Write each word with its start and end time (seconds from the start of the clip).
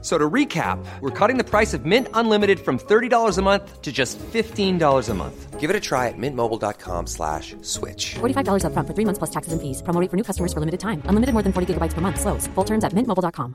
So 0.00 0.16
to 0.16 0.30
recap, 0.30 0.78
we're 1.00 1.10
cutting 1.10 1.38
the 1.38 1.44
price 1.44 1.74
of 1.74 1.84
Mint 1.84 2.06
Unlimited 2.14 2.60
from 2.60 2.78
$30 2.78 3.36
a 3.36 3.42
month 3.42 3.82
to 3.82 3.90
just 3.90 4.16
$15 4.18 5.08
a 5.08 5.14
month. 5.14 5.58
Give 5.58 5.70
it 5.70 5.74
a 5.74 5.80
try 5.80 6.06
at 6.06 6.14
mintmobile.com 6.16 7.08
slash 7.08 7.56
switch. 7.62 8.14
$45 8.20 8.62
upfront 8.62 8.86
for 8.86 8.94
three 8.94 9.04
months 9.04 9.18
plus 9.18 9.30
taxes 9.30 9.52
and 9.52 9.60
fees. 9.60 9.82
Promo 9.82 10.00
rate 10.00 10.08
for 10.08 10.16
new 10.16 10.22
customers 10.22 10.52
for 10.52 10.60
limited 10.60 10.78
time. 10.78 11.02
Unlimited 11.10 11.32
more 11.34 11.42
than 11.42 11.52
40 11.52 11.74
gigabytes 11.74 11.94
per 11.94 12.00
month. 12.00 12.20
Slows. 12.20 12.46
Full 12.54 12.64
terms 12.64 12.84
at 12.84 12.92
mintmobile.com. 12.94 13.54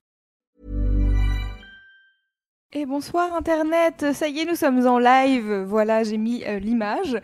Et 2.76 2.88
bonsoir 2.88 3.36
Internet, 3.36 4.14
ça 4.14 4.28
y 4.28 4.40
est, 4.40 4.46
nous 4.46 4.56
sommes 4.56 4.88
en 4.88 4.98
live. 4.98 5.64
Voilà, 5.68 6.04
j'ai 6.04 6.18
mis 6.18 6.44
euh, 6.44 6.58
l'image. 6.58 7.16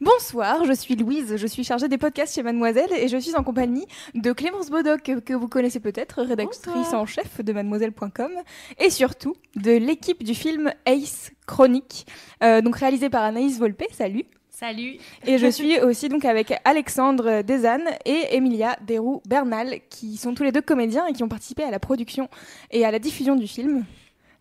Bonsoir, 0.00 0.66
je 0.66 0.74
suis 0.74 0.94
Louise, 0.94 1.36
je 1.36 1.46
suis 1.46 1.64
chargée 1.64 1.88
des 1.88 1.96
podcasts 1.96 2.34
chez 2.34 2.42
Mademoiselle 2.42 2.92
et 2.92 3.08
je 3.08 3.16
suis 3.16 3.34
en 3.34 3.42
compagnie 3.42 3.86
de 4.14 4.30
Clémence 4.32 4.68
Bodoc, 4.68 5.02
que, 5.24 5.32
vous 5.32 5.48
connaissez 5.48 5.80
peut-être, 5.80 6.22
rédactrice 6.22 6.92
en 6.92 7.06
chef 7.06 7.42
de 7.42 7.50
mademoiselle.com, 7.54 8.30
et 8.78 8.90
surtout 8.90 9.34
de 9.54 9.70
l'équipe 9.70 10.22
du 10.22 10.34
film 10.34 10.70
Ace 10.84 11.30
Chronique, 11.46 12.06
euh, 12.44 12.60
donc 12.60 12.76
réalisé 12.76 13.08
par 13.08 13.22
Anaïs 13.22 13.58
Volpe. 13.58 13.84
Salut. 13.90 14.26
Salut. 14.50 14.98
Et 15.26 15.38
je 15.38 15.46
suis 15.46 15.80
aussi 15.80 16.10
donc 16.10 16.26
avec 16.26 16.52
Alexandre 16.66 17.40
Desanne 17.40 17.88
et 18.04 18.36
Emilia 18.36 18.76
Desroux 18.86 19.22
Bernal, 19.26 19.80
qui 19.88 20.18
sont 20.18 20.34
tous 20.34 20.42
les 20.42 20.52
deux 20.52 20.60
comédiens 20.60 21.06
et 21.06 21.14
qui 21.14 21.22
ont 21.22 21.28
participé 21.28 21.62
à 21.62 21.70
la 21.70 21.78
production 21.78 22.28
et 22.70 22.84
à 22.84 22.90
la 22.90 22.98
diffusion 22.98 23.34
du 23.34 23.46
film. 23.46 23.86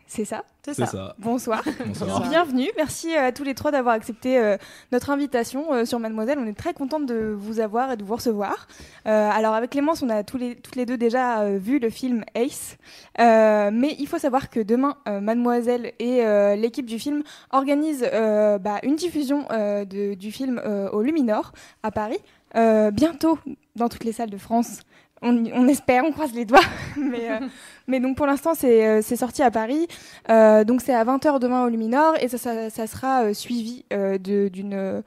C'est 0.08 0.24
ça 0.26 0.44
C'est 0.64 0.76
ça. 0.76 0.86
ça. 0.86 1.16
Bonsoir. 1.18 1.64
Bonsoir. 1.86 2.30
Bienvenue. 2.30 2.70
Merci 2.78 3.16
à 3.16 3.32
tous 3.32 3.44
les 3.44 3.56
trois 3.56 3.72
d'avoir 3.72 3.96
accepté 3.96 4.38
euh, 4.40 4.56
notre 4.92 5.10
invitation 5.10 5.74
euh, 5.74 5.84
sur 5.86 6.00
Mademoiselle. 6.00 6.38
On 6.40 6.46
est 6.46 6.58
très 6.58 6.74
contente 6.76 7.06
de 7.08 7.36
vous 7.38 7.60
avoir 7.60 7.92
et 7.92 7.98
de 7.98 8.04
vous 8.04 8.16
recevoir. 8.16 8.68
Euh, 9.08 9.30
alors 9.32 9.56
avec 9.56 9.72
Clémence, 9.72 10.04
on 10.04 10.10
a 10.10 10.24
tous 10.24 10.38
les, 10.38 10.56
toutes 10.56 10.76
les 10.76 10.86
deux 10.86 10.98
déjà 10.98 11.42
euh, 11.42 11.58
vu 11.58 11.80
le 11.80 11.90
film 11.90 12.24
Ace. 12.36 12.78
Euh, 13.20 13.72
mais 13.74 13.96
il 13.98 14.08
faut 14.08 14.20
savoir 14.20 14.50
que 14.52 14.60
demain, 14.60 14.96
euh, 15.08 15.20
Mademoiselle 15.22 15.94
et 16.00 16.24
euh, 16.24 16.56
l'équipe 16.56 16.86
du 16.86 17.00
film 17.00 17.24
organisent 17.52 18.06
euh, 18.14 18.60
bah, 18.60 18.80
une 18.84 18.96
diffusion 18.96 19.46
euh, 19.52 19.86
de- 19.86 20.14
du 20.14 20.32
film 20.32 20.62
euh, 20.64 20.88
au 20.92 21.02
Luminor 21.02 21.52
à 21.82 21.90
Paris. 21.92 22.20
Euh, 22.56 22.90
bientôt 22.92 23.38
dans 23.76 23.90
toutes 23.90 24.06
les 24.06 24.14
salles 24.14 24.30
de 24.30 24.38
France. 24.38 24.80
On, 25.26 25.44
on 25.54 25.68
espère, 25.68 26.04
on 26.06 26.12
croise 26.12 26.34
les 26.34 26.46
doigts. 26.46 26.60
mais, 26.98 27.32
euh, 27.32 27.40
mais 27.88 28.00
donc 28.00 28.16
pour 28.16 28.28
l'instant, 28.28 28.54
c'est 28.54 28.86
euh, 28.86 29.02
sorti 29.02 29.42
à 29.42 29.52
Paris. 29.52 29.88
Euh, 30.30 30.64
donc 30.64 30.82
c'est 30.82 30.94
à 30.94 31.04
20h 31.04 31.40
demain 31.40 31.66
au 31.66 31.70
Luminor 31.70 32.14
et 32.22 32.28
ça, 32.28 32.38
ça, 32.38 32.70
ça 32.70 32.88
sera 32.88 33.34
suivi 33.34 33.84
d'une 34.20 35.04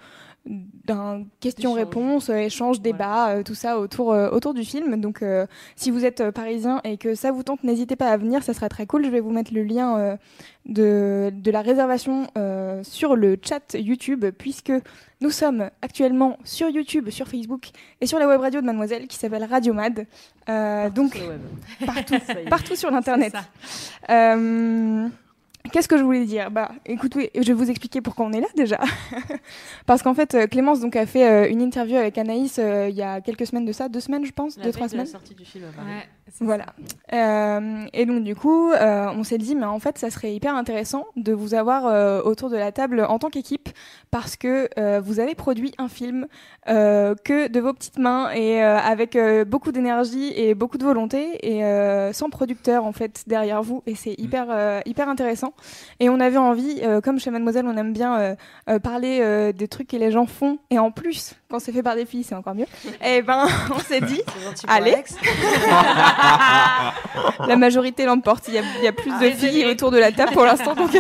d'un 0.49 1.25
question-réponse, 1.41 2.31
euh, 2.31 2.37
échange, 2.37 2.81
débat, 2.81 3.31
euh, 3.31 3.43
tout 3.43 3.55
ça 3.55 3.79
autour, 3.79 4.13
euh, 4.13 4.31
autour 4.31 4.55
du 4.55 4.65
film. 4.65 5.01
Donc 5.01 5.23
si 5.77 5.91
vous 5.91 6.05
êtes 6.05 6.31
parisien 6.31 6.81
et 6.85 6.97
que 6.97 7.15
ça 7.15 7.33
vous 7.33 7.43
tente, 7.43 7.63
n'hésitez 7.65 7.97
pas 7.97 8.09
à 8.09 8.17
venir, 8.17 8.43
ça 8.43 8.55
sera 8.55 8.69
très 8.69 8.87
cool. 8.87 9.05
Je 9.05 9.11
vais 9.11 9.21
vous 9.21 9.31
mettre 9.31 9.53
le 9.53 9.63
lien 9.63 10.19
de, 10.67 11.31
de 11.33 11.51
la 11.51 11.63
réservation 11.63 12.29
sur 12.83 13.17
le 13.17 13.39
chat 13.43 13.75
YouTube 13.75 14.25
puisque 14.37 14.73
nous 15.21 15.31
sommes 15.31 15.71
actuellement 15.83 16.39
sur 16.45 16.69
YouTube, 16.69 17.11
sur 17.11 17.27
Facebook 17.27 17.71
et 18.01 18.07
sur 18.07 18.19
la 18.19 18.29
web 18.29 18.41
radio 18.41 18.61
de 18.61 18.67
Mademoiselle 18.67 19.07
qui 19.09 19.17
s'appelle 19.17 19.45
Radio 19.45 19.75
Mad. 19.75 20.07
Euh, 20.49 20.91
donc 20.91 21.21
partout, 21.85 22.15
partout 22.49 22.77
sur 22.77 22.91
l'internet. 22.91 23.35
Qu'est-ce 25.73 25.89
que 25.89 25.99
je 25.99 26.03
voulais 26.03 26.25
dire? 26.25 26.51
Bah, 26.51 26.71
écoutez, 26.87 27.31
je 27.35 27.43
vais 27.43 27.53
vous 27.53 27.69
expliquer 27.69 28.01
pourquoi 28.01 28.25
on 28.25 28.33
est 28.33 28.41
là 28.41 28.47
déjà. 28.57 28.79
Parce 29.87 30.03
qu'en 30.03 30.15
fait, 30.15 30.35
euh, 30.35 30.47
Clémence 30.47 30.81
donc 30.81 30.97
a 30.97 31.05
fait 31.05 31.29
euh, 31.29 31.51
une 31.51 31.61
interview 31.61 31.97
avec 31.97 32.17
Anaïs 32.17 32.59
euh, 32.59 32.89
il 32.89 32.97
y 32.97 33.03
a 33.03 33.21
quelques 33.21 33.47
semaines 33.47 33.67
de 33.67 33.73
ça, 33.73 33.89
deux 33.89 34.01
semaines 34.01 34.25
je 34.25 34.33
pense, 34.33 34.59
deux 34.59 34.73
trois 34.73 34.89
semaines. 34.89 35.07
sortie 35.07 35.35
du 35.35 35.45
film. 35.45 35.65
Ouais, 35.65 36.09
Voilà. 36.41 36.67
Euh, 37.13 37.85
et 37.93 38.07
donc 38.07 38.25
du 38.25 38.35
coup, 38.35 38.71
euh, 38.71 39.07
on 39.15 39.25
s'est 39.25 39.37
dit, 39.39 39.55
mais 39.57 39.67
en 39.67 39.79
fait, 39.79 39.99
ça 39.99 40.09
serait 40.11 40.33
hyper 40.35 40.55
intéressant 40.55 41.05
de 41.17 41.33
vous 41.33 41.53
avoir 41.55 41.87
euh, 41.87 42.23
autour 42.23 42.49
de 42.49 42.57
la 42.57 42.73
table 42.73 43.05
en 43.07 43.19
tant 43.19 43.29
qu'équipe, 43.29 43.69
parce 44.11 44.37
que 44.37 44.69
euh, 44.79 45.01
vous 45.05 45.21
avez 45.21 45.35
produit 45.35 45.73
un 45.77 45.89
film 45.89 46.29
euh, 46.69 47.15
que 47.25 47.49
de 47.49 47.61
vos 47.61 47.75
petites 47.75 47.99
mains 47.99 48.31
et 48.31 48.63
euh, 48.63 48.79
avec 48.79 49.17
euh, 49.17 49.45
beaucoup 49.45 49.73
d'énergie 49.73 50.33
et 50.35 50.55
beaucoup 50.55 50.79
de 50.79 50.85
volonté 50.85 51.39
et 51.47 51.65
euh, 51.65 52.13
sans 52.15 52.31
producteur 52.31 52.87
en 52.87 52.93
fait 52.93 53.25
derrière 53.27 53.63
vous. 53.63 53.83
Et 53.87 53.95
c'est 53.95 54.15
hyper 54.19 54.47
euh, 54.51 54.81
hyper 54.87 55.09
intéressant. 55.11 55.48
Et 56.01 56.09
on 56.09 56.21
avait 56.21 56.37
envie, 56.37 56.81
euh, 56.83 57.01
comme 57.01 57.19
chez 57.19 57.31
Mademoiselle, 57.31 57.67
on 57.67 57.77
aime 57.77 57.93
bien 57.93 58.19
euh, 58.19 58.35
euh, 58.69 58.79
parler 58.79 59.53
des 59.53 59.69
trucs 59.69 59.89
que 59.89 59.97
les 59.97 60.11
gens 60.11 60.27
font. 60.27 60.59
Et 60.71 60.79
en 60.79 60.91
plus, 60.91 61.35
quand 61.51 61.59
c'est 61.59 61.73
fait 61.73 61.83
par 61.83 61.95
des 61.95 62.07
filles, 62.07 62.25
c'est 62.25 62.35
encore 62.35 62.55
mieux. 62.55 62.67
et 63.05 63.23
ben, 63.23 63.47
on 63.75 63.79
s'est 63.79 64.01
dit. 64.01 64.23
Allez. 64.67 64.97
La 67.47 67.57
majorité 67.57 68.05
l'emporte. 68.05 68.49
Il 68.49 68.55
y 68.55 68.59
a, 68.59 68.63
il 68.79 68.85
y 68.85 68.89
a 68.89 68.93
plus 68.93 69.11
de 69.11 69.17
Arrêtez. 69.17 69.49
filles 69.49 69.67
autour 69.67 69.91
de 69.91 69.99
la 69.99 70.13
table 70.13 70.33
pour 70.33 70.45
l'instant. 70.45 70.75
Donc... 70.75 70.91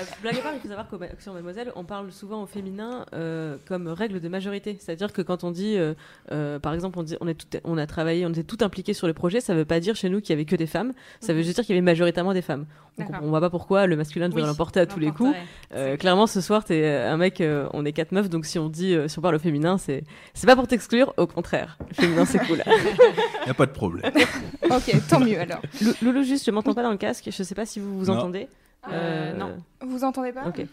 Euh, 0.00 0.04
blague 0.22 0.36
à 0.38 0.40
part, 0.40 0.52
il 0.54 0.60
faut 0.60 0.68
savoir 0.68 0.88
que 0.88 0.96
sur 1.22 1.32
Mademoiselle, 1.32 1.72
on 1.76 1.84
parle 1.84 2.10
souvent 2.12 2.42
au 2.42 2.46
féminin 2.46 3.04
euh, 3.12 3.56
comme 3.66 3.88
règle 3.88 4.20
de 4.20 4.28
majorité. 4.28 4.76
C'est-à-dire 4.80 5.12
que 5.12 5.22
quand 5.22 5.44
on 5.44 5.50
dit, 5.50 5.76
euh, 5.76 5.94
euh, 6.32 6.58
par 6.58 6.74
exemple, 6.74 6.98
on, 6.98 7.02
dit, 7.02 7.16
on, 7.20 7.28
est 7.28 7.34
tout, 7.34 7.58
on 7.64 7.78
a 7.78 7.86
travaillé, 7.86 8.24
on 8.26 8.30
était 8.30 8.42
tout 8.44 8.58
impliqués 8.62 8.94
sur 8.94 9.06
le 9.06 9.14
projet, 9.14 9.40
ça 9.40 9.54
veut 9.54 9.64
pas 9.64 9.80
dire 9.80 9.96
chez 9.96 10.08
nous 10.08 10.20
qu'il 10.20 10.30
y 10.30 10.32
avait 10.34 10.44
que 10.44 10.56
des 10.56 10.66
femmes, 10.66 10.92
ça 11.20 11.32
veut 11.32 11.42
juste 11.42 11.56
dire 11.56 11.64
qu'il 11.64 11.74
y 11.74 11.78
avait 11.78 11.84
majoritairement 11.84 12.32
des 12.34 12.42
femmes. 12.42 12.66
Donc 12.98 13.08
on, 13.22 13.26
on 13.26 13.28
voit 13.28 13.40
pas 13.40 13.50
pourquoi 13.50 13.86
le 13.86 13.96
masculin 13.96 14.28
devrait 14.28 14.42
Oui, 14.42 14.48
l'emporter 14.48 14.80
à 14.80 14.86
tous 14.86 14.98
les 14.98 15.10
coups. 15.10 15.34
Euh, 15.74 15.96
clairement, 15.96 16.26
ce 16.26 16.40
soir, 16.40 16.64
t'es 16.64 16.86
un 16.86 17.16
mec, 17.16 17.40
euh, 17.40 17.68
on 17.72 17.84
est 17.84 17.92
quatre 17.92 18.12
meufs, 18.12 18.28
donc 18.28 18.44
si 18.46 18.58
on 18.58 18.68
dit, 18.68 18.94
euh, 18.94 19.08
si 19.08 19.18
on 19.18 19.22
parle 19.22 19.36
au 19.36 19.38
féminin, 19.38 19.78
c'est 19.78 20.04
c'est 20.34 20.46
pas 20.46 20.56
pour 20.56 20.66
t'exclure, 20.66 21.14
au 21.16 21.26
contraire. 21.26 21.78
Le 21.88 21.94
féminin, 21.94 22.24
c'est 22.26 22.38
cool. 22.40 22.62
Il 22.66 23.44
n'y 23.46 23.50
a 23.50 23.54
pas 23.54 23.66
de 23.66 23.72
problème. 23.72 24.10
ok, 24.70 24.92
tant 25.08 25.20
mieux 25.20 25.38
alors. 25.40 25.60
Lou- 25.82 25.94
Loulou, 26.02 26.22
juste, 26.24 26.44
je 26.44 26.50
m'entends 26.50 26.74
pas 26.74 26.82
dans 26.82 26.90
le 26.90 26.96
casque, 26.98 27.28
je 27.30 27.42
sais 27.42 27.54
pas 27.54 27.64
si 27.66 27.80
vous 27.80 27.98
vous 27.98 28.06
Non. 28.06 28.18
entendez. 28.18 28.48
Euh, 28.90 29.34
non. 29.34 29.56
Vous 29.82 30.04
entendez 30.04 30.32
pas 30.32 30.46
Ok. 30.46 30.64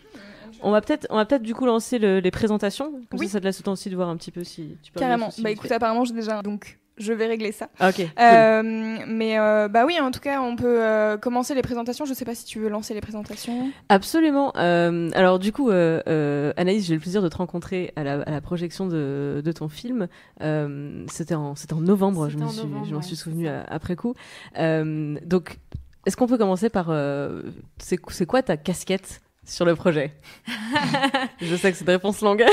On 0.61 0.71
va 0.71 0.81
peut-être, 0.81 1.07
on 1.09 1.17
va 1.17 1.25
peut-être 1.25 1.43
du 1.43 1.53
coup 1.53 1.65
lancer 1.65 1.99
le- 1.99 2.19
les 2.19 2.31
présentations. 2.31 2.91
Comme 3.09 3.19
Oui. 3.19 3.27
ça, 3.27 3.33
ça 3.33 3.39
te 3.41 3.45
laisse 3.45 3.59
le 3.59 3.63
temps 3.63 3.73
aussi 3.73 3.89
de 3.89 3.95
voir 3.95 4.09
un 4.09 4.17
petit 4.17 4.31
peu 4.31 4.43
si 4.43 4.77
tu 4.81 4.91
peux. 4.91 4.99
Carrément. 4.99 5.29
Bah 5.39 5.51
écoute, 5.51 5.71
apparemment, 5.71 6.05
j'ai 6.05 6.13
déjà. 6.13 6.41
Donc, 6.41 6.79
je 6.97 7.13
vais 7.13 7.27
régler 7.27 7.51
ça. 7.51 7.67
Ah, 7.79 7.89
ok. 7.89 7.95
cool. 7.97 8.05
Euh, 8.19 8.97
mais 9.07 9.37
euh, 9.37 9.67
bah 9.67 9.85
oui, 9.85 9.99
en 9.99 10.09
tout 10.09 10.19
cas, 10.21 10.41
on 10.41 10.55
peut 10.55 10.81
euh, 10.81 11.17
commencer 11.17 11.53
les 11.53 11.61
présentations. 11.61 12.05
Je 12.05 12.13
sais 12.13 12.25
pas 12.25 12.33
si 12.33 12.45
tu 12.45 12.59
veux 12.59 12.69
lancer 12.69 12.93
les 12.95 13.01
présentations. 13.01 13.69
Absolument. 13.89 14.51
Euh, 14.55 15.09
alors 15.13 15.37
du 15.37 15.51
coup, 15.51 15.69
euh, 15.69 16.01
euh, 16.07 16.53
Anaïs, 16.57 16.85
j'ai 16.87 16.93
eu 16.93 16.97
le 16.97 17.01
plaisir 17.01 17.21
de 17.21 17.27
te 17.29 17.37
rencontrer 17.37 17.91
à 17.95 18.03
la, 18.03 18.21
à 18.21 18.31
la 18.31 18.41
projection 18.41 18.87
de, 18.87 19.41
de 19.45 19.51
ton 19.51 19.67
film. 19.69 20.07
Euh, 20.41 21.03
c'était 21.07 21.35
en, 21.35 21.55
c'était 21.55 21.73
en 21.73 21.81
novembre. 21.81 22.29
Je 22.29 22.37
suis, 22.37 22.39
m'en 22.39 22.47
ouais, 22.47 23.01
suis 23.03 23.15
c'est 23.15 23.21
souvenu 23.21 23.45
ça. 23.45 23.61
après 23.67 23.95
coup. 23.95 24.15
Euh, 24.57 25.17
donc, 25.23 25.59
est-ce 26.07 26.17
qu'on 26.17 26.27
peut 26.27 26.37
commencer 26.37 26.69
par, 26.69 26.87
euh, 26.89 27.43
c'est, 27.77 28.25
quoi 28.25 28.41
ta 28.41 28.57
casquette 28.57 29.21
sur 29.45 29.65
le 29.65 29.75
projet 29.75 30.13
Je 31.41 31.55
sais 31.55 31.71
que 31.71 31.77
c'est 31.77 31.83
une 31.83 31.91
réponse 31.91 32.21
longue. 32.21 32.43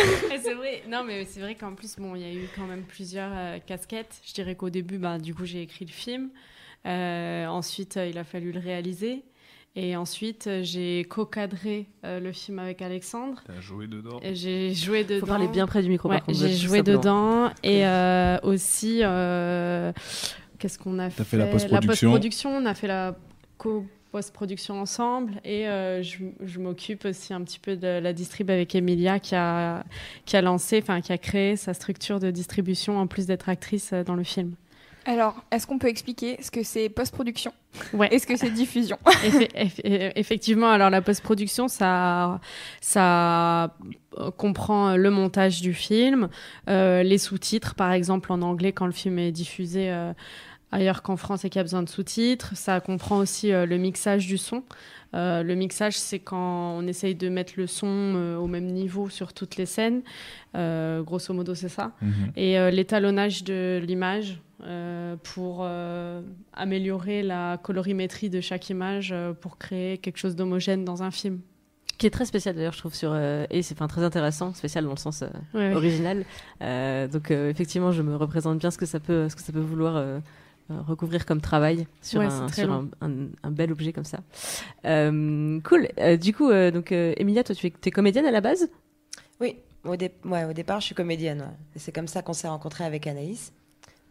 C'est 0.43 0.55
vrai, 0.55 0.83
non, 0.89 1.05
mais 1.05 1.25
c'est 1.25 1.41
vrai 1.41 1.55
qu'en 1.55 1.75
plus, 1.75 1.97
bon, 1.97 2.15
il 2.17 2.23
y 2.23 2.25
a 2.25 2.33
eu 2.33 2.49
quand 2.57 2.67
même 2.67 2.83
plusieurs 2.83 3.31
euh, 3.33 3.59
casquettes. 3.65 4.21
Je 4.27 4.35
dirais 4.35 4.57
qu'au 4.57 4.71
début, 4.71 4.99
bah, 4.99 5.19
du 5.19 5.35
coup, 5.35 5.45
j'ai 5.45 5.63
écrit 5.63 5.85
le 5.85 5.93
film. 5.93 6.31
Euh, 6.87 7.47
ensuite, 7.47 7.97
euh, 7.97 8.09
il 8.09 8.19
a 8.19 8.25
fallu 8.25 8.53
le 8.53 8.61
réaliser. 8.61 9.25
Et 9.77 9.97
ensuite, 9.97 10.49
j'ai 10.63 11.05
co-cadré 11.09 11.87
euh, 12.05 12.21
le 12.21 12.33
film 12.33 12.61
avec 12.61 12.81
Alexandre. 12.81 13.43
T'as 13.45 13.61
joué 13.61 13.89
dedans. 13.89 14.21
J'ai 14.33 14.73
joué 14.73 15.03
dedans. 15.03 15.21
Faut 15.21 15.27
parler 15.27 15.49
bien 15.49 15.67
près 15.67 15.83
du 15.83 15.89
micro. 15.89 16.09
Ouais, 16.09 16.19
par 16.19 16.27
contre, 16.27 16.39
j'ai 16.39 16.55
joué 16.55 16.83
dedans. 16.83 17.51
Et 17.65 17.85
euh, 17.85 18.39
aussi, 18.45 19.01
euh, 19.03 19.93
qu'est-ce 20.61 20.79
qu'on 20.79 21.01
a 21.01 21.11
fait 21.11 21.25
fait? 21.25 21.39
La 21.39 21.47
post-production. 21.47 22.11
post-production, 22.11 22.51
on 22.57 22.67
a 22.67 22.75
fait 22.75 22.87
la 22.87 23.17
co-post-production 23.59 24.81
ensemble. 24.81 25.33
Et 25.45 25.67
euh, 25.69 26.03
je, 26.03 26.19
je 26.45 26.59
m'occupe 26.61 27.05
aussi 27.05 27.33
un 27.35 27.43
petit 27.43 27.59
peu 27.59 27.77
de 27.77 27.87
la 27.99 28.13
distrib 28.13 28.51
avec 28.51 28.75
Emilia 28.75 29.19
qui 29.19 29.35
a, 29.35 29.85
qui 30.25 30.37
a 30.37 30.43
lancé, 30.43 30.79
enfin 30.83 31.01
qui 31.01 31.13
a 31.13 31.19
créé 31.19 31.57
sa 31.57 31.75
structure 31.75 32.21
de 32.21 32.31
distribution 32.31 32.99
en 32.99 33.07
plus 33.07 33.27
d'être 33.27 33.49
actrice 33.49 33.93
euh, 33.93 34.05
dans 34.05 34.15
le 34.15 34.25
film. 34.25 34.55
Alors, 35.07 35.35
est-ce 35.51 35.67
qu'on 35.67 35.79
peut 35.79 35.89
expliquer 35.89 36.39
ce 36.41 36.51
que 36.51 36.63
c'est 36.63 36.89
post-production? 36.89 37.53
Ouais. 37.93 38.09
et 38.11 38.19
ce 38.19 38.27
que 38.27 38.37
c'est 38.37 38.49
diffusion? 38.49 38.97
Effe- 39.07 39.53
eff- 39.55 39.81
eff- 39.85 40.13
effectivement, 40.17 40.71
alors 40.71 40.89
la 40.89 41.03
post-production, 41.03 41.69
ça, 41.69 42.41
ça 42.81 43.65
euh, 44.17 44.31
comprend 44.31 44.97
le 44.97 45.11
montage 45.11 45.61
du 45.61 45.75
film, 45.75 46.31
euh, 46.71 47.03
les 47.03 47.19
sous-titres, 47.19 47.75
par 47.75 47.93
exemple 47.93 48.33
en 48.33 48.41
anglais 48.41 48.73
quand 48.73 48.87
le 48.87 48.93
film 48.93 49.19
est 49.19 49.33
diffusé 49.33 49.91
euh, 49.91 50.15
ailleurs 50.75 51.03
qu'en 51.03 51.17
France 51.17 51.45
et 51.45 51.51
qu'il 51.51 51.59
y 51.59 51.61
a 51.61 51.65
besoin 51.65 51.83
de 51.83 51.89
sous-titres. 51.89 52.53
Ça 52.57 52.81
comprend 52.81 53.19
aussi 53.19 53.53
euh, 53.53 53.65
le 53.65 53.79
mixage 53.79 54.27
du 54.27 54.37
son. 54.39 54.63
Euh, 55.15 55.43
le 55.45 55.55
mixage, 55.55 55.97
c'est 55.97 56.19
quand 56.19 56.77
on 56.77 56.87
essaye 56.89 57.15
de 57.15 57.29
mettre 57.29 57.53
le 57.57 57.67
son 57.69 57.87
euh, 57.89 58.37
au 58.37 58.49
même 58.49 58.67
niveau 58.67 59.09
sur 59.09 59.33
toutes 59.33 59.57
les 59.57 59.67
scènes. 59.67 60.03
Euh, 60.57 61.03
grosso 61.03 61.33
modo, 61.33 61.55
c'est 61.55 61.69
ça. 61.69 61.93
Mhm. 62.03 62.33
Et 62.37 62.59
euh, 62.59 62.71
l'étalonnage 62.71 63.45
de 63.45 63.81
l'image 63.87 64.41
euh, 64.65 65.15
pour 65.23 65.61
euh, 65.63 66.21
améliorer 66.53 67.23
la 67.23 67.59
colorimétrie 67.63 68.29
de 68.29 68.41
chaque 68.41 68.69
image 68.71 69.11
euh, 69.13 69.33
pour 69.33 69.57
créer 69.59 69.99
quelque 69.99 70.19
chose 70.19 70.35
d'homogène 70.35 70.85
dans 70.85 71.05
un 71.05 71.13
film. 71.13 71.39
Qui 71.97 72.09
est 72.09 72.11
très 72.11 72.25
spécial 72.25 72.57
d'ailleurs, 72.57 72.73
je 72.73 72.79
trouve, 72.81 72.95
sur. 72.95 73.13
euh, 73.13 73.47
et 73.51 73.63
c'est 73.63 73.75
enfin, 73.75 73.87
très 73.87 74.03
intéressant, 74.03 74.53
spécial 74.53 74.83
dans 74.83 74.91
le 74.91 74.97
sens 74.97 75.23
euh, 75.23 75.29
Ouais, 75.55 75.73
original. 75.77 76.25
Euh, 76.61 77.07
donc, 77.07 77.31
euh, 77.31 77.49
effectivement, 77.51 77.93
je 77.93 78.03
me 78.03 78.17
représente 78.17 78.59
bien 78.59 78.73
ce 78.73 78.79
que 78.79 78.87
ça 78.87 78.99
peut, 78.99 79.29
ce 79.29 79.37
que 79.37 79.43
ça 79.43 79.53
peut 79.53 79.61
vouloir 79.61 79.95
recouvrir 80.71 81.27
comme 81.27 81.41
travail 81.41 81.87
sur, 82.03 82.21
Ouais, 82.21 82.27
un, 82.27 82.47
c'est 82.49 82.53
très 82.53 82.63
sur 82.63 82.71
long. 82.71 82.89
un, 83.01 83.11
un- 83.11 83.29
un 83.43 83.51
bel 83.51 83.71
objet 83.73 83.93
comme 83.93 84.05
ça. 84.05 84.19
Euh, 84.85 85.61
cool. 85.61 85.89
Euh, 85.99 86.17
du 86.17 86.33
coup, 86.35 86.51
euh, 86.51 86.71
donc, 86.71 86.93
euh, 86.93 87.15
Emilia, 87.17 87.45
toi, 87.45 87.55
tu 87.55 87.67
es, 87.67 87.91
comédienne 87.91 88.27
à 88.27 88.31
la 88.31 88.41
base? 88.41 88.69
Oui, 89.41 89.57
au, 89.85 89.97
dé- 89.97 90.13
ouais, 90.25 90.45
au 90.45 90.53
départ, 90.53 90.81
je 90.81 90.87
suis 90.87 90.95
comédienne. 90.95 91.41
ouais. 91.41 91.57
Et 91.77 91.79
c'est 91.79 91.93
comme 91.93 92.09
ça 92.09 92.23
qu'on 92.23 92.33
s'est 92.33 92.49
rencontrés 92.49 92.85
avec 92.85 93.07
Anaïs. 93.07 93.53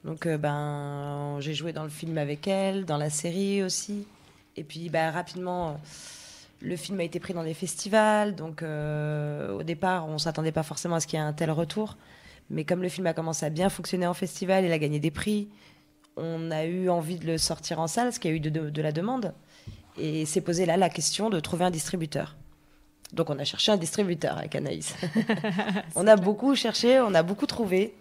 Donc, 0.04 0.26
euh, 0.26 0.38
ben, 0.38 1.38
j'ai 1.40 1.54
joué 1.54 1.72
dans 1.74 1.84
le 1.84 1.90
film 1.90 2.18
avec 2.18 2.48
elle, 2.48 2.86
dans 2.86 2.98
la 2.98 3.10
série 3.10 3.64
aussi. 3.64 4.06
Et 4.58 4.64
puis, 4.64 4.90
ben, 4.90 5.12
rapidement, 5.12 5.70
euh, 5.70 5.74
le 6.62 6.76
film 6.76 7.00
a 7.00 7.04
été 7.04 7.20
pris 7.20 7.34
dans 7.34 7.44
des 7.44 7.54
festivals. 7.54 8.36
Donc, 8.36 8.62
euh, 8.64 9.52
au 9.58 9.64
départ, 9.64 10.08
on 10.08 10.18
s'attendait 10.18 10.52
pas 10.52 10.64
forcément 10.64 10.96
à 10.96 11.00
ce 11.00 11.08
qu'il 11.08 11.18
y 11.18 11.22
ait 11.22 11.26
un 11.26 11.34
tel 11.34 11.52
retour. 11.52 11.98
Mais 12.50 12.66
comme 12.66 12.82
le 12.82 12.90
film 12.90 13.08
a 13.08 13.14
commencé 13.14 13.46
à 13.46 13.50
bien 13.50 13.70
fonctionner 13.70 14.06
en 14.06 14.14
festival, 14.14 14.66
il 14.66 14.72
a 14.74 14.78
gagné 14.78 15.00
des 15.00 15.10
prix, 15.12 15.48
on 16.18 16.52
a 16.52 16.66
eu 16.66 16.90
envie 16.90 17.18
de 17.18 17.26
le 17.26 17.38
sortir 17.38 17.80
en 17.80 17.88
salle, 17.88 18.06
parce 18.06 18.20
qu'il 18.20 18.32
y 18.32 18.34
a 18.34 18.38
eu 18.38 18.40
de, 18.40 18.50
de- 18.50 18.70
de 18.70 18.82
la 18.82 18.92
demande. 18.92 19.34
Et 19.98 20.26
s'est 20.26 20.42
posé 20.42 20.66
là 20.66 20.78
la 20.78 20.90
question 20.90 21.30
de 21.30 21.40
trouver 21.40 21.66
un 21.66 21.72
distributeur. 21.72 22.36
Donc 23.14 23.30
on 23.30 23.38
a 23.38 23.44
cherché 23.44 23.72
un 23.72 23.78
distributeur 23.78 24.38
avec 24.38 24.56
Anaïs. 24.56 24.96
on 25.96 26.08
a 26.08 26.16
beaucoup 26.16 26.56
cherché, 26.56 27.00
on 27.00 27.14
a 27.14 27.22
beaucoup 27.24 27.46
trouvé. 27.46 27.94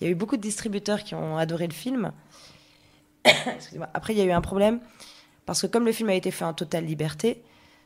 Il 0.00 0.04
y 0.04 0.08
a 0.08 0.10
eu 0.10 0.14
beaucoup 0.14 0.36
de 0.36 0.42
distributeurs 0.42 1.02
qui 1.04 1.14
ont 1.14 1.38
adoré 1.38 1.66
le 1.66 1.72
film. 1.72 2.12
Après, 3.94 4.12
il 4.14 4.18
y 4.18 4.22
a 4.22 4.24
eu 4.24 4.30
un 4.32 4.40
problème 4.40 4.80
parce 5.46 5.62
que 5.62 5.66
comme 5.66 5.86
le 5.86 5.92
film 5.92 6.10
a 6.10 6.14
été 6.14 6.30
fait 6.30 6.44
en 6.44 6.52
totale 6.52 6.84
liberté, 6.84 7.42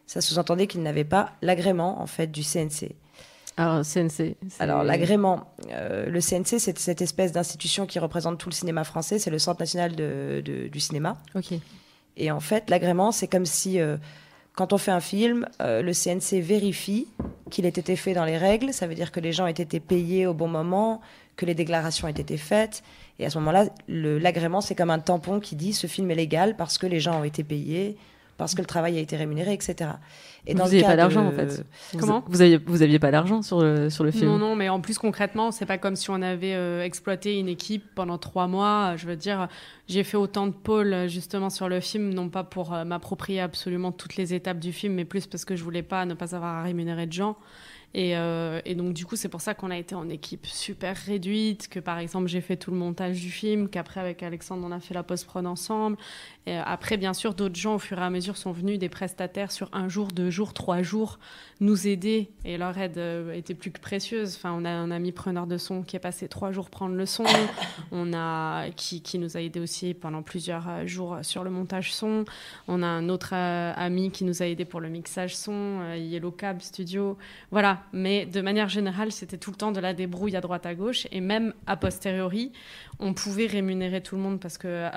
ça 0.06 0.20
sous-entendait 0.20 0.66
qu'il 0.66 0.82
n'avait 0.82 1.04
pas 1.04 1.32
l'agrément 1.42 2.02
en 2.02 2.06
fait 2.06 2.26
du 2.26 2.42
CNC. 2.42 2.94
Alors, 3.56 3.82
CNC. 3.84 4.36
Alors 4.60 4.82
l'agrément, 4.82 5.52
euh, 5.70 6.06
le 6.06 6.20
CNC, 6.20 6.58
c'est 6.58 6.78
cette 6.78 7.02
espèce 7.02 7.32
d'institution 7.32 7.86
qui 7.86 7.98
représente 7.98 8.38
tout 8.38 8.48
le 8.48 8.54
cinéma 8.54 8.84
français, 8.84 9.18
c'est 9.18 9.30
le 9.30 9.38
Centre 9.38 9.60
national 9.60 9.94
de- 9.94 10.42
de- 10.44 10.68
du 10.68 10.80
cinéma. 10.80 11.18
Ok. 11.34 11.52
Et 12.16 12.30
en 12.30 12.40
fait, 12.40 12.70
l'agrément, 12.70 13.12
c'est 13.12 13.28
comme 13.28 13.46
si, 13.46 13.78
euh, 13.80 13.96
quand 14.54 14.72
on 14.72 14.78
fait 14.78 14.90
un 14.90 15.00
film, 15.00 15.46
euh, 15.60 15.82
le 15.82 15.92
CNC 15.92 16.40
vérifie 16.40 17.06
qu'il 17.50 17.64
ait 17.66 17.68
été 17.70 17.96
fait 17.96 18.14
dans 18.14 18.24
les 18.24 18.36
règles. 18.38 18.72
Ça 18.72 18.86
veut 18.86 18.94
dire 18.94 19.12
que 19.12 19.20
les 19.20 19.32
gens 19.32 19.46
aient 19.46 19.50
été 19.52 19.80
payés 19.80 20.26
au 20.26 20.34
bon 20.34 20.48
moment, 20.48 21.00
que 21.36 21.46
les 21.46 21.54
déclarations 21.54 22.08
aient 22.08 22.12
été 22.12 22.36
faites. 22.36 22.82
Et 23.18 23.26
à 23.26 23.30
ce 23.30 23.38
moment-là, 23.38 23.66
l'agrément, 23.88 24.60
c'est 24.60 24.74
comme 24.74 24.90
un 24.90 24.98
tampon 24.98 25.40
qui 25.40 25.56
dit 25.56 25.72
ce 25.72 25.86
film 25.86 26.10
est 26.10 26.14
légal 26.14 26.56
parce 26.56 26.76
que 26.78 26.86
les 26.86 27.00
gens 27.00 27.20
ont 27.20 27.24
été 27.24 27.44
payés, 27.44 27.96
parce 28.38 28.54
que 28.54 28.60
le 28.60 28.66
travail 28.66 28.96
a 28.98 29.00
été 29.00 29.16
rémunéré, 29.16 29.52
etc. 29.52 29.90
Et 30.46 30.52
vous 30.54 30.58
le 30.58 30.64
n'aviez 30.64 30.80
cas 30.82 30.88
pas 30.88 30.96
d'argent, 30.96 31.22
de- 31.22 31.28
en 31.28 31.30
fait. 31.32 31.64
Vous- 31.92 31.98
Comment 32.00 32.24
vous 32.26 32.40
aviez, 32.42 32.56
vous 32.56 32.82
aviez 32.82 32.98
pas 32.98 33.10
d'argent 33.12 33.42
sur 33.42 33.60
le, 33.62 33.90
sur 33.90 34.02
le 34.02 34.10
film 34.10 34.26
Non, 34.26 34.38
non, 34.38 34.56
mais 34.56 34.68
en 34.68 34.80
plus 34.80 34.98
concrètement, 34.98 35.52
c'est 35.52 35.66
pas 35.66 35.78
comme 35.78 35.94
si 35.94 36.10
on 36.10 36.20
avait 36.20 36.54
euh, 36.54 36.82
exploité 36.82 37.38
une 37.38 37.48
équipe 37.48 37.84
pendant 37.94 38.18
trois 38.18 38.48
mois. 38.48 38.94
Je 38.96 39.06
veux 39.06 39.14
dire, 39.16 39.46
j'ai 39.88 40.02
fait 40.02 40.16
autant 40.16 40.46
de 40.48 40.52
pôles 40.52 41.06
justement 41.08 41.48
sur 41.50 41.68
le 41.68 41.78
film, 41.80 42.12
non 42.12 42.28
pas 42.28 42.42
pour 42.42 42.74
euh, 42.74 42.84
m'approprier 42.84 43.40
absolument 43.40 43.92
toutes 43.92 44.16
les 44.16 44.34
étapes 44.34 44.58
du 44.58 44.72
film, 44.72 44.94
mais 44.94 45.04
plus 45.04 45.26
parce 45.26 45.44
que 45.44 45.54
je 45.54 45.62
voulais 45.62 45.82
pas 45.84 46.04
ne 46.06 46.14
pas 46.14 46.34
avoir 46.34 46.56
à 46.56 46.62
rémunérer 46.64 47.06
de 47.06 47.12
gens. 47.12 47.36
Et, 47.94 48.16
euh, 48.16 48.60
et 48.64 48.74
donc 48.74 48.94
du 48.94 49.04
coup, 49.04 49.16
c'est 49.16 49.28
pour 49.28 49.40
ça 49.40 49.54
qu'on 49.54 49.70
a 49.70 49.76
été 49.76 49.94
en 49.94 50.08
équipe 50.08 50.46
super 50.46 50.96
réduite, 50.96 51.68
que 51.68 51.80
par 51.80 51.98
exemple 51.98 52.26
j'ai 52.28 52.40
fait 52.40 52.56
tout 52.56 52.70
le 52.70 52.76
montage 52.76 53.20
du 53.20 53.30
film, 53.30 53.68
qu'après 53.68 54.00
avec 54.00 54.22
Alexandre 54.22 54.66
on 54.66 54.72
a 54.72 54.80
fait 54.80 54.94
la 54.94 55.02
post-prod 55.02 55.46
ensemble. 55.46 55.96
Euh, 56.48 56.60
après, 56.64 56.96
bien 56.96 57.14
sûr, 57.14 57.34
d'autres 57.34 57.54
gens 57.54 57.76
au 57.76 57.78
fur 57.78 57.98
et 57.98 58.02
à 58.02 58.10
mesure 58.10 58.36
sont 58.36 58.50
venus, 58.50 58.78
des 58.78 58.88
prestataires 58.88 59.52
sur 59.52 59.68
un 59.72 59.88
jour, 59.88 60.08
deux 60.08 60.30
jours, 60.30 60.52
trois 60.54 60.82
jours, 60.82 61.18
nous 61.60 61.86
aider. 61.86 62.30
Et 62.44 62.58
leur 62.58 62.76
aide 62.78 62.98
euh, 62.98 63.32
était 63.32 63.54
plus 63.54 63.70
que 63.70 63.80
précieuse. 63.80 64.36
Enfin, 64.36 64.52
on 64.52 64.64
a 64.64 64.70
un 64.70 64.90
ami 64.90 65.12
preneur 65.12 65.46
de 65.46 65.56
son 65.56 65.82
qui 65.82 65.94
est 65.94 66.00
passé 66.00 66.26
trois 66.28 66.50
jours 66.50 66.68
prendre 66.68 66.96
le 66.96 67.06
son. 67.06 67.24
on 67.92 68.12
a 68.12 68.70
qui, 68.70 69.18
nous 69.18 69.36
a 69.36 69.40
aidé 69.40 69.60
aussi 69.60 69.94
pendant 69.94 70.22
plusieurs 70.22 70.68
euh, 70.68 70.86
jours 70.86 71.18
sur 71.22 71.44
le 71.44 71.50
montage 71.50 71.94
son. 71.94 72.24
On 72.66 72.82
a 72.82 72.86
un 72.86 73.08
autre 73.08 73.34
ami 73.34 74.10
qui 74.10 74.24
nous 74.24 74.42
a 74.42 74.46
aidé 74.46 74.64
pour 74.64 74.80
le 74.80 74.88
mixage 74.88 75.36
son, 75.36 75.94
Yellow 75.94 76.32
Cab 76.32 76.60
Studio. 76.60 77.16
Voilà. 77.50 77.81
Mais 77.92 78.26
de 78.26 78.40
manière 78.40 78.68
générale, 78.68 79.12
c'était 79.12 79.36
tout 79.38 79.50
le 79.50 79.56
temps 79.56 79.72
de 79.72 79.80
la 79.80 79.94
débrouille 79.94 80.36
à 80.36 80.40
droite 80.40 80.66
à 80.66 80.74
gauche. 80.74 81.06
Et 81.12 81.20
même 81.20 81.52
a 81.66 81.76
posteriori, 81.76 82.52
on 82.98 83.14
pouvait 83.14 83.46
rémunérer 83.46 84.00
tout 84.02 84.16
le 84.16 84.22
monde 84.22 84.40
parce 84.40 84.58
que 84.58 84.88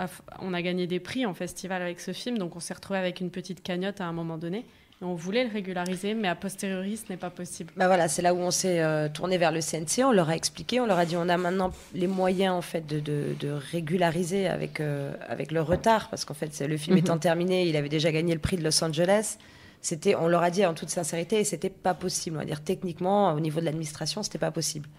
on 0.42 0.54
a 0.54 0.62
gagné 0.62 0.88
des 0.88 1.00
prix 1.00 1.26
en 1.26 1.34
festival 1.34 1.82
avec 1.82 2.00
ce 2.00 2.12
film. 2.14 2.38
Donc 2.38 2.56
on 2.56 2.60
s'est 2.60 2.74
retrouvé 2.74 3.00
avec 3.00 3.20
une 3.22 3.30
petite 3.32 3.62
cagnotte 3.64 4.02
à 4.02 4.06
un 4.06 4.14
moment 4.14 4.38
donné. 4.38 4.66
Et 5.02 5.04
on 5.04 5.14
voulait 5.14 5.44
le 5.44 5.52
régulariser, 5.52 6.14
mais 6.14 6.30
a 6.30 6.36
posteriori, 6.36 6.96
ce 6.96 7.04
n'est 7.12 7.18
pas 7.18 7.30
possible. 7.30 7.74
Bah 7.76 7.88
voilà, 7.88 8.08
c'est 8.08 8.22
là 8.22 8.34
où 8.34 8.38
on 8.38 8.50
s'est 8.52 8.80
euh, 8.82 9.10
tourné 9.10 9.38
vers 9.38 9.52
le 9.52 9.60
CNC. 9.60 10.06
On 10.06 10.14
leur 10.14 10.30
a 10.30 10.36
expliqué, 10.38 10.80
on 10.80 10.86
leur 10.86 10.98
a 10.98 11.06
dit 11.06 11.18
on 11.18 11.28
a 11.28 11.36
maintenant 11.36 11.72
les 11.94 12.08
moyens 12.08 12.54
en 12.56 12.62
fait 12.62 12.88
de, 12.88 13.02
de- 13.02 13.36
de 13.38 13.50
régulariser 13.50 14.48
avec 14.48 14.80
euh, 14.80 15.12
avec 15.28 15.52
le 15.52 15.62
retard 15.62 16.10
parce 16.10 16.24
qu'en 16.24 16.34
fait 16.34 16.58
le 16.66 16.78
film 16.78 16.96
Mhm. 16.96 17.04
étant 17.04 17.18
terminé, 17.18 17.68
il 17.68 17.76
avait 17.76 17.90
déjà 17.90 18.10
gagné 18.12 18.34
le 18.34 18.40
prix 18.40 18.56
de 18.56 18.64
Los 18.64 18.82
Angeles. 18.84 19.38
C'était, 19.86 20.16
on 20.16 20.28
leur 20.28 20.42
a 20.42 20.50
dit 20.50 20.66
en 20.66 20.74
toute 20.74 20.90
sincérité, 20.90 21.40
et 21.40 21.44
c'était 21.44 21.70
pas 21.70 21.94
possible. 21.94 22.38
On 22.38 22.40
va 22.40 22.46
dire 22.46 22.64
techniquement 22.64 23.32
au 23.34 23.40
niveau 23.40 23.60
de 23.60 23.66
l'administration, 23.66 24.24
c'était 24.24 24.40
pas 24.40 24.50
possible. 24.50 24.90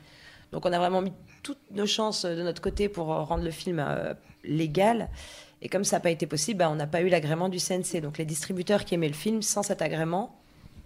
Donc 0.53 0.65
on 0.65 0.73
a 0.73 0.79
vraiment 0.79 1.03
mis 1.03 1.13
toutes 1.43 1.59
nos 1.73 1.87
chances 1.87 2.25
de 2.25 2.41
notre 2.41 2.63
côté 2.63 2.89
pour 2.89 3.13
euh, 3.13 3.23
rendre 3.23 3.43
le 3.43 3.51
film 3.51 3.81
euh, 3.81 4.15
légal. 4.45 5.09
Et 5.61 5.69
comme 5.69 5.83
ça 5.83 5.97
n'a 5.97 6.01
pas 6.01 6.13
été 6.13 6.29
possible, 6.29 6.59
bah, 6.59 6.71
on 6.71 6.77
n'a 6.77 6.87
pas 6.87 7.01
eu 7.01 7.09
l'agrément 7.09 7.49
du 7.49 7.59
CNC. 7.59 8.01
Donc 8.01 8.17
les 8.19 8.25
distributeurs 8.25 8.85
qui 8.85 8.95
aimaient 8.95 9.09
le 9.09 9.15
film 9.15 9.43
sans 9.43 9.65
cet 9.65 9.83
agrément, 9.83 10.39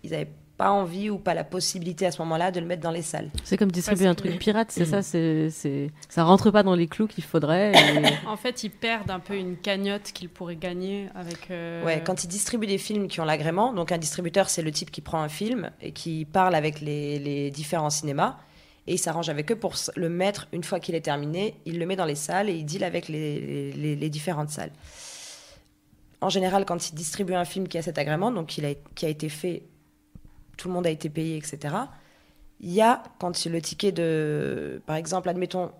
ils 0.02 0.12
n'avaient 0.12 0.32
pas 0.60 0.72
envie 0.72 1.08
ou 1.08 1.16
pas 1.16 1.32
la 1.32 1.42
possibilité 1.42 2.04
à 2.04 2.10
ce 2.10 2.20
moment-là 2.20 2.50
de 2.50 2.60
le 2.60 2.66
mettre 2.66 2.82
dans 2.82 2.90
les 2.90 3.00
salles. 3.00 3.30
C'est 3.44 3.56
comme 3.56 3.70
distribuer 3.72 4.04
Parce 4.04 4.12
un 4.12 4.14
que- 4.22 4.28
truc 4.28 4.38
pirate, 4.38 4.70
c'est 4.70 4.84
ça 4.84 5.00
c'est, 5.00 5.48
c'est... 5.48 5.90
Ça 6.10 6.22
rentre 6.24 6.50
pas 6.50 6.62
dans 6.62 6.74
les 6.74 6.86
clous 6.86 7.06
qu'il 7.06 7.24
faudrait. 7.24 7.72
et- 7.72 8.26
En 8.28 8.36
fait, 8.36 8.62
ils 8.62 8.70
perdent 8.70 9.10
un 9.10 9.20
peu 9.20 9.34
une 9.36 9.56
cagnotte 9.56 10.12
qu'ils 10.12 10.28
pourraient 10.28 10.56
gagner 10.56 11.08
avec. 11.14 11.50
euh, 11.50 11.82
Ouais, 11.84 12.02
quand 12.04 12.24
ils 12.24 12.28
distribuent 12.28 12.66
des 12.66 12.76
films 12.76 13.08
qui 13.08 13.20
ont 13.20 13.24
l'agrément, 13.24 13.72
donc 13.72 13.90
un 13.90 13.96
distributeur, 13.96 14.50
c'est 14.50 14.60
le 14.60 14.70
type 14.70 14.90
qui 14.90 15.00
prend 15.00 15.22
un 15.22 15.30
film 15.30 15.70
et 15.80 15.92
qui 15.92 16.26
parle 16.26 16.54
avec 16.54 16.82
les, 16.82 17.18
les 17.18 17.50
différents 17.50 17.88
cinémas 17.88 18.36
et 18.86 18.94
il 18.94 18.98
s'arrange 18.98 19.30
avec 19.30 19.50
eux 19.52 19.56
pour 19.56 19.72
le 19.96 20.08
mettre 20.10 20.46
une 20.52 20.62
fois 20.64 20.78
qu'il 20.78 20.94
est 20.94 21.00
terminé. 21.00 21.54
Il 21.64 21.78
le 21.78 21.86
met 21.86 21.96
dans 21.96 22.04
les 22.04 22.14
salles 22.14 22.50
et 22.50 22.54
il 22.54 22.64
deal 22.66 22.84
avec 22.84 23.08
les, 23.08 23.72
les- 23.72 23.96
les 23.96 24.10
différentes 24.10 24.50
salles. 24.50 24.72
En 26.20 26.28
général, 26.28 26.66
quand 26.66 26.90
il 26.90 26.94
distribue 26.94 27.32
un 27.34 27.46
film 27.46 27.66
qui 27.66 27.78
a 27.78 27.82
cet 27.82 27.96
agrément, 27.96 28.30
donc 28.30 28.58
il 28.58 28.66
a, 28.66 28.74
qui 28.94 29.06
a 29.06 29.08
été 29.08 29.30
fait, 29.30 29.62
tout 30.60 30.68
le 30.68 30.74
monde 30.74 30.86
a 30.86 30.90
été 30.90 31.08
payé, 31.08 31.36
etc. 31.36 31.74
Il 32.60 32.70
y 32.70 32.82
a, 32.82 33.02
quand 33.18 33.46
le 33.46 33.62
ticket 33.62 33.92
de. 33.92 34.82
Par 34.84 34.96
exemple, 34.96 35.28
admettons, 35.30 35.70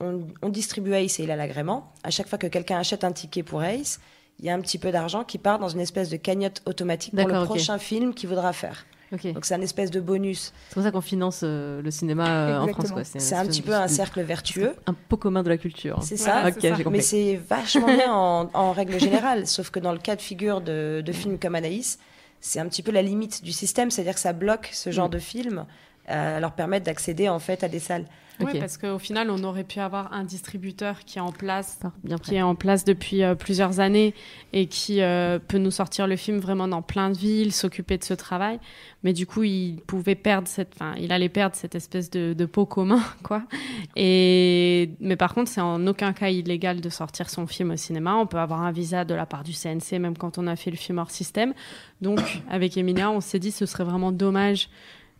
on, 0.00 0.26
on 0.42 0.48
distribue 0.50 0.92
Ace 0.94 1.18
et 1.18 1.24
il 1.24 1.30
a 1.30 1.36
l'agrément. 1.36 1.92
À 2.04 2.10
chaque 2.10 2.28
fois 2.28 2.38
que 2.38 2.46
quelqu'un 2.46 2.78
achète 2.78 3.02
un 3.02 3.12
ticket 3.12 3.42
pour 3.42 3.62
Ace, 3.62 3.98
il 4.38 4.44
y 4.44 4.50
a 4.50 4.54
un 4.54 4.60
petit 4.60 4.78
peu 4.78 4.92
d'argent 4.92 5.24
qui 5.24 5.38
part 5.38 5.58
dans 5.58 5.70
une 5.70 5.80
espèce 5.80 6.10
de 6.10 6.16
cagnotte 6.16 6.62
automatique 6.66 7.16
pour 7.16 7.26
le 7.26 7.44
prochain 7.44 7.78
film 7.78 8.12
qu'il 8.12 8.28
voudra 8.28 8.52
faire. 8.52 8.84
Donc 9.12 9.44
c'est 9.44 9.54
un 9.54 9.60
espèce 9.60 9.90
de 9.90 10.00
bonus. 10.00 10.52
C'est 10.68 10.74
pour 10.74 10.82
ça 10.82 10.90
qu'on 10.90 11.00
finance 11.00 11.40
euh, 11.44 11.80
le 11.80 11.90
cinéma 11.92 12.28
euh, 12.28 12.58
en 12.58 12.66
France. 12.66 12.92
C'est 13.04 13.34
un 13.34 13.42
espèce 13.42 13.48
petit 13.48 13.62
peu 13.62 13.72
un 13.72 13.88
cercle 13.88 14.20
vertueux. 14.20 14.74
Un 14.86 14.94
pot 14.94 15.16
commun 15.16 15.44
de 15.44 15.48
la 15.48 15.56
culture. 15.56 16.00
C'est 16.02 16.16
ça. 16.16 16.50
ça. 16.50 16.90
Mais 16.90 17.00
c'est 17.00 17.36
vachement 17.36 17.86
bien 17.86 18.12
en, 18.12 18.50
en 18.52 18.72
règle 18.72 18.98
générale. 18.98 19.46
Sauf 19.46 19.70
que 19.70 19.78
dans 19.78 19.92
le 19.92 19.98
cas 19.98 20.16
de 20.16 20.22
figure 20.22 20.60
de, 20.60 21.02
de 21.06 21.12
films 21.12 21.38
comme 21.38 21.54
Anaïs, 21.54 21.98
c'est 22.40 22.60
un 22.60 22.68
petit 22.68 22.82
peu 22.82 22.92
la 22.92 23.02
limite 23.02 23.42
du 23.42 23.52
système. 23.52 23.90
C'est-à-dire 23.90 24.14
que 24.14 24.20
ça 24.20 24.32
bloque 24.32 24.70
ce 24.72 24.90
genre 24.90 25.08
Mm. 25.08 25.12
de 25.12 25.18
film 25.18 25.66
euh, 26.10 26.40
leur 26.40 26.52
permettre 26.52 26.86
d'accéder 26.86 27.28
en 27.28 27.38
fait 27.38 27.64
à 27.64 27.68
des 27.68 27.80
salles. 27.80 28.04
Ouais, 28.40 28.58
parce 28.58 28.76
qu'au 28.76 28.98
final, 28.98 29.30
on 29.30 29.42
aurait 29.44 29.64
pu 29.64 29.80
avoir 29.80 30.12
un 30.12 30.24
distributeur 30.24 31.00
qui 31.04 31.18
est 31.18 31.22
en 31.22 31.32
place 31.32 31.78
Ah, 31.82 31.92
Bien 32.04 32.18
qui 32.18 32.34
est 32.34 32.42
en 32.42 32.54
place 32.54 32.84
depuis 32.84 33.22
euh, 33.22 33.34
plusieurs 33.34 33.80
années 33.80 34.14
et 34.52 34.66
qui 34.66 35.00
euh, 35.00 35.38
peut 35.38 35.58
nous 35.58 35.70
sortir 35.70 36.06
le 36.06 36.16
film 36.16 36.38
vraiment 36.38 36.68
dans 36.68 36.82
plein 36.82 37.10
de 37.10 37.16
villes, 37.16 37.52
s'occuper 37.52 37.96
de 37.96 38.04
ce 38.04 38.14
travail. 38.14 38.58
Mais 39.04 39.12
du 39.12 39.26
coup, 39.26 39.44
il 39.44 39.80
pouvait 39.86 40.14
perdre 40.14 40.48
cette, 40.48 40.72
enfin, 40.74 40.94
il 40.98 41.12
allait 41.12 41.28
perdre 41.28 41.56
cette 41.56 41.74
espèce 41.74 42.10
de, 42.10 42.34
de 42.34 42.46
pot 42.46 42.66
commun, 42.66 43.02
quoi. 43.22 43.42
Et 43.94 44.90
mais 45.00 45.16
par 45.16 45.32
contre, 45.34 45.50
c'est 45.50 45.60
en 45.60 45.86
aucun 45.86 46.12
cas 46.12 46.28
illégal 46.28 46.80
de 46.80 46.88
sortir 46.90 47.30
son 47.30 47.46
film 47.46 47.70
au 47.70 47.76
cinéma. 47.76 48.16
On 48.16 48.26
peut 48.26 48.38
avoir 48.38 48.62
un 48.62 48.72
visa 48.72 49.04
de 49.04 49.14
la 49.14 49.26
part 49.26 49.44
du 49.44 49.52
CNC 49.52 49.98
même 49.98 50.16
quand 50.16 50.38
on 50.38 50.46
a 50.46 50.56
fait 50.56 50.70
le 50.70 50.76
film 50.76 50.98
hors 50.98 51.10
système. 51.10 51.54
Donc, 52.02 52.20
avec 52.50 52.76
Emilia, 52.76 53.10
on 53.10 53.20
s'est 53.20 53.38
dit 53.38 53.50
ce 53.50 53.64
serait 53.64 53.84
vraiment 53.84 54.12
dommage. 54.12 54.68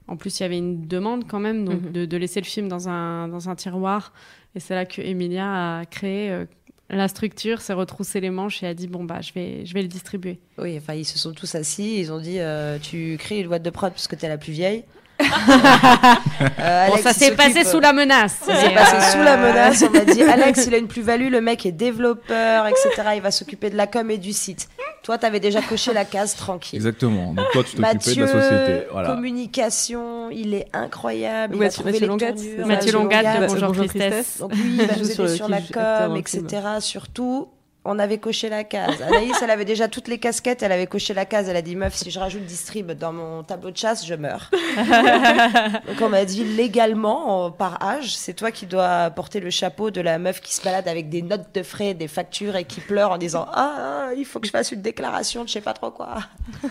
En 0.08 0.16
plus, 0.16 0.38
il 0.38 0.42
y 0.42 0.46
avait 0.46 0.58
une 0.58 0.86
demande 0.86 1.26
quand 1.26 1.40
même 1.40 1.64
donc 1.64 1.82
Mhm. 1.82 1.92
de, 1.92 2.04
de 2.04 2.16
laisser 2.16 2.40
le 2.40 2.46
film 2.46 2.68
dans 2.68 2.88
un, 2.88 3.28
dans 3.28 3.48
un 3.48 3.54
tiroir. 3.56 4.12
Et 4.54 4.60
c'est 4.60 4.74
là 4.74 4.86
que 4.86 5.00
Emilia 5.02 5.78
a 5.78 5.84
créé 5.84 6.30
euh, 6.30 6.44
la 6.88 7.08
structure, 7.08 7.60
s'est 7.60 7.72
retroussé 7.72 8.20
les 8.20 8.30
manches 8.30 8.62
et 8.62 8.66
a 8.66 8.74
dit 8.74 8.86
bon 8.86 9.02
bah 9.04 9.20
je 9.20 9.32
vais, 9.32 9.66
je 9.66 9.74
vais 9.74 9.82
le 9.82 9.88
distribuer. 9.88 10.38
Oui, 10.58 10.76
enfin 10.78 10.94
ils 10.94 11.04
se 11.04 11.18
sont 11.18 11.32
tous 11.32 11.54
assis, 11.56 11.98
ils 11.98 12.12
ont 12.12 12.20
dit 12.20 12.38
euh, 12.38 12.78
tu 12.78 13.16
crées 13.18 13.40
une 13.40 13.48
boîte 13.48 13.64
de 13.64 13.70
prod 13.70 13.90
parce 13.92 14.06
que 14.06 14.14
t'es 14.14 14.28
la 14.28 14.38
plus 14.38 14.52
vieille. 14.52 14.84
Euh, 15.20 16.86
Bon, 16.88 16.92
Alex, 16.92 17.02
ça 17.02 17.12
s'est 17.12 17.32
passé 17.34 17.64
sous 17.64 17.80
la 17.80 17.92
menace. 17.92 18.36
Ça 18.44 18.54
s'est 18.54 18.74
passé 18.74 18.96
euh, 18.96 19.00
sous 19.12 19.22
la 19.22 19.36
menace. 19.36 19.82
On 19.86 19.90
m'a 19.90 20.04
dit 20.04 20.22
Alex, 20.30 20.66
il 20.66 20.74
a 20.74 20.78
une 20.78 20.88
plus-value, 20.88 21.30
le 21.30 21.40
mec 21.40 21.64
est 21.66 21.72
développeur, 21.72 22.66
etc. 22.66 22.90
Il 23.16 23.22
va 23.22 23.30
s'occuper 23.30 23.70
de 23.70 23.76
la 23.76 23.86
com 23.86 24.10
et 24.10 24.18
du 24.18 24.32
site. 24.32 24.68
Toi, 25.02 25.18
t'avais 25.18 25.40
déjà 25.40 25.62
coché 25.62 25.92
la 25.92 26.04
case 26.04 26.34
tranquille. 26.34 26.76
Exactement. 26.76 27.32
Donc 27.32 27.46
toi, 27.52 27.62
tu 27.64 27.76
t'occupais 27.76 27.76
de 27.76 27.80
Mathieu, 27.80 28.24
la 28.26 28.32
société. 28.32 28.86
Voilà. 28.90 29.08
communication, 29.10 30.30
il 30.30 30.54
est 30.54 30.66
incroyable. 30.72 31.54
Il 31.54 31.60
Mathieu- 31.60 31.68
va 31.68 31.70
trouver 31.70 31.92
Mathieu 31.92 32.00
les 32.00 32.06
Longat, 32.08 32.66
Mathieu 32.66 32.92
Longat 32.92 33.18
de 33.22 33.24
Longat, 33.26 33.46
Bonjour 33.46 33.68
Bonjour 33.68 33.86
Tristesse. 33.86 34.10
Tristesse. 34.10 34.38
Donc 34.40 34.54
lui, 34.54 34.76
il 34.78 34.86
va 34.86 34.96
nous 34.96 35.04
sur 35.04 35.24
aider 35.24 35.36
sur 35.36 35.48
la 35.48 35.60
com, 35.60 36.16
etc. 36.16 36.42
Surtout, 36.80 37.48
on 37.86 37.98
avait 37.98 38.18
coché 38.18 38.48
la 38.48 38.64
case. 38.64 39.00
Anaïs, 39.02 39.36
elle 39.42 39.50
avait 39.50 39.64
déjà 39.64 39.88
toutes 39.88 40.08
les 40.08 40.18
casquettes, 40.18 40.62
elle 40.62 40.72
avait 40.72 40.86
coché 40.86 41.14
la 41.14 41.24
case. 41.24 41.48
Elle 41.48 41.56
a 41.56 41.62
dit, 41.62 41.76
meuf, 41.76 41.94
si 41.94 42.10
je 42.10 42.18
rajoute 42.18 42.44
distrib 42.44 42.90
dans 42.92 43.12
mon 43.12 43.42
tableau 43.42 43.70
de 43.70 43.76
chasse, 43.76 44.04
je 44.06 44.14
meurs. 44.14 44.50
Donc 45.86 46.00
on 46.02 46.08
m'a 46.08 46.24
dit, 46.24 46.44
légalement, 46.44 47.46
en- 47.46 47.50
par 47.50 47.82
âge, 47.82 48.16
c'est 48.16 48.34
toi 48.34 48.50
qui 48.50 48.66
dois 48.66 49.10
porter 49.10 49.40
le 49.40 49.50
chapeau 49.50 49.90
de 49.90 50.00
la 50.00 50.18
meuf 50.18 50.40
qui 50.40 50.54
se 50.54 50.62
balade 50.62 50.88
avec 50.88 51.08
des 51.08 51.22
notes 51.22 51.54
de 51.54 51.62
frais, 51.62 51.94
des 51.94 52.08
factures 52.08 52.56
et 52.56 52.64
qui 52.64 52.80
pleure 52.80 53.10
en 53.12 53.18
disant, 53.18 53.46
ah, 53.52 54.08
il 54.16 54.24
faut 54.24 54.40
que 54.40 54.46
je 54.46 54.52
fasse 54.52 54.72
une 54.72 54.82
déclaration 54.82 55.42
de 55.44 55.48
je 55.48 55.54
sais 55.54 55.60
pas 55.60 55.72
trop 55.74 55.90
quoi. 55.90 56.16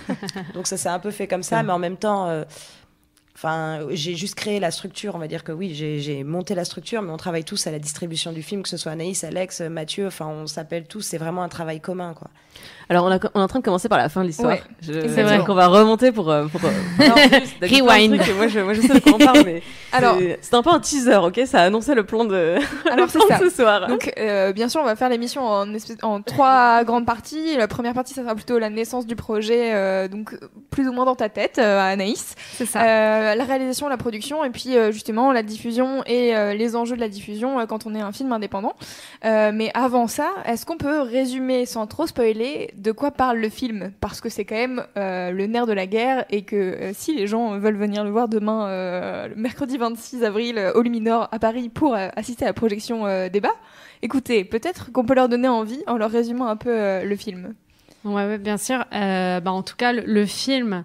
Donc 0.53 0.67
ça 0.67 0.77
s'est 0.77 0.89
un 0.89 0.99
peu 0.99 1.11
fait 1.11 1.27
comme 1.27 1.43
ça, 1.43 1.63
mais 1.63 1.71
en 1.71 1.79
même 1.79 1.97
temps... 1.97 2.27
euh, 2.27 2.43
Enfin, 3.35 3.85
j'ai 3.91 4.15
juste 4.15 4.35
créé 4.35 4.61
la 4.61 4.71
structure, 4.71 5.13
on 5.15 5.19
va 5.19 5.27
dire 5.27 5.43
que 5.43 5.51
oui, 5.51 5.73
j'ai 5.75 6.23
monté 6.23 6.55
la 6.55 6.63
structure, 6.63 7.01
mais 7.01 7.11
on 7.11 7.17
travaille 7.17 7.43
tous 7.43 7.67
à 7.67 7.71
la 7.71 7.79
distribution 7.79 8.31
du 8.31 8.41
film, 8.41 8.63
que 8.63 8.69
ce 8.69 8.77
soit 8.77 8.93
Anaïs, 8.93 9.25
Alex, 9.25 9.59
Mathieu, 9.59 10.07
enfin, 10.07 10.27
on 10.27 10.47
s'appelle 10.47 10.87
tous, 10.87 11.01
c'est 11.01 11.17
vraiment 11.17 11.43
un 11.43 11.49
travail 11.49 11.81
commun, 11.81 12.13
quoi. 12.13 12.29
Alors, 12.89 13.05
on, 13.05 13.11
a- 13.11 13.19
on 13.33 13.39
est 13.39 13.43
en 13.43 13.47
train 13.47 13.59
de 13.59 13.63
commencer 13.65 13.89
par 13.89 13.97
la 13.97 14.09
fin 14.09 14.21
de 14.21 14.27
l'histoire. 14.27 14.51
Ouais, 14.53 14.61
c'est 14.81 15.23
vrai. 15.23 15.37
Donc, 15.37 15.49
on 15.49 15.53
va 15.55 15.67
remonter 15.67 16.11
pour. 16.11 16.29
euh, 16.31 16.45
pour, 16.47 16.61
euh, 16.63 16.69
pour 16.97 17.15
plus 17.15 17.29
d'habiter 17.61 17.81
un 17.81 17.85
Rewind. 17.85 18.19
truc, 18.19 18.35
Moi 18.35 18.47
je, 18.47 18.59
moi, 18.59 18.73
je 18.73 18.81
sais 18.81 18.93
de 18.93 18.99
quoi 18.99 19.13
on 19.15 19.17
parle, 19.17 19.41
mais. 19.45 19.61
Alors- 19.91 20.17
c'est- 20.41 20.53
un 20.55 20.61
peu 20.61 20.69
un 20.69 20.79
teaser, 20.79 21.15
ok? 21.17 21.41
Ça 21.45 21.61
a 21.61 21.63
annoncé 21.65 21.95
le 21.95 22.05
plan 22.05 22.25
de. 22.25 22.55
Alors 22.89 23.05
le 23.05 23.11
c'est 23.11 23.19
plan 23.19 23.27
ça. 23.27 23.39
de 23.43 23.49
ce 23.49 23.55
soir. 23.55 23.87
Donc, 23.87 24.11
euh, 24.17 24.53
bien 24.53 24.69
sûr, 24.69 24.81
on 24.81 24.85
va 24.85 24.95
faire 24.95 25.09
l'émission 25.09 25.43
en, 25.45 25.65
en 26.03 26.21
trois 26.21 26.83
grandes 26.83 27.05
parties. 27.05 27.55
La 27.57 27.67
première 27.67 27.93
partie, 27.93 28.13
ça 28.13 28.21
sera 28.23 28.35
plutôt 28.35 28.57
la 28.59 28.69
naissance 28.69 29.05
du 29.05 29.15
projet, 29.15 29.73
euh, 29.73 30.07
donc 30.07 30.37
plus 30.71 30.87
ou 30.87 30.93
moins 30.93 31.05
dans 31.05 31.15
ta 31.15 31.29
tête, 31.29 31.57
euh, 31.59 31.79
Anaïs. 31.79 32.35
C'est 32.53 32.65
ça. 32.65 32.81
Euh, 32.81 33.35
la 33.35 33.43
réalisation, 33.43 33.87
la 33.89 33.97
production, 33.97 34.43
et 34.43 34.49
puis 34.49 34.75
euh, 34.77 34.91
justement 34.91 35.31
la 35.31 35.43
diffusion 35.43 36.03
et 36.05 36.35
euh, 36.35 36.53
les 36.53 36.75
enjeux 36.75 36.95
de 36.95 37.01
la 37.01 37.09
diffusion 37.09 37.59
euh, 37.59 37.65
quand 37.65 37.85
on 37.85 37.95
est 37.95 38.01
un 38.01 38.11
film 38.11 38.31
indépendant. 38.31 38.73
Euh, 39.25 39.51
mais 39.53 39.71
avant 39.73 40.07
ça, 40.07 40.29
est-ce 40.45 40.65
qu'on 40.65 40.77
peut 40.77 41.01
résumer 41.01 41.65
sans 41.65 41.87
trop 41.87 42.07
spoiler 42.07 42.73
de 42.75 42.91
quoi 42.91 43.11
parle 43.11 43.39
le 43.39 43.49
film 43.49 43.91
Parce 43.99 44.21
que 44.21 44.29
c'est 44.29 44.45
quand 44.45 44.55
même 44.55 44.85
euh, 44.97 45.31
le 45.31 45.47
nerf 45.47 45.65
de 45.65 45.73
la 45.73 45.87
guerre 45.87 46.25
et 46.29 46.43
que 46.43 46.55
euh, 46.55 46.91
si 46.93 47.15
les 47.15 47.27
gens 47.27 47.57
veulent 47.57 47.77
venir 47.77 48.03
le 48.03 48.09
voir 48.09 48.27
demain, 48.27 48.67
euh, 48.67 49.27
le 49.27 49.35
mercredi 49.35 49.77
26 49.77 50.23
avril, 50.23 50.57
euh, 50.57 50.73
au 50.73 50.81
Luminor 50.81 51.27
à 51.31 51.39
Paris 51.39 51.69
pour 51.69 51.95
assister 51.95 52.45
à 52.45 52.49
la 52.49 52.53
projection 52.53 53.05
débat, 53.29 53.53
écoutez, 54.01 54.43
peut-être 54.43 54.91
qu'on 54.91 55.05
peut 55.05 55.15
leur 55.15 55.29
donner 55.29 55.47
envie 55.47 55.81
en 55.87 55.97
leur 55.97 56.11
résumant 56.11 56.47
un 56.47 56.55
peu 56.57 57.03
le 57.03 57.15
film. 57.15 57.53
Ouais, 58.05 58.27
ouais, 58.27 58.37
bien 58.37 58.57
sûr. 58.57 58.85
Euh, 58.93 59.39
bah, 59.39 59.51
en 59.51 59.63
tout 59.63 59.75
cas, 59.75 59.91
le, 59.91 60.25
film, 60.27 60.83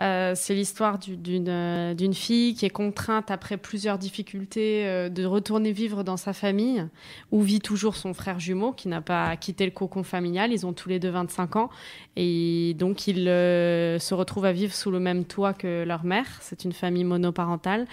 euh, 0.00 0.32
c'est 0.34 0.54
l'histoire 0.54 0.98
euh, 1.06 1.92
d'une 1.92 2.14
fille 2.14 2.54
qui 2.54 2.64
est 2.64 2.70
contrainte, 2.70 3.30
après 3.30 3.58
plusieurs 3.58 3.98
difficultés, 3.98 4.86
euh, 4.86 5.10
de 5.10 5.26
retourner 5.26 5.72
vivre 5.72 6.02
dans 6.02 6.16
sa 6.16 6.32
famille, 6.32 6.88
où 7.30 7.42
vit 7.42 7.60
toujours 7.60 7.94
son 7.94 8.14
frère 8.14 8.40
jumeau, 8.40 8.72
qui 8.72 8.88
n'a 8.88 9.02
pas 9.02 9.36
quitté 9.36 9.66
le 9.66 9.70
cocon 9.70 10.02
familial. 10.02 10.50
Ils 10.50 10.64
ont 10.64 10.72
tous 10.72 10.88
les 10.88 10.98
deux 10.98 11.10
25 11.10 11.56
ans. 11.56 11.68
Et 12.16 12.74
donc, 12.78 13.06
ils 13.06 13.28
euh, 13.28 13.98
se 13.98 14.14
retrouvent 14.14 14.46
à 14.46 14.52
vivre 14.52 14.72
sous 14.72 14.90
le 14.90 14.98
même 14.98 15.26
toit 15.26 15.52
que 15.52 15.84
leur 15.84 16.04
mère. 16.04 16.24
C'est 16.40 16.64
une 16.64 16.72
famille 16.72 17.04
monoparentale. 17.04 17.86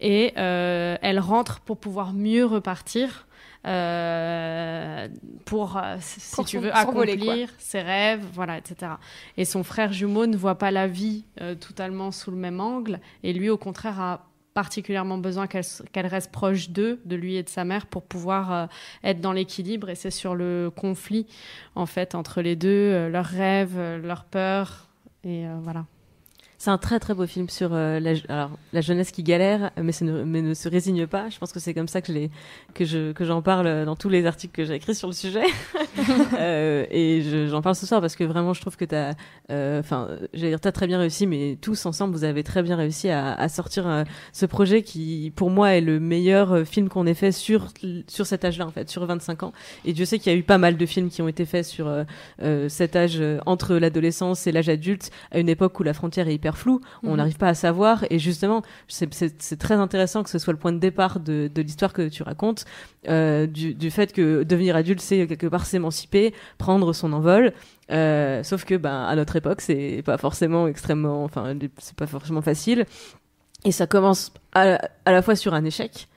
Et 0.00 0.32
elle 0.36 1.18
rentre 1.18 1.60
pour 1.60 1.78
pouvoir 1.78 2.14
mieux 2.14 2.46
repartir. 2.46 3.26
Euh, 3.66 5.08
pour, 5.44 5.76
euh, 5.76 5.96
si 6.00 6.34
Pour 6.34 6.46
tu 6.46 6.58
veux, 6.58 6.74
accomplir 6.74 7.50
ses 7.58 7.80
rêves, 7.80 8.24
voilà, 8.32 8.56
etc. 8.58 8.92
Et 9.36 9.44
son 9.44 9.62
frère 9.62 9.92
jumeau 9.92 10.26
ne 10.26 10.36
voit 10.36 10.56
pas 10.56 10.70
la 10.70 10.86
vie 10.86 11.24
euh, 11.40 11.54
totalement 11.54 12.10
sous 12.10 12.30
le 12.30 12.36
même 12.36 12.60
angle, 12.60 13.00
et 13.22 13.32
lui, 13.32 13.50
au 13.50 13.58
contraire, 13.58 14.00
a 14.00 14.26
particulièrement 14.54 15.18
besoin 15.18 15.46
qu'elle 15.46 16.06
reste 16.06 16.32
proche 16.32 16.70
d'eux, 16.70 17.00
de 17.04 17.16
lui 17.16 17.36
et 17.36 17.42
de 17.42 17.48
sa 17.48 17.64
mère, 17.64 17.86
pour 17.86 18.02
pouvoir 18.02 18.52
euh, 18.52 18.66
être 19.04 19.20
dans 19.20 19.32
l'équilibre. 19.32 19.90
Et 19.90 19.94
c'est 19.94 20.10
sur 20.10 20.34
le 20.34 20.72
conflit, 20.74 21.26
en 21.74 21.86
fait, 21.86 22.14
entre 22.14 22.42
les 22.42 22.56
deux, 22.56 23.08
leurs 23.08 23.26
rêves, 23.26 23.78
leurs 24.02 24.24
peurs, 24.24 24.88
et 25.22 25.44
voilà. 25.62 25.84
C'est 26.62 26.68
un 26.70 26.76
très 26.76 27.00
très 27.00 27.14
beau 27.14 27.26
film 27.26 27.48
sur 27.48 27.70
euh, 27.72 28.00
la, 28.00 28.12
alors, 28.28 28.50
la 28.74 28.82
jeunesse 28.82 29.12
qui 29.12 29.22
galère, 29.22 29.70
mais, 29.82 29.92
ne, 30.02 30.24
mais 30.24 30.42
ne 30.42 30.52
se 30.52 30.68
résigne 30.68 31.06
pas. 31.06 31.30
Je 31.30 31.38
pense 31.38 31.52
que 31.54 31.58
c'est 31.58 31.72
comme 31.72 31.88
ça 31.88 32.02
que 32.02 32.08
je 32.08 32.12
l'ai- 32.18 32.30
que 32.74 32.84
je 32.84 33.12
que 33.12 33.24
j'en 33.24 33.40
parle 33.40 33.86
dans 33.86 33.96
tous 33.96 34.10
les 34.10 34.26
articles 34.26 34.52
que 34.54 34.66
j'ai 34.66 34.74
écrits 34.74 34.94
sur 34.94 35.08
le 35.08 35.14
sujet. 35.14 35.40
Euh, 36.38 36.86
et 36.90 37.22
je- 37.22 37.46
j'en 37.48 37.60
parle 37.62 37.74
ce 37.74 37.84
soir 37.86 38.00
parce 38.00 38.14
que 38.16 38.24
vraiment 38.24 38.54
je 38.54 38.60
trouve 38.60 38.76
que 38.76 38.84
t'as, 38.84 39.12
euh, 39.50 39.80
enfin, 39.80 40.08
j'allais 40.32 40.50
dire 40.50 40.60
t'as 40.60 40.72
très 40.72 40.86
bien 40.86 40.98
réussi, 40.98 41.26
mais 41.26 41.58
tous 41.60 41.84
ensemble 41.86 42.14
vous 42.14 42.24
avez 42.24 42.42
très 42.42 42.62
bien 42.62 42.76
réussi 42.76 43.08
à, 43.10 43.34
à 43.34 43.48
sortir 43.48 43.86
euh, 43.86 44.04
ce 44.32 44.46
projet 44.46 44.82
qui, 44.82 45.32
pour 45.34 45.50
moi, 45.50 45.72
est 45.72 45.80
le 45.80 45.98
meilleur 46.00 46.52
euh, 46.52 46.64
film 46.64 46.88
qu'on 46.88 47.06
ait 47.06 47.14
fait 47.14 47.32
sur 47.32 47.68
sur 48.06 48.26
cet 48.26 48.44
âge-là 48.44 48.66
en 48.66 48.70
fait, 48.70 48.88
sur 48.88 49.04
25 49.04 49.42
ans. 49.42 49.52
Et 49.84 49.92
Dieu 49.92 50.04
sait 50.04 50.18
qu'il 50.18 50.32
y 50.32 50.34
a 50.34 50.38
eu 50.38 50.42
pas 50.42 50.58
mal 50.58 50.76
de 50.76 50.86
films 50.86 51.10
qui 51.10 51.20
ont 51.22 51.28
été 51.28 51.44
faits 51.44 51.64
sur 51.66 51.86
euh, 51.88 52.04
euh, 52.42 52.68
cet 52.68 52.96
âge 52.96 53.16
euh, 53.20 53.38
entre 53.46 53.74
l'adolescence 53.76 54.46
et 54.46 54.52
l'âge 54.52 54.68
adulte, 54.68 55.10
à 55.32 55.38
une 55.38 55.48
époque 55.48 55.78
où 55.80 55.82
la 55.82 55.94
frontière 55.94 56.28
est 56.28 56.34
hyper 56.34 56.49
floue, 56.56 56.80
on 57.02 57.10
Mhm. 57.10 57.16
n'arrive 57.16 57.36
pas 57.36 57.48
à 57.48 57.54
savoir. 57.54 58.04
Et 58.10 58.18
justement, 58.18 58.62
c'est- 58.88 59.56
très 59.58 59.74
intéressant 59.74 60.22
que 60.22 60.30
ce 60.30 60.38
soit 60.38 60.52
le 60.52 60.58
point 60.58 60.72
de 60.72 60.78
départ 60.78 61.20
de, 61.20 61.50
de 61.54 61.62
l'histoire 61.62 61.92
que 61.92 62.08
tu 62.08 62.22
racontes, 62.22 62.64
euh, 63.08 63.46
du, 63.46 63.74
du 63.74 63.90
fait 63.90 64.12
que 64.12 64.42
devenir 64.42 64.76
adulte, 64.76 65.00
c'est 65.00 65.26
quelque 65.26 65.46
part 65.46 65.66
s'émanciper, 65.66 66.34
prendre 66.58 66.92
son 66.92 67.12
envol. 67.12 67.52
Euh, 67.90 68.42
sauf 68.44 68.64
que, 68.64 68.74
ben, 68.76 69.04
à 69.04 69.16
notre 69.16 69.36
époque, 69.36 69.60
c'est 69.60 70.02
pas 70.04 70.16
forcément 70.18 70.68
extrêmement, 70.68 71.24
enfin, 71.24 71.54
c'est 71.78 71.96
pas 71.96 72.06
forcément 72.06 72.42
facile. 72.42 72.86
Et 73.64 73.72
ça 73.72 73.86
commence 73.86 74.32
à, 74.54 74.78
à 75.04 75.12
la 75.12 75.22
fois 75.22 75.36
sur 75.36 75.52
un 75.54 75.64
échec 75.64 76.08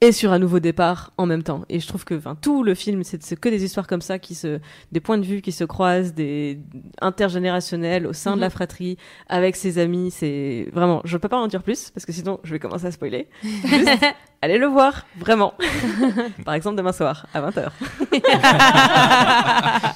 et 0.00 0.12
sur 0.12 0.32
un 0.32 0.38
nouveau 0.38 0.60
départ 0.60 1.12
en 1.18 1.26
même 1.26 1.42
temps. 1.42 1.64
Et 1.68 1.80
je 1.80 1.88
trouve 1.88 2.04
que, 2.04 2.14
enfin, 2.14 2.36
tout 2.40 2.62
le 2.62 2.74
film, 2.74 3.02
c'est 3.02 3.18
que 3.38 3.48
des 3.48 3.64
histoires 3.64 3.86
comme 3.86 4.00
ça 4.00 4.18
qui 4.18 4.34
se, 4.34 4.60
des 4.92 5.00
points 5.00 5.18
de 5.18 5.24
vue 5.24 5.40
qui 5.42 5.50
se 5.50 5.64
croisent, 5.64 6.14
des 6.14 6.60
intergénérationnels 7.00 8.06
au 8.06 8.12
sein 8.12 8.36
de 8.36 8.40
la 8.40 8.50
fratrie, 8.50 8.96
avec 9.28 9.56
ses 9.56 9.78
amis. 9.78 10.10
C'est 10.10 10.68
vraiment, 10.72 11.00
je 11.04 11.16
peux 11.16 11.28
pas 11.28 11.38
en 11.38 11.48
dire 11.48 11.62
plus 11.62 11.90
parce 11.90 12.06
que 12.06 12.12
sinon 12.12 12.38
je 12.44 12.52
vais 12.52 12.58
commencer 12.58 12.86
à 12.86 12.92
spoiler. 12.92 13.28
Juste, 13.42 13.90
allez 14.42 14.58
le 14.58 14.66
voir, 14.66 15.06
vraiment. 15.16 15.54
Par 16.44 16.54
exemple 16.54 16.76
demain 16.76 16.92
soir 16.92 17.26
à 17.34 17.40
20h. 17.40 17.70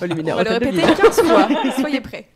Au 0.03 0.07
Luminaire 0.07 0.35
On 0.35 0.39
va 0.39 0.45
le 0.45 0.51
répéter 0.51 0.85
Ville. 0.85 0.95
15 0.97 1.23
fois. 1.23 1.49
Soyez 1.79 2.01
prêts. 2.01 2.29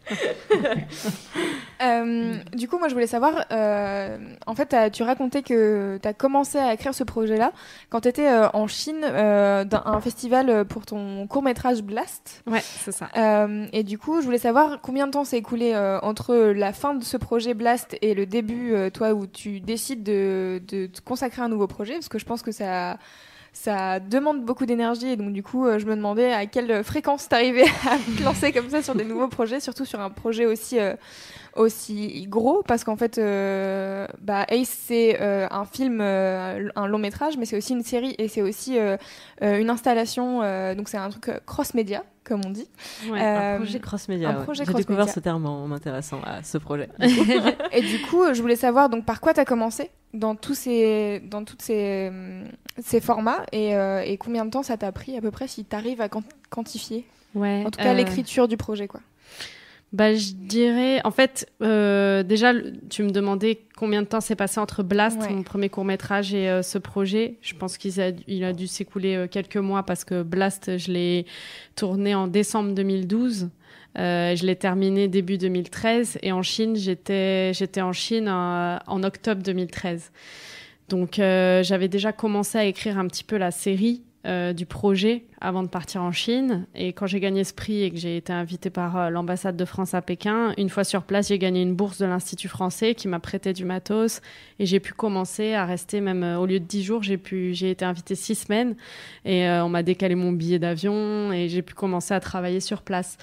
Euh, 1.82 2.34
du 2.54 2.68
coup, 2.68 2.78
moi, 2.78 2.88
je 2.88 2.94
voulais 2.94 3.06
savoir, 3.06 3.44
euh, 3.52 4.16
en 4.46 4.54
fait, 4.54 4.74
tu 4.92 5.02
racontais 5.02 5.42
que 5.42 5.98
tu 6.02 6.08
as 6.08 6.14
commencé 6.14 6.58
à 6.58 6.72
écrire 6.72 6.94
ce 6.94 7.04
projet-là 7.04 7.52
quand 7.90 8.00
tu 8.02 8.08
étais 8.08 8.28
en 8.52 8.66
Chine, 8.66 9.04
euh, 9.04 9.64
dans 9.64 9.82
un 9.84 10.00
festival 10.00 10.64
pour 10.64 10.86
ton 10.86 11.26
court-métrage 11.26 11.82
Blast. 11.82 12.42
Ouais, 12.46 12.62
c'est 12.62 12.92
ça. 12.92 13.08
Euh, 13.16 13.66
et 13.72 13.82
du 13.82 13.98
coup, 13.98 14.20
je 14.20 14.26
voulais 14.26 14.38
savoir 14.38 14.80
combien 14.80 15.06
de 15.06 15.12
temps 15.12 15.24
s'est 15.24 15.38
écoulé 15.38 15.72
euh, 15.74 15.98
entre 16.00 16.34
la 16.36 16.72
fin 16.72 16.94
de 16.94 17.04
ce 17.04 17.16
projet 17.16 17.54
Blast 17.54 17.96
et 18.02 18.14
le 18.14 18.26
début, 18.26 18.72
euh, 18.72 18.90
toi, 18.90 19.12
où 19.12 19.26
tu 19.26 19.60
décides 19.60 20.02
de, 20.02 20.60
de 20.66 20.86
te 20.86 21.00
consacrer 21.00 21.42
à 21.42 21.44
un 21.44 21.48
nouveau 21.48 21.66
projet, 21.66 21.94
parce 21.94 22.08
que 22.08 22.18
je 22.18 22.24
pense 22.24 22.42
que 22.42 22.52
ça, 22.52 22.98
ça 23.58 24.00
demande 24.00 24.44
beaucoup 24.44 24.66
d'énergie, 24.66 25.08
et 25.12 25.16
donc 25.16 25.32
du 25.32 25.42
coup, 25.42 25.66
euh, 25.66 25.78
je 25.78 25.86
me 25.86 25.96
demandais 25.96 26.30
à 26.32 26.44
quelle 26.44 26.84
fréquence 26.84 27.26
t'arrivais 27.28 27.64
à 27.90 27.96
te 28.18 28.22
lancer 28.22 28.52
comme 28.52 28.68
ça 28.68 28.82
sur 28.82 28.94
des 28.94 29.04
nouveaux 29.04 29.28
projets, 29.28 29.60
surtout 29.60 29.86
sur 29.86 29.98
un 30.00 30.10
projet 30.10 30.44
aussi 30.44 30.78
euh, 30.78 30.94
aussi 31.54 32.26
gros, 32.28 32.62
parce 32.68 32.84
qu'en 32.84 32.96
fait, 32.96 33.16
euh, 33.16 34.06
bah, 34.20 34.44
Ace 34.50 34.68
c'est 34.86 35.16
euh, 35.22 35.46
un 35.50 35.64
film, 35.64 36.02
un 36.02 36.86
long 36.86 36.98
métrage, 36.98 37.38
mais 37.38 37.46
c'est 37.46 37.56
aussi 37.56 37.72
une 37.72 37.82
série 37.82 38.14
et 38.18 38.28
c'est 38.28 38.42
aussi 38.42 38.76
une 39.40 39.70
installation, 39.70 40.40
donc 40.74 40.88
c'est 40.90 40.98
un 40.98 41.08
truc 41.08 41.28
euh, 41.30 41.38
cross-média, 41.46 42.04
comme 42.24 42.42
on 42.44 42.50
dit. 42.50 42.68
Ouais. 43.10 43.20
Un 43.20 43.54
Euh, 43.54 43.56
projet 43.56 43.80
cross-média. 43.80 44.28
un 44.30 44.36
ouais. 44.38 44.42
projet 44.44 44.64
J'ai 44.66 44.74
découvert 44.74 45.06
cross-média. 45.06 45.14
ce 45.14 45.20
terme 45.20 45.46
en 45.46 45.66
m'intéressant 45.66 46.20
à 46.26 46.42
ce 46.42 46.58
projet. 46.58 46.90
Et 47.72 47.80
du 47.80 48.02
coup, 48.02 48.22
je 48.34 48.42
voulais 48.42 48.56
savoir 48.56 48.90
donc 48.90 49.06
par 49.06 49.20
quoi 49.22 49.32
tu 49.32 49.40
as 49.40 49.44
commencé 49.46 49.90
dans 50.12 50.34
tous 50.34 50.54
ces 50.54 51.20
dans 51.30 51.42
toutes 51.44 51.62
ces 51.62 52.08
hum, 52.10 52.44
ces 52.82 53.00
formats 53.00 53.44
et, 53.52 53.74
euh, 53.76 54.02
et 54.02 54.16
combien 54.16 54.44
de 54.44 54.50
temps 54.50 54.62
ça 54.62 54.76
t'a 54.76 54.92
pris 54.92 55.16
à 55.16 55.20
peu 55.20 55.30
près 55.30 55.48
si 55.48 55.64
tu 55.64 55.74
arrives 55.76 56.00
à 56.00 56.08
quant- 56.08 56.22
quantifier 56.50 57.04
Ouais. 57.34 57.62
en 57.66 57.70
tout 57.70 57.78
cas 57.80 57.92
euh, 57.92 57.94
l'écriture 57.94 58.48
du 58.48 58.56
projet 58.56 58.86
quoi? 58.88 59.00
bah, 59.92 60.14
je 60.14 60.32
dirais, 60.34 61.00
en 61.04 61.10
fait, 61.10 61.48
euh, 61.62 62.22
déjà, 62.22 62.52
tu 62.90 63.02
me 63.02 63.10
demandais 63.10 63.60
combien 63.76 64.02
de 64.02 64.06
temps 64.06 64.20
s'est 64.20 64.34
passé 64.36 64.58
entre 64.60 64.82
Blast, 64.82 65.20
Ouais. 65.22 65.30
mon 65.30 65.42
premier 65.42 65.68
court 65.70 65.84
métrage, 65.86 66.34
et 66.34 66.60
ce 66.62 66.76
projet. 66.76 67.36
Je 67.40 67.54
pense 67.54 67.78
qu'il 67.78 67.98
a, 68.00 68.10
il 68.26 68.44
a 68.44 68.52
dû 68.52 68.66
s'écouler 68.66 69.26
quelques 69.30 69.56
mois 69.56 69.84
parce 69.84 70.04
que 70.04 70.22
Blast, 70.22 70.76
je 70.76 70.90
l'ai 70.92 71.24
tourné 71.76 72.14
en 72.14 72.26
décembre 72.26 72.72
2012. 72.74 73.48
Euh, 73.98 74.36
je 74.36 74.44
l'ai 74.44 74.56
terminé 74.56 75.08
début 75.08 75.38
2013 75.38 76.18
et 76.22 76.32
en 76.32 76.42
Chine, 76.42 76.76
j'étais 76.76 77.52
j'étais 77.54 77.80
en 77.80 77.92
Chine 77.94 78.28
en 78.28 79.02
octobre 79.02 79.42
2013. 79.42 80.10
Donc 80.88 81.18
euh, 81.18 81.62
j'avais 81.62 81.88
déjà 81.88 82.12
commencé 82.12 82.58
à 82.58 82.64
écrire 82.64 82.98
un 82.98 83.06
petit 83.06 83.24
peu 83.24 83.36
la 83.36 83.50
série 83.50 84.02
euh, 84.26 84.52
du 84.52 84.66
projet 84.66 85.24
avant 85.40 85.62
de 85.62 85.68
partir 85.68 86.02
en 86.02 86.10
Chine. 86.10 86.66
Et 86.74 86.92
quand 86.92 87.06
j'ai 87.06 87.20
gagné 87.20 87.44
ce 87.44 87.54
prix 87.54 87.82
et 87.84 87.90
que 87.90 87.96
j'ai 87.96 88.16
été 88.16 88.32
invitée 88.32 88.70
par 88.70 88.96
euh, 88.96 89.10
l'ambassade 89.10 89.56
de 89.56 89.64
France 89.64 89.94
à 89.94 90.02
Pékin, 90.02 90.52
une 90.58 90.68
fois 90.68 90.82
sur 90.82 91.04
place, 91.04 91.28
j'ai 91.28 91.38
gagné 91.38 91.62
une 91.62 91.74
bourse 91.74 91.98
de 91.98 92.06
l'Institut 92.06 92.48
français 92.48 92.94
qui 92.94 93.06
m'a 93.06 93.20
prêté 93.20 93.52
du 93.52 93.64
matos 93.64 94.20
et 94.58 94.66
j'ai 94.66 94.80
pu 94.80 94.92
commencer 94.94 95.54
à 95.54 95.64
rester 95.64 96.00
même 96.00 96.24
euh, 96.24 96.38
au 96.38 96.46
lieu 96.46 96.58
de 96.58 96.64
10 96.64 96.82
jours, 96.82 97.02
j'ai 97.04 97.18
pu 97.18 97.54
j'ai 97.54 97.70
été 97.70 97.84
invitée 97.84 98.16
six 98.16 98.34
semaines 98.34 98.74
et 99.24 99.46
euh, 99.48 99.64
on 99.64 99.68
m'a 99.68 99.84
décalé 99.84 100.16
mon 100.16 100.32
billet 100.32 100.58
d'avion 100.58 101.32
et 101.32 101.48
j'ai 101.48 101.62
pu 101.62 101.74
commencer 101.74 102.12
à 102.12 102.18
travailler 102.20 102.60
sur 102.60 102.82
place. 102.82 103.18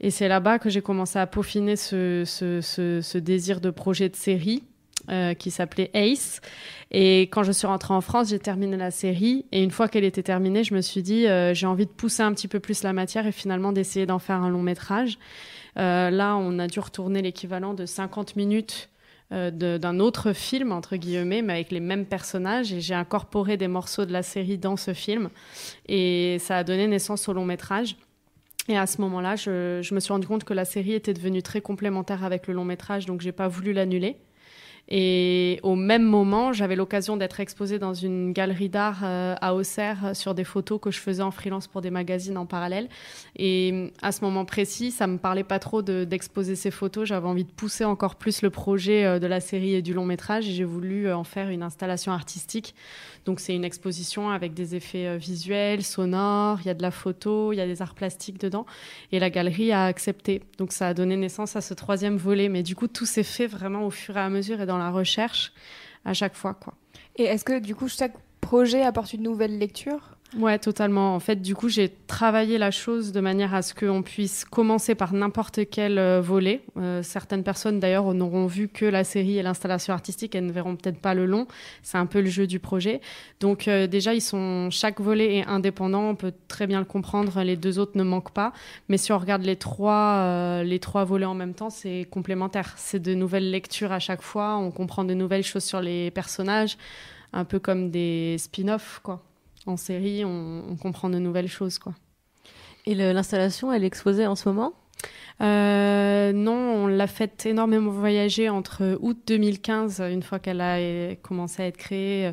Et 0.00 0.10
c'est 0.10 0.28
là-bas 0.28 0.58
que 0.58 0.70
j'ai 0.70 0.82
commencé 0.82 1.18
à 1.18 1.26
peaufiner 1.26 1.76
ce, 1.76 2.22
ce, 2.24 2.60
ce 3.02 3.18
désir 3.18 3.60
de 3.60 3.70
projet 3.70 4.08
de 4.08 4.16
série 4.16 4.62
euh, 5.08 5.34
qui 5.34 5.52
s'appelait 5.52 5.90
Ace. 5.94 6.40
Et 6.90 7.22
quand 7.22 7.44
je 7.44 7.52
suis 7.52 7.68
rentrée 7.68 7.94
en 7.94 8.00
France, 8.00 8.30
j'ai 8.30 8.40
terminé 8.40 8.76
la 8.76 8.90
série. 8.90 9.46
Et 9.52 9.62
une 9.62 9.70
fois 9.70 9.86
qu'elle 9.86 10.02
était 10.02 10.24
terminée, 10.24 10.64
je 10.64 10.74
me 10.74 10.80
suis 10.80 11.02
dit, 11.02 11.28
euh, 11.28 11.54
j'ai 11.54 11.66
envie 11.66 11.86
de 11.86 11.90
pousser 11.90 12.24
un 12.24 12.32
petit 12.32 12.48
peu 12.48 12.58
plus 12.58 12.82
la 12.82 12.92
matière 12.92 13.24
et 13.24 13.30
finalement 13.30 13.70
d'essayer 13.70 14.04
d'en 14.04 14.18
faire 14.18 14.42
un 14.42 14.50
long 14.50 14.62
métrage. 14.62 15.18
Euh, 15.78 16.10
là, 16.10 16.36
on 16.36 16.58
a 16.58 16.66
dû 16.66 16.80
retourner 16.80 17.22
l'équivalent 17.22 17.72
de 17.72 17.86
50 17.86 18.34
minutes 18.34 18.88
d'un 19.30 19.98
autre 19.98 20.32
film, 20.32 20.70
entre 20.70 20.94
guillemets, 20.94 21.42
mais 21.42 21.54
avec 21.54 21.72
les 21.72 21.80
mêmes 21.80 22.06
personnages. 22.06 22.72
Et 22.72 22.80
j'ai 22.80 22.94
incorporé 22.94 23.56
des 23.56 23.68
morceaux 23.68 24.06
de 24.06 24.12
la 24.12 24.22
série 24.22 24.58
dans 24.58 24.76
ce 24.76 24.92
film. 24.92 25.30
Et 25.88 26.38
ça 26.40 26.58
a 26.58 26.64
donné 26.64 26.86
naissance 26.86 27.28
au 27.28 27.32
long 27.32 27.44
métrage. 27.44 27.96
Et 28.68 28.76
à 28.76 28.86
ce 28.86 29.00
moment-là, 29.00 29.36
je, 29.36 29.80
je 29.82 29.94
me 29.94 30.00
suis 30.00 30.12
rendu 30.12 30.26
compte 30.26 30.44
que 30.44 30.54
la 30.54 30.64
série 30.64 30.94
était 30.94 31.14
devenue 31.14 31.42
très 31.42 31.60
complémentaire 31.60 32.24
avec 32.24 32.48
le 32.48 32.54
long 32.54 32.64
métrage, 32.64 33.06
donc 33.06 33.20
j'ai 33.20 33.32
pas 33.32 33.46
voulu 33.46 33.72
l'annuler. 33.72 34.16
Et 34.88 35.58
au 35.64 35.74
même 35.74 36.04
moment, 36.04 36.52
j'avais 36.52 36.76
l'occasion 36.76 37.16
d'être 37.16 37.40
exposée 37.40 37.78
dans 37.80 37.92
une 37.92 38.32
galerie 38.32 38.68
d'art 38.68 39.00
euh, 39.02 39.34
à 39.40 39.54
Auxerre 39.54 39.98
euh, 40.06 40.14
sur 40.14 40.32
des 40.34 40.44
photos 40.44 40.80
que 40.80 40.92
je 40.92 41.00
faisais 41.00 41.22
en 41.22 41.32
freelance 41.32 41.66
pour 41.66 41.80
des 41.80 41.90
magazines 41.90 42.38
en 42.38 42.46
parallèle. 42.46 42.88
Et 43.36 43.92
à 44.00 44.12
ce 44.12 44.24
moment 44.24 44.44
précis, 44.44 44.92
ça 44.92 45.08
me 45.08 45.18
parlait 45.18 45.42
pas 45.42 45.58
trop 45.58 45.82
de- 45.82 46.04
d'exposer 46.04 46.54
ces 46.54 46.70
photos. 46.70 47.08
J'avais 47.08 47.26
envie 47.26 47.44
de 47.44 47.50
pousser 47.50 47.84
encore 47.84 48.14
plus 48.14 48.42
le 48.42 48.50
projet 48.50 49.04
euh, 49.04 49.18
de 49.18 49.26
la 49.26 49.40
série 49.40 49.74
et 49.74 49.82
du 49.82 49.92
long 49.92 50.06
métrage. 50.06 50.48
Et 50.48 50.52
j'ai 50.52 50.64
voulu 50.64 51.12
en 51.12 51.24
faire 51.24 51.48
une 51.48 51.64
installation 51.64 52.12
artistique. 52.12 52.74
Donc 53.26 53.40
c'est 53.40 53.54
une 53.54 53.64
exposition 53.64 54.30
avec 54.30 54.54
des 54.54 54.76
effets 54.76 55.06
euh, 55.06 55.16
visuels, 55.16 55.82
sonores. 55.82 56.60
Il 56.62 56.66
y 56.66 56.70
a 56.70 56.74
de 56.74 56.82
la 56.82 56.92
photo, 56.92 57.52
il 57.52 57.56
y 57.56 57.60
a 57.60 57.66
des 57.66 57.82
arts 57.82 57.94
plastiques 57.94 58.40
dedans. 58.40 58.64
Et 59.12 59.18
la 59.18 59.30
galerie 59.30 59.72
a 59.72 59.84
accepté. 59.84 60.42
Donc 60.58 60.72
ça 60.72 60.88
a 60.88 60.94
donné 60.94 61.16
naissance 61.16 61.56
à 61.56 61.60
ce 61.60 61.74
troisième 61.74 62.16
volet. 62.16 62.48
Mais 62.48 62.62
du 62.62 62.76
coup, 62.76 62.86
tout 62.86 63.04
s'est 63.04 63.24
fait 63.24 63.48
vraiment 63.48 63.84
au 63.84 63.90
fur 63.90 64.16
et 64.16 64.20
à 64.20 64.30
mesure 64.30 64.60
et 64.60 64.66
dans 64.66 64.78
la 64.78 64.90
recherche 64.90 65.52
à 66.04 66.14
chaque 66.14 66.36
fois, 66.36 66.54
quoi. 66.54 66.74
Et 67.16 67.24
est-ce 67.24 67.44
que 67.44 67.58
du 67.58 67.74
coup 67.74 67.88
chaque 67.88 68.14
projet 68.40 68.82
apporte 68.82 69.12
une 69.12 69.22
nouvelle 69.22 69.58
lecture? 69.58 70.15
Ouais, 70.34 70.58
totalement. 70.58 71.14
En 71.14 71.20
fait, 71.20 71.36
du 71.36 71.54
coup, 71.54 71.68
j'ai 71.68 71.88
travaillé 72.08 72.58
la 72.58 72.72
chose 72.72 73.12
de 73.12 73.20
manière 73.20 73.54
à 73.54 73.62
ce 73.62 73.72
qu'on 73.72 74.02
puisse 74.02 74.44
commencer 74.44 74.96
par 74.96 75.14
n'importe 75.14 75.60
quel 75.70 75.98
euh, 75.98 76.20
volet. 76.20 76.62
Euh, 76.76 77.02
certaines 77.02 77.44
personnes, 77.44 77.78
d'ailleurs, 77.78 78.12
n'auront 78.12 78.46
vu 78.46 78.66
que 78.68 78.84
la 78.84 79.04
série 79.04 79.38
et 79.38 79.42
l'installation 79.42 79.94
artistique, 79.94 80.34
elles 80.34 80.44
ne 80.44 80.52
verront 80.52 80.74
peut-être 80.74 80.98
pas 80.98 81.14
le 81.14 81.26
long. 81.26 81.46
C'est 81.82 81.96
un 81.96 82.06
peu 82.06 82.20
le 82.20 82.26
jeu 82.26 82.48
du 82.48 82.58
projet. 82.58 83.00
Donc, 83.38 83.68
euh, 83.68 83.86
déjà, 83.86 84.14
ils 84.14 84.20
sont 84.20 84.68
chaque 84.70 85.00
volet 85.00 85.36
est 85.36 85.46
indépendant. 85.46 86.10
On 86.10 86.16
peut 86.16 86.34
très 86.48 86.66
bien 86.66 86.80
le 86.80 86.86
comprendre. 86.86 87.42
Les 87.42 87.56
deux 87.56 87.78
autres 87.78 87.96
ne 87.96 88.02
manquent 88.02 88.32
pas. 88.32 88.52
Mais 88.88 88.98
si 88.98 89.12
on 89.12 89.18
regarde 89.18 89.42
les 89.42 89.56
trois, 89.56 90.62
les 90.64 90.80
trois 90.80 91.04
volets 91.04 91.24
en 91.24 91.34
même 91.34 91.54
temps, 91.54 91.70
c'est 91.70 92.06
complémentaire. 92.10 92.74
C'est 92.76 93.00
de 93.00 93.14
nouvelles 93.14 93.50
lectures 93.50 93.92
à 93.92 94.00
chaque 94.00 94.22
fois. 94.22 94.56
On 94.56 94.72
comprend 94.72 95.04
de 95.04 95.14
nouvelles 95.14 95.44
choses 95.44 95.64
sur 95.64 95.80
les 95.80 96.10
personnages, 96.10 96.76
un 97.32 97.44
peu 97.44 97.60
comme 97.60 97.90
des 97.90 98.36
spin-offs, 98.38 99.00
quoi 99.04 99.22
en 99.66 99.76
série, 99.76 100.24
on, 100.24 100.64
on 100.70 100.76
comprend 100.76 101.10
de 101.10 101.18
nouvelles 101.18 101.48
choses, 101.48 101.78
quoi. 101.78 101.94
Et 102.86 102.94
l'installation, 102.94 103.72
elle 103.72 103.82
est 103.82 103.88
exposée 103.88 104.26
en 104.26 104.36
ce 104.36 104.48
moment? 104.48 104.72
Euh, 105.42 106.32
non, 106.32 106.52
on 106.52 106.86
l'a 106.86 107.06
fait 107.06 107.46
énormément 107.46 107.90
voyager 107.90 108.48
entre 108.48 108.96
août 109.00 109.18
2015, 109.26 110.00
une 110.00 110.22
fois 110.22 110.38
qu'elle 110.38 110.60
a 110.60 110.76
euh, 110.76 111.14
commencé 111.20 111.62
à 111.62 111.66
être 111.66 111.76
créée, 111.76 112.26
euh, 112.26 112.32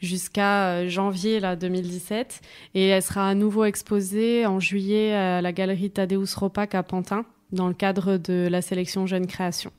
jusqu'à 0.00 0.86
janvier 0.88 1.40
là, 1.40 1.56
2017. 1.56 2.40
Et 2.74 2.88
elle 2.88 3.02
sera 3.02 3.28
à 3.28 3.34
nouveau 3.34 3.64
exposée 3.64 4.44
en 4.44 4.60
juillet 4.60 5.14
à 5.14 5.40
la 5.40 5.52
galerie 5.52 5.90
Tadeusz 5.90 6.34
Ropac 6.36 6.74
à 6.74 6.82
Pantin, 6.82 7.24
dans 7.52 7.68
le 7.68 7.74
cadre 7.74 8.16
de 8.18 8.48
la 8.50 8.60
sélection 8.60 9.06
Jeune 9.06 9.26
Création. 9.26 9.72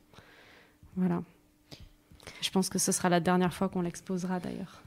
Voilà. 0.95 1.21
Je 2.41 2.49
pense 2.49 2.69
que 2.69 2.79
ce 2.79 2.91
sera 2.91 3.09
la 3.09 3.19
dernière 3.19 3.53
fois 3.53 3.69
qu'on 3.69 3.81
l'exposera 3.81 4.39
d'ailleurs. 4.39 4.82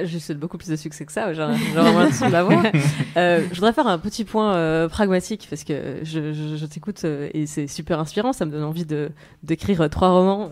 Ah, 0.00 0.04
Je 0.04 0.18
souhaite 0.18 0.38
beaucoup 0.38 0.58
plus 0.58 0.68
de 0.68 0.76
succès 0.76 1.04
que 1.04 1.12
ça, 1.12 1.32
genre 1.34 1.50
vraiment 1.74 2.00
là-dessus 2.00 2.26
de 2.26 2.32
l'avoir. 2.32 2.62
Euh, 3.16 3.40
je 3.50 3.54
voudrais 3.56 3.72
faire 3.72 3.88
un 3.88 3.98
petit 3.98 4.24
point 4.24 4.54
euh, 4.54 4.88
pragmatique 4.88 5.46
parce 5.50 5.64
que 5.64 5.96
je, 6.04 6.32
je, 6.32 6.56
je 6.56 6.66
t'écoute 6.66 7.00
euh, 7.04 7.28
et 7.34 7.46
c'est 7.46 7.66
super 7.66 7.98
inspirant. 7.98 8.32
Ça 8.32 8.46
me 8.46 8.52
donne 8.52 8.62
envie 8.62 8.84
de 8.86 9.10
d'écrire 9.42 9.88
trois 9.90 10.10
romans 10.10 10.50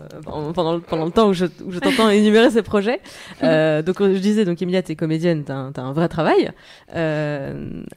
pendant, 0.53 0.73
le, 0.73 0.81
pendant 0.81 1.05
le 1.05 1.11
temps 1.11 1.29
où 1.29 1.33
je, 1.33 1.45
où 1.63 1.71
je 1.71 1.79
t'entends 1.79 2.09
énumérer 2.09 2.51
ces 2.51 2.61
projets. 2.61 2.99
Donc 3.41 4.01
je 4.01 4.17
disais, 4.19 4.43
donc 4.45 4.61
Emilia, 4.61 4.81
t'es 4.81 4.95
comédienne, 4.97 5.43
t'as 5.45 5.55
un, 5.55 5.71
t'as 5.71 5.83
un 5.83 5.93
vrai 5.93 6.09
travail. 6.09 6.51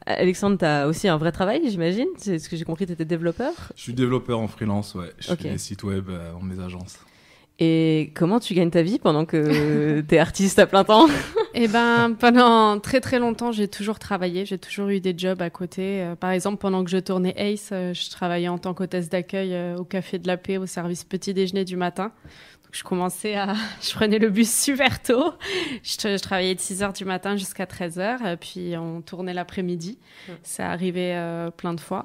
Alexandre, 0.05 0.57
t'as 0.57 0.87
aussi 0.87 1.07
un 1.07 1.17
vrai 1.17 1.31
travail, 1.31 1.61
j'imagine. 1.69 2.07
C'est 2.17 2.39
ce 2.39 2.47
que 2.49 2.55
j'ai 2.55 2.65
compris, 2.65 2.85
t'étais 2.85 3.05
développeur. 3.05 3.51
Je 3.75 3.81
suis 3.81 3.93
développeur 3.93 4.39
en 4.39 4.47
freelance, 4.47 4.95
ouais. 4.95 5.11
Je 5.19 5.31
Ok. 5.33 5.41
fais 5.41 5.49
des 5.49 5.57
sites 5.57 5.83
web 5.83 6.09
dans 6.09 6.41
mes 6.41 6.63
agences. 6.63 6.99
Et 7.59 8.11
comment 8.15 8.39
tu 8.39 8.55
gagnes 8.55 8.71
ta 8.71 8.81
vie 8.81 8.97
pendant 8.97 9.25
que 9.25 10.01
t'es 10.07 10.17
artiste 10.17 10.59
à 10.59 10.65
plein 10.65 10.83
temps 10.83 11.07
Eh 11.55 11.67
ben, 11.67 12.15
pendant 12.19 12.79
très 12.79 12.99
très 12.99 13.19
longtemps, 13.19 13.51
j'ai 13.51 13.67
toujours 13.67 13.99
travaillé. 13.99 14.43
J'ai 14.43 14.57
toujours 14.57 14.89
eu 14.89 14.99
des 14.99 15.13
jobs 15.15 15.41
à 15.41 15.51
côté. 15.51 16.01
Euh, 16.01 16.15
par 16.15 16.31
exemple, 16.31 16.57
pendant 16.57 16.83
que 16.83 16.89
je 16.89 16.97
tournais 16.97 17.35
Ace, 17.37 17.69
euh, 17.71 17.93
je 17.93 18.09
travaillais 18.09 18.47
en 18.47 18.57
tant 18.57 18.73
qu'hôtesse 18.73 19.07
d'accueil 19.07 19.53
euh, 19.53 19.77
au 19.77 19.83
Café 19.83 20.17
de 20.17 20.25
la 20.25 20.37
Paix, 20.37 20.57
au 20.57 20.65
service 20.65 21.03
petit 21.03 21.31
déjeuner 21.31 21.63
du 21.63 21.75
matin. 21.75 22.11
Je 22.73 22.81
commençais 22.83 23.35
à... 23.35 23.53
Je 23.81 23.93
prenais 23.93 24.17
le 24.17 24.29
bus 24.29 24.51
super 24.51 25.01
tôt. 25.01 25.33
Je, 25.83 25.91
tra- 25.95 26.17
je 26.17 26.21
travaillais 26.23 26.55
de 26.55 26.59
6 26.59 26.81
heures 26.81 26.91
du 26.93 27.05
matin 27.05 27.37
jusqu'à 27.37 27.67
13 27.67 27.99
heures. 27.99 28.19
euh, 28.25 28.35
Puis, 28.35 28.75
on 28.77 29.01
tournait 29.01 29.33
l'après-midi. 29.33 29.99
Ça 30.41 30.71
arrivait 30.71 31.13
euh, 31.13 31.51
plein 31.51 31.75
de 31.75 31.79
fois. 31.79 32.03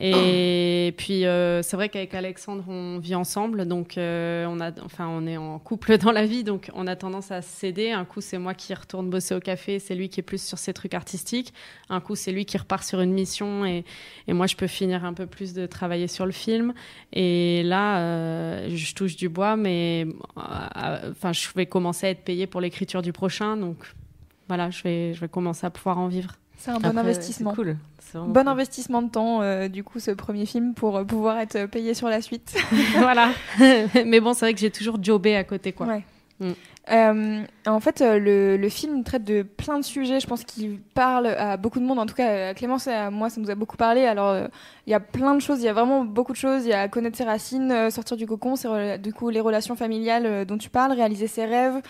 Et 0.00 0.92
puis, 0.98 1.24
euh, 1.24 1.62
c'est 1.62 1.76
vrai 1.76 1.88
qu'avec 1.88 2.12
Alexandre, 2.14 2.62
on 2.68 2.98
vit 2.98 3.14
ensemble. 3.14 3.66
Donc, 3.66 3.96
euh, 3.96 4.44
on, 4.50 4.60
a, 4.60 4.70
enfin, 4.84 5.08
on 5.08 5.26
est 5.26 5.38
en 5.38 5.58
couple 5.58 5.96
dans 5.96 6.12
la 6.12 6.26
vie. 6.26 6.44
Donc, 6.44 6.70
on 6.74 6.86
a 6.86 6.94
tendance 6.94 7.30
à 7.30 7.40
céder. 7.40 7.90
Un 7.92 8.04
coup, 8.04 8.20
c'est 8.20 8.38
moi 8.38 8.52
qui 8.52 8.74
retourne 8.74 9.08
bosser 9.08 9.34
au 9.34 9.40
café. 9.40 9.78
C'est 9.78 9.94
lui 9.94 10.10
qui 10.10 10.20
est 10.20 10.24
plus 10.24 10.42
sur 10.44 10.58
ses 10.58 10.74
trucs 10.74 10.92
artistiques. 10.92 11.54
Un 11.88 12.00
coup, 12.00 12.16
c'est 12.16 12.32
lui 12.32 12.44
qui 12.44 12.58
repart 12.58 12.84
sur 12.84 13.00
une 13.00 13.12
mission. 13.14 13.64
Et, 13.64 13.84
et 14.28 14.34
moi, 14.34 14.46
je 14.46 14.56
peux 14.56 14.66
finir 14.66 15.06
un 15.06 15.14
peu 15.14 15.26
plus 15.26 15.54
de 15.54 15.64
travailler 15.64 16.06
sur 16.08 16.26
le 16.26 16.32
film. 16.32 16.74
Et 17.14 17.62
là, 17.64 18.68
je 18.68 18.94
touche 18.94 19.16
du 19.16 19.30
bois. 19.30 19.56
Mais 19.56 20.01
euh, 20.04 21.10
enfin, 21.10 21.32
je 21.32 21.48
vais 21.54 21.66
commencer 21.66 22.06
à 22.06 22.10
être 22.10 22.24
payée 22.24 22.46
pour 22.46 22.60
l'écriture 22.60 23.02
du 23.02 23.12
prochain. 23.12 23.56
Donc, 23.56 23.78
voilà, 24.48 24.70
je 24.70 24.82
vais, 24.82 25.14
je 25.14 25.20
vais 25.20 25.28
commencer 25.28 25.66
à 25.66 25.70
pouvoir 25.70 25.98
en 25.98 26.08
vivre. 26.08 26.36
C'est 26.62 26.70
un 26.70 26.78
bon 26.78 26.90
Après, 26.90 27.00
investissement. 27.00 27.50
C'est 27.50 27.56
cool. 27.56 27.76
Bon 28.14 28.32
cool. 28.32 28.48
investissement 28.48 29.02
de 29.02 29.10
temps, 29.10 29.42
euh, 29.42 29.66
du 29.66 29.82
coup, 29.82 29.98
ce 29.98 30.12
premier 30.12 30.46
film 30.46 30.74
pour 30.74 30.96
euh, 30.96 31.04
pouvoir 31.04 31.38
être 31.38 31.56
euh, 31.56 31.66
payé 31.66 31.92
sur 31.92 32.08
la 32.08 32.22
suite. 32.22 32.54
voilà. 32.98 33.32
mais 34.06 34.20
bon, 34.20 34.32
c'est 34.32 34.46
vrai 34.46 34.54
que 34.54 34.60
j'ai 34.60 34.70
toujours 34.70 35.02
jobé 35.02 35.34
à 35.34 35.42
côté, 35.42 35.72
quoi. 35.72 35.86
Ouais. 35.86 36.04
Mm. 36.38 36.52
Euh, 36.90 37.44
en 37.66 37.80
fait, 37.80 38.00
euh, 38.00 38.56
le, 38.58 38.68
film 38.68 39.04
traite 39.04 39.24
de 39.24 39.42
plein 39.42 39.78
de 39.78 39.84
sujets. 39.84 40.18
Je 40.20 40.26
pense 40.26 40.44
qu'il 40.44 40.80
parle 40.80 41.28
à 41.28 41.56
beaucoup 41.56 41.78
de 41.78 41.84
monde. 41.84 41.98
En 41.98 42.06
tout 42.06 42.14
cas, 42.14 42.48
à 42.50 42.54
Clémence 42.54 42.86
et 42.86 42.92
à 42.92 43.10
moi, 43.10 43.30
ça 43.30 43.40
nous 43.40 43.50
a 43.50 43.54
beaucoup 43.54 43.76
parlé. 43.76 44.04
Alors, 44.04 44.30
euh, 44.30 44.48
il 44.86 44.90
y 44.90 44.94
a 44.94 45.00
plein 45.00 45.34
de 45.34 45.40
choses. 45.40 45.60
Il 45.60 45.64
y 45.64 45.68
a 45.68 45.72
vraiment 45.72 46.04
beaucoup 46.04 46.32
de 46.32 46.36
choses. 46.36 46.64
Il 46.64 46.70
y 46.70 46.72
a 46.72 46.88
connaître 46.88 47.16
ses 47.16 47.24
racines, 47.24 47.70
euh, 47.70 47.90
sortir 47.90 48.16
du 48.16 48.26
cocon, 48.26 48.56
c'est 48.56 48.98
du 48.98 49.12
coup 49.12 49.30
les 49.30 49.40
relations 49.40 49.76
familiales 49.76 50.26
euh, 50.26 50.44
dont 50.44 50.58
tu 50.58 50.70
parles, 50.70 50.92
réaliser 50.92 51.28
ses 51.28 51.44
rêves. 51.44 51.80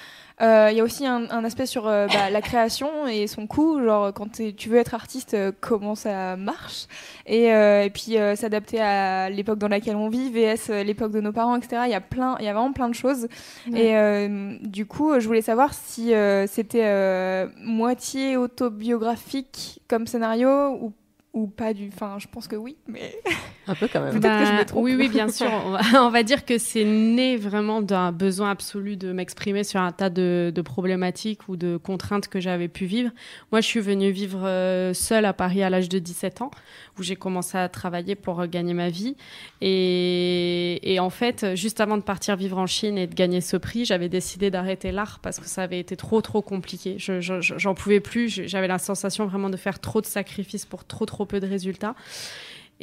Euh, 0.41 0.69
Il 0.71 0.77
y 0.77 0.81
a 0.81 0.85
aussi 0.85 1.07
un, 1.07 1.29
un 1.31 1.45
aspect 1.45 1.67
sur 1.67 1.87
euh, 1.87 2.07
bah, 2.07 2.31
la 2.31 2.41
création 2.41 3.07
et 3.07 3.27
son 3.27 3.47
coût. 3.47 3.83
Genre, 3.83 4.13
quand 4.13 4.41
tu 4.57 4.69
veux 4.69 4.79
être 4.79 4.95
artiste, 4.95 5.35
euh, 5.35 5.53
comment 5.61 5.95
ça 5.95 6.37
marche 6.37 6.87
et, 7.27 7.47
et 7.47 7.91
puis 7.93 8.17
s'adapter 8.37 8.81
à 8.81 9.31
l'époque 9.31 9.59
dans 9.59 9.69
laquelle 9.69 9.97
on 9.97 10.09
vit, 10.09 10.31
VS 10.31 10.83
l'époque 10.85 11.13
de 11.13 11.21
nos 11.21 11.33
parents, 11.33 11.57
etc. 11.57 11.83
Il 11.87 11.91
y 11.91 11.95
a 11.95 12.01
plein, 12.01 12.37
il 12.41 12.45
y 12.45 12.49
a 12.49 12.53
vraiment 12.53 12.73
plein 12.73 12.89
de 12.89 12.95
choses. 12.95 13.29
Et 13.75 13.95
du 14.63 14.87
coup, 14.87 15.19
je 15.21 15.27
voulais 15.27 15.43
savoir 15.43 15.73
si 15.75 16.13
c'était 16.47 17.47
moitié 17.63 18.37
autobiographique 18.37 19.81
comme 19.89 20.07
scénario 20.07 20.79
ou 20.81 20.93
ou 21.33 21.47
pas 21.47 21.73
du. 21.73 21.89
Enfin, 21.93 22.17
je 22.19 22.27
pense 22.31 22.47
que 22.49 22.57
oui, 22.57 22.77
mais. 22.87 23.15
Un 23.69 23.77
peu 23.77 23.87
quand 23.87 24.01
même. 24.01 24.11
Peut-être 24.19 24.41
que 24.41 24.45
je 24.47 24.53
me 24.53 24.59
Bah, 24.59 24.65
trompe. 24.65 24.83
Oui, 24.85 24.97
oui, 24.97 25.09
bien 25.09 25.29
sûr. 25.29 25.47
On 25.67 25.71
va, 25.71 25.81
on 26.05 26.11
va 26.11 26.23
dire 26.25 26.45
que 26.45 26.59
c'est 26.59 26.85
né 26.85 27.37
vraiment 27.37 27.81
d'un 27.81 28.11
besoin 28.11 28.51
absolu 28.51 28.97
de 28.97 29.13
m'exprimer 29.13 29.63
sur 29.63 29.81
un 29.81 29.93
tas 29.93 30.11
de, 30.11 30.51
de 30.53 30.63
problématiques 30.63 31.49
ou 31.49 31.55
de 31.57 31.77
contraintes 31.77 32.27
que 32.27 32.41
j'avais 32.41 32.67
pu 32.67 32.87
vivre. 32.87 33.11
Moi, 33.53 33.61
je 33.61 33.67
suis 33.69 33.79
venue 33.81 34.11
vivre 34.11 34.41
euh, 34.45 34.93
seule 34.95 35.25
à 35.25 35.33
Paris 35.33 35.63
à 35.63 35.71
l'âge 35.71 35.89
de 35.89 36.01
17 36.01 36.43
ans, 36.43 36.51
où 36.99 37.05
j'ai 37.05 37.15
commencé 37.15 37.57
à 37.57 37.69
travailler 37.69 38.17
pour 38.17 38.45
gagner 38.49 38.75
ma 38.75 38.89
vie. 38.91 39.15
Et, 39.61 40.93
et 40.95 40.99
en 41.01 41.11
fait, 41.11 41.55
juste 41.55 41.81
avant 41.81 41.97
de 41.97 42.03
partir 42.03 42.37
vivre 42.37 42.59
en 42.59 42.67
Chine 42.67 42.99
et 42.99 43.07
de 43.07 43.15
gagner 43.15 43.41
ce 43.41 43.57
prix, 43.57 43.85
j'avais 43.85 44.09
décidé 44.09 44.51
d'arrêter 44.51 44.91
l'art 44.93 45.19
parce 45.23 45.39
que 45.39 45.47
ça 45.47 45.63
avait 45.63 45.79
été 45.81 45.97
trop, 45.97 46.21
trop 46.21 46.43
compliqué. 46.43 46.97
Je- 46.99 47.21
je- 47.21 47.41
je- 47.41 47.55
J'en 47.59 47.75
pouvais 47.75 48.01
plus. 48.01 48.29
J'avais 48.47 48.67
la 48.69 48.79
sensation 48.79 49.27
vraiment 49.27 49.51
de 49.51 49.57
faire 49.57 49.79
trop 49.79 50.01
de 50.01 50.07
sacrifices 50.07 50.67
pour 50.67 50.85
trop, 50.85 51.07
trop 51.07 51.22
peu 51.27 51.41
de 51.41 51.47
résultats. 51.47 51.95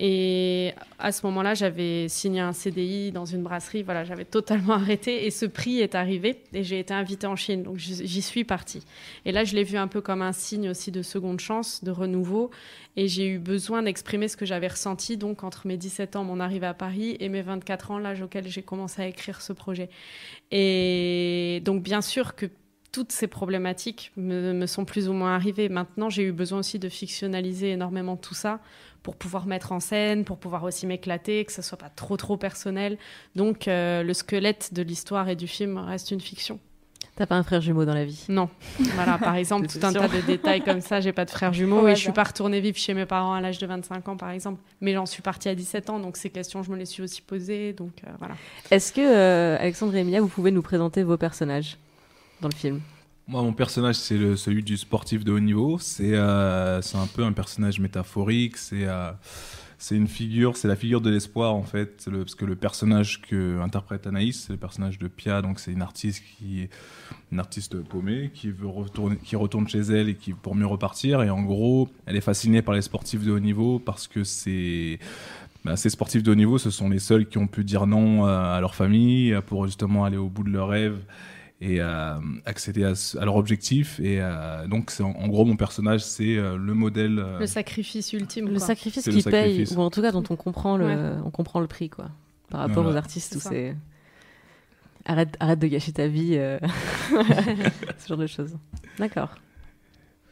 Et 0.01 0.73
à 0.97 1.11
ce 1.11 1.25
moment-là, 1.25 1.55
j'avais 1.55 2.07
signé 2.07 2.39
un 2.39 2.53
CDI 2.53 3.11
dans 3.11 3.25
une 3.25 3.43
brasserie. 3.43 3.83
Voilà, 3.83 4.05
j'avais 4.05 4.23
totalement 4.23 4.73
arrêté. 4.75 5.25
Et 5.25 5.29
ce 5.29 5.45
prix 5.45 5.81
est 5.81 5.93
arrivé 5.93 6.41
et 6.53 6.63
j'ai 6.63 6.79
été 6.79 6.93
invitée 6.93 7.27
en 7.27 7.35
Chine. 7.35 7.63
Donc 7.63 7.75
j'y 7.77 8.21
suis 8.21 8.45
partie. 8.45 8.81
Et 9.25 9.33
là, 9.33 9.43
je 9.43 9.55
l'ai 9.55 9.65
vu 9.65 9.77
un 9.77 9.89
peu 9.89 9.99
comme 9.99 10.21
un 10.21 10.31
signe 10.31 10.69
aussi 10.69 10.91
de 10.91 11.01
seconde 11.01 11.41
chance, 11.41 11.83
de 11.83 11.91
renouveau. 11.91 12.49
Et 12.95 13.09
j'ai 13.09 13.27
eu 13.27 13.39
besoin 13.39 13.83
d'exprimer 13.83 14.29
ce 14.29 14.37
que 14.37 14.45
j'avais 14.45 14.69
ressenti 14.69 15.17
donc 15.17 15.43
entre 15.43 15.67
mes 15.67 15.75
17 15.75 16.15
ans, 16.15 16.23
mon 16.23 16.39
arrivée 16.39 16.67
à 16.67 16.73
Paris, 16.73 17.17
et 17.19 17.27
mes 17.27 17.41
24 17.41 17.91
ans, 17.91 17.97
l'âge 17.97 18.21
auquel 18.21 18.47
j'ai 18.47 18.63
commencé 18.63 19.01
à 19.01 19.07
écrire 19.07 19.41
ce 19.41 19.51
projet. 19.51 19.89
Et 20.51 21.61
donc, 21.65 21.83
bien 21.83 22.01
sûr 22.01 22.35
que 22.35 22.45
toutes 22.91 23.11
ces 23.11 23.27
problématiques 23.27 24.11
me, 24.17 24.53
me 24.53 24.65
sont 24.65 24.85
plus 24.85 25.09
ou 25.09 25.13
moins 25.13 25.35
arrivées. 25.35 25.69
Maintenant, 25.69 26.09
j'ai 26.09 26.23
eu 26.23 26.31
besoin 26.31 26.59
aussi 26.59 26.79
de 26.79 26.89
fictionnaliser 26.89 27.71
énormément 27.71 28.17
tout 28.17 28.33
ça 28.33 28.59
pour 29.03 29.15
pouvoir 29.15 29.45
mettre 29.45 29.71
en 29.71 29.79
scène, 29.79 30.25
pour 30.25 30.37
pouvoir 30.37 30.63
aussi 30.63 30.85
m'éclater, 30.85 31.45
que 31.45 31.51
ce 31.51 31.61
soit 31.61 31.77
pas 31.77 31.89
trop 31.89 32.17
trop 32.17 32.37
personnel. 32.37 32.97
Donc 33.35 33.67
euh, 33.67 34.03
le 34.03 34.13
squelette 34.13 34.73
de 34.73 34.81
l'histoire 34.81 35.29
et 35.29 35.35
du 35.35 35.47
film 35.47 35.77
reste 35.77 36.11
une 36.11 36.21
fiction. 36.21 36.59
T'as 37.15 37.25
pas 37.25 37.35
un 37.35 37.43
frère 37.43 37.59
jumeau 37.59 37.83
dans 37.83 37.93
la 37.93 38.05
vie? 38.05 38.23
Non, 38.29 38.49
voilà, 38.95 39.17
par 39.17 39.35
exemple, 39.35 39.67
tout 39.67 39.79
un 39.83 39.91
tas 39.91 40.07
de 40.07 40.21
détails 40.21 40.61
comme 40.61 40.79
ça. 40.79 41.01
J'ai 41.01 41.11
pas 41.11 41.25
de 41.25 41.29
frère 41.29 41.51
jumeau 41.51 41.79
Au 41.83 41.87
et 41.87 41.91
je 41.91 41.99
suis 41.99 42.07
hasard. 42.07 42.13
pas 42.13 42.23
retournée 42.23 42.61
vivre 42.61 42.77
chez 42.77 42.93
mes 42.93 43.05
parents 43.05 43.33
à 43.33 43.41
l'âge 43.41 43.57
de 43.57 43.67
25 43.67 44.07
ans, 44.07 44.15
par 44.15 44.29
exemple. 44.29 44.61
Mais 44.79 44.93
j'en 44.93 45.05
suis 45.05 45.21
partie 45.21 45.49
à 45.49 45.55
17 45.55 45.89
ans, 45.89 45.99
donc 45.99 46.15
ces 46.15 46.29
questions, 46.29 46.63
je 46.63 46.71
me 46.71 46.77
les 46.77 46.85
suis 46.85 47.03
aussi 47.03 47.21
posées. 47.21 47.73
Donc 47.73 47.91
euh, 48.07 48.11
voilà. 48.19 48.35
Est-ce 48.71 48.93
que, 48.93 49.01
euh, 49.01 49.57
Alexandre 49.59 49.95
et 49.95 49.99
Emilia, 49.99 50.21
vous 50.21 50.29
pouvez 50.29 50.51
nous 50.51 50.61
présenter 50.61 51.03
vos 51.03 51.17
personnages? 51.17 51.77
Dans 52.41 52.49
le 52.49 52.55
film 52.55 52.81
Moi, 53.27 53.41
mon 53.41 53.53
personnage, 53.53 53.95
c'est 53.95 54.35
celui 54.35 54.63
du 54.63 54.77
sportif 54.77 55.23
de 55.23 55.31
haut 55.31 55.39
niveau. 55.39 55.77
C'est 55.79 56.13
euh, 56.13 56.81
un 56.93 57.07
peu 57.07 57.23
un 57.23 57.33
personnage 57.33 57.79
métaphorique. 57.79 58.57
C'est 58.57 58.85
euh, 58.85 59.11
une 59.91 60.07
figure, 60.07 60.57
c'est 60.57 60.67
la 60.67 60.75
figure 60.75 61.01
de 61.01 61.09
l'espoir 61.09 61.55
en 61.55 61.63
fait. 61.63 62.09
Parce 62.11 62.35
que 62.35 62.45
le 62.45 62.55
personnage 62.55 63.21
que 63.21 63.59
interprète 63.61 64.07
Anaïs, 64.07 64.45
c'est 64.45 64.53
le 64.53 64.59
personnage 64.59 64.99
de 64.99 65.07
Pia. 65.07 65.41
Donc 65.41 65.59
c'est 65.59 65.71
une 65.71 65.81
artiste 65.81 66.23
qui 66.37 66.69
une 67.31 67.39
artiste 67.39 67.81
paumée 67.83 68.31
qui 68.33 68.49
veut 68.49 68.67
qui 69.23 69.35
retourne 69.35 69.67
chez 69.67 69.79
elle 69.79 70.09
et 70.09 70.15
qui 70.15 70.33
pour 70.33 70.55
mieux 70.55 70.65
repartir. 70.65 71.21
Et 71.23 71.29
en 71.29 71.43
gros, 71.43 71.89
elle 72.05 72.15
est 72.15 72.21
fascinée 72.21 72.61
par 72.61 72.75
les 72.75 72.81
sportifs 72.81 73.23
de 73.23 73.31
haut 73.31 73.39
niveau 73.39 73.79
parce 73.79 74.07
que 74.07 74.23
c'est 74.23 74.99
bah, 75.65 75.75
ces 75.75 75.89
sportifs 75.89 76.23
de 76.23 76.31
haut 76.31 76.35
niveau, 76.35 76.57
ce 76.57 76.69
sont 76.71 76.87
les 76.87 76.99
seuls 76.99 77.27
qui 77.27 77.37
ont 77.37 77.47
pu 77.47 77.65
dire 77.65 77.85
non 77.85 78.25
euh, 78.25 78.29
à 78.29 78.61
leur 78.61 78.75
famille 78.75 79.37
pour 79.45 79.65
justement 79.65 80.05
aller 80.05 80.15
au 80.15 80.29
bout 80.29 80.43
de 80.43 80.51
leurs 80.51 80.69
rêves 80.69 80.99
et 81.61 81.81
euh, 81.81 82.13
accéder 82.45 82.83
à, 82.85 82.93
leur 83.25 83.35
objectif. 83.35 83.99
Et 83.99 84.21
euh, 84.21 84.65
donc, 84.67 84.91
c'est 84.91 85.03
en, 85.03 85.11
en 85.11 85.27
gros, 85.27 85.43
mon 85.45 85.57
personnage, 85.57 86.01
c'est 86.01 86.37
euh, 86.37 86.55
le 86.57 86.73
modèle. 86.73 87.23
Le 87.39 87.45
sacrifice 87.47 88.13
ultime. 88.13 88.45
Le 88.47 88.57
quoi. 88.57 88.67
sacrifice 88.67 89.03
qui 89.03 89.09
le 89.11 89.21
paye, 89.23 89.51
sacrifice. 89.51 89.71
ou 89.77 89.81
en 89.81 89.89
tout 89.89 90.01
cas 90.01 90.11
dont 90.11 90.23
on 90.29 90.35
comprend 90.35 90.77
le, 90.77 90.85
Ouais. 90.85 91.15
on 91.25 91.31
comprend 91.31 91.59
le 91.59 91.67
prix, 91.67 91.89
quoi. 91.89 92.09
Par 92.49 92.61
rapport 92.61 92.83
Voilà. 92.83 92.91
aux 92.91 92.97
artistes 92.97 93.35
où 93.35 93.39
C'est. 93.39 93.75
Arrête, 95.05 95.35
arrête 95.39 95.59
de 95.59 95.67
gâcher 95.67 95.91
ta 95.91 96.07
vie, 96.07 96.35
euh, 96.37 96.59
ce 97.09 98.07
genre 98.07 98.17
de 98.17 98.27
choses. 98.27 98.55
D'accord. 98.99 99.35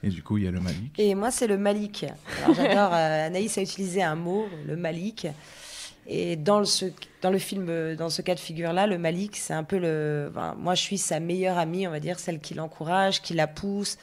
Et 0.03 0.09
du 0.09 0.21
coup, 0.21 0.37
il 0.37 0.43
y 0.43 0.47
a 0.47 0.51
le 0.51 0.59
Malik. 0.59 0.93
Et 0.99 1.15
moi, 1.15 1.31
c'est 1.31 1.47
le 1.47 1.57
Malik. 1.57 2.05
Alors, 2.43 2.55
j'adore. 2.55 2.93
euh, 2.93 3.27
Anaïs 3.27 3.57
a 3.57 3.61
utilisé 3.63 4.03
un 4.03 4.15
mot, 4.15 4.45
le 4.67 4.75
Malik. 4.75 5.25
Et 6.05 6.35
dans 6.35 6.59
le, 6.59 6.65
ce- 6.65 6.85
dans 7.21 7.29
le 7.31 7.39
film, 7.39 7.67
euh, 7.69 7.95
dans 7.95 8.09
ce 8.09 8.21
cas 8.21 8.35
de 8.35 8.39
figure-là, 8.39 8.87
le 8.87 8.97
Malik, 8.97 9.37
c'est 9.37 9.53
un 9.53 9.63
peu 9.63 9.77
le. 9.77 10.29
enfin, 10.31 10.55
moi, 10.57 10.75
je 10.75 10.81
suis 10.81 10.97
sa 10.97 11.19
meilleure 11.19 11.57
amie, 11.57 11.87
on 11.87 11.91
va 11.91 11.99
dire, 11.99 12.19
celle 12.19 12.39
qui 12.39 12.53
l'encourage, 12.53 13.21
qui 13.21 13.33
la 13.33 13.47
pousse, 13.47 13.97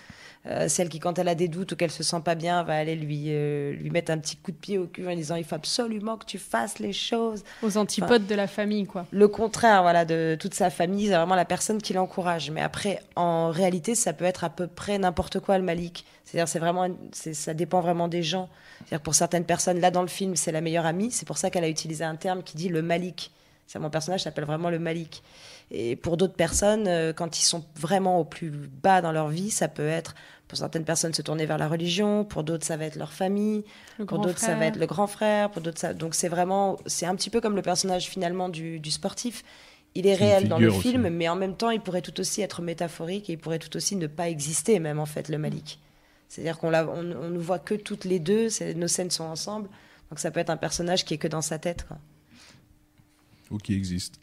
euh, 0.47 0.69
celle 0.69 0.91
qui, 0.91 0.99
quand 0.99 1.19
elle 1.19 1.29
a 1.29 1.35
des 1.35 1.49
doutes 1.49 1.73
ou 1.73 1.77
qu'elle 1.77 1.91
se 1.91 2.03
sent 2.03 2.21
pas 2.23 2.35
bien, 2.35 2.63
va 2.65 2.75
aller 2.75 2.97
lui, 2.97 3.27
euh, 3.29 3.73
lui 3.73 3.91
mettre 3.91 4.13
un 4.13 4.19
petit 4.19 4.37
coup 4.37 4.53
de 4.53 4.57
pied 4.57 4.77
au 4.77 4.87
cul 4.87 5.09
en 5.09 5.15
disant 5.15 5.37
il 5.37 5.45
faut 5.45 5.55
absolument 5.55 6.19
que 6.19 6.27
tu 6.27 6.39
fasses 6.39 6.79
les 6.79 6.93
choses. 6.93 7.43
Aux 7.63 7.79
antipodes 7.79 8.27
de 8.27 8.35
la 8.35 8.47
famille, 8.47 8.85
quoi. 8.85 9.07
Le 9.11 9.27
contraire, 9.27 9.81
voilà, 9.83 10.05
de 10.05 10.37
toute 10.39 10.53
sa 10.53 10.69
famille, 10.69 11.07
c'est 11.07 11.15
vraiment 11.15 11.35
la 11.35 11.47
personne 11.47 11.81
qui 11.81 11.95
l'encourage. 11.95 12.51
Mais 12.51 12.61
après, 12.61 13.01
en 13.17 13.51
réalité, 13.51 13.95
ça 13.95 14.13
peut 14.13 14.27
être 14.27 14.45
à 14.45 14.51
peu 14.51 14.67
près 14.67 14.99
n'importe 14.99 15.41
quoi 15.41 15.57
le 15.57 15.65
Malik. 15.65 16.05
C'est-à-dire, 16.25 16.49
c'est 16.49 16.59
vraiment, 16.59 16.89
ça 17.13 17.55
dépend 17.55 17.81
vraiment 17.81 18.09
des 18.09 18.23
gens. 18.23 18.51
C'est-à-dire, 18.81 18.99
que 18.99 19.05
pour 19.05 19.15
certaines 19.15 19.45
personnes, 19.45 19.81
là 19.81 19.91
dans 19.91 20.03
le 20.03 20.09
film, 20.09 20.37
c'est 20.37 20.53
la 20.53 20.61
meilleure 20.61 20.87
amie. 20.87 21.11
C'est 21.11 21.27
pour 21.27 21.39
ça 21.39 21.49
qu'elle 21.49 21.65
a 21.65 21.69
utilisé 21.69 22.05
un 22.05 22.17
terme 22.17 22.43
qui 22.43 22.57
dit 22.57 22.69
le 22.69 22.83
Malik. 22.83 23.04
C'est 23.67 23.79
mon 23.79 23.91
personnage 23.91 24.23
s'appelle 24.23 24.45
vraiment 24.45 24.71
le 24.71 24.79
Malik. 24.79 25.23
Et 25.71 25.97
pour 25.97 26.17
d'autres 26.17 26.35
personnes, 26.35 26.87
euh, 26.87 27.13
quand 27.13 27.39
ils 27.39 27.45
sont 27.45 27.65
vraiment 27.77 28.21
au 28.21 28.25
plus 28.25 28.51
bas 28.51 29.01
dans 29.01 29.13
leur 29.13 29.29
vie, 29.29 29.51
ça 29.51 29.69
peut 29.69 29.89
être 29.89 30.15
pour 30.47 30.59
certaines 30.59 30.85
personnes 30.85 31.15
se 31.15 31.23
tourner 31.23 31.47
vers 31.47 31.57
la 31.57 31.69
religion, 31.69 32.25
pour 32.25 32.45
d'autres 32.45 32.67
ça 32.67 32.77
va 32.77 32.85
être 32.85 32.97
leur 32.97 33.13
famille, 33.13 33.65
Le 33.99 34.05
pour 34.05 34.19
d'autres 34.19 34.39
ça 34.39 34.55
va 34.55 34.67
être 34.67 34.77
le 34.77 34.87
grand 34.87 35.07
frère, 35.07 35.51
pour 35.51 35.63
d'autres 35.63 35.81
ça. 35.81 35.95
Donc 35.95 36.15
c'est 36.15 36.29
vraiment, 36.29 36.77
c'est 36.87 37.07
un 37.07 37.17
petit 37.17 37.31
peu 37.31 37.41
comme 37.41 37.57
le 37.57 37.63
personnage 37.63 38.07
finalement 38.07 38.51
du, 38.51 38.79
du 38.79 38.91
sportif. 38.91 39.43
Il 39.95 40.07
est 40.07 40.15
réel 40.15 40.49
dans 40.49 40.59
le 40.59 40.71
film, 40.71 41.09
mais 41.09 41.29
en 41.29 41.37
même 41.37 41.57
temps 41.57 41.71
il 41.71 41.81
pourrait 41.81 42.03
tout 42.03 42.21
aussi 42.21 42.43
être 42.43 42.61
métaphorique 42.61 43.31
et 43.31 43.35
il 43.35 43.39
pourrait 43.39 43.59
tout 43.59 43.75
aussi 43.77 43.97
ne 43.97 44.07
pas 44.07 44.29
exister 44.29 44.79
même 44.81 44.99
en 44.99 45.07
fait 45.07 45.29
le 45.29 45.39
Malik. 45.39 45.81
C'est-à-dire 46.29 46.59
qu'on 46.59 46.69
l'a, 46.69 46.87
on, 46.87 46.99
on 46.99 47.31
ne 47.31 47.39
voit 47.39 47.59
que 47.59 47.75
toutes 47.75 48.05
les 48.05 48.19
deux, 48.19 48.49
nos 48.77 48.89
scènes 48.89 49.11
sont 49.11 49.25
ensemble, 49.25 49.69
donc 50.11 50.19
ça 50.19 50.31
peut 50.31 50.41
être 50.41 50.51
un 50.51 50.57
personnage 50.57 51.05
qui 51.05 51.15
est 51.15 51.19
que 51.19 51.29
dans 51.29 51.43
sa 51.43 51.59
tête. 51.59 51.87
Quoi. 51.89 51.97
Ou 53.55 53.59
qui 53.59 53.75
existe. 53.75 54.15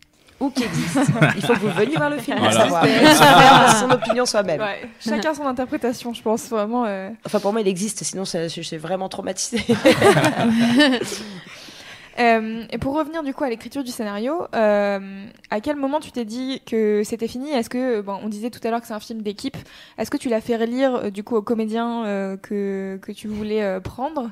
Ou 0.42 0.50
qui 0.50 0.64
existe. 0.64 0.98
il 1.38 1.42
faut 1.46 1.54
que 1.54 1.60
vous 1.60 1.70
veniez 1.70 1.96
voir 1.96 2.10
le 2.10 2.18
film 2.18 2.36
pour 2.38 2.50
Voilà. 2.50 2.62
savoir. 2.62 3.76
Son 3.80 3.90
opinion 3.92 4.26
soi-même. 4.26 4.60
Ouais, 4.60 4.90
chacun 5.00 5.34
son 5.34 5.46
interprétation, 5.46 6.14
je 6.14 6.22
pense 6.22 6.50
vraiment. 6.50 6.84
euh. 6.86 7.10
Enfin 7.26 7.40
pour 7.40 7.54
moi 7.54 7.62
il 7.62 7.68
existe, 7.68 8.04
sinon 8.04 8.26
je 8.26 8.48
suis 8.62 8.78
vraiment 8.78 9.08
traumatisée. 9.08 9.64
Euh, 12.20 12.66
et 12.70 12.78
pour 12.78 12.94
revenir 12.96 13.24
du 13.24 13.34
coup 13.34 13.46
à 13.46 13.50
l'écriture 13.50 13.86
du 13.86 13.90
scénario, 13.92 14.44
euh, 14.54 15.26
à 15.50 15.62
quel 15.62 15.78
moment 15.78 16.02
tu 16.02 16.12
t'es 16.12 16.26
dit 16.26 16.62
que 16.66 17.04
c'était 17.06 17.30
fini? 17.30 17.52
Est-ce 17.52 17.70
que, 17.70 18.02
bon, 18.02 18.20
on 18.22 18.28
disait 18.28 18.50
tout 18.50 18.60
à 18.66 18.70
l'heure 18.70 18.82
que 18.82 18.88
c'est 18.88 18.94
un 18.94 19.00
film 19.00 19.22
d'équipe, 19.22 19.56
est-ce 19.98 20.12
que 20.12 20.18
tu 20.18 20.28
l'as 20.28 20.42
fait 20.42 20.58
relire 20.58 20.96
euh, 20.96 21.10
du 21.10 21.24
coup 21.24 21.38
aux 21.38 21.42
comédiens 21.42 22.04
euh, 22.06 22.36
que, 22.38 23.00
que 23.02 23.14
tu 23.14 23.30
voulais 23.30 23.64
euh, 23.64 23.80
prendre? 23.80 24.30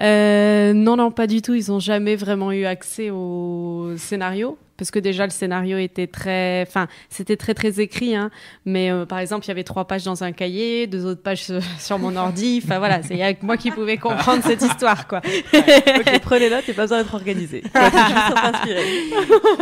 Euh, 0.00 0.72
non, 0.72 0.96
non, 0.96 1.10
pas 1.10 1.26
du 1.26 1.42
tout. 1.42 1.54
Ils 1.54 1.72
ont 1.72 1.80
jamais 1.80 2.16
vraiment 2.16 2.52
eu 2.52 2.64
accès 2.64 3.10
au 3.10 3.92
scénario. 3.96 4.58
Parce 4.76 4.90
que 4.90 4.98
déjà, 4.98 5.24
le 5.24 5.30
scénario 5.30 5.78
était 5.78 6.06
très. 6.06 6.62
Enfin, 6.66 6.86
c'était 7.08 7.36
très, 7.36 7.54
très 7.54 7.80
écrit. 7.80 8.14
Hein. 8.14 8.30
Mais 8.64 8.90
euh, 8.90 9.06
par 9.06 9.18
exemple, 9.20 9.46
il 9.46 9.48
y 9.48 9.50
avait 9.50 9.64
trois 9.64 9.86
pages 9.86 10.04
dans 10.04 10.22
un 10.22 10.32
cahier, 10.32 10.86
deux 10.86 11.06
autres 11.06 11.22
pages 11.22 11.50
sur, 11.78 11.98
mon 11.98 12.14
ordi. 12.16 12.60
Enfin, 12.62 12.78
voilà, 12.78 13.02
c'est 13.02 13.20
avec 13.22 13.42
moi 13.42 13.56
qui 13.56 13.70
pouvais 13.70 13.96
comprendre 13.96 14.42
cette 14.44 14.62
histoire, 14.62 15.08
quoi. 15.08 15.22
ok, 15.54 16.20
prenez 16.22 16.50
note, 16.50 16.68
et 16.68 16.74
pas 16.74 16.82
besoin 16.82 16.98
d'être 17.02 17.14
organisé. 17.14 17.62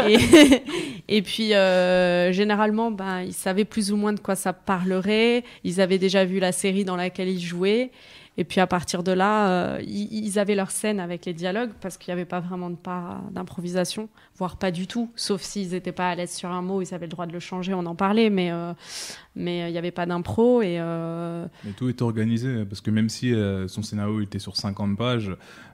Et, 0.09 0.62
et 1.09 1.22
puis, 1.22 1.54
euh, 1.54 2.33
généralement, 2.33 2.90
ben, 2.90 3.22
ils 3.22 3.33
savaient 3.33 3.64
plus 3.64 3.92
ou 3.92 3.96
moins 3.96 4.12
de 4.12 4.20
quoi 4.20 4.35
ça 4.35 4.52
parlerait. 4.52 5.44
Ils 5.62 5.80
avaient 5.80 5.98
déjà 5.98 6.24
vu 6.24 6.40
la 6.40 6.52
série 6.52 6.85
dans 6.85 6.96
laquelle 6.96 7.28
ils 7.28 7.40
jouaient. 7.40 7.90
Et 8.37 8.44
puis, 8.44 8.61
à 8.61 8.66
partir 8.66 9.05
de 9.05 9.12
là, 9.12 9.49
euh, 9.49 9.83
ils, 9.83 10.38
avaient 10.38 10.57
leur 10.57 10.73
scène 10.73 10.99
avec 10.99 11.25
les 11.25 11.35
dialogues 11.35 11.70
parce 11.81 11.97
qu'il 11.97 12.12
n'y 12.12 12.20
avait 12.20 12.29
pas 12.29 12.40
vraiment 12.40 12.68
de 12.68 12.77
part 12.77 13.23
d'improvisation, 13.31 14.09
voire 14.37 14.57
pas 14.57 14.73
du 14.73 14.88
tout. 14.88 15.11
Sauf 15.14 15.40
s'ils 15.42 15.70
n'étaient 15.70 15.92
pas 15.92 16.09
à 16.09 16.14
l'aise 16.16 16.33
sur 16.33 16.51
un 16.51 16.61
mot, 16.61 16.83
ils 16.83 16.92
avaient 16.94 17.07
le 17.07 17.11
droit 17.11 17.27
de 17.27 17.33
le 17.33 17.38
changer, 17.38 17.75
on 17.75 17.87
en 17.87 17.94
parlait, 17.94 18.31
mais 18.31 18.51
euh, 18.51 18.73
mais 19.37 19.62
euh, 19.62 19.68
il 19.68 19.73
n'y 19.73 19.79
avait 19.79 19.92
pas 19.92 20.07
d'impro. 20.07 20.62
Tout 21.77 21.88
est 21.88 22.03
organisé, 22.03 22.64
parce 22.64 22.81
que 22.81 22.90
même 22.90 23.09
si 23.09 23.33
son 23.68 23.83
scénario 23.83 24.20
était 24.20 24.38
sur 24.40 24.57
50 24.57 24.97
pages, 24.97 25.31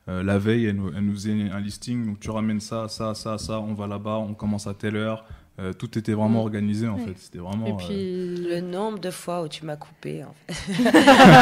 la 0.06 0.38
veille, 0.38 0.66
elle 0.66 0.76
nous, 0.76 0.92
elle 0.94 1.04
nous 1.04 1.14
faisait 1.14 1.32
un 1.50 1.60
listing, 1.60 2.04
donc 2.06 2.20
tu 2.20 2.30
ramènes 2.30 2.60
ça, 2.60 2.88
ça, 2.88 3.14
ça, 3.14 3.38
ça, 3.38 3.60
on 3.60 3.74
va 3.74 3.86
là-bas, 3.86 4.16
on 4.16 4.34
commence 4.34 4.66
à 4.66 4.74
telle 4.74 4.96
heure. 4.96 5.24
Euh, 5.60 5.72
tout 5.74 5.98
était 5.98 6.12
vraiment 6.14 6.40
Mm. 6.40 6.46
organisé, 6.46 6.88
en 6.88 6.94
Ouais. 6.94 7.04
fait. 7.06 7.14
C'était 7.18 7.38
vraiment... 7.38 7.66
et 7.66 7.72
euh, 7.72 7.74
puis. 7.76 8.48
Le 8.48 8.60
nombre 8.60 8.98
de 8.98 9.10
fois 9.10 9.42
où 9.42 9.48
tu 9.48 9.64
m'as 9.66 9.76
coupé, 9.76 10.24
en 10.24 10.34
fait. 10.54 10.72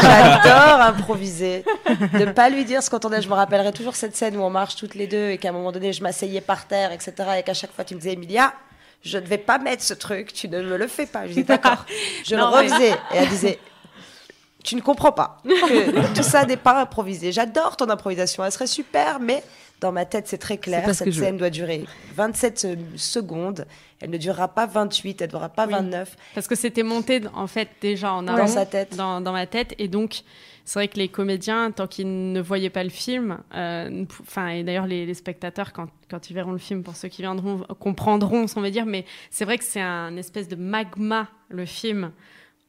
J'adore 0.02 0.81
improviser. 0.81 1.64
De 2.18 2.33
pas 2.33 2.50
lui 2.50 2.64
dire 2.64 2.83
ce 2.83 2.90
qu'on 2.90 2.96
entendait. 2.96 3.22
Je 3.22 3.28
me 3.28 3.35
rappellerai 3.35 3.72
toujours 3.72 3.94
cette 3.96 4.16
scène 4.16 4.37
où 4.37 4.40
on 4.40 4.50
marche 4.50 4.76
toutes 4.76 4.94
les 4.94 5.07
deux 5.07 5.31
et 5.31 5.38
qu'à 5.38 5.50
un 5.50 5.52
moment 5.52 5.72
donné, 5.72 5.92
je 5.92 6.02
m'asseyais 6.02 6.40
par 6.40 6.66
terre, 6.66 6.90
etc. 6.92 7.12
Et 7.38 7.42
qu'à 7.42 7.54
chaque 7.54 7.72
fois, 7.72 7.85
tu 7.85 7.94
me 7.94 8.00
disais, 8.00 8.14
Emilia, 8.14 8.52
je 9.02 9.18
ne 9.18 9.24
vais 9.26 9.38
pas 9.38 9.59
mettre 9.59 9.83
ce 9.85 9.94
truc, 9.94 10.33
tu 10.33 10.48
ne 10.48 10.62
me 10.62 10.76
le 10.76 10.87
fais 10.88 11.07
pas. 11.07 11.22
Je 11.24 11.28
disais, 11.28 11.42
d'accord. 11.44 11.85
Je 12.24 12.35
Non, 12.35 12.50
le 12.50 12.62
mais- 12.62 12.68
refaisais. 12.68 12.90
Et 12.92 13.16
elle 13.16 13.28
disait, 13.28 13.59
tu 14.64 14.74
ne 14.74 14.81
comprends 14.81 15.12
pas. 15.12 15.40
que 15.44 16.14
tout 16.16 16.22
ça 16.24 16.44
n'est 16.44 16.57
pas 16.57 16.81
improvisé. 16.81 17.31
J'adore 17.31 17.76
ton 17.76 17.88
improvisation, 17.88 18.44
elle 18.44 18.50
serait 18.52 18.66
super, 18.66 19.20
mais 19.20 19.42
dans 19.80 19.92
ma 19.92 20.04
tête, 20.04 20.26
c'est 20.28 20.38
très 20.38 20.58
clair. 20.58 20.92
Cette 20.94 21.12
scène 21.12 21.36
doit 21.36 21.50
durer 21.50 21.84
27 22.14 22.58
se- 22.58 22.76
secondes. 22.96 23.66
Elle 24.00 24.10
ne 24.10 24.18
durera 24.18 24.48
pas 24.48 24.66
28, 24.66 25.20
elle 25.22 25.26
ne 25.26 25.30
durera 25.30 25.48
pas 25.48 25.66
Oui. 25.66 25.72
29. 25.72 26.16
Parce 26.34 26.46
que 26.48 26.54
c'était 26.54 26.82
monté 26.82 27.20
en 27.34 27.46
fait 27.46 27.68
déjà 27.80 28.12
en 28.12 28.22
Dans 28.22 28.34
amont, 28.34 28.46
sa 28.46 28.66
tête. 28.66 28.96
dans, 28.96 29.20
dans 29.20 29.32
ma 29.32 29.46
tête, 29.46 29.74
et 29.78 29.88
donc 29.88 30.20
c'est 30.64 30.78
vrai 30.80 30.88
que 30.88 30.98
les 30.98 31.08
comédiens, 31.08 31.70
tant 31.70 31.86
qu'ils 31.86 32.32
ne 32.32 32.40
voyaient 32.40 32.70
pas 32.70 32.84
le 32.84 32.90
film, 32.90 33.38
euh, 33.54 34.04
et 34.52 34.62
d'ailleurs 34.64 34.86
les, 34.86 35.06
les 35.06 35.14
spectateurs 35.14 35.72
quand, 35.72 35.88
quand 36.10 36.28
ils 36.30 36.34
verront 36.34 36.52
le 36.52 36.58
film, 36.58 36.82
pour 36.82 36.94
ceux 36.94 37.08
qui 37.08 37.22
viendront 37.22 37.64
comprendront, 37.80 38.46
on 38.56 38.60
va 38.60 38.70
dire, 38.70 38.84
mais 38.84 39.04
c'est 39.30 39.44
vrai 39.44 39.58
que 39.58 39.64
c'est 39.64 39.80
un 39.80 40.16
espèce 40.16 40.46
de 40.48 40.56
magma 40.56 41.28
le 41.48 41.64
film 41.64 42.12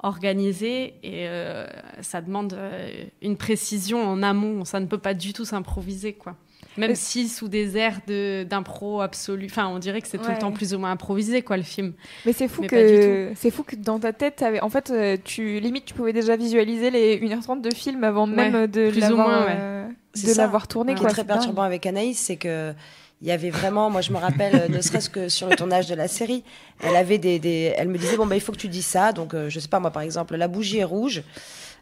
organisé 0.01 0.93
et 1.03 1.27
euh, 1.27 1.67
ça 2.01 2.21
demande 2.21 2.53
euh, 2.53 2.89
une 3.21 3.35
précision 3.37 4.01
en 4.07 4.23
amont, 4.23 4.63
ça 4.65 4.79
ne 4.79 4.85
peut 4.85 4.97
pas 4.97 5.13
du 5.13 5.33
tout 5.33 5.45
s'improviser 5.45 6.13
quoi. 6.13 6.35
Même 6.77 6.95
si 6.95 7.27
sous 7.27 7.47
des 7.49 7.75
airs 7.77 7.99
de- 8.07 8.43
d'impro 8.43 9.01
absolu, 9.01 9.47
enfin 9.49 9.67
on 9.67 9.79
dirait 9.79 10.01
que 10.01 10.07
c'est 10.07 10.17
tout 10.17 10.25
Ouais. 10.27 10.33
le 10.33 10.39
temps 10.39 10.51
plus 10.51 10.73
ou 10.73 10.79
moins 10.79 10.91
improvisé 10.91 11.41
quoi 11.41 11.57
le 11.57 11.63
film. 11.63 11.93
Mais 12.25 12.31
c'est 12.33 12.47
fou 12.47 12.61
Mais 12.61 12.67
que 12.67 13.31
c'est 13.35 13.51
fou 13.51 13.63
que 13.63 13.75
dans 13.75 13.99
ta 13.99 14.13
tête, 14.13 14.37
t'avais- 14.37 14.61
en 14.61 14.69
fait, 14.69 14.89
euh, 14.91 15.17
tu 15.23 15.59
limite 15.59 15.85
tu 15.85 15.93
pouvais 15.93 16.13
déjà 16.13 16.35
visualiser 16.37 16.89
les 16.91 17.17
1h30 17.19 17.61
de 17.61 17.73
film 17.73 18.03
avant 18.03 18.27
même 18.27 18.53
Ouais, 18.53 18.67
de 18.67 18.89
plus 18.91 18.97
ou 18.97 19.01
l'avoir 19.01 19.27
moins, 19.27 19.45
ouais. 19.45 19.57
euh, 19.59 19.87
C'est 20.13 20.27
de 20.27 20.33
ça. 20.33 20.43
l'avoir 20.43 20.67
tourné. 20.67 20.91
Ce 20.93 20.95
qui 20.97 21.01
quoi, 21.01 21.09
est 21.09 21.13
très 21.13 21.23
perturbant 21.25 21.63
avec 21.63 21.85
Anaïs, 21.85 22.17
c'est 22.17 22.37
que 22.37 22.73
il 23.21 23.27
y 23.27 23.31
avait 23.31 23.49
vraiment, 23.49 23.89
moi 23.89 23.99
je 23.99 24.13
me 24.13 24.17
rappelle, 24.17 24.55
euh, 24.55 24.67
ne 24.69 24.79
serait-ce 24.79 25.09
que 25.09 25.27
sur 25.27 25.49
le 25.49 25.55
tournage 25.57 25.87
de 25.87 25.95
la 25.95 26.07
série, 26.07 26.43
elle 26.81 26.95
avait 26.95 27.17
des, 27.17 27.37
des- 27.39 27.73
elle 27.75 27.89
me 27.89 27.97
disait 27.97 28.15
bon 28.15 28.25
bah 28.25 28.35
il 28.35 28.41
faut 28.41 28.53
que 28.53 28.57
tu 28.57 28.69
dis 28.69 28.81
ça, 28.81 29.11
donc 29.11 29.33
euh, 29.33 29.49
je 29.49 29.59
sais 29.59 29.67
pas 29.67 29.81
moi 29.81 29.91
par 29.91 30.03
exemple 30.03 30.37
la 30.37 30.47
bougie 30.47 30.77
est 30.77 30.85
rouge, 30.85 31.23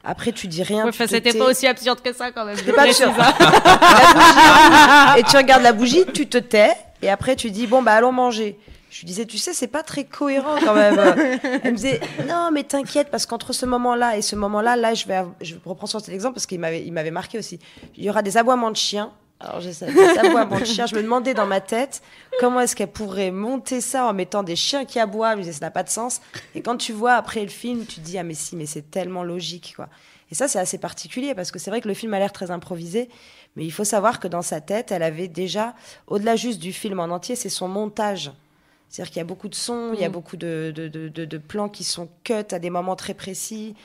après 0.09 0.31
tu 0.31 0.47
dis 0.47 0.63
rien, 0.63 0.85
Ouais, 0.85 0.91
tu 0.91 0.97
c'était 1.07 1.31
tais. 1.33 1.37
pas 1.37 1.45
aussi 1.49 1.67
absurde 1.67 2.01
que 2.01 2.13
ça 2.13 2.31
quand 2.31 2.45
même. 2.45 2.57
Pas 2.75 2.83
absurde. 2.83 3.13
Bougie 3.17 3.25
rouge, 4.15 5.17
et 5.19 5.23
tu 5.23 5.37
regardes 5.37 5.63
la 5.63 5.73
bougie, 5.73 6.05
tu 6.13 6.27
te 6.27 6.37
tais, 6.37 6.71
et 7.01 7.09
après 7.09 7.35
tu 7.35 7.51
dis 7.51 7.67
bon 7.67 7.81
bah 7.81 7.93
allons 7.93 8.11
manger. 8.13 8.57
Je 8.89 8.99
lui 9.01 9.05
disais, 9.07 9.25
tu 9.25 9.37
sais, 9.37 9.53
c'est 9.53 9.67
pas 9.67 9.83
très 9.83 10.05
cohérent 10.05 10.55
quand 10.63 10.73
même. 10.73 10.97
Elle 11.63 11.71
me 11.73 11.75
disait, 11.75 11.99
non, 12.27 12.51
mais 12.53 12.63
t'inquiète, 12.63 13.09
parce 13.11 13.25
qu'entre 13.25 13.51
ce 13.51 13.65
moment-là 13.65 14.15
et 14.17 14.21
ce 14.21 14.35
moment-là, 14.37 14.77
là, 14.77 14.93
je 14.93 15.05
vais, 15.05 15.23
je 15.41 15.55
reprends 15.65 15.87
sur 15.87 15.99
cet 15.99 16.13
exemple 16.13 16.35
parce 16.35 16.45
qu'il 16.47 16.59
m'avait, 16.59 16.83
il 16.83 16.93
m'avait 16.93 17.11
marqué 17.11 17.37
aussi. 17.37 17.59
Il 17.97 18.05
y 18.05 18.09
aura 18.09 18.21
des 18.21 18.37
aboiements 18.37 18.71
de 18.71 18.77
chiens. 18.77 19.11
Alors, 19.39 19.62
j'ai 19.62 19.71
ça, 19.73 19.86
des 19.91 20.17
aboiements 20.17 20.60
de 20.60 20.65
chiens. 20.65 20.88
Je 20.88 20.95
me 20.95 21.04
demandais 21.04 21.34
dans 21.36 21.45
ma 21.45 21.62
tête 21.62 22.02
comment 22.39 22.60
est-ce 22.60 22.76
qu'elle 22.76 22.91
pourrait 22.91 23.30
monter 23.32 23.82
ça 23.82 24.06
en 24.08 24.13
mettant 24.13 24.41
des 24.41 24.56
chiens 24.56 24.84
qui 24.86 25.00
aboient? 25.00 25.34
Je 25.34 25.38
me 25.38 25.41
disais, 25.43 25.54
ça 25.60 25.65
n'a 25.65 25.71
pas 25.71 25.84
de 25.84 25.89
sens. 25.89 26.21
Et 26.56 26.62
quand 26.62 26.78
tu 26.78 26.91
vois 26.91 27.13
après 27.13 27.41
le 27.41 27.47
film, 27.50 27.86
tu 27.86 27.95
te 27.95 28.06
dis, 28.06 28.17
ah, 28.17 28.23
mais 28.23 28.34
si, 28.34 28.56
mais 28.56 28.65
c'est 28.65 28.89
tellement 28.89 29.23
logique, 29.23 29.73
quoi. 29.76 29.89
Et 30.32 30.36
ça, 30.36 30.47
c'est 30.47 30.60
assez 30.60 30.78
particulier 30.80 31.36
parce 31.36 31.52
que 31.52 31.60
c'est 31.60 31.69
vrai 31.69 31.82
que 31.82 31.88
le 31.88 31.93
film 31.93 32.13
a 32.15 32.19
l'air 32.19 32.34
très 32.34 32.52
improvisé, 32.52 33.10
mais 33.56 33.63
il 33.63 33.71
faut 33.71 33.84
savoir 33.86 34.19
que 34.19 34.28
dans 34.28 34.41
sa 34.41 34.60
tête, 34.60 34.91
elle 34.91 35.04
avait 35.04 35.28
déjà, 35.30 35.73
au-delà 36.08 36.36
juste 36.36 36.60
du 36.60 36.73
film 36.73 37.00
en 37.00 37.06
entier, 37.06 37.36
c'est 37.36 37.47
son 37.50 37.67
montage. 37.67 38.32
C'est-à-dire 38.89 39.12
qu'il 39.12 39.19
y 39.19 39.21
a 39.21 39.26
beaucoup 39.26 39.47
de 39.50 39.56
sons, 39.56 39.91
il 39.93 40.00
y 40.00 40.04
a 40.04 40.10
Mm. 40.10 40.12
beaucoup 40.12 40.36
de, 40.38 40.73
de, 40.76 40.88
de, 40.88 41.10
de- 41.10 41.26
de 41.26 41.38
plans 41.38 41.69
qui 41.69 41.84
sont 41.84 42.10
cut 42.23 42.34
à 42.52 42.60
des 42.60 42.69
moments 42.69 42.95
très 42.95 43.13
précis, 43.13 43.76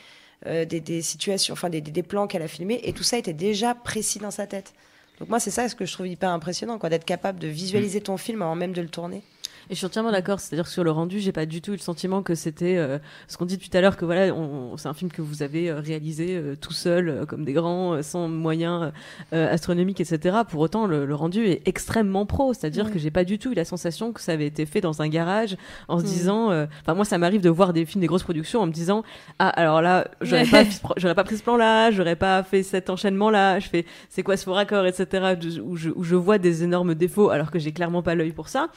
euh, 0.47 0.65
des, 0.65 0.81
des 0.81 1.03
situations, 1.03 1.53
enfin 1.53 1.69
des, 1.69 1.81
des- 1.81 1.91
des 1.91 2.03
plans 2.03 2.27
qu'elle 2.27 2.43
a 2.43 2.49
filmés, 2.49 2.81
et 2.85 2.93
tout 2.93 3.03
ça 3.05 3.19
était 3.19 3.33
déjà 3.35 3.75
précis 3.75 4.19
dans 4.19 4.31
sa 4.33 4.47
tête. 4.47 4.73
Donc 5.19 5.29
moi, 5.29 5.41
c'est 5.41 5.51
ça 5.51 5.69
ce 5.69 5.75
que 5.75 5.87
je 5.87 5.93
trouve 5.93 6.09
hyper 6.09 6.31
impressionnant, 6.31 6.79
quoi, 6.79 6.89
d'être 6.89 7.05
capable 7.05 7.39
de 7.39 7.49
visualiser 7.49 8.01
ton 8.01 8.17
film 8.17 8.43
avant 8.43 8.55
même 8.55 8.73
de 8.73 8.83
le 8.83 8.89
tourner. 8.89 9.23
Et 9.71 9.75
je 9.75 9.77
suis 9.77 9.87
entièrement 9.87 10.11
d'accord, 10.13 10.41
c'est-à-dire 10.41 10.65
que 10.65 10.71
sur 10.71 10.85
le 10.85 10.91
rendu, 10.91 11.21
j'ai 11.21 11.33
pas 11.33 11.47
du 11.47 11.61
tout 11.63 11.71
eu 11.73 11.77
le 11.77 11.81
sentiment 11.81 12.23
que 12.23 12.35
c'était 12.35 12.77
euh, 12.77 12.99
ce 13.29 13.37
qu'on 13.37 13.45
dit 13.45 13.57
depuis 13.57 13.71
tout 13.71 13.77
à 13.77 13.81
l'heure, 13.81 13.97
que 13.97 14.05
voilà, 14.05 14.35
c'est 14.77 14.89
un 14.89 14.95
film 14.95 15.11
que 15.11 15.23
vous 15.23 15.43
avez 15.43 15.71
euh, 15.71 15.81
réalisé 15.81 16.37
euh, 16.37 16.57
tout 16.61 16.73
seul, 16.73 17.09
euh, 17.09 17.27
comme 17.27 17.45
des 17.45 17.53
grands, 17.53 17.95
euh, 17.95 18.03
sans 18.03 18.29
moyens 18.29 18.93
euh, 19.33 19.53
astronomiques, 19.53 20.01
etc. 20.01 20.39
Pour 20.49 20.61
autant, 20.61 20.87
le, 20.87 21.07
le 21.07 21.15
rendu 21.15 21.47
est 21.47 21.63
extrêmement 21.67 22.27
pro, 22.27 22.53
c'est-à-dire 22.55 22.91
que 22.93 22.99
j'ai 22.99 23.11
pas 23.11 23.25
du 23.25 23.39
tout 23.39 23.53
eu 23.53 23.55
la 23.55 23.65
sensation 23.65 24.13
que 24.13 24.21
ça 24.21 24.33
avait 24.33 24.47
été 24.47 24.67
fait 24.67 24.81
dans 24.81 25.01
un 25.03 25.09
garage, 25.09 25.57
en 25.89 25.99
se 25.99 26.05
Mm. 26.05 26.07
disant, 26.07 26.51
euh, 26.51 26.67
enfin 26.83 26.95
moi 26.95 27.05
ça 27.05 27.19
m'arrive 27.19 27.41
de 27.43 27.51
voir 27.51 27.73
des 27.73 27.85
films, 27.87 28.01
des 28.01 28.07
grosses 28.07 28.23
productions, 28.25 28.61
en 28.61 28.67
me 28.67 28.73
disant, 28.73 29.03
ah 29.39 29.49
alors 29.49 29.81
là, 29.83 30.09
j'aurais 30.21 30.45
pas, 30.47 30.65
j'aurais 30.97 31.15
pas 31.15 31.25
pris 31.25 31.37
ce 31.39 31.43
plan-là, 31.43 31.91
j'aurais 31.91 32.17
pas 32.17 32.43
fait 32.43 32.63
cet 32.63 32.91
enchaînement-là, 32.91 33.61
je 33.61 33.69
fais, 33.69 33.85
c'est 34.11 34.23
quoi 34.23 34.37
ce 34.37 34.45
faux 34.45 34.53
raccord, 34.55 34.87
etc. 34.87 35.35
Où 35.63 35.77
je, 35.77 35.91
où 35.91 36.03
je 36.03 36.17
vois 36.17 36.39
des 36.39 36.65
énormes 36.65 36.95
défauts, 36.95 37.31
alors 37.31 37.51
que 37.51 37.59
j'ai 37.59 37.73
clairement 37.73 38.03
pas 38.03 38.15
l'œil 38.15 38.33
pour 38.33 38.49
ça. 38.49 38.69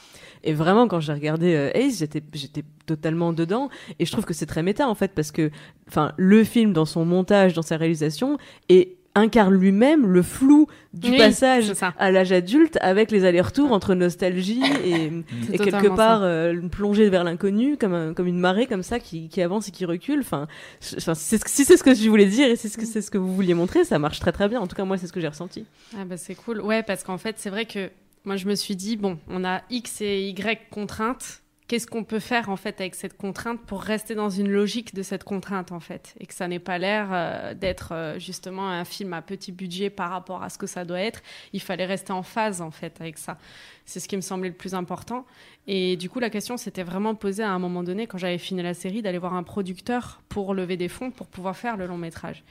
Et 0.44 0.52
vraiment, 0.52 0.75
quand 0.88 1.00
j'ai 1.00 1.12
regardé 1.12 1.54
euh, 1.54 1.70
Ace, 1.74 1.98
j'étais, 1.98 2.22
j'étais 2.34 2.64
totalement 2.86 3.32
dedans. 3.32 3.68
Et 3.98 4.04
je 4.06 4.12
trouve 4.12 4.24
que 4.24 4.34
c'est 4.34 4.46
très 4.46 4.62
méta, 4.62 4.88
en 4.88 4.94
fait, 4.94 5.12
parce 5.14 5.32
que, 5.32 5.50
enfin, 5.88 6.12
le 6.16 6.44
film, 6.44 6.72
dans 6.72 6.84
son 6.86 7.04
montage, 7.04 7.54
dans 7.54 7.62
sa 7.62 7.76
réalisation, 7.76 8.38
et 8.68 8.96
incarne 9.16 9.54
lui-même 9.54 10.06
le 10.06 10.20
flou 10.22 10.66
du 10.92 11.10
Oui, 11.12 11.16
passage 11.16 11.72
à 11.98 12.10
l'âge 12.10 12.32
adulte 12.32 12.76
avec 12.82 13.10
les 13.10 13.24
allers-retours 13.24 13.72
entre 13.72 13.94
nostalgie 13.94 14.60
et, 14.84 15.10
quelque 15.56 15.88
part 15.96 16.22
euh, 16.22 16.52
une 16.52 16.68
plongée 16.68 17.08
vers 17.08 17.24
l'inconnu 17.24 17.78
comme, 17.78 17.94
un- 17.94 18.12
comme 18.12 18.26
une 18.26 18.38
marée 18.38 18.66
comme 18.66 18.82
ça 18.82 19.00
qui, 19.00 19.30
qui 19.30 19.40
avance 19.40 19.68
et 19.68 19.70
qui 19.70 19.86
recule. 19.86 20.20
Enfin, 20.20 20.46
si 20.80 21.00
c'est 21.00 21.76
ce 21.78 21.82
que 21.82 21.94
je 21.94 22.10
voulais 22.10 22.26
dire 22.26 22.46
et 22.50 22.56
c'est 22.56 22.68
ce 22.68 22.76
que 22.76 22.84
c'est 22.84 23.00
ce 23.00 23.10
que 23.10 23.16
vous 23.16 23.34
vouliez 23.34 23.54
montrer 23.54 23.84
ça 23.84 23.98
marche 23.98 24.20
très 24.20 24.32
très 24.32 24.50
bien. 24.50 24.60
En 24.60 24.66
tout 24.66 24.76
cas 24.76 24.84
moi 24.84 24.98
c'est 24.98 25.06
ce 25.06 25.14
que 25.14 25.20
j'ai 25.20 25.28
ressenti. 25.28 25.64
Ah 25.96 26.04
bah 26.04 26.18
c'est 26.18 26.34
cool. 26.34 26.60
Ouais, 26.60 26.82
parce 26.82 27.02
qu'en 27.02 27.16
fait, 27.16 27.36
c'est 27.38 27.48
vrai 27.50 27.64
que 27.64 27.90
moi, 28.26 28.36
je 28.36 28.46
me 28.46 28.56
suis 28.56 28.74
dit, 28.74 28.96
bon, 28.96 29.18
on 29.28 29.44
a 29.44 29.62
X 29.70 30.00
et 30.00 30.28
Y 30.28 30.68
contraintes. 30.68 31.42
Qu'est-ce 31.68 31.88
qu'on 31.88 32.04
peut 32.04 32.20
faire, 32.20 32.48
en 32.48 32.56
fait, 32.56 32.80
avec 32.80 32.94
cette 32.94 33.16
contrainte 33.16 33.60
pour 33.66 33.82
rester 33.82 34.14
dans 34.14 34.30
une 34.30 34.48
logique 34.48 34.94
de 34.94 35.02
cette 35.02 35.24
contrainte, 35.24 35.72
en 35.72 35.80
fait? 35.80 36.14
Et 36.20 36.26
que 36.26 36.34
ça 36.34 36.46
n'ait 36.46 36.60
pas 36.60 36.78
l'air 36.78 37.08
euh, 37.10 37.54
d'être 37.54 37.92
euh, 37.92 38.18
justement 38.20 38.68
un 38.68 38.84
film 38.84 39.12
à 39.12 39.22
petit 39.22 39.50
budget 39.50 39.90
par 39.90 40.10
rapport 40.10 40.44
à 40.44 40.48
ce 40.48 40.58
que 40.58 40.66
ça 40.66 40.84
doit 40.84 41.00
être. 41.00 41.22
Il 41.52 41.60
fallait 41.60 41.86
rester 41.86 42.12
en 42.12 42.22
phase, 42.22 42.60
en 42.60 42.70
fait, 42.70 43.00
avec 43.00 43.18
ça. 43.18 43.38
C'est 43.84 43.98
ce 43.98 44.06
qui 44.06 44.16
me 44.16 44.20
semblait 44.20 44.48
le 44.48 44.54
plus 44.54 44.74
important. 44.74 45.24
Et 45.66 45.96
du 45.96 46.08
coup, 46.08 46.20
la 46.20 46.30
question 46.30 46.56
s'était 46.56 46.84
vraiment 46.84 47.16
posée 47.16 47.42
à 47.42 47.50
un 47.50 47.58
moment 47.58 47.82
donné, 47.82 48.06
quand 48.06 48.18
j'avais 48.18 48.38
fini 48.38 48.62
la 48.62 48.74
série, 48.74 49.02
d'aller 49.02 49.18
voir 49.18 49.34
un 49.34 49.42
producteur 49.42 50.20
pour 50.28 50.54
lever 50.54 50.76
des 50.76 50.88
fonds 50.88 51.10
pour 51.10 51.26
pouvoir 51.26 51.56
faire 51.56 51.76
le 51.76 51.86
long 51.86 51.98
métrage. 51.98 52.44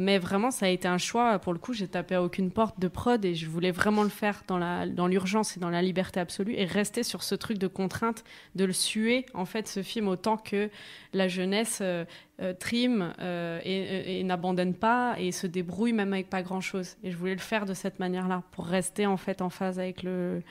Mais 0.00 0.18
vraiment, 0.18 0.52
ça 0.52 0.66
a 0.66 0.68
été 0.68 0.86
un 0.86 0.96
choix. 0.96 1.38
Pour 1.40 1.52
le 1.52 1.58
coup, 1.58 1.72
j'ai 1.72 1.88
tapé 1.88 2.14
à 2.14 2.22
aucune 2.22 2.52
porte 2.52 2.78
de 2.78 2.86
prod 2.86 3.22
et 3.24 3.34
je 3.34 3.46
voulais 3.48 3.72
vraiment 3.72 4.04
le 4.04 4.08
faire 4.08 4.42
dans 4.46 4.56
la 4.56 4.86
dans 4.86 5.08
l'urgence 5.08 5.56
et 5.56 5.60
dans 5.60 5.70
la 5.70 5.82
liberté 5.82 6.20
absolue 6.20 6.54
et 6.56 6.64
rester 6.64 7.02
sur 7.02 7.24
ce 7.24 7.34
truc 7.34 7.58
de 7.58 7.66
contrainte, 7.66 8.22
de 8.54 8.64
le 8.64 8.72
suer 8.72 9.26
en 9.34 9.44
fait 9.44 9.66
ce 9.66 9.82
film 9.82 10.06
autant 10.06 10.36
que 10.36 10.70
la 11.12 11.26
jeunesse 11.26 11.80
euh, 11.82 12.04
euh, 12.40 12.54
trime 12.54 13.12
euh, 13.18 13.58
et, 13.64 14.20
et- 14.20 14.24
n'abandonne 14.24 14.72
pas 14.74 15.16
et 15.18 15.32
se 15.32 15.48
débrouille 15.48 15.92
même 15.92 16.12
avec 16.12 16.30
pas 16.30 16.42
grand 16.42 16.60
chose. 16.60 16.96
Et 17.02 17.10
je 17.10 17.16
voulais 17.16 17.34
le 17.34 17.40
faire 17.40 17.66
de 17.66 17.74
cette 17.74 17.98
manière-là 17.98 18.44
pour 18.52 18.66
rester 18.66 19.04
en 19.06 19.16
fait 19.16 19.42
en 19.42 19.50
phase 19.50 19.80
avec 19.80 20.04
le 20.04 20.42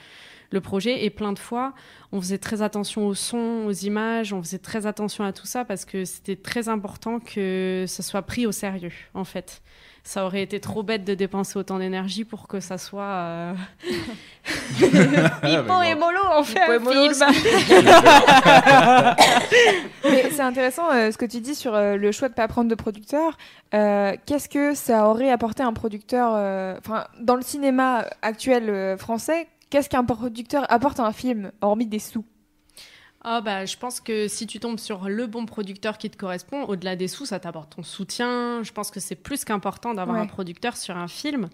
le 0.51 0.62
projet 0.62 1.03
et 1.05 1.10
plein 1.10 1.33
de 1.33 1.39
fois 1.39 1.73
on 2.12 2.21
faisait 2.21 2.38
très 2.38 2.62
attention 2.62 3.07
au 3.07 3.13
son, 3.13 3.65
aux 3.65 3.71
images, 3.71 4.31
on 4.31 4.41
faisait 4.41 4.60
très 4.60 4.86
attention 4.86 5.23
à 5.25 5.33
tout 5.33 5.45
ça 5.45 5.65
parce 5.65 5.83
que 5.83 6.05
c'était 6.05 6.38
très 6.38 6.69
important 6.69 7.19
que 7.19 7.86
ça 7.88 8.01
soit 8.01 8.21
pris 8.21 8.47
au 8.47 8.51
sérieux 8.51 8.93
en 9.13 9.25
fait. 9.25 9.62
Ça 10.03 10.25
aurait 10.25 10.41
été 10.41 10.62
trop 10.62 10.83
bête 10.83 11.03
de 11.03 11.15
dépenser 11.15 11.60
autant 11.60 11.79
d'énergie 11.79 12.23
pour 12.23 12.47
que 12.47 12.62
ça 12.62 12.77
soit 12.77 13.03
euh... 13.03 13.53
Pipo 14.79 15.81
et 15.81 15.95
Molo 15.95 16.21
en 16.33 16.43
fait 16.43 16.62
un 16.62 16.79
Molo, 16.79 17.13
film. 17.13 17.25
Mais 20.05 20.29
c'est 20.31 20.41
intéressant 20.41 20.89
euh, 20.93 21.12
ce 21.12 21.17
que 21.17 21.25
tu 21.25 21.41
dis 21.41 21.55
sur 21.55 21.75
euh, 21.75 21.97
le 21.97 22.13
choix 22.13 22.29
de 22.29 22.33
pas 22.33 22.47
prendre 22.47 22.69
de 22.69 22.75
producteur. 22.75 23.38
Euh, 23.73 24.15
Qu'est-ce 24.25 24.47
que 24.47 24.73
ça 24.75 25.10
aurait 25.10 25.29
apporté 25.29 25.62
à 25.62 25.67
un 25.67 25.73
producteur 25.73 26.31
euh, 26.36 26.77
Enfin, 26.79 27.05
dans 27.19 27.36
le 27.36 27.41
cinéma 27.41 28.05
actuel 28.21 28.69
euh, 28.69 28.95
français, 28.95 29.49
qu'est-ce 29.69 29.89
qu'un 29.89 30.03
producteur 30.03 30.65
apporte 30.71 30.99
à 30.99 31.06
un 31.06 31.12
film, 31.12 31.51
hormis 31.62 31.88
des 31.88 31.99
sous? 31.99 32.25
Ah 33.23 33.41
bah, 33.41 33.65
je 33.65 33.75
pense 33.75 33.99
que 33.99 34.27
si 34.27 34.47
tu 34.47 34.60
tombes 34.60 34.80
sur 34.80 35.10
le 35.10 35.25
bon 35.27 35.45
producteur 35.45 35.97
qui 35.97 36.10
te 36.10 36.15
correspond, 36.15 36.63
au-delà 36.65 36.95
des 36.95 37.08
sous, 37.10 37.25
ça 37.25 37.39
t'apporte 37.39 37.75
ton 37.75 37.84
soutien. 37.84 38.62
Je 38.63 38.71
pense 38.71 38.89
que 38.91 38.99
c'est 38.99 39.15
plus 39.15 39.43
qu'important 39.43 39.93
d'avoir 39.93 40.17
Ouais. 40.17 40.23
un 40.23 40.27
producteur 40.27 40.77
sur 40.77 40.95
un 40.95 41.08
film. 41.10 41.49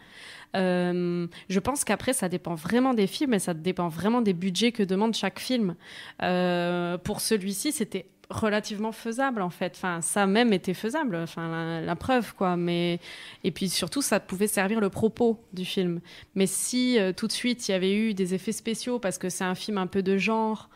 Euh, 0.55 1.25
je 1.49 1.59
pense 1.59 1.83
qu'après, 1.83 2.13
ça 2.13 2.29
dépend 2.29 2.53
vraiment 2.53 2.93
des 2.93 3.07
films 3.07 3.33
et 3.33 3.39
ça 3.39 3.53
dépend 3.55 3.87
vraiment 3.87 4.21
des 4.21 4.33
budgets 4.33 4.71
que 4.71 4.83
demande 4.83 5.15
chaque 5.15 5.39
film. 5.39 5.75
Euh, 6.21 6.97
pour 6.99 7.21
celui-ci, 7.21 7.71
c'était 7.71 8.07
relativement 8.29 8.91
faisable 8.91 9.41
en 9.41 9.49
fait. 9.49 9.73
Enfin, 9.75 10.01
ça 10.01 10.25
même 10.25 10.53
était 10.53 10.73
faisable. 10.73 11.15
Enfin, 11.15 11.81
la, 11.81 11.95
preuve 11.95 12.33
quoi. 12.35 12.57
Mais 12.57 12.99
et 13.43 13.51
puis 13.51 13.69
surtout, 13.69 14.01
ça 14.01 14.19
pouvait 14.19 14.47
servir 14.47 14.79
le 14.79 14.89
propos 14.89 15.39
du 15.53 15.65
film. 15.65 16.01
Mais 16.35 16.47
si 16.47 16.99
euh, 16.99 17.13
tout 17.13 17.27
de 17.27 17.31
suite 17.31 17.67
il 17.67 17.71
y 17.71 17.75
avait 17.75 17.93
eu 17.93 18.13
des 18.13 18.33
effets 18.33 18.51
spéciaux 18.51 18.99
parce 18.99 19.17
que 19.17 19.29
c'est 19.29 19.43
un 19.43 19.55
film 19.55 19.77
un 19.77 19.87
peu 19.87 20.01
de 20.01 20.17
genre 20.17 20.69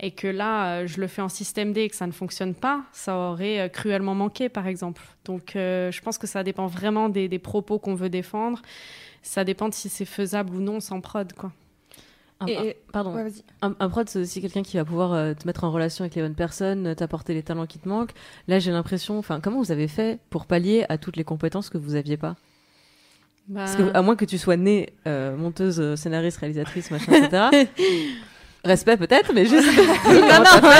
et 0.00 0.10
que 0.10 0.26
là, 0.26 0.80
euh, 0.80 0.86
je 0.86 1.00
le 1.00 1.06
fais 1.06 1.22
en 1.22 1.28
système 1.28 1.72
D 1.72 1.82
et 1.82 1.88
que 1.88 1.96
ça 1.96 2.06
ne 2.06 2.12
fonctionne 2.12 2.54
pas, 2.54 2.82
ça 2.92 3.16
aurait 3.16 3.60
euh, 3.60 3.68
cruellement 3.68 4.14
manqué, 4.14 4.48
par 4.48 4.66
exemple. 4.66 5.02
Donc, 5.24 5.52
je 5.54 6.00
pense 6.00 6.18
que 6.18 6.26
ça 6.26 6.42
dépend 6.42 6.66
vraiment 6.66 7.08
des, 7.08 7.28
des 7.28 7.38
propos 7.38 7.78
qu'on 7.78 7.94
veut 7.94 8.08
défendre. 8.08 8.60
Ça 9.22 9.44
dépend 9.44 9.68
de 9.68 9.74
si 9.74 9.88
c'est 9.88 10.04
faisable 10.04 10.56
ou 10.56 10.60
non 10.60 10.80
sans 10.80 11.00
prod, 11.00 11.32
quoi. 11.34 11.52
Un, 12.42 12.46
Et- 12.46 12.76
pardon. 12.92 13.14
Ouais. 13.14 13.30
Un, 13.62 13.74
un 13.80 13.88
prod, 13.88 14.08
c'est 14.08 14.20
aussi 14.20 14.40
quelqu'un 14.40 14.62
qui 14.62 14.76
va 14.76 14.84
pouvoir 14.84 15.12
euh, 15.12 15.34
te 15.34 15.46
mettre 15.46 15.64
en 15.64 15.70
relation 15.72 16.02
avec 16.04 16.14
les 16.14 16.22
bonnes 16.22 16.34
personnes, 16.34 16.88
euh, 16.88 16.94
t'apporter 16.94 17.34
les 17.34 17.42
talents 17.42 17.66
qui 17.66 17.78
te 17.78 17.88
manquent. 17.88 18.12
Là, 18.48 18.58
j'ai 18.58 18.70
l'impression, 18.72 19.18
enfin, 19.18 19.40
comment 19.40 19.58
vous 19.62 19.72
avez 19.72 19.88
fait 19.88 20.18
pour 20.30 20.46
pallier 20.46 20.84
à 20.88 20.98
toutes 20.98 21.16
les 21.16 21.24
compétences 21.24 21.70
que 21.70 21.78
vous 21.78 21.94
aviez 21.94 22.16
pas? 22.16 22.36
Parce 23.52 23.74
que, 23.74 23.90
à 23.94 24.02
moins 24.02 24.14
que 24.14 24.24
tu 24.24 24.38
sois 24.38 24.56
née 24.56 24.92
euh, 25.06 25.36
monteuse, 25.36 25.96
scénariste, 25.96 26.38
réalisatrice, 26.38 26.90
machin, 26.92 27.12
etc. 27.12 27.48
Respect 28.64 28.96
peut-être, 28.96 29.32
mais 29.34 29.44
juste. 29.44 29.68
non, 30.06 30.38
non. 30.38 30.70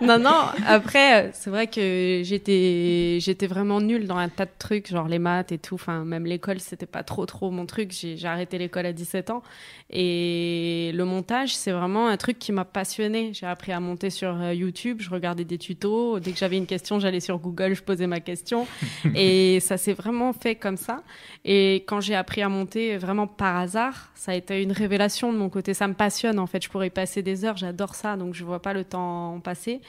non, 0.02 0.18
non. 0.18 0.44
Après, 0.66 1.22
euh, 1.22 1.30
c'est 1.32 1.48
vrai 1.48 1.66
que 1.66 2.20
j'étais, 2.22 3.16
j'étais 3.18 3.46
vraiment 3.46 3.80
nulle 3.80 4.06
dans 4.06 4.18
un 4.18 4.28
tas 4.28 4.44
de 4.44 4.50
trucs, 4.58 4.88
genre 4.88 5.08
les 5.08 5.18
maths 5.18 5.52
et 5.52 5.58
tout. 5.58 5.76
Enfin, 5.76 6.04
même 6.04 6.26
l'école, 6.26 6.60
c'était 6.60 6.84
pas 6.84 7.02
trop, 7.02 7.24
trop 7.24 7.50
mon 7.50 7.64
truc. 7.64 7.92
J'ai, 7.92 8.18
j'ai 8.18 8.28
arrêté 8.28 8.58
l'école 8.58 8.84
à 8.84 8.92
17 8.92 9.30
ans. 9.30 9.42
Et 9.88 10.90
le 10.94 11.04
montage, 11.06 11.56
c'est 11.56 11.72
vraiment 11.72 12.08
un 12.08 12.16
truc 12.18 12.38
qui 12.38 12.52
m'a 12.52 12.66
passionnée. 12.66 13.32
J'ai 13.32 13.46
appris 13.46 13.72
à 13.72 13.80
monter 13.80 14.10
sur 14.10 14.38
euh, 14.40 14.52
YouTube. 14.52 14.98
Je 15.00 15.08
regardais 15.08 15.44
des 15.44 15.56
tutos. 15.56 16.20
Dès 16.20 16.32
que 16.32 16.38
j'avais 16.38 16.58
une 16.58 16.66
question, 16.66 17.00
j'allais 17.00 17.20
sur 17.20 17.38
Google, 17.38 17.74
je 17.74 17.82
posais 17.82 18.06
ma 18.06 18.20
question. 18.20 18.66
et 19.14 19.60
ça 19.60 19.78
s'est 19.78 19.94
vraiment 19.94 20.34
fait 20.34 20.56
comme 20.56 20.76
ça. 20.76 21.02
Et 21.46 21.84
quand 21.86 22.00
j'ai 22.00 22.14
appris 22.14 22.42
à 22.42 22.50
monter 22.50 22.98
vraiment 22.98 23.26
par 23.26 23.56
hasard, 23.56 24.10
ça 24.14 24.32
a 24.32 24.34
été 24.34 24.62
une 24.62 24.72
révélation 24.72 25.32
de 25.32 25.38
mon 25.38 25.48
côté. 25.48 25.72
Ça 25.72 25.88
me 25.88 25.94
passionne 25.94 26.38
en 26.38 26.46
fait. 26.46 26.62
Je 26.62 26.68
pourrais 26.68 26.81
y 26.86 26.90
passer 26.90 27.22
des 27.22 27.44
heures. 27.44 27.56
J'adore 27.56 27.94
ça, 27.94 28.16
donc 28.16 28.34
je 28.34 28.44
vois 28.44 28.60
pas 28.60 28.72
le 28.72 28.84
temps 28.84 29.40
passer. 29.40 29.80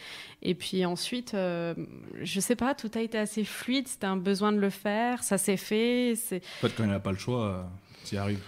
Et 0.42 0.56
puis 0.56 0.86
ensuite, 0.86 1.34
euh, 1.34 1.74
je 2.22 2.40
sais 2.40 2.56
pas, 2.56 2.76
tout 2.76 2.92
a 2.96 3.02
été 3.02 3.18
assez 3.18 3.44
fluide. 3.44 3.88
C'était 3.88 4.08
un 4.08 4.18
besoin 4.18 4.52
de 4.52 4.60
le 4.60 4.70
faire. 4.70 5.24
Ça 5.24 5.38
s'est 5.38 5.58
fait. 5.58 6.14
En 6.14 6.68
fait, 6.68 6.76
quand 6.76 6.84
il 6.84 6.90
n'y 6.90 6.96
a 6.96 7.00
pas 7.00 7.12
le 7.12 7.18
choix, 7.18 7.66
euh, 8.04 8.08
t'y 8.08 8.18
arrives. 8.18 8.40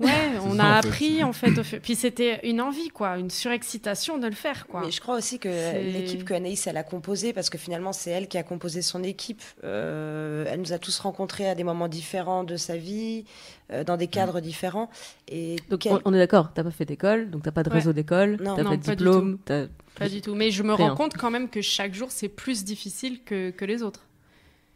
ouais, 0.00 0.10
on 0.42 0.56
ça, 0.56 0.62
a 0.64 0.78
en 0.78 0.82
fait. 0.82 0.88
appris 0.88 1.24
en 1.24 1.32
fait. 1.32 1.58
au. 1.58 1.62
Puis 1.82 1.94
c'était 1.96 2.46
une 2.48 2.60
envie 2.60 2.88
quoi, 2.88 3.16
une 3.18 3.30
surexcitation 3.30 4.18
de 4.18 4.26
le 4.26 4.34
faire 4.34 4.66
quoi. 4.66 4.82
Mais 4.84 4.90
je 4.90 5.00
crois 5.00 5.16
aussi 5.16 5.38
que 5.38 5.48
l'équipe 5.92 6.24
que 6.24 6.34
Anaïs 6.34 6.66
elle 6.66 6.76
a 6.76 6.82
composée, 6.82 7.32
parce 7.32 7.48
que 7.50 7.58
finalement 7.58 7.92
c'est 7.92 8.10
elle 8.10 8.28
qui 8.28 8.38
a 8.38 8.42
composé 8.42 8.82
son 8.82 9.02
équipe. 9.02 9.40
euh, 9.64 10.44
elle 10.48 10.60
nous 10.60 10.72
a 10.72 10.78
tous 10.78 10.98
rencontrés 11.00 11.48
à 11.48 11.54
des 11.54 11.64
moments 11.64 11.88
différents 11.88 12.44
de 12.44 12.56
sa 12.56 12.76
vie, 12.76 13.24
euh, 13.72 13.84
dans 13.84 13.96
des 13.96 14.08
cadres 14.08 14.40
différents. 14.40 14.90
Et 15.28 15.56
Donc, 15.70 15.88
on, 16.04 16.12
est 16.12 16.18
d'accord, 16.18 16.52
t'as 16.54 16.62
pas 16.64 16.70
fait 16.70 16.84
d'école, 16.84 17.30
donc 17.30 17.42
t'as 17.42 17.50
pas 17.52 17.62
de 17.62 17.70
Ouais. 17.70 17.76
réseau 17.76 17.92
d'école, 17.92 18.36
Non. 18.42 18.56
t'as 18.56 18.64
pas 18.64 18.76
de 18.76 18.82
pas 18.82 18.90
du 18.94 18.96
diplôme, 18.96 19.38
Pas 19.94 20.08
du 20.08 20.20
tout. 20.20 20.34
Mais 20.34 20.50
je 20.50 20.62
me 20.62 20.74
Rien. 20.74 20.90
rends 20.90 20.96
compte 20.96 21.16
quand 21.16 21.30
même 21.30 21.48
que 21.48 21.60
chaque 21.62 21.94
jour, 21.94 22.10
c'est 22.10 22.28
plus 22.28 22.64
difficile 22.64 23.22
que, 23.24 23.50
que 23.50 23.64
les 23.64 23.82
autres. 23.82 24.04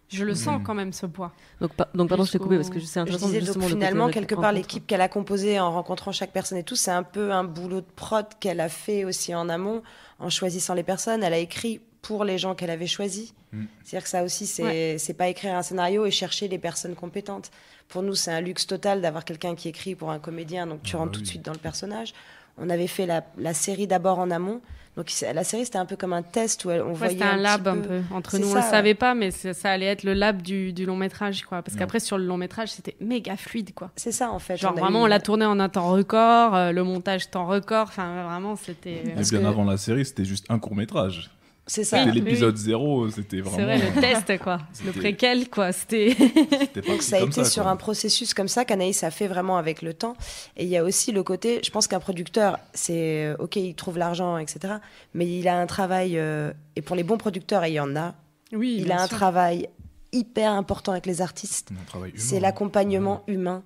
Je 0.09 0.25
le 0.25 0.35
sens 0.35 0.61
Mm. 0.61 0.63
quand 0.63 0.75
même, 0.75 0.93
ce 0.93 1.07
poids. 1.07 1.33
Donc, 1.61 1.73
pa- 1.75 1.89
donc 1.95 2.09
pardon, 2.09 2.25
je 2.25 2.33
t'ai 2.33 2.39
coupé 2.39 2.57
parce 2.57 2.71
que 2.71 2.79
c'est 2.81 2.95
Je 2.95 3.01
intéressant 3.01 3.27
disais, 3.27 3.41
justement 3.41 3.65
donc 3.65 3.73
finalement, 3.75 4.09
quelque 4.09 4.35
part, 4.37 4.53
l'équipe 4.53 4.87
qu'elle 4.87 5.01
a 5.01 5.09
composée 5.09 5.59
en 5.59 5.73
rencontrant 5.73 6.13
chaque 6.13 6.31
personne 6.33 6.59
et 6.59 6.63
tout, 6.63 6.77
c'est 6.77 6.93
un 6.93 7.03
peu 7.03 7.33
un 7.33 7.43
boulot 7.45 7.81
de 7.81 7.87
prod 7.97 8.27
qu'elle 8.39 8.61
a 8.61 8.69
fait 8.69 9.05
aussi 9.05 9.35
en 9.35 9.49
amont, 9.49 9.83
en 10.21 10.31
choisissant 10.31 10.75
les 10.75 10.85
personnes. 10.85 11.23
Elle 11.25 11.33
a 11.35 11.39
écrit 11.39 11.81
pour 12.03 12.25
les 12.25 12.39
gens 12.39 12.55
qu'elle 12.55 12.71
avait 12.71 12.87
choisis. 12.87 13.35
Mm. 13.53 13.65
C'est-à-dire 13.83 14.05
que 14.05 14.09
ça 14.11 14.23
aussi, 14.23 14.47
c'est 14.47 14.97
c'est 14.99 15.15
pas 15.15 15.29
écrire 15.29 15.55
un 15.57 15.63
scénario 15.63 16.07
et 16.07 16.11
chercher 16.13 16.47
les 16.47 16.59
personnes 16.59 16.95
compétentes. 16.95 17.51
Pour 17.89 18.03
nous, 18.03 18.15
c'est 18.15 18.31
un 18.33 18.41
luxe 18.41 18.67
total 18.67 19.01
d'avoir 19.01 19.25
quelqu'un 19.25 19.55
qui 19.57 19.69
écrit 19.69 19.95
pour 19.97 20.11
un 20.11 20.19
comédien, 20.21 20.67
donc 20.69 20.83
tu 20.85 20.95
Ah 20.95 20.99
rentres 21.01 21.13
bah 21.13 21.17
tout 21.17 21.23
de 21.23 21.27
suite 21.27 21.43
dans 21.45 21.53
le 21.53 21.59
personnage. 21.59 22.15
On 22.59 22.71
avait 22.71 22.87
fait 22.87 23.07
la, 23.07 23.23
la 23.39 23.55
série 23.55 23.87
d'abord 23.87 24.19
en 24.19 24.31
amont. 24.31 24.61
Donc 24.97 25.13
la 25.35 25.45
série, 25.45 25.67
c'était 25.67 25.77
un 25.77 25.85
peu 25.85 25.97
comme 25.97 26.15
un 26.15 26.23
test 26.23 26.65
où 26.65 26.71
elle- 26.71 26.81
on 26.81 26.87
Ouais, 26.89 26.95
voyait 26.95 27.13
c'était 27.13 27.25
un 27.27 27.37
lab 27.37 27.69
un 27.69 27.77
peu- 27.77 27.83
peu. 27.89 28.01
Entre 28.15 28.39
nous, 28.39 28.47
on 28.47 28.53
ça, 28.53 28.59
le 28.61 28.65
ouais. 28.65 28.71
savait 28.71 28.95
pas, 28.95 29.15
mais 29.15 29.31
ça 29.31 29.71
allait 29.71 29.85
être 29.85 30.05
le 30.05 30.15
lab 30.15 30.41
du, 30.41 30.73
du 30.73 30.87
long 30.87 30.97
métrage, 30.97 31.43
quoi. 31.45 31.61
Parce 31.61 31.77
qu'après, 31.77 32.01
sur 32.01 32.17
le 32.17 32.25
long 32.25 32.39
métrage, 32.39 32.71
c'était 32.71 32.97
méga 32.99 33.37
fluide, 33.37 33.75
quoi. 33.75 33.91
C'est 33.97 34.11
ça, 34.11 34.31
en 34.31 34.39
fait. 34.39 34.57
Genre 34.57 34.75
vraiment, 34.75 35.01
eu- 35.01 35.03
on 35.03 35.07
l'a 35.07 35.21
tourné 35.21 35.45
en 35.45 35.61
un 35.61 35.69
temps 35.69 35.91
record, 35.91 36.55
euh, 36.55 36.73
le 36.73 36.83
montage 36.83 37.31
temps 37.31 37.45
record. 37.47 37.89
Enfin, 37.89 38.25
vraiment, 38.27 38.57
c'était. 38.57 39.03
Bien 39.05 39.23
que- 39.23 39.45
avant 39.47 39.65
la 39.65 39.77
série, 39.77 40.07
c'était 40.07 40.25
juste 40.25 40.47
un 40.49 40.59
court 40.59 40.75
métrage. 40.75 41.31
C'est 41.69 41.83
ça. 41.83 41.99
C'était 41.99 42.11
Oui, 42.11 42.21
l'épisode 42.21 42.57
zéro, 42.57 43.11
c'était 43.11 43.41
vraiment. 43.41 43.57
C'est 43.57 43.65
vrai, 43.65 43.79
le 43.95 44.01
test, 44.01 44.39
quoi. 44.43 44.59
Le 44.85 44.93
préquel, 45.01 45.49
quoi. 45.51 45.73
C'était. 45.73 46.15
c'était 46.17 46.81
Donc 46.83 47.03
ça 47.03 47.17
a 47.17 47.21
été 47.21 47.43
ça, 47.43 47.51
sur 47.51 47.63
quoi. 47.65 47.73
un 47.73 47.77
processus 47.77 48.35
comme 48.35 48.47
ça 48.47 48.65
qu'Anaïs 48.65 49.03
a 49.03 49.11
fait 49.11 49.27
vraiment 49.27 49.57
avec 49.57 49.83
le 49.83 49.93
temps. 49.93 50.17
Et 50.57 50.63
il 50.63 50.69
y 50.71 50.77
a 50.77 50.85
aussi 50.85 51.11
le 51.11 51.23
côté, 51.25 51.61
je 51.65 51.71
pense 51.71 51.89
qu'un 51.89 51.99
producteur, 51.99 52.59
c'est 52.73 53.25
euh, 53.27 53.37
ok, 53.41 53.57
il 53.57 53.75
trouve 53.75 53.99
l'argent, 53.99 54.39
etc. 54.39 54.75
Mais 55.15 55.27
il 55.27 55.49
a 55.49 55.59
un 55.61 55.67
travail, 55.67 56.19
euh, 56.19 56.53
et 56.77 56.83
pour 56.83 56.95
les 56.95 57.03
bons 57.03 57.19
producteurs, 57.19 57.65
et 57.65 57.71
il 57.71 57.75
y 57.75 57.81
en 57.81 57.97
a, 57.97 58.15
Oui, 58.53 58.77
il 58.81 58.93
a 58.93 59.03
un 59.03 59.07
sûr. 59.09 59.17
travail 59.17 59.69
hyper 60.13 60.53
important 60.53 60.93
avec 60.93 61.05
les 61.07 61.21
artistes. 61.21 61.71
Un 61.73 61.85
travail 61.85 62.11
humain, 62.11 62.21
C'est 62.23 62.37
hein. 62.37 62.41
l'accompagnement 62.41 63.25
humain. 63.27 63.63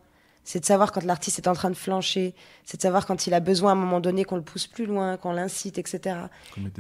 C'est 0.53 0.59
de 0.59 0.65
savoir 0.65 0.91
quand 0.91 1.05
l'artiste 1.05 1.39
est 1.39 1.47
en 1.47 1.53
train 1.53 1.71
de 1.71 1.77
flancher. 1.77 2.35
C'est 2.65 2.77
de 2.77 2.83
savoir 2.83 3.07
quand 3.07 3.29
il 3.29 3.35
a 3.35 3.39
besoin 3.39 3.71
à 3.71 3.75
un 3.75 3.79
moment 3.79 4.01
donné 4.01 4.25
qu'on 4.25 4.35
le 4.35 4.43
pousse 4.43 4.67
plus 4.67 4.85
loin, 4.85 5.17
qu'on 5.17 5.31
l'incite, 5.33 5.79
etc. 5.79 6.17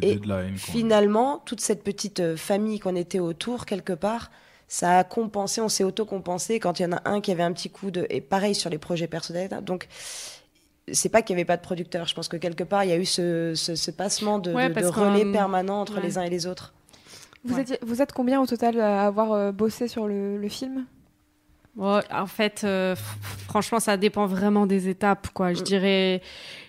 Et 0.03 0.19
quoi. 0.19 0.43
Finalement, 0.57 1.39
toute 1.45 1.61
cette 1.61 1.85
petite 1.85 2.19
euh, 2.19 2.37
famille 2.37 2.81
qu'on 2.81 2.97
était 2.97 3.21
autour, 3.21 3.67
quelque 3.67 3.93
part, 3.93 4.33
ça 4.67 4.99
a 4.99 5.05
compensé, 5.05 5.61
on 5.61 5.69
s'est 5.69 5.85
auto-compensé 5.85 6.59
quand 6.59 6.81
il 6.81 6.83
y 6.83 6.87
en 6.87 6.93
a 6.95 7.03
un 7.09 7.21
qui 7.21 7.31
avait 7.31 7.45
un 7.45 7.53
petit 7.53 7.71
coup 7.71 7.93
de. 7.93 8.07
Et 8.11 8.21
pareil 8.21 8.57
sur 8.57 8.71
les 8.71 8.79
projets 8.79 9.07
personnels. 9.07 9.51
Donc, 9.63 9.87
c'est 10.93 11.09
pas 11.09 11.23
qu'il 11.23 11.37
n'y 11.37 11.41
avait 11.43 11.47
pas 11.47 11.57
de 11.57 11.63
producteur. 11.63 12.09
Je 12.09 12.15
pense 12.17 12.27
que 12.27 12.37
quelque 12.37 12.65
part, 12.65 12.83
il 12.83 12.91
y 12.91 12.93
a 12.93 12.97
eu 12.97 13.05
ce, 13.05 13.53
ce- 13.55 13.77
ce 13.77 13.91
passement 13.93 14.41
de, 14.41 14.53
Ouais, 14.53 14.65
de- 14.69 14.75
de 14.75 14.81
parce 14.81 14.89
relais 14.97 15.31
permanent 15.31 15.81
entre 15.81 15.95
ouais. 15.99 16.03
les 16.03 16.19
uns 16.19 16.23
et 16.23 16.31
les 16.31 16.49
autres. 16.49 16.75
Vous, 17.45 17.55
Ouais. 17.55 17.63
étiez- 17.63 17.79
vous 17.83 18.03
êtes 18.03 18.13
combien 18.13 18.41
au 18.41 18.47
total 18.47 18.81
à 18.81 19.07
avoir 19.07 19.31
euh, 19.33 19.53
bossé 19.53 19.87
sur 19.87 20.09
le, 20.09 20.37
le 20.39 20.49
film? 20.49 20.87
En 21.81 22.27
fait, 22.27 22.63
euh, 22.65 22.95
franchement, 23.49 23.81
ça 23.81 23.97
dépend 23.97 24.27
vraiment 24.27 24.67
des 24.67 24.89
étapes, 24.89 25.29
quoi. 25.33 25.55
Je 25.55 25.61
Mm. 25.61 25.65
dirais, 25.65 26.23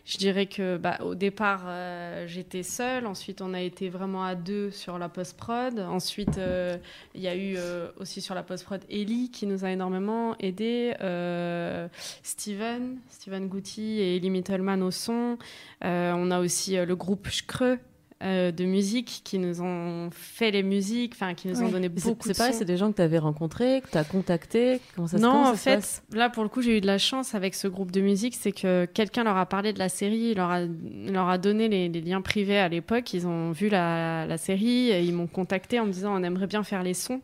je 0.05 0.17
dirais 0.17 0.45
que, 0.45 0.77
bah, 0.77 0.97
au 1.03 1.15
départ, 1.15 1.63
euh, 1.67 2.25
j'étais 2.27 2.63
seule. 2.63 3.05
Ensuite, 3.05 3.41
on 3.41 3.53
a 3.53 3.59
été 3.61 3.89
vraiment 3.89 4.23
à 4.23 4.35
deux 4.35 4.71
sur 4.71 4.97
la 4.97 5.09
post-prod. 5.09 5.79
Ensuite, 5.79 6.37
euh, 6.37 6.77
il 7.13 7.21
y 7.21 7.27
a 7.27 7.35
eu 7.35 7.55
euh, 7.57 7.89
aussi 7.99 8.21
sur 8.21 8.35
la 8.35 8.43
post-prod 8.43 8.81
Ellie 8.89 9.29
qui 9.31 9.47
nous 9.47 9.65
a 9.65 9.69
énormément 9.71 10.35
aidé. 10.39 10.93
Euh, 11.01 11.87
Steven, 12.23 12.97
Steven 13.09 13.47
Goutti 13.49 13.99
et 13.99 14.15
Ellie 14.15 14.29
Mittelman 14.29 14.81
au 14.81 14.91
son. 14.91 15.37
Euh, 15.83 16.13
on 16.15 16.31
a 16.31 16.39
aussi 16.39 16.77
euh, 16.77 16.85
le 16.85 16.95
groupe 16.95 17.27
Screux. 17.29 17.79
Euh, 18.23 18.51
de 18.51 18.65
musique 18.65 19.21
qui 19.23 19.39
nous 19.39 19.61
ont 19.61 20.09
fait 20.11 20.51
les 20.51 20.63
musiques, 20.63 21.13
enfin 21.15 21.33
qui 21.33 21.47
nous 21.47 21.61
ont 21.61 21.69
donné 21.69 21.89
c'est- 21.95 22.09
beaucoup 22.09 22.27
C'est 22.27 22.33
de 22.33 22.37
pareil, 22.37 22.53
sons. 22.53 22.59
c'est 22.59 22.65
des 22.65 22.77
gens 22.77 22.91
que 22.91 22.97
tu 22.97 23.01
avais 23.01 23.17
rencontrés, 23.17 23.81
que 23.81 23.89
tu 23.91 23.97
as 23.97 24.03
contactés. 24.03 24.79
Comment 24.95 25.07
ça, 25.07 25.17
se- 25.17 25.21
Non, 25.21 25.31
comment 25.31 25.43
en 25.49 25.51
ça 25.51 25.57
se 25.57 25.63
fait, 25.63 25.75
passe 25.75 26.03
là 26.13 26.29
pour 26.29 26.43
le 26.43 26.49
coup, 26.49 26.61
j'ai 26.61 26.77
eu 26.77 26.81
de 26.81 26.87
la 26.87 26.97
chance 26.97 27.33
avec 27.35 27.55
ce 27.55 27.67
groupe 27.67 27.91
de 27.91 28.01
musique, 28.01 28.35
c'est 28.35 28.51
que 28.51 28.85
quelqu'un 28.85 29.23
leur 29.23 29.37
a 29.37 29.45
parlé 29.45 29.73
de 29.73 29.79
la 29.79 29.89
série, 29.89 30.33
leur 30.35 30.49
a, 30.51 30.61
leur 30.61 31.29
a 31.29 31.37
donné 31.37 31.67
les, 31.69 31.89
les 31.89 32.01
liens 32.01 32.21
privés 32.21 32.57
à 32.59 32.69
l'époque. 32.69 33.13
Ils 33.13 33.25
ont 33.27 33.51
vu 33.51 33.69
la, 33.69 34.25
la 34.25 34.37
série, 34.37 34.89
et 34.89 35.01
ils 35.03 35.13
m'ont 35.13 35.27
contacté 35.27 35.79
en 35.79 35.85
me 35.85 35.91
disant 35.91 36.13
on 36.15 36.23
aimerait 36.23 36.47
bien 36.47 36.63
faire 36.63 36.83
les 36.83 36.93
sons. 36.93 37.21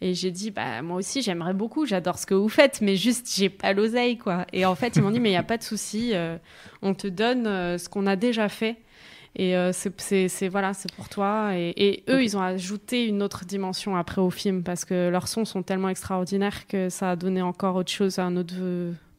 Et 0.00 0.14
j'ai 0.14 0.32
dit 0.32 0.50
bah 0.50 0.82
moi 0.82 0.96
aussi 0.96 1.22
j'aimerais 1.22 1.54
beaucoup, 1.54 1.86
j'adore 1.86 2.18
ce 2.18 2.26
que 2.26 2.34
vous 2.34 2.48
faites, 2.48 2.80
mais 2.80 2.96
juste 2.96 3.32
j'ai 3.36 3.48
pas 3.48 3.72
l'oseille 3.72 4.18
quoi. 4.18 4.46
Et 4.52 4.64
en 4.66 4.74
fait 4.74 4.96
ils 4.96 5.02
m'ont 5.02 5.12
dit 5.12 5.20
mais 5.20 5.30
il 5.30 5.34
y 5.34 5.36
a 5.36 5.44
pas 5.44 5.58
de 5.58 5.62
souci, 5.62 6.10
euh, 6.12 6.36
on 6.82 6.92
te 6.94 7.06
donne 7.06 7.46
euh, 7.46 7.78
ce 7.78 7.88
qu'on 7.88 8.08
a 8.08 8.16
déjà 8.16 8.48
fait. 8.48 8.78
Et 9.36 9.56
euh, 9.56 9.72
c'est- 9.72 10.48
voilà, 10.48 10.74
c'est 10.74 10.92
pour 10.94 11.08
toi. 11.08 11.52
Et, 11.56 11.72
et 11.76 12.04
eux, 12.10 12.22
ils 12.22 12.36
ont 12.36 12.42
ajouté 12.42 13.06
une 13.06 13.22
autre 13.22 13.44
dimension 13.46 13.96
après 13.96 14.20
au 14.20 14.30
film 14.30 14.62
parce 14.62 14.84
que 14.84 15.08
leurs 15.08 15.28
sons 15.28 15.44
sont 15.44 15.62
tellement 15.62 15.88
extraordinaires 15.88 16.66
que 16.66 16.88
ça 16.90 17.12
a 17.12 17.16
donné 17.16 17.40
encore 17.42 17.76
autre 17.76 17.90
chose, 17.90 18.18
un 18.18 18.36
autre, 18.36 18.54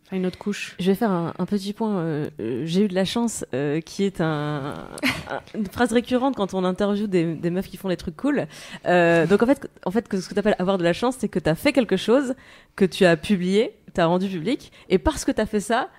enfin, 0.06 0.18
une 0.18 0.26
autre 0.28 0.38
couche. 0.38 0.76
Je 0.80 0.92
vais 0.92 0.96
faire 0.96 1.10
un, 1.10 1.34
un 1.40 1.46
petit 1.48 1.74
point. 1.74 1.96
euh, 1.98 2.30
euh, 2.40 2.62
J'ai 2.66 2.86
eu 2.86 2.88
de 2.88 2.94
la 2.94 3.06
chance, 3.06 3.44
euh, 3.56 3.82
qui 3.82 4.04
est 4.04 4.22
un, 4.22 4.76
un- 5.32 5.42
une 5.56 5.66
phrase 5.66 5.92
récurrente 5.92 6.36
quand 6.36 6.54
on 6.54 6.64
interviewe 6.64 7.08
des, 7.08 7.34
des 7.34 7.50
meufs 7.50 7.68
qui 7.68 7.78
font 7.78 7.90
des 7.90 7.98
trucs 7.98 8.16
cool. 8.16 8.46
Euh, 8.86 9.26
donc 9.26 9.42
en 9.42 9.48
fait, 9.48 9.68
en 9.86 9.90
fait, 9.92 10.08
que 10.08 10.22
ce 10.22 10.30
que 10.30 10.34
tu 10.36 10.40
appelles 10.40 10.56
avoir 10.60 10.78
de 10.78 10.84
la 10.84 10.94
chance, 10.94 11.16
c'est 11.18 11.30
que 11.30 11.40
tu 11.40 11.50
as 11.50 11.56
fait 11.56 11.74
quelque 11.74 11.98
chose 11.98 12.36
que 12.76 12.86
tu 12.86 13.06
as 13.06 13.18
publié, 13.18 13.74
tu 13.96 14.02
as 14.02 14.06
rendu 14.06 14.28
public, 14.28 14.72
et 14.90 15.00
parce 15.00 15.26
que 15.26 15.32
tu 15.32 15.42
as 15.42 15.48
fait 15.48 15.60
ça, 15.60 15.90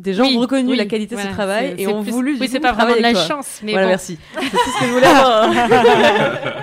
des 0.00 0.12
gens 0.12 0.24
Oui, 0.24 0.36
ont 0.36 0.40
reconnu 0.40 0.70
oui, 0.72 0.76
la 0.76 0.86
qualité 0.86 1.14
de 1.14 1.20
ce 1.20 1.28
travail 1.28 1.74
et 1.78 1.86
ont 1.86 2.02
plus- 2.02 2.10
voulu. 2.12 2.36
Oui, 2.40 2.48
c'est 2.48 2.60
pas 2.60 2.72
vraiment 2.72 2.96
de 2.96 3.00
la 3.00 3.12
toi. 3.12 3.22
chance, 3.22 3.60
mais 3.62 3.72
voilà, 3.72 3.86
bon. 3.86 3.90
merci. 3.90 4.18
C'est 4.34 4.50
tout 4.50 4.56
ce 4.56 4.80
que 4.80 4.86
je 4.86 4.92
voulais 4.92 5.06
avoir. 5.06 5.50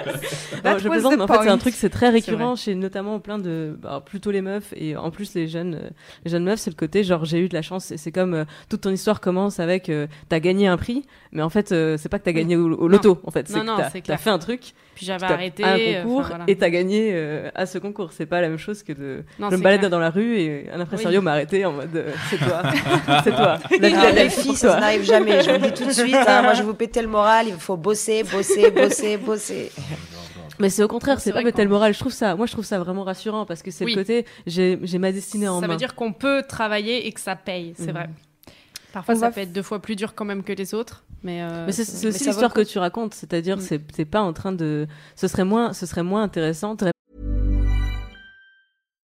Non, 0.63 0.77
je 0.77 0.89
plaisante, 0.89 1.15
mais 1.15 1.21
en 1.23 1.27
fait, 1.27 1.39
c'est 1.41 1.49
un 1.49 1.57
truc, 1.57 1.73
c'est 1.75 1.89
très 1.89 2.09
récurrent 2.09 2.55
chez 2.55 2.75
notamment 2.75 3.19
plein 3.19 3.39
de, 3.39 3.75
bah, 3.81 4.03
plutôt 4.05 4.29
les 4.31 4.41
meufs 4.41 4.73
et 4.75 4.95
en 4.95 5.09
plus 5.09 5.33
les 5.33 5.47
jeunes, 5.47 5.73
euh, 5.73 5.89
les 6.23 6.29
jeunes 6.31 6.43
meufs, 6.43 6.59
c'est 6.59 6.69
le 6.69 6.75
côté 6.75 7.03
genre 7.03 7.25
j'ai 7.25 7.39
eu 7.39 7.49
de 7.49 7.55
la 7.55 7.63
chance 7.63 7.89
et 7.91 7.97
c'est 7.97 8.11
comme 8.11 8.33
euh, 8.35 8.45
toute 8.69 8.81
ton 8.81 8.91
histoire 8.91 9.21
commence 9.21 9.59
avec 9.59 9.89
euh, 9.89 10.05
t'as 10.29 10.39
gagné 10.39 10.67
un 10.67 10.77
prix, 10.77 11.03
mais 11.31 11.41
en 11.41 11.49
fait 11.49 11.71
euh, 11.71 11.97
c'est 11.97 12.09
pas 12.09 12.19
que 12.19 12.25
t'as 12.25 12.31
gagné 12.31 12.57
au, 12.57 12.71
au 12.75 12.87
loto, 12.87 13.19
en 13.23 13.31
fait, 13.31 13.47
c'est 13.47 13.55
Non, 13.55 13.61
que 13.61 13.81
non, 13.81 13.89
t'as, 14.05 14.17
fait 14.17 14.29
un 14.29 14.37
truc, 14.37 14.73
Puis 14.95 15.05
j'avais 15.05 15.25
arrêté. 15.25 15.63
un 15.63 15.77
euh, 15.79 16.03
concours 16.03 16.23
voilà. 16.27 16.43
et 16.47 16.55
t'as 16.57 16.69
gagné 16.69 17.11
euh, 17.13 17.49
à 17.55 17.65
ce 17.65 17.77
concours. 17.77 18.11
C'est 18.11 18.25
pas 18.25 18.41
la 18.41 18.49
même 18.49 18.57
chose 18.57 18.83
que 18.83 18.93
de 18.93 19.23
Non, 19.39 19.49
je 19.49 19.55
me 19.55 19.61
balade 19.61 19.85
dans 19.89 19.99
la 19.99 20.09
rue 20.09 20.37
et 20.37 20.69
un 20.71 20.79
impresario 20.79 21.19
Oui. 21.19 21.25
m'a 21.25 21.31
arrêté 21.31 21.65
en 21.65 21.71
mode 21.71 21.95
euh, 21.95 22.11
c'est 22.29 22.37
toi, 22.37 22.61
c'est 23.23 23.31
toi. 23.31 23.57
La 23.79 23.87
vie 23.89 23.95
Alors, 23.95 24.13
les 24.15 24.29
filles, 24.29 24.55
ça 24.55 24.79
n'arrive 24.79 25.03
jamais. 25.03 25.41
Je 25.43 25.49
vous 25.51 25.61
le 25.63 25.71
dis 25.71 25.73
tout 25.73 25.85
de 25.85 25.91
suite. 25.91 26.13
hein, 26.15 26.41
moi, 26.43 26.53
je 26.53 26.59
vais 26.61 26.67
vous 26.67 26.73
péter 26.73 27.01
le 27.01 27.07
moral. 27.07 27.47
Il 27.47 27.53
faut 27.55 27.77
bosser, 27.77 28.23
bosser, 28.23 28.69
bosser, 28.71 29.17
bosser. 29.17 29.71
Mais 30.59 30.69
c'est 30.69 30.83
au 30.83 30.87
contraire, 30.87 31.19
C'est 31.19 31.31
pas 31.31 31.41
vrai 31.41 31.45
péter 31.51 31.63
le 31.63 31.69
qu'on- 31.69 31.75
moral. 31.75 31.93
Je 31.93 31.99
trouve 31.99 32.11
ça, 32.11 32.35
moi 32.35 32.45
je 32.45 32.51
trouve 32.51 32.65
ça 32.65 32.77
vraiment 32.77 33.03
rassurant 33.03 33.45
parce 33.45 33.63
que 33.63 33.71
c'est 33.71 33.85
Oui. 33.85 33.95
le 33.95 34.01
côté 34.01 34.25
j'ai 34.45 34.77
ma 34.99 35.11
destinée 35.11 35.47
en 35.47 35.59
Ça 35.59 35.65
main. 35.67 35.73
veut 35.73 35.77
dire 35.79 35.95
qu'on 35.95 36.13
peut 36.13 36.43
travailler 36.47 37.07
et 37.07 37.11
que 37.11 37.19
ça 37.19 37.35
paye, 37.35 37.73
c'est 37.77 37.87
Mhm. 37.87 37.91
vrai. 37.93 38.09
Parfois, 38.93 39.15
On 39.15 39.19
ça 39.19 39.27
va 39.27 39.31
peut 39.31 39.41
être 39.41 39.53
deux 39.53 39.63
fois 39.63 39.81
plus 39.81 39.95
dur 39.95 40.13
quand 40.15 40.25
même 40.25 40.43
que 40.43 40.53
les 40.53 40.73
autres. 40.73 41.05
Mais, 41.23 41.41
euh, 41.41 41.65
Mais 41.65 41.71
c'est 41.71 42.07
aussi 42.07 42.25
l'histoire 42.25 42.53
que 42.53 42.61
tu 42.61 42.79
racontes, 42.79 43.13
c'est-à-dire 43.13 43.57
Mm. 43.57 43.79
c'est 43.95 44.05
pas 44.05 44.21
en 44.21 44.33
train 44.33 44.51
de, 44.51 44.87
ce 45.15 45.27
serait 45.27 45.45
moins, 45.45 45.73
ce 45.73 45.85
serait 45.85 46.03
moins 46.03 46.23
intéressant. 46.23 46.75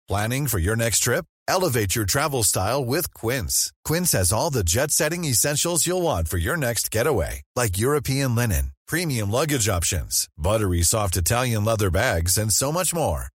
Planning 0.07 0.47
for 0.47 0.59
your 0.59 0.75
next 0.77 1.03
trip? 1.03 1.25
Elevate 1.49 1.95
your 1.95 2.05
travel 2.05 2.43
style 2.43 2.83
with 2.83 3.13
Quince. 3.13 3.71
Quince 3.85 4.13
has 4.13 4.31
all 4.33 4.49
the 4.49 4.63
jet 4.65 4.91
setting 4.91 5.23
essentials 5.25 5.85
you'll 5.85 6.01
want 6.01 6.27
for 6.27 6.37
your 6.37 6.57
next 6.57 6.91
getaway, 6.91 7.41
like 7.55 7.77
European 7.77 8.35
linen, 8.35 8.71
premium 8.87 9.29
luggage 9.31 9.69
options, 9.69 10.27
buttery 10.37 10.81
soft 10.81 11.15
Italian 11.17 11.63
leather 11.65 11.89
bags, 11.89 12.37
and 12.37 12.51
so 12.51 12.71
much 12.71 12.93
more. 12.93 13.27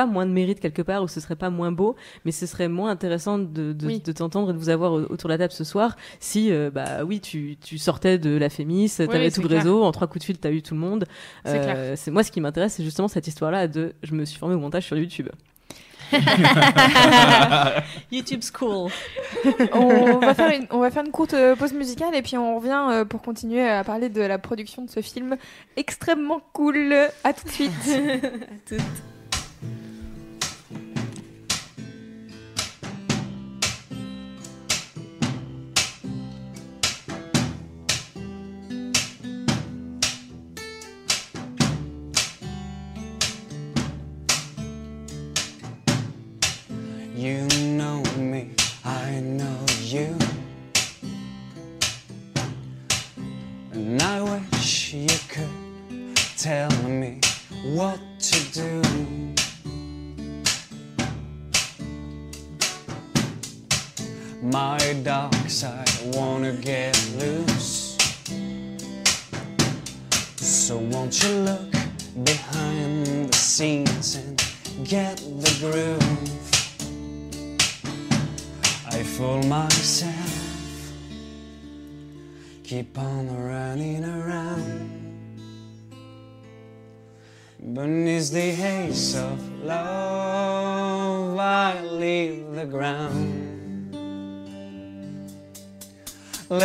Pas 0.00 0.06
moins 0.06 0.24
de 0.26 0.32
mérite 0.32 0.60
quelque 0.60 0.82
part 0.82 1.02
ou 1.02 1.08
ce 1.08 1.20
serait 1.20 1.36
pas 1.36 1.50
moins 1.50 1.72
beau, 1.72 1.94
mais 2.24 2.32
ce 2.32 2.46
serait 2.46 2.68
moins 2.68 2.90
intéressant 2.90 3.38
de, 3.38 3.72
de, 3.72 3.86
Oui. 3.86 4.00
de 4.00 4.12
t'entendre 4.12 4.50
et 4.50 4.52
de 4.54 4.58
vous 4.58 4.68
avoir 4.70 4.92
au- 4.92 5.02
autour 5.12 5.28
de 5.28 5.34
la 5.34 5.38
table 5.38 5.52
ce 5.52 5.64
soir 5.64 5.96
si, 6.20 6.50
euh, 6.52 6.70
bah 6.72 7.04
oui, 7.04 7.20
tu, 7.20 7.56
tu 7.62 7.76
sortais 7.78 8.18
de 8.18 8.36
la 8.36 8.48
Fémis, 8.48 8.90
t'avais 8.96 9.26
oui, 9.26 9.32
tout 9.32 9.42
le 9.42 9.48
clair. 9.48 9.60
réseau, 9.60 9.84
en 9.84 9.92
trois 9.92 10.06
coups 10.06 10.20
de 10.20 10.24
fil, 10.24 10.38
t'as 10.38 10.50
eu 10.50 10.62
tout 10.62 10.74
le 10.74 10.80
monde. 10.80 11.04
C'est 11.44 11.58
Euh, 11.58 11.94
c'est 11.96 12.10
moi 12.10 12.22
ce 12.24 12.30
qui 12.32 12.40
m'intéresse, 12.40 12.74
c'est 12.74 12.84
justement 12.84 13.08
cette 13.08 13.26
histoire-là 13.26 13.68
de 13.68 13.92
je 14.02 14.14
me 14.14 14.24
suis 14.24 14.38
formé 14.38 14.54
au 14.54 14.58
montage 14.58 14.86
sur 14.86 14.96
YouTube. 14.96 15.28
YouTube 18.10 18.40
School. 18.42 18.90
on, 19.72 20.18
va 20.18 20.34
faire 20.34 20.50
une, 20.58 20.66
on 20.70 20.80
va 20.80 20.90
faire 20.90 21.04
une 21.04 21.12
courte 21.12 21.34
euh, 21.34 21.54
pause 21.54 21.72
musicale 21.72 22.14
et 22.14 22.22
puis 22.22 22.36
on 22.36 22.56
revient 22.58 22.86
euh, 22.90 23.04
pour 23.04 23.22
continuer 23.22 23.66
à 23.68 23.84
parler 23.84 24.08
de 24.08 24.20
la 24.20 24.38
production 24.38 24.84
de 24.84 24.90
ce 24.90 25.00
film 25.02 25.36
extrêmement 25.76 26.40
cool. 26.52 26.94
À 27.24 27.32
tout 27.32 27.44
de 27.46 27.50
suite. 27.52 27.70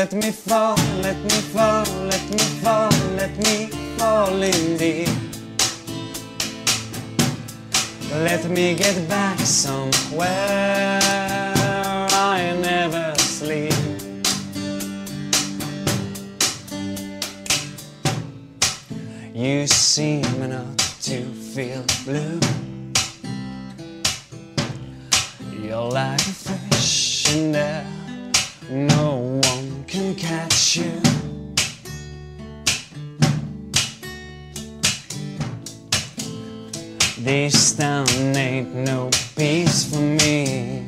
Let 0.05 0.13
me 0.23 0.31
fall, 0.31 0.64
This 37.25 37.73
town 37.73 38.07
ain't 38.37 38.71
no 38.75 39.09
peace 39.35 39.83
for 39.89 39.99
me. 39.99 40.85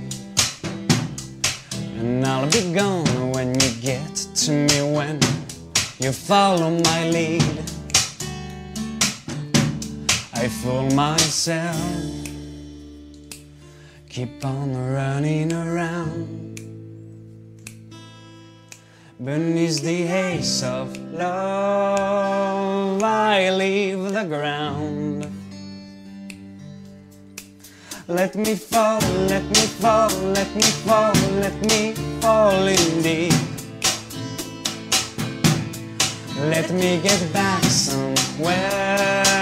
And 1.97 2.23
I'll 2.23 2.47
be 2.51 2.71
gone 2.71 3.31
when 3.31 3.59
you 3.59 3.71
get 3.81 4.13
to 4.45 4.51
me 4.51 4.93
when 4.95 5.19
you 5.97 6.11
follow 6.11 6.69
my 6.69 7.09
lead. 7.09 7.41
I 10.35 10.47
fool 10.47 10.83
myself, 10.91 11.75
keep 14.07 14.45
on 14.45 14.77
running 14.93 15.51
around. 15.51 16.61
Beneath 19.19 19.81
the 19.81 20.05
haze 20.05 20.61
of 20.61 20.95
love, 21.13 23.01
I 23.01 23.49
leave 23.49 24.13
the 24.13 24.25
ground. 24.25 25.16
Let 28.09 28.35
me 28.37 28.55
fall, 28.55 29.01
let 29.27 29.43
me 29.43 29.67
fall, 29.81 30.09
let 30.31 30.55
me 30.55 30.61
fall, 30.61 31.13
let 31.41 31.61
me 31.63 31.91
fall 32.21 32.65
in 32.65 33.01
deep. 33.01 33.33
Let 36.39 36.71
me 36.71 37.01
get 37.03 37.33
back 37.33 37.61
somewhere. 37.65 39.36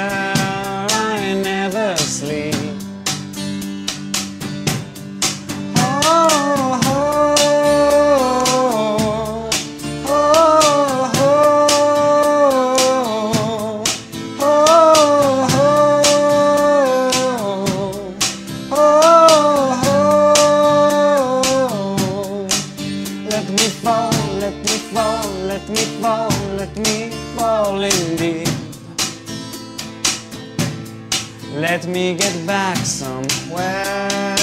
Get 32.13 32.45
back 32.45 32.77
somewhere. 32.77 34.37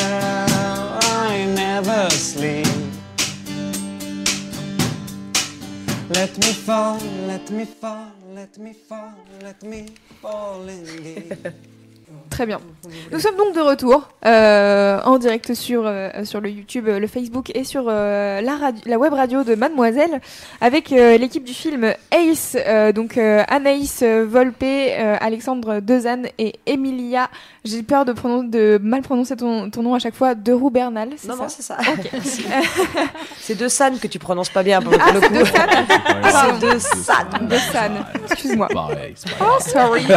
I 1.23 1.47
never 1.55 2.11
sleep. 2.11 2.67
Let 6.11 6.37
me 6.39 6.53
fall, 6.53 6.99
let 7.29 7.49
me 7.53 7.65
fall, 7.65 8.11
let 8.35 8.59
me 8.59 8.73
fall, 8.73 9.15
let 9.43 9.63
me 9.63 9.91
fall 10.21 10.69
in 10.69 10.85
deep. 11.05 11.55
Très 12.33 12.47
bien. 12.47 12.61
Nous 13.13 13.19
sommes 13.21 13.37
donc 13.37 13.55
de 13.55 13.61
retour 13.61 14.09
euh, 14.25 14.99
en 15.05 15.19
direct 15.19 15.53
sur, 15.55 15.83
euh, 15.87 16.09
sur 16.25 16.41
le 16.41 16.49
YouTube, 16.49 16.89
euh, 16.89 16.99
le 16.99 17.07
Facebook 17.07 17.53
et 17.55 17.63
sur 17.63 17.85
euh, 17.89 18.41
la, 18.41 18.57
radio- 18.57 18.83
la 18.87 18.99
web 18.99 19.13
radio 19.13 19.45
de 19.45 19.55
Mademoiselle 19.55 20.21
avec 20.63 20.93
euh, 20.93 21.19
l'équipe 21.19 21.45
du 21.45 21.53
film 21.53 21.93
Ace, 22.11 22.57
euh, 22.67 22.93
donc 22.93 23.19
euh, 23.19 23.43
Anaïs 23.49 24.03
Volpe, 24.03 24.63
euh, 24.63 25.17
Alexandre 25.21 25.81
Dezanne 25.81 26.27
et 26.39 26.55
Emilia. 26.67 27.29
J'ai 27.65 27.83
peur 27.83 28.05
de, 28.05 28.13
pronon- 28.13 28.49
de 28.49 28.81
mal 28.83 29.03
prononcer 29.03 29.37
ton, 29.37 29.71
ton 29.71 29.83
nom 29.83 29.95
à 29.95 29.99
chaque 29.99 30.15
fois, 30.15 30.35
de 30.35 30.53
Roux 30.53 30.71
Bernal. 30.71 31.11
c'est 31.17 31.29
Non, 31.29 31.37
ça 31.37 31.43
non, 31.43 31.49
c'est 31.49 31.63
ça. 31.63 31.77
C'est 33.39 33.59
de 33.59 33.69
San 33.69 33.99
que 33.99 34.07
tu 34.07 34.19
prononces 34.19 34.49
pas 34.49 34.63
bien 34.63 34.81
pour 34.81 34.95
Ah, 35.01 35.13
le 35.13 35.21
c'est 35.21 35.29
coup. 35.29 35.35
de 35.35 35.45
San 35.45 35.69
C'est 36.61 36.67
de 36.67 36.79
San. 36.79 37.49
De 37.49 37.57
San. 37.57 37.93
Excuse-moi. 38.31 38.69
Oh, 38.75 39.59
sorry. 39.61 40.07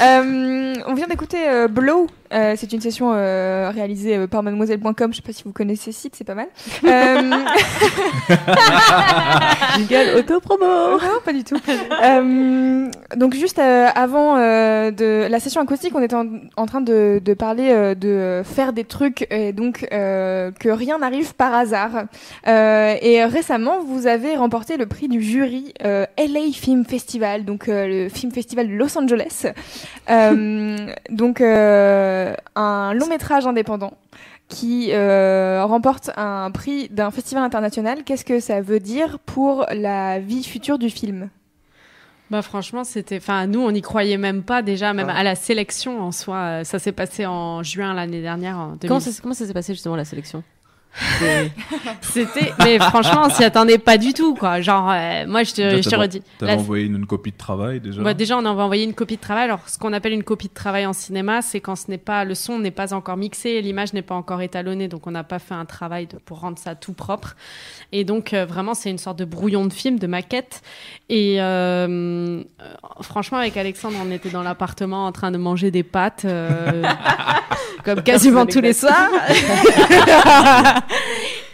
Euh, 0.00 0.74
on 0.86 0.94
vient 0.94 1.06
d'écouter 1.10 1.48
euh, 1.48 1.66
Blow 1.66 2.06
Euh, 2.32 2.54
c'est 2.56 2.72
une 2.72 2.80
session 2.80 3.12
euh, 3.12 3.70
réalisée 3.74 4.16
euh, 4.16 4.26
par 4.26 4.42
mademoiselle.com. 4.42 5.12
Je 5.12 5.16
sais 5.16 5.22
pas 5.22 5.32
si 5.32 5.42
vous 5.44 5.52
connaissez 5.52 5.92
ce 5.92 6.00
site, 6.00 6.14
c'est 6.16 6.24
pas 6.24 6.34
mal. 6.34 6.46
Euh, 6.84 7.30
Jingle 9.76 10.18
auto-promo 10.18 10.98
non, 11.00 11.20
pas 11.24 11.32
du 11.32 11.44
tout. 11.44 11.56
Euh, 12.02 12.88
donc 13.16 13.34
juste 13.34 13.58
euh, 13.58 13.88
avant 13.94 14.36
euh, 14.36 14.90
de 14.90 15.26
la 15.28 15.40
session 15.40 15.60
acoustique, 15.60 15.92
on 15.94 16.02
était 16.02 16.14
en, 16.14 16.26
en 16.56 16.66
train 16.66 16.80
de, 16.80 17.20
de 17.24 17.34
parler 17.34 17.70
euh, 17.70 17.94
de 17.94 18.42
faire 18.44 18.72
des 18.72 18.84
trucs 18.84 19.26
et 19.30 19.52
donc 19.52 19.86
euh, 19.92 20.50
que 20.52 20.68
rien 20.68 20.98
n'arrive 20.98 21.34
par 21.34 21.54
hasard. 21.54 22.04
Euh, 22.46 22.94
et 23.02 23.24
récemment, 23.24 23.80
vous 23.82 24.06
avez 24.06 24.36
remporté 24.36 24.76
le 24.76 24.86
prix 24.86 25.08
du 25.08 25.22
jury 25.22 25.74
euh, 25.84 26.06
LA 26.18 26.52
Film 26.52 26.84
Festival, 26.84 27.44
donc 27.44 27.68
euh, 27.68 28.04
le 28.04 28.08
film 28.08 28.32
festival 28.32 28.68
de 28.68 28.74
Los 28.74 28.96
Angeles. 28.98 29.46
Euh, 30.10 30.76
donc 31.10 31.40
euh, 31.40 32.19
un 32.56 32.94
long 32.94 33.08
métrage 33.08 33.46
indépendant 33.46 33.92
qui 34.48 34.90
euh, 34.92 35.64
remporte 35.64 36.10
un 36.16 36.50
prix 36.50 36.88
d'un 36.88 37.10
festival 37.10 37.42
international. 37.44 38.02
Qu'est-ce 38.04 38.24
que 38.24 38.40
ça 38.40 38.60
veut 38.60 38.80
dire 38.80 39.18
pour 39.20 39.64
la 39.72 40.18
vie 40.18 40.44
future 40.44 40.78
du 40.78 40.90
film? 40.90 41.30
Bah 42.30 42.42
franchement, 42.42 42.84
c'était. 42.84 43.16
Enfin, 43.16 43.46
nous, 43.46 43.60
on 43.60 43.72
n'y 43.72 43.82
croyait 43.82 44.16
même 44.16 44.42
pas 44.42 44.62
déjà, 44.62 44.92
même 44.92 45.08
à 45.08 45.24
la 45.24 45.34
sélection 45.34 46.00
en 46.00 46.12
soi. 46.12 46.36
Euh, 46.36 46.64
Ça 46.64 46.78
s'est 46.78 46.92
passé 46.92 47.26
en 47.26 47.62
juin 47.62 47.92
l'année 47.94 48.22
dernière. 48.22 48.56
En 48.56 48.68
2000. 48.76 48.88
Comment 48.88 49.00
ça, 49.00 49.10
comment 49.20 49.34
ça 49.34 49.46
s'est 49.46 49.52
passé 49.52 49.72
justement 49.72 49.96
la 49.96 50.04
sélection? 50.04 50.44
C'était. 52.00 52.52
Mais 52.58 52.78
franchement, 52.78 53.22
on 53.26 53.30
s'y 53.30 53.44
attendait 53.44 53.78
pas 53.78 53.96
du 53.98 54.12
tout, 54.12 54.34
quoi. 54.34 54.60
Genre, 54.60 54.90
euh, 54.90 55.26
moi, 55.26 55.42
je 55.44 55.52
te, 55.54 55.82
je 55.82 55.88
te 55.88 55.94
redis. 55.94 56.22
T'avais 56.38 56.52
La- 56.56 56.58
envoyé 56.58 56.84
une, 56.86 56.96
une 56.96 57.06
copie 57.06 57.30
de 57.32 57.36
travail 57.36 57.80
déjà. 57.80 58.02
Bah, 58.02 58.14
déjà, 58.14 58.36
on 58.36 58.44
avait 58.44 58.62
envoyé 58.62 58.84
une 58.84 58.94
copie 58.94 59.16
de 59.16 59.20
travail. 59.20 59.44
Alors, 59.44 59.68
ce 59.68 59.78
qu'on 59.78 59.92
appelle 59.92 60.12
une 60.12 60.24
copie 60.24 60.48
de 60.48 60.54
travail 60.54 60.86
en 60.86 60.92
cinéma, 60.92 61.42
c'est 61.42 61.60
quand 61.60 61.76
ce 61.76 61.90
n'est 61.90 61.98
pas 61.98 62.24
le 62.24 62.34
son 62.34 62.58
n'est 62.58 62.70
pas 62.70 62.92
encore 62.92 63.16
mixé, 63.16 63.60
l'image 63.62 63.92
n'est 63.92 64.02
pas 64.02 64.14
encore 64.14 64.40
étalonnée, 64.42 64.88
donc 64.88 65.06
on 65.06 65.10
n'a 65.10 65.24
pas 65.24 65.38
fait 65.38 65.54
un 65.54 65.64
travail 65.64 66.06
de- 66.06 66.18
pour 66.18 66.40
rendre 66.40 66.58
ça 66.58 66.74
tout 66.74 66.92
propre. 66.92 67.36
Et 67.92 68.04
donc, 68.04 68.32
euh, 68.32 68.46
vraiment, 68.46 68.74
c'est 68.74 68.90
une 68.90 68.98
sorte 68.98 69.18
de 69.18 69.24
brouillon 69.24 69.66
de 69.66 69.72
film, 69.72 69.98
de 69.98 70.06
maquette. 70.06 70.62
Et 71.08 71.40
euh, 71.40 72.42
franchement, 73.02 73.38
avec 73.38 73.56
Alexandre, 73.56 73.96
on 74.04 74.10
était 74.12 74.30
dans 74.30 74.42
l'appartement 74.42 75.06
en 75.06 75.12
train 75.12 75.32
de 75.32 75.38
manger 75.38 75.70
des 75.70 75.82
pâtes, 75.82 76.24
euh, 76.24 76.84
comme 77.84 78.02
quasiment 78.02 78.46
tous 78.46 78.60
les 78.60 78.74
soirs, 78.74 78.94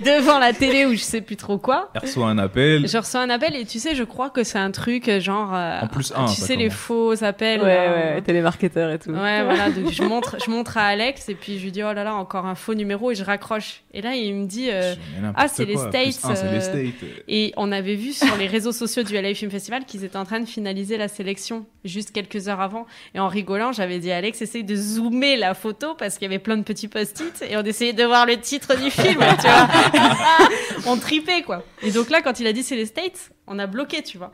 devant 0.05 0.39
la 0.39 0.53
télé 0.53 0.85
ou 0.87 0.93
je 0.93 0.99
sais 1.03 1.21
plus 1.21 1.37
trop 1.37 1.59
quoi. 1.59 1.91
Elle 1.95 2.03
reçoit 2.03 2.27
un 2.29 2.39
appel. 2.39 2.87
Je 2.87 2.99
reçois 2.99 3.21
un 3.21 3.31
appel 3.31 3.55
et 3.57 3.65
tu 3.65 3.79
sais, 3.79 3.95
je 3.95 4.03
crois 4.05 4.31
que 4.31 4.45
c'est 4.45 4.59
un 4.59 4.71
truc 4.71 5.09
euh, 5.09 5.21
genre. 5.21 5.55
euh, 5.55 5.81
En 5.83 5.89
plus 5.89 6.13
un, 6.17 6.27
Tu 6.27 6.41
ça 6.41 6.47
sais, 6.49 6.57
les 6.57 6.71
faux 6.71 7.23
appels. 7.25 7.61
Ouais, 7.63 7.67
ouais, 8.15 8.23
télémarketeur 8.23 8.91
et 8.91 8.99
tout. 8.99 9.11
Ouais, 9.11 9.43
voilà. 9.45 9.71
Donc 9.71 9.91
je 9.91 10.03
montre, 10.03 10.37
je 10.45 10.51
montre 10.51 10.77
à 10.79 10.87
Alex 10.87 11.29
et 11.29 11.35
puis 11.35 11.59
je 11.59 11.65
lui 11.65 11.73
dis 11.73 11.83
oh 11.83 11.93
là 11.93 12.05
là, 12.05 12.15
encore 12.15 12.47
un 12.47 12.55
faux 12.55 12.75
numéro 12.75 13.11
et 13.11 13.15
je 13.15 13.25
raccroche. 13.25 13.83
Et 13.95 14.03
là, 14.03 14.15
il 14.15 14.35
me 14.35 14.47
dit 14.47 14.69
euh, 14.71 14.95
ah 15.35 15.49
c'est 15.49 15.65
les 15.65 15.77
States. 15.77 16.19
un, 16.25 16.35
c'est 16.35 16.51
les 16.51 16.59
euh, 16.59 16.61
States. 16.61 17.09
Et 17.29 17.53
on 17.57 17.73
avait 17.73 17.95
vu 17.95 18.13
sur 18.13 18.37
les 18.37 18.47
réseaux 18.47 18.73
sociaux 18.73 19.03
du 19.03 19.15
LA 19.15 19.35
Film 19.35 19.51
Festival 19.51 19.85
qu'ils 19.87 20.05
étaient 20.05 20.17
en 20.19 20.25
train 20.25 20.41
de 20.41 20.47
finaliser 20.47 20.97
la 20.99 21.09
sélection 21.09 21.65
juste 21.85 22.13
quelques 22.13 22.49
heures 22.49 22.61
avant. 22.61 22.87
Et 23.15 23.21
en 23.21 23.29
rigolant, 23.29 23.73
j'avais 23.73 23.99
dit 23.99 24.11
à 24.11 24.17
Alex 24.19 24.43
essaye 24.43 24.65
de 24.65 24.75
zoomer 24.77 25.37
la 25.37 25.55
photo 25.55 25.95
parce 25.99 26.15
qu'il 26.19 26.23
y 26.25 26.27
avait 26.27 26.39
plein 26.41 26.57
de 26.57 26.63
petits 26.65 26.89
post-it 26.89 27.45
et 27.49 27.57
on 27.57 27.63
essayait 27.63 27.93
de 27.93 28.05
voir 28.05 28.27
le 28.27 28.37
titre 28.39 28.77
du 28.77 28.91
film. 28.91 29.21
tu 29.41 29.47
vois, 29.47 29.69
on 30.87 30.97
tripait 30.97 31.43
quoi. 31.43 31.65
Et 31.83 31.91
donc 31.91 32.11
là, 32.11 32.23
quand 32.23 32.41
il 32.41 32.47
a 32.47 32.53
dit 32.53 32.63
c'est 32.63 32.77
les 32.77 32.87
States, 32.87 33.31
on 33.47 33.59
a 33.59 33.67
bloqué, 33.67 34.03
tu 34.03 34.19
vois. 34.19 34.33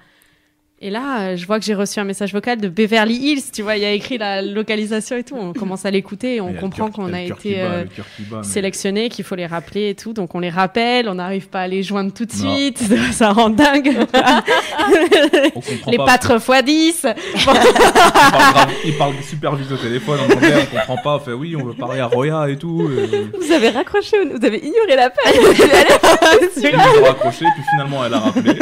Et 0.84 0.90
là, 0.90 1.20
euh, 1.20 1.36
je 1.36 1.46
vois 1.46 1.60
que 1.60 1.64
j'ai 1.64 1.74
reçu 1.74 2.00
un 2.00 2.04
message 2.04 2.32
vocal 2.32 2.60
de 2.60 2.66
Beverly 2.68 3.14
Hills, 3.14 3.42
tu 3.52 3.62
vois, 3.62 3.76
il 3.76 3.82
y 3.82 3.84
a 3.84 3.92
écrit 3.92 4.18
la 4.18 4.42
localisation 4.42 5.16
et 5.16 5.22
tout. 5.22 5.36
On 5.38 5.52
commence 5.52 5.86
à 5.86 5.92
l'écouter 5.92 6.34
et 6.36 6.40
on 6.40 6.50
Et 6.50 6.54
comprend 6.54 6.90
qu'on 6.90 7.12
a 7.12 7.20
été 7.22 7.60
euh, 7.60 7.84
mais- 8.32 8.42
sélectionné, 8.42 9.08
qu'il 9.08 9.24
faut 9.24 9.36
les 9.36 9.46
rappeler 9.46 9.90
et 9.90 9.94
tout. 9.94 10.12
Donc 10.12 10.34
on 10.34 10.40
les 10.40 10.50
rappelle, 10.50 11.08
on 11.08 11.14
n'arrive 11.14 11.46
pas 11.48 11.60
à 11.60 11.68
les 11.68 11.84
joindre 11.84 12.12
tout 12.12 12.24
de 12.24 12.32
Non. 12.32 12.56
suite, 12.56 12.80
ça 13.12 13.30
rend 13.32 13.50
dingue. 13.50 13.96
Les 15.86 15.96
pas. 15.98 16.04
pâtres 16.04 16.32
x 16.32 16.64
10. 16.64 17.06
Il 17.36 17.44
parle, 17.44 17.58
grave- 18.52 18.68
il 18.84 18.96
parle 18.98 19.14
super 19.22 19.54
vite 19.54 19.70
au 19.70 19.76
téléphone 19.76 20.18
en 20.20 20.32
anglais, 20.34 20.54
on 20.72 20.76
comprend 20.76 20.96
pas. 20.96 21.16
On 21.16 21.20
fait 21.20 21.32
oui, 21.32 21.54
on 21.54 21.64
veut 21.64 21.74
parler 21.74 22.00
à 22.00 22.06
Roya 22.06 22.48
et 22.48 22.56
tout. 22.56 22.90
Et... 22.90 23.28
Vous 23.40 23.52
avez 23.52 23.68
raccroché, 23.70 24.16
vous 24.24 24.44
avez 24.44 24.58
ignoré 24.58 24.96
l'appel. 24.96 25.32
Il 26.56 26.70
nous 26.70 27.04
a 27.04 27.08
raccroché, 27.08 27.44
puis 27.54 27.64
finalement 27.70 28.04
elle 28.04 28.14
a 28.14 28.18
rappelé. 28.18 28.52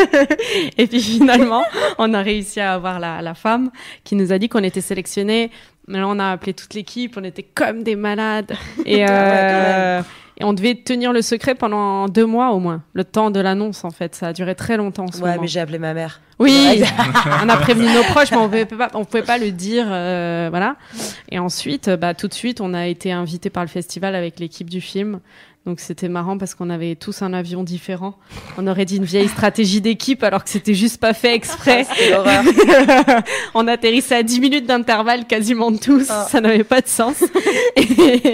Et 0.77 0.87
puis 0.87 1.01
finalement, 1.01 1.63
on 1.99 2.10
a 2.15 2.23
réussi 2.23 2.61
à 2.61 2.75
avoir 2.75 2.99
la, 3.01 3.23
la 3.23 3.35
femme 3.35 3.71
qui 4.05 4.15
nous 4.17 4.33
a 4.33 4.39
dit 4.39 4.49
qu'on 4.49 4.63
était 4.63 4.81
sélectionnés. 4.81 5.51
Mais 5.89 5.99
là, 5.99 6.07
on 6.09 6.19
a 6.19 6.31
appelé 6.31 6.55
toute 6.55 6.75
l'équipe, 6.75 7.17
on 7.17 7.25
était 7.25 7.43
comme 7.43 7.83
des 7.83 7.97
malades. 7.97 8.53
Et, 8.87 9.05
euh, 9.09 10.03
et 10.39 10.45
on 10.45 10.53
devait 10.53 10.75
tenir 10.77 11.13
le 11.13 11.21
secret 11.21 11.55
pendant 11.55 12.09
deux 12.09 12.27
mois 12.27 12.51
au 12.53 12.61
moins. 12.61 12.83
Le 12.93 13.05
temps 13.05 13.31
de 13.31 13.41
l'annonce, 13.41 13.85
en 13.85 13.91
fait. 13.91 14.15
Ça 14.15 14.29
a 14.29 14.33
duré 14.33 14.55
très 14.55 14.77
longtemps. 14.77 15.07
ce 15.11 15.21
Ouais, 15.21 15.31
moment. 15.31 15.43
mais 15.43 15.49
j'ai 15.49 15.61
appelé 15.61 15.79
ma 15.79 15.93
mère. 15.93 16.21
Oui, 16.39 16.83
on 17.45 17.49
a 17.49 17.57
prévenu 17.57 17.93
nos 17.93 18.03
proches, 18.05 18.31
mais 18.31 18.39
on 18.39 18.45
pouvait 18.49 18.65
pas, 18.67 18.89
on 18.95 19.05
pouvait 19.05 19.23
pas 19.23 19.37
le 19.39 19.51
dire, 19.51 19.87
euh, 19.91 20.47
voilà. 20.51 20.77
Et 21.31 21.39
ensuite, 21.39 21.91
bah, 21.91 22.15
tout 22.15 22.29
de 22.29 22.35
suite, 22.35 22.61
on 22.61 22.73
a 22.73 22.87
été 22.87 23.13
invité 23.13 23.51
par 23.51 23.63
le 23.65 23.69
festival 23.69 24.15
avec 24.15 24.39
l'équipe 24.41 24.71
du 24.71 24.81
film. 24.81 25.21
Donc 25.67 25.79
c'était 25.81 26.09
marrant 26.09 26.39
parce 26.39 26.55
qu'on 26.55 26.71
avait 26.71 26.95
tous 26.97 27.21
un 27.21 27.35
avion 27.35 27.63
différent. 27.63 28.15
On 28.57 28.67
aurait 28.67 28.87
dit 28.87 28.97
une 28.97 29.05
vieille 29.05 29.29
stratégie 29.29 29.83
d'équipe 29.83 30.23
alors 30.23 30.43
que 30.43 30.49
c'était 30.49 30.73
juste 30.73 30.99
pas 30.99 31.13
fait 31.13 31.35
exprès. 31.35 31.85
C'était 31.85 32.11
l'horreur. 32.13 32.43
on 33.55 33.69
atterrissait 33.69 34.17
à 34.17 34.23
10 34.23 34.41
minutes 34.41 34.67
d'intervalle 34.67 35.27
quasiment 35.27 35.71
tous. 35.77 36.07
Ah. 36.09 36.27
Ça 36.31 36.41
n'avait 36.41 36.65
pas 36.65 36.81
de 36.81 36.89
sens. 36.89 37.23
Et, 37.77 37.83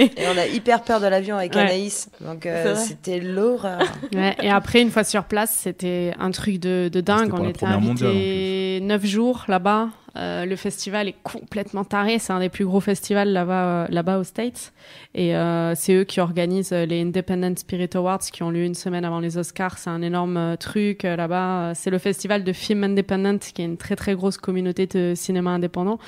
Et 0.05 0.11
on 0.33 0.39
a 0.39 0.47
hyper 0.47 0.83
peur 0.83 1.01
de 1.01 1.07
l'avion 1.07 1.37
avec 1.37 1.55
Ouais. 1.57 1.63
Anaïs. 1.63 2.09
Donc 2.21 2.47
euh, 2.47 2.77
c'était 2.77 3.19
l'horreur. 3.19 3.81
Ouais, 4.15 4.37
et 4.43 4.51
après, 4.51 4.81
une 4.81 4.91
fois 4.91 5.03
sur 5.05 5.25
place, 5.25 5.51
c'était 5.63 6.13
un 6.21 6.31
truc 6.31 6.61
de, 6.61 6.89
de 6.93 7.01
dingue. 7.01 7.33
On 7.35 7.49
était 7.49 7.67
invités 7.67 8.79
neuf 8.83 9.05
jours 9.05 9.45
là-bas. 9.49 9.89
Euh, 10.17 10.47
le 10.47 10.57
festival 10.57 11.09
est 11.09 11.17
complètement 11.23 11.85
taré. 11.85 12.19
C'est 12.19 12.33
un 12.33 12.41
des 12.41 12.49
plus 12.49 12.65
gros 12.65 12.81
festivals 12.81 13.29
là-bas, 13.33 13.65
euh, 13.65 13.87
là-bas 13.91 14.19
aux 14.19 14.25
States. 14.25 14.73
Et 15.15 15.37
euh, 15.37 15.75
c'est 15.75 15.95
eux 15.95 16.05
qui 16.05 16.21
organisent 16.21 16.73
les 16.73 17.03
Independent 17.03 17.59
Spirit 17.59 17.91
Awards 17.95 18.19
qui 18.21 18.43
ont 18.43 18.51
lieu 18.51 18.65
une 18.65 18.75
semaine 18.75 19.05
avant 19.05 19.21
les 19.21 19.37
Oscars. 19.39 19.79
C'est 19.79 19.91
un 19.91 20.03
énorme 20.03 20.37
euh, 20.37 20.57
truc 20.57 21.05
euh, 21.05 21.17
là-bas. 21.17 21.73
C'est 21.75 21.91
le 21.91 21.99
festival 21.99 22.45
de 22.45 22.53
film 22.53 22.85
independent 22.85 23.39
qui 23.41 23.63
est 23.63 23.67
une 23.67 23.77
très 23.77 23.97
très 23.97 24.15
grosse 24.15 24.39
communauté 24.39 24.87
de 24.87 25.13
cinéma 25.15 25.51
indépendant. 25.51 25.99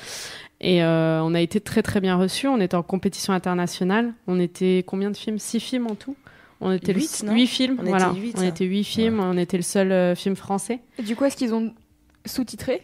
Et 0.60 0.82
euh, 0.82 1.20
on 1.22 1.34
a 1.34 1.40
été 1.40 1.60
très 1.60 1.82
très 1.82 2.00
bien 2.00 2.16
reçus. 2.16 2.48
On 2.48 2.60
était 2.60 2.74
en 2.76 2.82
compétition 2.82 3.32
internationale. 3.32 4.12
On 4.26 4.40
était 4.40 4.84
combien 4.86 5.10
de 5.10 5.16
films? 5.16 5.38
Six 5.38 5.60
films 5.60 5.86
en 5.86 5.94
tout? 5.94 6.16
On 6.60 6.72
était 6.72 6.92
le- 6.92 6.98
Huit, 7.00 7.22
non? 7.24 7.34
huit 7.34 7.46
films. 7.46 7.76
On 7.78 7.82
était 7.82 7.90
voilà. 7.90 8.12
huit, 8.12 8.34
on 8.36 8.40
hein. 8.40 8.46
était 8.46 8.64
huit 8.64 8.82
films. 8.84 9.20
On 9.20 9.36
était 9.38 9.56
le 9.56 9.62
seul 9.62 9.92
euh, 9.92 10.14
film 10.16 10.34
français. 10.34 10.80
Et 10.98 11.02
du 11.02 11.14
coup, 11.14 11.24
est-ce 11.24 11.36
qu'ils 11.36 11.54
ont 11.54 11.72
sous-titré? 12.26 12.82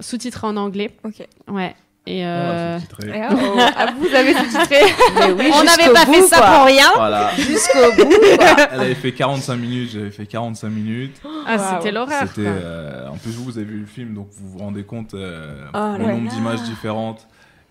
Sous-titré 0.00 0.46
en 0.46 0.56
anglais. 0.56 0.90
Ok. 1.04 1.26
Ouais. 1.48 1.74
Et 2.06 2.26
euh. 2.26 2.78
Et 3.02 3.12
ah, 3.14 3.28
oh, 3.32 3.58
ah, 3.58 3.86
vous 3.98 4.14
avez 4.14 4.34
sous-titré 4.34 4.80
Mais 5.16 5.32
oui, 5.32 5.50
on 5.54 5.64
n'avait 5.64 5.90
pas 5.90 6.04
bout, 6.04 6.12
fait 6.12 6.22
ça 6.22 6.36
quoi. 6.36 6.50
pour 6.50 6.64
rien. 6.66 6.90
Voilà. 6.94 7.30
Jusqu'au 7.36 7.92
bout, 7.96 8.10
quoi. 8.36 8.56
Elle 8.72 8.80
avait 8.80 8.94
fait 8.94 9.12
45 9.12 9.56
minutes, 9.56 9.90
j'avais 9.92 10.10
fait 10.10 10.26
45 10.26 10.68
minutes. 10.68 11.22
Ah, 11.46 11.76
c'était 11.76 11.92
l'horreur. 11.92 12.24
Euh, 12.38 13.08
en 13.08 13.16
plus, 13.16 13.30
vous, 13.30 13.44
vous 13.44 13.58
avez 13.58 13.66
vu 13.66 13.78
le 13.78 13.86
film, 13.86 14.12
donc 14.12 14.28
vous 14.32 14.50
vous 14.50 14.58
rendez 14.58 14.84
compte 14.84 15.14
euh, 15.14 15.64
Oh 15.72 15.94
le 15.98 16.06
nombre 16.06 16.28
d'images 16.28 16.62
différentes. 16.62 17.26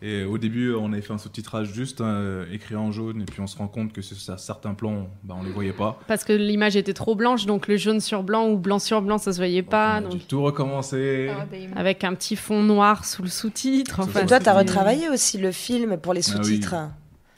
Et 0.05 0.25
au 0.25 0.37
début, 0.37 0.73
on 0.73 0.91
avait 0.91 1.01
fait 1.01 1.13
un 1.13 1.17
sous-titrage 1.17 1.71
juste 1.73 2.01
euh, 2.01 2.45
écrit 2.51 2.75
en 2.75 2.91
jaune, 2.91 3.21
et 3.21 3.25
puis 3.25 3.39
on 3.39 3.47
se 3.47 3.55
rend 3.57 3.69
compte 3.69 3.93
que 3.93 4.01
sur 4.01 4.17
certains 4.37 4.73
plans, 4.73 5.07
bah, 5.23 5.33
on 5.39 5.43
les 5.43 5.51
voyait 5.51 5.71
pas. 5.71 5.97
Parce 6.09 6.25
que 6.25 6.33
l'image 6.33 6.75
était 6.75 6.91
trop 6.93 7.15
blanche, 7.15 7.45
donc 7.45 7.69
le 7.69 7.77
jaune 7.77 8.01
sur 8.01 8.21
blanc 8.21 8.49
ou 8.49 8.57
blanc 8.57 8.79
sur 8.79 9.01
blanc, 9.01 9.17
ça 9.17 9.31
se 9.31 9.37
voyait 9.37 9.63
pas. 9.63 9.93
on 9.93 9.97
a 9.97 10.01
Donc 10.01 10.11
dû 10.11 10.19
tout 10.25 10.43
recommencer. 10.43 11.31
Ah, 11.31 11.45
bah, 11.49 11.57
avec 11.77 12.03
un 12.03 12.13
petit 12.15 12.35
fond 12.35 12.63
noir 12.63 13.05
sous 13.05 13.23
le 13.23 13.29
sous-titre. 13.29 14.01
Enfin, 14.01 14.25
toi, 14.25 14.39
t'as 14.39 14.39
c'était- 14.39 14.51
retravaillé 14.51 15.07
aussi 15.07 15.37
le 15.37 15.53
film 15.53 15.95
pour 15.97 16.13
les 16.13 16.29
Ah 16.31 16.39
oui. 16.43 16.59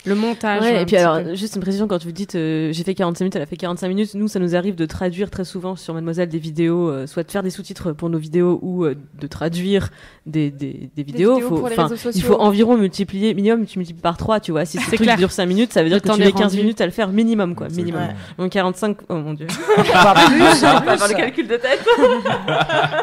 Le 0.06 0.16
montage. 0.16 0.62
Ouais, 0.62 0.82
et 0.82 0.86
puis 0.86 0.98
alors, 0.98 1.22
peu. 1.24 1.36
juste 1.36 1.56
une 1.56 1.62
précision, 1.62 1.88
quand 1.88 2.04
vous 2.04 2.12
dites 2.12 2.36
euh, 2.36 2.72
j'ai 2.72 2.84
fait 2.84 2.94
45 2.96 3.24
minutes, 3.26 3.36
elle 3.36 3.42
a 3.42 3.46
fait 3.46 3.58
45 3.58 3.88
minutes, 3.88 4.14
nous 4.14 4.28
ça 4.28 4.40
nous 4.40 4.56
arrive 4.56 4.76
de 4.76 4.86
traduire 4.86 5.30
très 5.32 5.44
souvent 5.46 5.76
sur 5.76 5.94
Mademoiselle 5.94 6.30
des 6.30 6.38
vidéos, 6.40 6.90
euh, 6.90 7.08
soit 7.08 7.24
de 7.24 7.32
faire 7.32 7.44
des 7.44 7.50
sous-titres 7.50 7.92
pour 7.92 8.10
nos 8.10 8.18
vidéos 8.18 8.60
ou 8.62 8.86
euh, 8.86 8.96
de 9.20 9.28
traduire 9.28 9.90
des, 10.26 10.52
des, 10.52 10.90
des 10.96 11.04
vidéos. 11.04 11.36
vidéos 11.36 11.50
Faut- 11.50 11.58
pour 11.58 11.70
les 11.70 11.74
enfin, 11.80 11.88
réseaux 11.88 12.12
il 12.14 12.22
faut 12.24 12.40
environ 12.40 12.78
multiplier, 12.78 13.34
minimum 13.34 13.66
tu 13.66 13.80
multiplies 13.80 14.02
par 14.02 14.18
3, 14.18 14.40
tu 14.40 14.52
vois. 14.52 14.66
Si 14.66 14.78
ce 14.80 14.96
truc 14.96 15.10
dure 15.18 15.32
5 15.32 15.46
minutes, 15.46 15.74
ça 15.74 15.82
veut 15.84 15.90
dire 15.90 15.98
Le 15.98 16.02
que 16.02 16.14
tu 16.14 16.20
mets 16.20 16.32
15 16.32 16.42
rendus. 16.42 16.58
minutes 16.58 16.82
à 16.82 16.86
le 16.86 16.92
faire 16.92 17.10
minimum, 17.10 17.56
quoi. 17.56 17.68
Minimum. 17.70 18.02
Ouais. 18.02 18.16
Donc 18.38 18.52
45, 18.52 18.98
oh 19.10 19.16
mon 19.16 19.34
dieu. 19.34 19.48
Voire 19.78 20.14
plus, 20.14 20.40
Pas 20.40 20.56
faire 20.56 20.96
le 20.96 21.06
plus. 21.06 21.16
calcul 21.16 21.48
de 21.48 21.56
tête. 21.58 21.86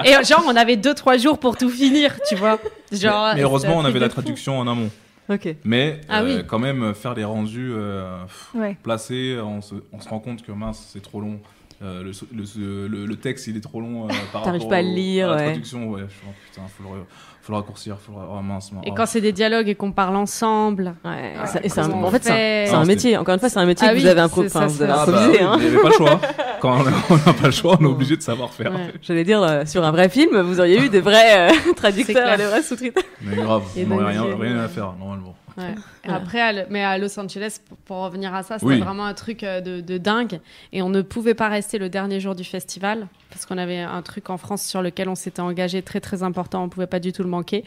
Et 0.04 0.24
genre, 0.24 0.44
on 0.46 0.56
avait 0.56 0.76
2-3 0.76 1.20
jours 1.20 1.38
pour 1.38 1.56
tout 1.56 1.68
finir, 1.68 2.14
tu 2.28 2.34
vois. 2.36 2.58
Genre, 2.92 3.32
Mais 3.34 3.42
heureusement, 3.42 3.76
on 3.78 3.84
avait 3.84 3.98
la 3.98 4.08
traduction 4.08 4.58
en 4.58 4.66
amont. 4.68 4.90
Ok. 5.28 5.56
Mais 5.64 6.00
Ah 6.08 6.22
euh, 6.22 6.38
oui. 6.38 6.44
quand 6.46 6.58
même, 6.58 6.94
faire 6.94 7.14
les 7.14 7.24
rendus 7.24 7.70
euh, 7.72 8.24
Ouais. 8.54 8.76
placés, 8.82 9.38
on 9.42 9.60
se, 9.60 9.74
on 9.92 10.00
se 10.00 10.08
rend 10.08 10.20
compte 10.20 10.42
que 10.42 10.52
mince, 10.52 10.88
c'est 10.92 11.02
trop 11.02 11.20
long. 11.20 11.40
euh, 11.82 12.02
le, 12.04 12.12
le, 12.56 12.86
le- 12.86 13.06
le 13.06 13.16
texte 13.16 13.48
il 13.48 13.56
est 13.56 13.60
trop 13.60 13.80
long 13.80 14.04
euh, 14.04 14.12
par 14.32 14.44
rapport 14.52 14.68
pas 14.68 14.76
à 14.76 14.82
au- 14.82 14.94
lire, 14.94 15.28
à 15.30 15.30
la 15.32 15.36
ouais. 15.38 15.44
traduction. 15.46 15.88
Ouais, 15.90 16.02
je 16.08 16.12
suis 16.14 16.22
oh, 16.28 16.32
putain, 16.44 16.62
faut 16.68 16.84
le, 16.94 17.00
faut 17.42 17.52
le 17.52 17.58
raccourcir, 17.58 17.96
faut 17.98 18.12
le. 18.12 18.18
Oh 18.30 18.40
mince, 18.40 18.70
mince. 18.72 18.84
Et 18.86 18.92
quand 18.94 19.04
c'est 19.04 19.20
des 19.20 19.32
dialogues 19.32 19.68
et 19.68 19.74
qu'on 19.74 19.90
parle 19.92 20.14
ensemble. 20.16 20.94
Ouais, 21.04 21.34
Ah, 21.40 21.46
ça- 21.46 21.58
et 21.62 21.68
c'est 21.68 21.80
un- 21.80 21.88
comment 21.88 22.06
en 22.06 22.10
fait, 22.10 22.22
c'est 22.22 22.30
un, 22.30 22.34
fait 22.34 22.64
c'est 22.68 22.74
un 22.74 22.80
Ah, 22.82 22.84
métier. 22.84 23.16
Encore 23.16 23.34
une 23.34 23.40
fois, 23.40 23.48
c'est 23.48 23.58
un 23.58 23.66
métier 23.66 23.86
Ah 23.88 23.92
que 23.92 23.96
oui, 23.96 24.02
vous 24.02 24.08
avez, 24.08 24.20
impro- 24.20 24.46
enfin, 24.46 24.66
vous 24.66 24.82
avez 24.82 24.92
ça. 24.92 25.02
Ah 25.02 25.06
bah 25.10 25.18
improvisé. 25.18 25.42
hein. 25.42 25.56
il 25.58 25.62
n'y 25.62 25.66
avait 25.68 25.82
pas 25.82 25.88
le 25.88 25.94
choix. 25.94 26.20
Quand 26.60 26.78
on 26.80 27.16
n'a 27.16 27.32
pas 27.32 27.46
le 27.46 27.50
choix, 27.50 27.76
on 27.80 27.84
est 27.84 27.88
obligé 27.88 28.16
de 28.16 28.22
savoir 28.22 28.50
faire. 28.50 28.70
Ouais. 28.72 28.92
J'allais 29.02 29.24
dire, 29.24 29.42
euh, 29.42 29.64
sur 29.66 29.82
un 29.84 29.90
vrai 29.90 30.08
film, 30.08 30.40
vous 30.40 30.60
auriez 30.60 30.80
eu 30.80 30.88
des 30.88 31.00
vrais 31.00 31.50
euh, 31.50 31.52
traducteurs 31.76 32.34
et 32.34 32.36
des 32.36 32.44
vrais 32.44 32.62
sous-titres. 32.62 33.02
Mais 33.22 33.34
grave, 33.36 33.62
on 33.76 33.86
n'aurait 33.86 34.12
rien, 34.12 34.24
rien 34.38 34.58
à 34.60 34.68
faire 34.68 34.92
normalement. 34.98 35.34
Ouais. 35.56 35.74
Voilà. 36.04 36.18
Après, 36.18 36.40
à 36.40 36.52
le- 36.52 36.64
mais 36.70 36.82
à 36.82 36.96
Los 36.98 37.18
Angeles, 37.18 37.58
pour, 37.68 37.76
pour 37.78 37.96
revenir 37.98 38.34
à 38.34 38.42
ça, 38.42 38.58
c'était 38.58 38.66
Oui. 38.72 38.80
vraiment 38.80 39.04
un 39.04 39.14
truc 39.14 39.42
euh, 39.42 39.60
de, 39.60 39.80
de 39.80 39.98
dingue. 39.98 40.40
Et 40.72 40.82
on 40.82 40.88
ne 40.88 41.02
pouvait 41.02 41.34
pas 41.34 41.48
rester 41.48 41.78
le 41.78 41.88
dernier 41.88 42.20
jour 42.20 42.34
du 42.34 42.44
festival, 42.44 43.06
parce 43.30 43.46
qu'on 43.46 43.58
avait 43.58 43.78
un 43.80 44.02
truc 44.02 44.30
en 44.30 44.38
France 44.38 44.62
sur 44.62 44.82
lequel 44.82 45.08
on 45.08 45.14
s'était 45.14 45.40
engagé 45.40 45.82
très 45.82 46.00
très 46.00 46.22
important, 46.22 46.62
on 46.64 46.68
pouvait 46.68 46.86
pas 46.86 47.00
du 47.00 47.12
tout 47.12 47.22
le 47.22 47.28
manquer. 47.28 47.64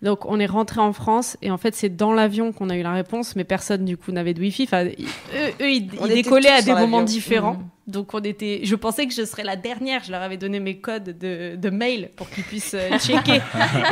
Donc 0.00 0.26
on 0.26 0.38
est 0.38 0.46
rentré 0.46 0.80
en 0.80 0.92
France 0.92 1.36
et 1.42 1.50
en 1.50 1.58
fait 1.58 1.74
c'est 1.74 1.88
dans 1.88 2.12
l'avion 2.12 2.52
qu'on 2.52 2.70
a 2.70 2.76
eu 2.76 2.82
la 2.82 2.92
réponse, 2.92 3.34
mais 3.34 3.42
personne 3.42 3.84
du 3.84 3.96
coup 3.96 4.12
n'avait 4.12 4.32
de 4.32 4.38
wifi. 4.40 4.62
Enfin, 4.62 4.84
eux, 4.84 4.92
eux, 5.60 5.70
ils, 5.72 5.88
décollaient 5.88 6.48
à 6.50 6.62
des 6.62 6.72
moments 6.72 7.02
différents. 7.02 7.54
Mhm. 7.54 7.68
Donc 7.88 8.12
on 8.12 8.20
était, 8.20 8.60
je 8.64 8.74
pensais 8.74 9.06
que 9.06 9.14
je 9.14 9.24
serais 9.24 9.44
la 9.44 9.56
dernière. 9.56 10.04
Je 10.04 10.12
leur 10.12 10.22
avais 10.22 10.36
donné 10.36 10.60
mes 10.60 10.78
codes 10.78 11.18
de, 11.18 11.56
de 11.56 11.70
mail 11.70 12.10
pour 12.16 12.28
qu'ils 12.28 12.44
puissent 12.44 12.74
euh, 12.74 12.98
checker. 12.98 13.40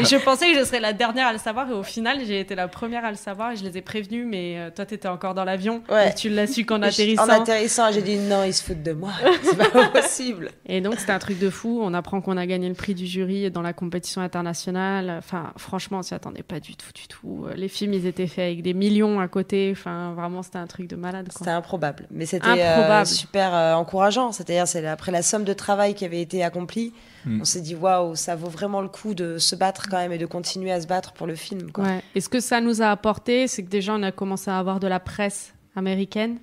et 0.00 0.04
je 0.04 0.22
pensais 0.22 0.52
que 0.52 0.58
je 0.58 0.64
serais 0.64 0.80
la 0.80 0.92
dernière 0.92 1.28
à 1.28 1.32
le 1.32 1.38
savoir. 1.38 1.70
Et 1.70 1.74
au 1.74 1.82
final, 1.82 2.18
j'ai 2.26 2.40
été 2.40 2.54
la 2.54 2.68
première 2.68 3.04
à 3.04 3.10
le 3.10 3.16
savoir 3.16 3.52
et 3.52 3.56
je 3.56 3.64
les 3.64 3.78
ai 3.78 3.80
prévenus. 3.80 4.26
Mais 4.28 4.58
euh, 4.58 4.70
toi, 4.70 4.84
t'étais 4.84 5.08
encore 5.08 5.34
dans 5.34 5.44
l'avion. 5.44 5.82
Ouais. 5.88 6.10
Et 6.10 6.14
tu 6.14 6.28
l'as 6.28 6.46
su 6.46 6.64
qu'en 6.64 6.82
atterrissant. 6.82 7.24
En 7.24 7.28
atterrissant, 7.28 7.90
j'ai 7.90 8.02
dit 8.02 8.16
non, 8.16 8.44
ils 8.44 8.52
se 8.52 8.62
foutent 8.62 8.82
de 8.82 8.92
moi. 8.92 9.12
C'est 9.42 9.56
pas 9.56 9.88
possible. 9.88 10.50
Et 10.66 10.80
donc 10.80 10.96
c'était 10.98 11.12
un 11.12 11.18
truc 11.18 11.38
de 11.38 11.48
fou. 11.48 11.80
On 11.82 11.94
apprend 11.94 12.20
qu'on 12.20 12.36
a 12.36 12.46
gagné 12.46 12.68
le 12.68 12.74
prix 12.74 12.94
du 12.94 13.06
jury 13.06 13.50
dans 13.50 13.62
la 13.62 13.72
compétition 13.72 14.20
internationale. 14.20 15.14
Enfin, 15.18 15.52
franchement, 15.56 15.98
on 15.98 16.02
s'y 16.02 16.14
attendait 16.14 16.42
pas 16.42 16.60
du 16.60 16.76
tout, 16.76 16.92
du 16.94 17.08
tout. 17.08 17.46
Les 17.56 17.68
films, 17.68 17.94
ils 17.94 18.06
étaient 18.06 18.26
faits 18.26 18.44
avec 18.44 18.62
des 18.62 18.74
millions 18.74 19.20
à 19.20 19.28
côté. 19.28 19.70
Enfin, 19.72 20.12
vraiment, 20.12 20.42
c'était 20.42 20.58
un 20.58 20.66
truc 20.66 20.86
de 20.86 20.96
malade. 20.96 21.28
C'était 21.30 21.50
improbable. 21.50 22.06
Mais 22.10 22.26
c'était 22.26 22.46
euh, 22.46 23.04
super 23.04 23.54
euh, 23.54 23.74
encourageant. 23.86 24.32
C'est-à-dire, 24.32 24.66
c'est 24.66 24.84
après 24.86 25.12
la 25.12 25.22
somme 25.22 25.44
de 25.44 25.52
travail 25.52 25.94
qui 25.94 26.04
avait 26.04 26.20
été 26.20 26.42
accomplie, 26.42 26.92
Mm. 27.26 27.40
on 27.40 27.44
s'est 27.44 27.60
dit 27.60 27.74
waouh, 27.74 28.14
ça 28.14 28.36
vaut 28.36 28.48
vraiment 28.48 28.80
le 28.80 28.88
coup 28.88 29.12
de 29.14 29.38
se 29.38 29.56
battre 29.56 29.88
quand 29.90 29.96
même 29.98 30.12
et 30.12 30.18
de 30.18 30.26
continuer 30.26 30.70
à 30.70 30.80
se 30.80 30.86
battre 30.86 31.12
pour 31.12 31.26
le 31.26 31.34
film. 31.34 31.72
Quoi. 31.72 31.84
Ouais. 31.84 32.02
Et 32.14 32.20
ce 32.20 32.28
que 32.28 32.38
ça 32.40 32.60
nous 32.60 32.82
a 32.82 32.86
apporté, 32.86 33.48
c'est 33.48 33.64
que 33.64 33.68
déjà, 33.68 33.94
on 33.94 34.02
a 34.04 34.12
commencé 34.12 34.48
à 34.50 34.58
avoir 34.58 34.78
de 34.78 34.86
la 34.86 35.00
presse 35.00 35.52
américaine, 35.74 36.38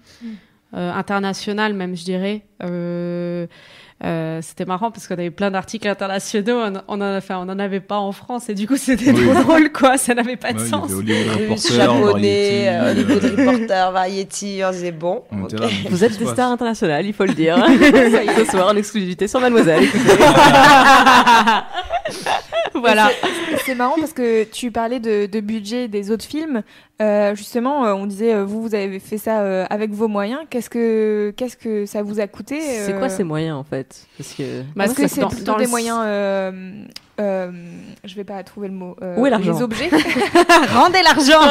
euh, 0.73 0.91
internationale 0.91 1.73
même, 1.73 1.95
je 1.95 2.03
dirais. 2.03 2.41
Euh, 2.63 3.47
euh, 4.03 4.39
c'était 4.41 4.65
marrant 4.65 4.91
parce 4.91 5.07
qu'on 5.07 5.13
avait 5.13 5.29
plein 5.31 5.51
d'articles 5.51 5.87
internationaux, 5.87 6.59
on, 6.59 6.73
on 6.87 6.95
en 6.95 7.01
a, 7.01 7.17
enfin, 7.17 7.37
on 7.37 7.49
en 7.49 7.59
avait 7.59 7.79
pas 7.79 7.97
en 7.97 8.11
France 8.11 8.49
et 8.49 8.53
du 8.53 8.67
coup 8.67 8.75
c'était 8.77 9.11
Oui. 9.11 9.23
trop 9.31 9.43
drôle 9.43 9.71
quoi, 9.71 9.97
ça 9.97 10.13
n'avait 10.13 10.35
pas 10.35 10.51
de 10.51 10.57
Ouais, 10.59 10.63
il 10.63 10.67
y 10.67 10.69
sens. 10.69 10.91
avait 10.91 11.43
Reporter, 11.43 11.73
japonais, 11.73 12.65
euh, 12.69 12.93
euh, 12.95 13.45
Reporter, 13.53 13.91
Variety, 13.91 14.61
on 14.65 14.71
disait 14.71 14.91
bon. 14.91 15.23
on 15.31 15.43
là, 15.55 15.67
Vous 15.89 16.03
êtes 16.03 16.17
des 16.17 16.25
stars 16.25 16.51
internationales, 16.51 17.05
il 17.05 17.13
faut 17.13 17.25
le 17.25 17.33
dire. 17.33 17.55
Ce 18.37 18.45
soir 18.51 18.67
en 18.69 18.75
exclusivité 18.75 19.27
sur 19.27 19.39
Mademoiselle. 19.39 19.83
voilà. 22.75 23.09
C'est 23.65 23.75
marrant 23.75 23.95
parce 23.99 24.13
que 24.13 24.43
tu 24.43 24.71
parlais 24.71 24.99
de, 24.99 25.25
de 25.25 25.39
budget 25.39 25.87
des 25.87 26.11
autres 26.11 26.25
films. 26.25 26.63
Euh, 27.01 27.35
justement, 27.35 27.85
euh, 27.85 27.93
on 27.93 28.05
disait, 28.05 28.33
euh, 28.33 28.45
vous, 28.45 28.61
vous 28.61 28.75
avez 28.75 28.99
fait 28.99 29.17
ça 29.17 29.41
euh, 29.41 29.65
avec 29.69 29.91
vos 29.91 30.07
moyens. 30.07 30.41
Qu'est-ce 30.49 30.69
que, 30.69 31.33
qu'est-ce 31.35 31.57
que 31.57 31.85
ça 31.85 32.01
vous 32.03 32.19
a 32.19 32.27
coûté 32.27 32.59
C'est 32.61 32.97
quoi 32.97 33.09
ces 33.09 33.23
moyens 33.23 33.57
en 33.57 33.63
fait? 33.63 34.05
Parce 34.17 34.33
que 34.33 34.63
Bah, 34.75 34.85
Est-ce 34.85 34.93
que 34.95 35.07
c'est 35.07 35.21
dans- 35.21 35.27
plutôt 35.29 35.43
dans 35.51 35.57
des 35.57 35.65
le- 35.65 35.69
moyens 35.69 35.99
euh, 36.03 36.51
euh, 37.19 37.51
Je 38.03 38.15
vais 38.15 38.23
pas 38.23 38.41
trouver 38.43 38.67
le 38.69 38.73
mot. 38.75 38.95
euh, 39.01 39.17
Où 39.17 39.25
est 39.25 39.29
l'argent? 39.29 39.53
Les 39.53 39.61
objets. 39.63 39.89
Rendez 40.73 41.01
l'argent. 41.03 41.41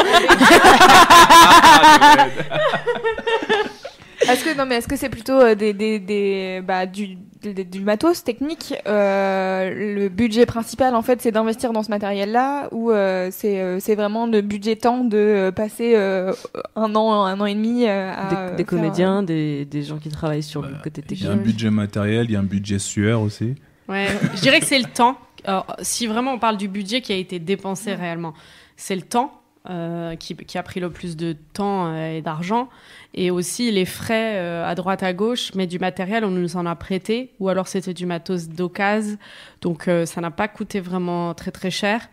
Est-ce 4.29 4.45
que 4.45 4.57
non 4.57 4.67
mais 4.67 4.77
est-ce 4.77 4.89
que 4.89 4.97
c'est 4.97 5.09
plutôt 5.09 5.55
des, 5.55 5.73
des, 5.73 5.99
des 5.99 6.61
bah, 6.65 6.87
du, 6.87 7.09
des- 7.09 7.19
du 7.43 7.80
matos 7.80 8.22
technique 8.24 8.74
euh, 8.86 9.70
Le 9.95 10.09
budget 10.09 10.47
principal 10.47 10.95
en 10.95 11.03
fait 11.03 11.20
c'est 11.20 11.32
d'investir 11.32 11.72
dans 11.72 11.82
ce 11.82 11.90
matériel-là 11.90 12.68
ou 12.72 12.90
euh, 12.90 13.28
c'est 13.32 13.61
euh, 13.61 13.80
c'est 13.80 13.95
vraiment 13.95 14.26
le 14.26 14.40
budget 14.40 14.76
temps 14.76 15.05
de 15.05 15.53
passer 15.55 15.95
euh, 15.97 16.32
un 16.76 16.95
an 16.95 17.24
un 17.24 17.40
an 17.40 17.47
et 17.47 17.55
demi 17.55 17.86
à 17.86 18.51
des, 18.57 18.64
comédiens, 18.64 19.22
des, 19.22 19.64
des 19.64 19.82
gens 19.82 19.99
qui 19.99 20.09
travaillent 20.09 20.43
sur 20.43 20.62
le 20.62 20.68
Bah, 20.68 20.78
côté 20.84 21.03
Il 21.11 21.22
y 21.22 21.26
a 21.26 21.30
un 21.30 21.32
technique. 21.32 21.47
budget 21.47 21.70
matériel, 21.70 22.26
il 22.26 22.32
y 22.32 22.36
a 22.36 22.40
un 22.40 22.45
budget 22.45 22.78
sueur 22.78 23.20
aussi. 23.22 23.55
Ouais, 23.88 24.07
je 24.36 24.40
dirais 24.40 24.61
que 24.61 24.66
c'est 24.66 24.78
le 24.78 24.84
temps. 24.86 25.18
Alors, 25.45 25.66
si 25.82 26.07
vraiment 26.07 26.34
on 26.34 26.38
parle 26.38 26.57
du 26.57 26.68
budget 26.68 27.01
qui 27.01 27.12
a 27.12 27.16
été 27.16 27.38
dépensé 27.40 27.95
réellement, 27.95 28.32
c'est 28.76 28.95
le 28.95 29.03
temps 29.03 29.41
euh, 29.71 30.17
qui, 30.17 30.59
a 30.59 30.63
pris 30.63 30.81
le 30.81 30.91
plus 30.91 31.17
de 31.17 31.37
temps 31.53 31.87
euh, 31.87 32.17
et 32.17 32.23
d'argent, 32.23 32.69
et 33.15 33.31
aussi 33.31 33.71
les 33.71 33.85
frais 33.85 34.37
euh, 34.37 34.67
à 34.67 34.75
droite 34.75 35.03
à 35.03 35.13
gauche, 35.13 35.53
mais 35.55 35.67
du 35.67 35.79
matériel 35.79 36.25
on 36.25 36.31
nous 36.31 36.57
en 36.57 36.67
a 36.67 36.75
prêté, 36.75 37.31
ou 37.39 37.49
alors 37.49 37.69
c'était 37.69 37.95
du 37.95 38.07
matos 38.07 38.49
d'occasion, 38.49 39.19
donc 39.61 39.89
ça 40.05 40.21
n'a 40.21 40.31
pas 40.31 40.49
coûté 40.49 40.81
vraiment 40.81 41.35
très 41.35 41.51
très 41.51 41.71
cher. 41.71 42.09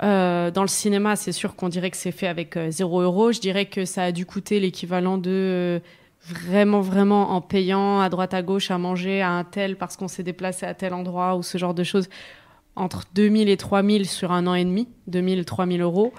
Dans 0.00 0.62
le 0.62 0.68
cinéma, 0.68 1.16
c'est 1.16 1.32
sûr 1.32 1.56
qu'on 1.56 1.68
dirait 1.68 1.90
que 1.90 1.96
c'est 1.96 2.12
fait 2.12 2.26
avec 2.26 2.56
euh, 2.56 2.70
0 2.70 3.02
euros. 3.02 3.32
Je 3.32 3.40
dirais 3.40 3.66
que 3.66 3.84
ça 3.84 4.04
a 4.04 4.12
dû 4.12 4.26
coûter 4.26 4.60
l'équivalent 4.60 5.18
de 5.18 5.80
vraiment, 6.26 6.80
vraiment 6.80 7.32
en 7.32 7.40
payant 7.40 8.00
à 8.00 8.08
droite 8.08 8.34
à 8.34 8.42
gauche 8.42 8.70
à 8.70 8.78
manger 8.78 9.20
à 9.20 9.30
un 9.30 9.44
tel 9.44 9.76
parce 9.76 9.96
qu'on 9.96 10.08
s'est 10.08 10.22
déplacé 10.22 10.64
à 10.66 10.74
tel 10.74 10.94
endroit 10.94 11.36
ou 11.36 11.42
ce 11.42 11.58
genre 11.58 11.74
de 11.74 11.84
choses 11.84 12.08
entre 12.76 13.04
2000 13.14 13.48
et 13.48 13.56
3000 13.56 14.08
sur 14.08 14.32
un 14.32 14.46
an 14.46 14.54
et 14.54 14.64
demi, 14.64 14.88
2000 15.06 15.38
et 15.38 15.44
3000 15.44 15.80
euros. 15.82 16.12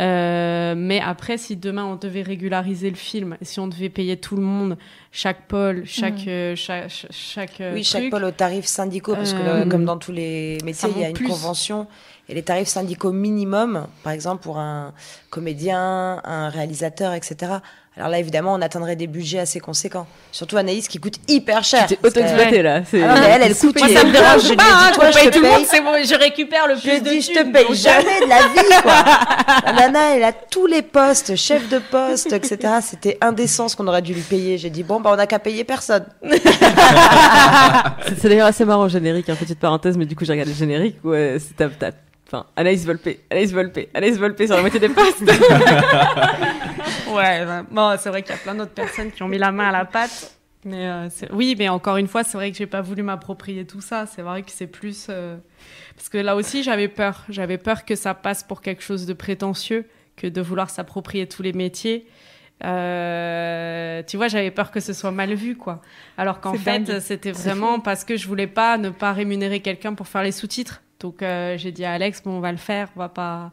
Euh, 0.00 0.74
mais 0.76 1.00
après, 1.00 1.38
si 1.38 1.56
demain 1.56 1.84
on 1.84 1.94
devait 1.94 2.22
régulariser 2.22 2.90
le 2.90 2.96
film, 2.96 3.36
si 3.42 3.60
on 3.60 3.68
devait 3.68 3.88
payer 3.88 4.16
tout 4.16 4.34
le 4.34 4.42
monde, 4.42 4.76
chaque 5.12 5.46
pôle, 5.46 5.84
chaque, 5.86 6.26
euh, 6.26 6.56
chaque, 6.56 6.88
chaque, 6.90 7.12
chaque, 7.12 7.60
euh, 7.60 7.74
Oui, 7.74 7.84
chaque 7.84 8.10
pôle 8.10 8.24
aux 8.24 8.32
tarifs 8.32 8.64
syndicaux, 8.66 9.14
parce 9.14 9.32
que 9.32 9.38
Euh, 9.38 9.60
là, 9.60 9.66
comme 9.66 9.84
dans 9.84 9.96
tous 9.98 10.10
les 10.10 10.58
métiers, 10.64 10.88
il 10.96 11.00
y 11.00 11.04
a 11.04 11.08
une 11.10 11.14
plus. 11.14 11.28
convention. 11.28 11.86
Et 12.28 12.34
les 12.34 12.42
tarifs 12.42 12.68
syndicaux 12.68 13.12
minimum, 13.12 13.86
par 14.02 14.12
exemple 14.12 14.42
pour 14.42 14.58
un 14.58 14.94
comédien, 15.30 16.20
un 16.24 16.48
réalisateur, 16.48 17.12
etc. 17.12 17.52
Alors 17.96 18.08
là, 18.08 18.18
évidemment, 18.18 18.54
on 18.54 18.60
atteindrait 18.60 18.96
des 18.96 19.06
budgets 19.06 19.38
assez 19.38 19.60
conséquents. 19.60 20.08
Surtout 20.32 20.56
Anaïs 20.56 20.88
qui 20.88 20.98
coûte 20.98 21.14
hyper 21.28 21.62
cher. 21.62 21.86
Que- 21.86 21.94
auto-exploité 22.04 22.60
là. 22.60 22.82
Ah 22.92 22.96
non, 22.96 23.14
mais 23.20 23.26
elle, 23.28 23.42
elle 23.42 23.54
coûte. 23.56 23.78
Moi, 23.78 23.88
ça 23.88 24.04
me 24.04 24.10
dérange 24.10 24.42
Je 24.42 24.48
lui 24.48 24.56
dit, 24.56 24.62
hein, 24.68 24.90
toi, 24.92 25.10
je 25.12 25.16
paye 25.16 25.26
te 25.30 25.34
tout 25.36 25.40
le 25.42 25.48
paye. 25.48 25.56
monde, 25.58 25.66
c'est 25.70 25.80
bon, 25.80 25.92
je 26.04 26.14
récupère 26.18 26.66
le 26.66 26.74
plus 26.74 27.00
de 27.00 27.10
je 27.20 27.28
te 27.32 27.52
paye 27.52 27.74
jamais 27.76 28.20
de 28.20 28.28
la 28.28 28.48
vie, 28.48 28.82
quoi. 28.82 29.72
Nana, 29.74 30.16
elle 30.16 30.24
a 30.24 30.32
tous 30.32 30.66
les 30.66 30.82
postes, 30.82 31.36
chef 31.36 31.68
de 31.68 31.78
poste, 31.78 32.32
etc. 32.32 32.58
C'était 32.82 33.16
indécent 33.20 33.68
ce 33.68 33.76
qu'on 33.76 33.86
aurait 33.86 34.02
dû 34.02 34.12
lui 34.12 34.22
payer. 34.22 34.58
J'ai 34.58 34.70
dit, 34.70 34.82
bon, 34.82 35.00
bah, 35.00 35.10
on 35.12 35.16
n'a 35.16 35.28
qu'à 35.28 35.38
payer 35.38 35.62
personne. 35.62 36.04
C'est 38.20 38.28
d'ailleurs 38.28 38.46
assez 38.48 38.64
marrant, 38.64 38.88
générique, 38.88 39.28
hein, 39.28 39.36
petite 39.38 39.58
parenthèse, 39.60 39.96
mais 39.96 40.06
du 40.06 40.16
coup 40.16 40.24
j'ai 40.24 40.32
regardé 40.32 40.52
le 40.52 40.56
générique 40.58 40.96
euh, 41.04 41.38
c'est 41.38 41.54
ta, 41.56 41.68
ta- 41.68 41.96
Enfin, 42.26 42.46
Anaïs 42.56 42.84
Volpe, 42.86 43.08
Anaïs 43.30 43.52
Volpe, 43.52 43.80
Anaïs 43.94 44.18
Volpe 44.18 44.42
sur 44.46 44.54
la 44.54 44.60
moitié 44.60 44.80
des 44.80 44.88
postes. 44.88 45.22
Ouais, 47.14 47.44
bah, 47.44 47.64
bon, 47.70 47.96
c'est 47.98 48.08
vrai 48.08 48.22
qu'il 48.22 48.32
y 48.32 48.38
a 48.38 48.40
plein 48.40 48.54
d'autres 48.56 48.72
personnes 48.72 49.12
qui 49.12 49.22
ont 49.22 49.28
mis 49.28 49.38
la 49.38 49.52
main 49.52 49.68
à 49.68 49.72
la 49.72 49.84
pâte. 49.84 50.36
Mais 50.64 50.88
euh, 50.88 51.08
oui, 51.32 51.54
mais 51.58 51.68
encore 51.68 51.96
une 51.98 52.08
fois, 52.08 52.24
c'est 52.24 52.36
vrai 52.36 52.50
que 52.50 52.56
j'ai 52.56 52.66
pas 52.66 52.80
voulu 52.80 53.02
m'approprier 53.02 53.66
tout 53.66 53.80
ça. 53.80 54.06
C'est 54.06 54.22
vrai 54.22 54.42
que 54.42 54.50
c'est 54.50 54.66
plus 54.66 55.06
euh, 55.10 55.36
parce 55.94 56.08
que 56.08 56.18
là 56.18 56.34
aussi, 56.36 56.62
j'avais 56.62 56.88
peur. 56.88 57.24
J'avais 57.28 57.58
peur 57.58 57.84
que 57.84 57.94
ça 57.94 58.14
passe 58.14 58.42
pour 58.42 58.62
quelque 58.62 58.82
chose 58.82 59.06
de 59.06 59.12
prétentieux, 59.12 59.86
que 60.16 60.26
de 60.26 60.40
vouloir 60.40 60.70
s'approprier 60.70 61.28
tous 61.28 61.42
les 61.42 61.52
métiers. 61.52 62.06
Euh, 62.64 64.02
tu 64.06 64.16
vois, 64.16 64.28
j'avais 64.28 64.50
peur 64.50 64.70
que 64.70 64.80
ce 64.80 64.92
soit 64.92 65.10
mal 65.10 65.34
vu, 65.34 65.56
quoi. 65.56 65.82
Alors 66.16 66.40
qu'en 66.40 66.54
fait, 66.54 66.98
c'était 67.00 67.32
vraiment 67.32 67.78
parce 67.78 68.04
que 68.04 68.16
je 68.16 68.26
voulais 68.26 68.46
pas 68.46 68.78
ne 68.78 68.88
pas 68.88 69.12
rémunérer 69.12 69.60
quelqu'un 69.60 69.92
pour 69.92 70.08
faire 70.08 70.22
les 70.22 70.32
sous-titres. 70.32 70.82
Donc 71.00 71.22
euh, 71.22 71.56
j'ai 71.58 71.72
dit 71.72 71.84
à 71.84 71.92
Alex, 71.92 72.22
bon, 72.24 72.38
on 72.38 72.40
va 72.40 72.50
le 72.52 72.58
faire. 72.58 72.88
On 72.96 73.00
va 73.00 73.08
pas, 73.08 73.50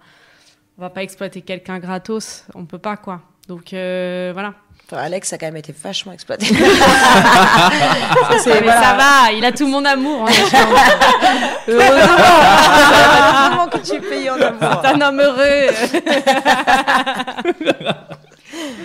on 0.78 0.82
va 0.82 0.90
pas 0.90 1.04
exploiter 1.04 1.42
quelqu'un 1.42 1.80
gratos. 1.80 2.46
On 2.56 2.66
peut 2.66 2.78
pas, 2.80 2.98
quoi. 2.98 3.22
Donc 3.48 3.74
euh, 3.74 4.32
voilà. 4.34 4.54
Enfin, 4.86 4.98
Alex 5.04 5.32
a 5.34 5.38
quand 5.38 5.46
même 5.48 5.58
été 5.58 5.74
vachement 5.74 6.12
exploité. 6.12 6.48
Mais 6.52 6.60
voilà. 6.60 8.82
ça 8.82 8.94
va, 8.96 9.32
il 9.34 9.44
a 9.46 9.52
tout 9.54 9.68
mon 9.68 9.84
amour. 9.86 10.28
hein, 10.28 10.32
Heureusement 11.68 13.68
que 13.72 13.78
tu 13.78 13.96
es 13.96 14.00
payé 14.00 14.30
en 14.30 14.36
amour. 14.42 14.82
C'est 14.84 14.90
un 14.90 15.02
homme 15.02 15.20
heureux. 15.22 15.70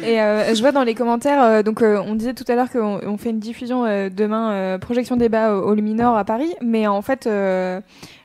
Et 0.04 0.20
euh, 0.20 0.54
je 0.54 0.60
vois 0.60 0.70
dans 0.70 0.84
les 0.84 0.94
commentaires, 0.94 1.42
euh, 1.42 1.62
donc 1.64 1.82
euh, 1.82 2.00
on 2.06 2.14
disait 2.14 2.34
tout 2.34 2.44
à 2.46 2.54
l'heure 2.54 2.70
qu'on 2.70 3.00
on 3.04 3.18
fait 3.18 3.30
une 3.30 3.40
diffusion 3.40 3.84
euh, 3.84 4.08
demain, 4.08 4.52
euh, 4.52 4.78
projection 4.78 5.16
débat 5.16 5.54
au, 5.54 5.70
au 5.70 5.74
Luminor 5.74 6.16
à 6.16 6.24
Paris, 6.24 6.54
mais 6.62 6.86
en 6.86 7.02
fait, 7.02 7.28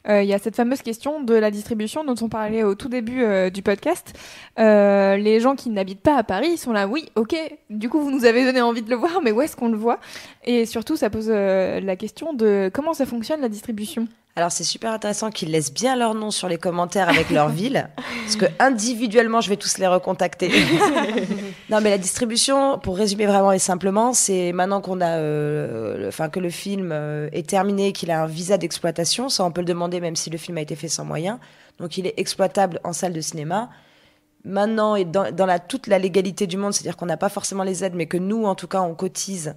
il 0.08 0.26
y 0.26 0.34
a 0.34 0.40
cette 0.40 0.56
fameuse 0.56 0.82
question 0.82 1.22
de 1.22 1.34
la 1.34 1.52
distribution 1.52 2.04
dont 2.04 2.16
on 2.22 2.30
parlait 2.30 2.64
au 2.64 2.76
tout 2.76 2.90
début 2.90 3.24
euh, 3.24 3.50
du 3.50 3.62
podcast. 3.62 4.14
Euh, 4.60 5.18
les 5.18 5.40
gens 5.40 5.56
qui 5.56 5.70
n'habitent 5.70 6.02
pas 6.02 6.18
à 6.18 6.24
Paris 6.24 6.58
sont 6.58 6.72
là, 6.72 6.88
oui, 6.88 7.10
ok, 7.16 7.36
du 7.70 7.90
coup 7.90 8.02
vous 8.02 8.12
nous 8.12 8.26
avez 8.26 8.46
donné 8.46 8.62
envie 8.62 8.82
de 8.82 8.90
le 8.90 8.96
voir, 8.96 9.22
mais 9.24 9.32
où 9.32 9.42
est-ce 9.42 9.56
qu'on 9.56 9.70
le 9.70 9.78
voit? 9.78 10.00
Et 10.44 10.66
surtout, 10.66 10.96
ça 10.96 11.10
pose 11.10 11.28
euh, 11.30 11.80
la 11.80 11.96
question 11.96 12.34
de 12.34 12.70
comment 12.74 12.94
ça 12.94 13.06
fonctionne 13.06 13.42
la 13.42 13.50
distribution. 13.50 14.08
Alors 14.38 14.52
c'est 14.52 14.64
super 14.64 14.94
intéressant 14.94 15.30
qu'ils 15.30 15.52
laissent 15.52 15.74
bien 15.74 15.98
leur 15.98 16.16
nom 16.16 16.32
sur 16.32 16.48
les 16.48 16.58
commentaires 16.58 17.10
avec 17.10 17.32
leur 17.32 17.50
ville, 17.50 17.90
parce 18.24 18.38
que 18.38 18.46
individuellement 18.60 19.42
je 19.42 19.50
vais 19.50 19.58
tous 19.58 19.78
les 19.78 19.88
recontacter. 19.88 20.50
non 21.70 21.82
mais 21.82 21.90
la 21.90 21.98
distribution, 21.98 22.80
pour 22.80 22.96
résumer 22.96 23.26
vraiment 23.26 23.52
et 23.52 23.60
simplement, 23.60 24.14
c'est 24.14 24.54
maintenant 24.54 24.80
qu'on 24.80 25.02
a, 25.02 25.18
euh, 25.18 26.08
enfin 26.08 26.30
que 26.30 26.40
le 26.40 26.50
film 26.50 26.92
euh, 26.94 27.28
est 27.34 27.48
terminé, 27.48 27.92
qu'il 27.92 28.10
a 28.10 28.24
un 28.24 28.26
visa 28.26 28.58
d'exploitation, 28.58 29.28
ça 29.28 29.44
on 29.44 29.52
peut 29.52 29.62
le 29.62 29.68
demander 29.68 29.91
même 30.00 30.16
si 30.16 30.30
le 30.30 30.38
film 30.38 30.58
a 30.58 30.62
été 30.62 30.76
fait 30.76 30.88
sans 30.88 31.06
moyens, 31.06 31.40
donc 31.80 31.98
il 31.98 32.08
est 32.08 32.14
exploitable 32.18 32.80
en 32.84 32.94
salle 32.94 33.14
de 33.14 33.22
cinéma. 33.22 33.70
Maintenant 34.44 34.96
et 34.96 35.06
dans, 35.06 35.46
la, 35.46 35.60
toute 35.60 35.88
la 35.88 36.00
légalité 36.00 36.48
du 36.48 36.58
monde, 36.58 36.74
c'est-à-dire 36.74 36.98
qu'on 36.98 37.06
n'a 37.06 37.18
pas 37.18 37.30
forcément 37.30 37.64
les 37.64 37.84
aides, 37.84 37.94
mais 37.96 38.08
que 38.08 38.18
nous 38.18 38.46
en 38.46 38.56
tout 38.56 38.68
cas 38.68 38.82
on 38.82 38.96
cotise 38.96 39.56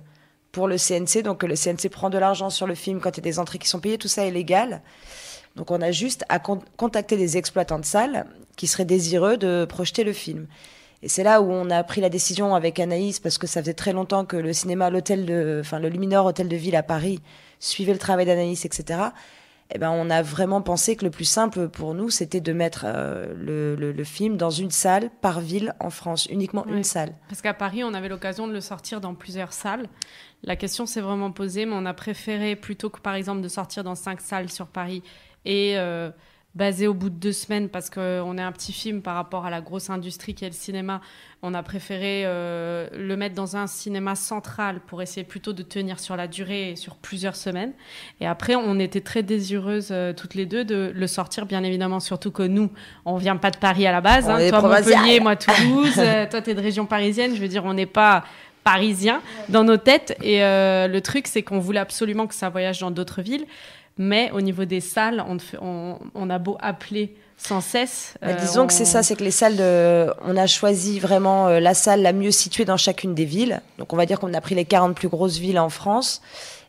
pour 0.52 0.68
le 0.68 0.76
CNC. 0.76 1.22
Donc 1.22 1.42
le 1.42 1.54
CNC 1.54 1.88
prend 1.90 2.10
de 2.10 2.18
l'argent 2.18 2.50
sur 2.50 2.66
le 2.66 2.74
film 2.74 3.00
quand 3.00 3.16
il 3.16 3.18
y 3.18 3.20
a 3.20 3.30
des 3.30 3.38
entrées 3.38 3.58
qui 3.58 3.68
sont 3.68 3.80
payées, 3.80 3.98
tout 3.98 4.08
ça 4.08 4.26
est 4.26 4.30
légal. 4.30 4.82
Donc 5.56 5.70
on 5.70 5.80
a 5.80 5.90
juste 5.90 6.24
à 6.28 6.38
con- 6.38 6.62
contacter 6.76 7.16
des 7.16 7.36
exploitants 7.36 7.78
de 7.78 7.84
salles 7.84 8.26
qui 8.56 8.66
seraient 8.66 8.84
désireux 8.84 9.36
de 9.36 9.64
projeter 9.64 10.04
le 10.04 10.12
film. 10.12 10.46
Et 11.02 11.08
c'est 11.08 11.22
là 11.22 11.42
où 11.42 11.50
on 11.50 11.70
a 11.70 11.84
pris 11.84 12.00
la 12.00 12.08
décision 12.08 12.54
avec 12.54 12.80
Anaïs, 12.80 13.20
parce 13.20 13.36
que 13.36 13.46
ça 13.46 13.60
faisait 13.60 13.74
très 13.74 13.92
longtemps 13.92 14.24
que 14.24 14.36
le 14.36 14.52
cinéma, 14.52 14.90
l'hôtel 14.90 15.26
de, 15.26 15.58
enfin 15.60 15.78
le 15.78 15.88
Luminor 15.88 16.24
Hôtel 16.26 16.48
de 16.48 16.56
Ville 16.56 16.76
à 16.76 16.82
Paris 16.82 17.20
suivait 17.60 17.92
le 17.92 17.98
travail 17.98 18.26
d'Anaïs, 18.26 18.64
etc. 18.64 19.00
Eh 19.70 19.78
ben, 19.78 19.90
on 19.90 20.10
a 20.10 20.20
vraiment 20.22 20.60
pensé 20.60 20.94
que 20.94 21.04
le 21.04 21.10
plus 21.10 21.24
simple 21.24 21.68
pour 21.68 21.94
nous, 21.94 22.10
c'était 22.10 22.40
de 22.42 22.52
mettre 22.52 22.84
euh, 22.86 23.32
le, 23.34 23.74
le- 23.76 23.92
le 23.92 24.04
film 24.04 24.36
dans 24.36 24.50
une 24.50 24.70
salle 24.70 25.10
par 25.22 25.40
ville 25.40 25.74
en 25.80 25.90
France, 25.90 26.26
uniquement 26.26 26.64
Ouais. 26.66 26.76
une 26.76 26.84
salle. 26.84 27.14
Parce 27.28 27.40
qu'à 27.40 27.54
Paris, 27.54 27.82
on 27.82 27.94
avait 27.94 28.08
l'occasion 28.10 28.46
de 28.46 28.52
le 28.52 28.60
sortir 28.60 29.00
dans 29.00 29.14
plusieurs 29.14 29.52
salles. 29.54 29.86
La 30.42 30.56
question 30.56 30.84
s'est 30.84 31.00
vraiment 31.00 31.32
posée, 31.32 31.64
mais 31.64 31.74
on 31.74 31.86
a 31.86 31.94
préféré, 31.94 32.56
plutôt 32.56 32.90
que 32.90 33.00
par 33.00 33.14
exemple 33.14 33.40
de 33.40 33.48
sortir 33.48 33.82
dans 33.84 33.94
cinq 33.94 34.20
salles 34.20 34.50
sur 34.50 34.66
Paris 34.66 35.02
et 35.46 35.78
euh, 35.78 36.10
basé 36.54 36.86
au 36.86 36.94
bout 36.94 37.10
de 37.10 37.16
deux 37.16 37.32
semaines, 37.32 37.68
parce 37.68 37.90
qu'on 37.90 38.38
est 38.38 38.42
un 38.42 38.52
petit 38.52 38.72
film 38.72 39.02
par 39.02 39.16
rapport 39.16 39.44
à 39.44 39.50
la 39.50 39.60
grosse 39.60 39.90
industrie 39.90 40.34
qui 40.34 40.44
est 40.44 40.48
le 40.48 40.54
cinéma, 40.54 41.00
on 41.42 41.52
a 41.52 41.62
préféré 41.62 42.22
euh, 42.24 42.88
le 42.92 43.16
mettre 43.16 43.34
dans 43.34 43.56
un 43.56 43.66
cinéma 43.66 44.14
central 44.14 44.80
pour 44.86 45.02
essayer 45.02 45.24
plutôt 45.24 45.52
de 45.52 45.62
tenir 45.62 45.98
sur 46.00 46.16
la 46.16 46.26
durée 46.26 46.70
et 46.70 46.76
sur 46.76 46.96
plusieurs 46.96 47.36
semaines. 47.36 47.72
Et 48.20 48.26
après, 48.26 48.54
on 48.54 48.78
était 48.78 49.00
très 49.00 49.22
désireuses 49.22 49.88
euh, 49.90 50.12
toutes 50.12 50.34
les 50.34 50.46
deux 50.46 50.64
de 50.64 50.92
le 50.94 51.06
sortir, 51.06 51.44
bien 51.44 51.62
évidemment, 51.64 52.00
surtout 52.00 52.30
que 52.30 52.44
nous, 52.44 52.70
on 53.04 53.16
vient 53.16 53.36
pas 53.36 53.50
de 53.50 53.58
Paris 53.58 53.86
à 53.86 53.92
la 53.92 54.00
base. 54.00 54.30
Hein. 54.30 54.38
toi. 54.48 54.62
Montpellier, 54.62 55.20
moi, 55.20 55.36
Toulouse. 55.36 55.94
euh, 55.98 56.26
toi, 56.30 56.40
t'es 56.40 56.54
de 56.54 56.60
région 56.60 56.86
parisienne. 56.86 57.34
Je 57.34 57.40
veux 57.40 57.48
dire, 57.48 57.64
on 57.64 57.74
n'est 57.74 57.86
pas 57.86 58.24
parisien 58.64 59.20
dans 59.50 59.62
nos 59.62 59.76
têtes. 59.76 60.16
Et 60.22 60.42
euh, 60.42 60.88
le 60.88 61.00
truc, 61.00 61.26
c'est 61.28 61.42
qu'on 61.42 61.58
voulait 61.60 61.80
absolument 61.80 62.26
que 62.26 62.34
ça 62.34 62.48
voyage 62.48 62.80
dans 62.80 62.90
d'autres 62.90 63.22
villes. 63.22 63.44
Mais 63.96 64.30
au 64.32 64.40
niveau 64.40 64.64
des 64.64 64.80
salles, 64.80 65.24
on, 65.60 66.30
a 66.30 66.38
beau 66.38 66.56
appeler 66.60 67.14
sans 67.36 67.60
cesse. 67.60 68.14
Bah, 68.20 68.28
euh, 68.28 68.34
disons 68.34 68.66
que 68.66 68.72
c'est 68.72 68.84
ça, 68.84 69.02
c'est 69.02 69.14
que 69.14 69.22
les 69.22 69.30
salles 69.30 69.56
de, 69.56 70.12
on 70.24 70.36
a 70.36 70.46
choisi 70.46 70.98
vraiment 70.98 71.46
euh, 71.46 71.60
la 71.60 71.74
salle 71.74 72.02
la 72.02 72.12
mieux 72.12 72.30
située 72.32 72.64
dans 72.64 72.76
chacune 72.76 73.14
des 73.14 73.24
villes. 73.24 73.60
Donc 73.78 73.92
on 73.92 73.96
va 73.96 74.06
dire 74.06 74.18
qu'on 74.18 74.34
a 74.34 74.40
pris 74.40 74.54
les 74.54 74.64
40 74.64 74.96
plus 74.96 75.08
grosses 75.08 75.38
villes 75.38 75.58
en 75.58 75.68
France 75.68 76.22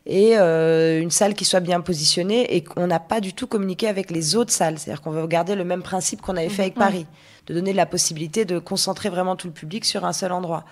et 0.06 0.38
euh, 0.38 1.00
une 1.00 1.10
salle 1.10 1.34
qui 1.34 1.44
soit 1.44 1.60
bien 1.60 1.80
positionnée 1.80 2.54
et 2.54 2.62
qu'on 2.62 2.86
n'a 2.86 3.00
pas 3.00 3.20
du 3.20 3.32
tout 3.32 3.48
communiqué 3.48 3.88
avec 3.88 4.10
les 4.12 4.36
autres 4.36 4.52
salles. 4.52 4.78
C'est-à-dire 4.78 5.02
qu'on 5.02 5.10
veut 5.10 5.26
garder 5.26 5.56
le 5.56 5.64
même 5.64 5.82
principe 5.82 6.20
qu'on 6.20 6.36
avait 6.36 6.48
fait 6.48 6.62
avec 6.62 6.76
Mhm. 6.76 6.82
Paris, 6.82 7.06
de 7.48 7.54
donner 7.54 7.72
la 7.72 7.86
possibilité 7.86 8.44
de 8.44 8.60
concentrer 8.60 9.08
vraiment 9.08 9.34
tout 9.34 9.48
le 9.48 9.52
public 9.52 9.84
sur 9.84 10.04
un 10.04 10.12
seul 10.12 10.30
endroit. 10.30 10.64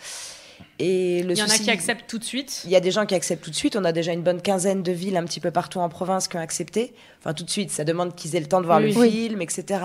Et 0.78 1.22
le 1.22 1.32
Il 1.34 1.38
y 1.38 1.42
en 1.42 1.48
a 1.48 1.56
qui 1.56 1.70
acceptent 1.70 2.08
tout 2.08 2.18
de 2.18 2.24
suite. 2.24 2.62
il 2.64 2.70
y 2.70 2.76
a 2.76 2.80
des 2.80 2.90
gens 2.90 3.06
qui 3.06 3.14
acceptent 3.14 3.44
tout 3.44 3.50
de 3.50 3.54
suite. 3.54 3.76
On 3.76 3.84
a 3.84 3.92
déjà 3.92 4.12
une 4.12 4.22
bonne 4.22 4.42
quinzaine 4.42 4.82
de 4.82 4.92
villes 4.92 5.16
un 5.16 5.24
petit 5.24 5.40
peu 5.40 5.50
partout 5.50 5.78
en 5.78 5.88
province 5.88 6.26
qui 6.28 6.36
ont 6.36 6.40
accepté. 6.40 6.94
Enfin, 7.20 7.32
tout 7.32 7.44
de 7.44 7.50
suite, 7.50 7.70
ça 7.70 7.84
demande 7.84 8.14
qu'ils 8.16 8.34
aient 8.34 8.40
le 8.40 8.46
temps 8.46 8.60
de 8.60 8.66
voir 8.66 8.78
Oui. 8.80 8.92
le 8.92 9.00
Oui. 9.00 9.10
film, 9.10 9.40
etc. 9.42 9.84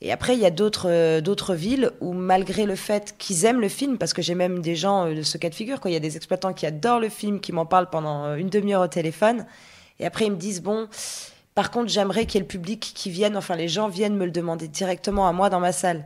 Et 0.00 0.12
après, 0.12 0.34
il 0.34 0.40
y 0.40 0.46
a 0.46 0.50
d'autres 0.50 0.88
euh, 0.90 1.20
d'autres 1.20 1.54
villes 1.54 1.90
où, 2.00 2.12
malgré 2.12 2.64
le 2.66 2.74
fait 2.74 3.14
qu'ils 3.18 3.44
aiment 3.44 3.60
le 3.60 3.68
film, 3.68 3.96
parce 3.98 4.12
que 4.12 4.22
j'ai 4.22 4.34
même 4.34 4.60
des 4.60 4.76
gens 4.76 5.06
euh, 5.06 5.14
de 5.14 5.22
ce 5.22 5.36
cas 5.38 5.50
de 5.50 5.54
figure, 5.54 5.78
il 5.84 5.92
y 5.92 5.96
a 5.96 6.00
des 6.00 6.16
exploitants 6.16 6.52
qui 6.52 6.66
adorent 6.66 7.00
le 7.00 7.08
film, 7.10 7.40
qui 7.40 7.52
m'en 7.52 7.66
parlent 7.66 7.88
pendant 7.90 8.24
euh, 8.24 8.36
une 8.36 8.48
demi-heure 8.48 8.82
au 8.82 8.88
téléphone, 8.88 9.46
et 10.00 10.06
après 10.06 10.26
ils 10.26 10.32
me 10.32 10.36
disent 10.36 10.62
bon, 10.62 10.88
par 11.54 11.70
contre, 11.70 11.88
j'aimerais 11.90 12.26
qu'il 12.26 12.34
y 12.34 12.38
ait 12.38 12.40
le 12.40 12.46
public 12.48 12.92
qui 12.94 13.10
vienne, 13.10 13.36
enfin 13.36 13.56
les 13.56 13.68
gens 13.68 13.88
viennent 13.88 14.16
me 14.16 14.24
le 14.24 14.30
demander 14.32 14.68
directement 14.68 15.28
à 15.28 15.32
moi 15.32 15.48
dans 15.50 15.60
ma 15.60 15.72
salle. 15.72 16.04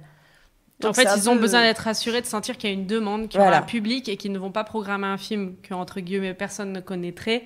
En 0.85 0.93
fait, 0.93 1.09
ils 1.17 1.29
ont 1.29 1.37
besoin 1.37 1.63
d'être 1.63 1.79
rassurés, 1.79 2.21
de 2.21 2.27
sentir 2.27 2.57
qu'il 2.57 2.71
y 2.71 2.73
a 2.73 2.77
une 2.77 2.87
demande, 2.87 3.29
qu'il 3.29 3.41
y 3.41 3.43
Voilà. 3.43 3.57
aura 3.59 3.65
un 3.65 3.67
public 3.67 4.09
et 4.09 4.17
qu'ils 4.17 4.33
ne 4.33 4.39
vont 4.39 4.53
pas 4.53 4.65
programmer 4.65 5.07
un 5.09 5.17
film 5.19 5.55
que, 5.63 5.75
entre 5.75 6.01
guillemets, 6.01 6.35
personne 6.35 6.73
ne 6.73 6.81
connaîtrait 6.81 7.45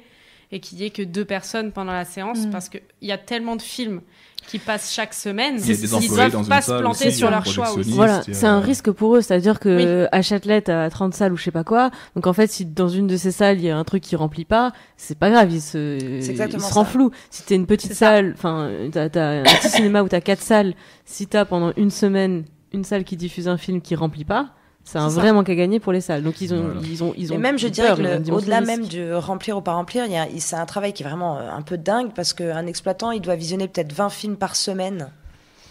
et 0.51 0.61
qu'il 0.61 0.78
y 0.78 0.85
ait 0.85 0.91
que 0.91 1.01
deux 1.03 1.24
personnes 1.24 1.72
pendant 1.72 1.93
la 1.93 2.05
séance 2.05 2.45
Mm. 2.47 2.51
parce 2.51 2.68
qu'il 2.68 2.83
y 3.01 3.11
a 3.11 3.16
tellement 3.16 3.57
de 3.57 3.62
films 3.62 4.03
qui 4.49 4.59
passent 4.59 4.93
chaque 4.93 5.14
semaine. 5.14 5.55
A 5.55 5.64
Ils 5.66 5.95
employés 5.95 6.30
doivent 6.30 6.47
pas 6.49 6.61
se 6.61 6.72
planter 6.72 7.09
aussi, 7.09 7.16
sur 7.16 7.28
a 7.28 7.30
leur 7.30 7.47
choix 7.47 7.72
aussi. 7.72 7.93
Voilà, 7.93 8.16
a- 8.18 8.22
c'est 8.22 8.45
un 8.47 8.61
risque 8.61 8.91
pour 8.91 9.16
eux, 9.16 9.22
c'est-à-dire 9.22 9.61
que 9.61 10.03
Oui. 10.03 10.09
à 10.12 10.20
Châtelet, 10.20 10.61
t'as 10.61 10.91
30 10.91 11.14
salles 11.14 11.33
ou 11.33 11.37
je 11.39 11.45
sais 11.45 11.51
pas 11.53 11.64
quoi. 11.64 11.91
Donc 12.16 12.26
en 12.26 12.33
fait, 12.35 12.49
si 12.51 12.66
dans 12.66 12.89
une 12.89 13.07
de 13.07 13.16
ces 13.16 13.30
salles, 13.30 13.59
il 13.61 13.64
y 13.64 13.70
a 13.70 13.78
un 13.78 13.85
truc 13.85 14.03
qui 14.03 14.14
remplit 14.14 14.45
pas, 14.45 14.72
c'est 14.99 15.16
pas 15.16 15.30
grave, 15.30 15.51
il 15.51 15.62
se, 15.62 15.97
C'est 16.01 16.26
il 16.26 16.30
exactement 16.33 16.68
se 16.68 16.85
flou. 16.85 17.12
Si 17.30 17.45
t'es 17.45 17.55
une 17.55 17.66
petite 17.66 17.95
salle, 17.95 18.33
enfin, 18.37 18.70
t'as, 18.93 19.09
t'as 19.09 19.41
un 19.41 19.43
petit 19.45 19.68
cinéma 19.70 20.03
où 20.03 20.09
t'as 20.09 20.20
quatre 20.20 20.43
salles, 20.43 20.74
si 21.07 21.28
t'as 21.28 21.45
pendant 21.47 21.72
une 21.78 21.91
semaine 21.91 22.45
une 22.73 22.85
salle 22.85 23.05
qui 23.05 23.16
diffuse 23.16 23.49
un 23.49 23.57
film 23.59 23.81
qui 23.81 23.95
remplit 23.95 24.25
pas, 24.25 24.51
c'est 24.85 24.99
un 24.99 25.09
vrai 25.09 25.33
manque 25.33 25.49
à 25.49 25.55
gagner 25.55 25.79
pour 25.79 25.93
les 25.93 26.01
salles. 26.01 26.23
Donc 26.25 26.41
ils 26.41 26.53
ont, 26.53 26.62
Voilà. 26.62 26.81
ils 26.83 27.05
ont, 27.05 27.14
ils 27.16 27.33
ont. 27.33 27.37
Et 27.37 27.39
même, 27.39 27.57
je 27.59 27.68
peur, 27.68 27.97
dirais 27.97 28.20
que 28.23 28.31
au-delà 28.33 28.61
même 28.61 28.87
de 28.87 29.12
remplir 29.12 29.57
ou 29.57 29.61
pas 29.61 29.75
remplir, 29.75 30.05
il 30.07 30.12
y 30.12 30.16
a- 30.16 30.29
il- 30.29 30.41
c'est 30.41 30.57
un 30.57 30.66
travail 30.66 30.93
qui 30.93 31.03
est 31.05 31.07
vraiment 31.07 31.39
euh, 31.39 31.51
un 31.51 31.62
peu 31.62 31.79
dingue 31.79 32.11
parce 32.14 32.33
qu'un 32.33 32.66
exploitant, 32.66 33.12
il 33.12 33.20
doit 33.20 33.37
visionner 33.37 33.68
peut-être 33.68 33.93
20 33.93 34.11
films 34.11 34.37
par 34.37 34.57
semaine. 34.57 35.09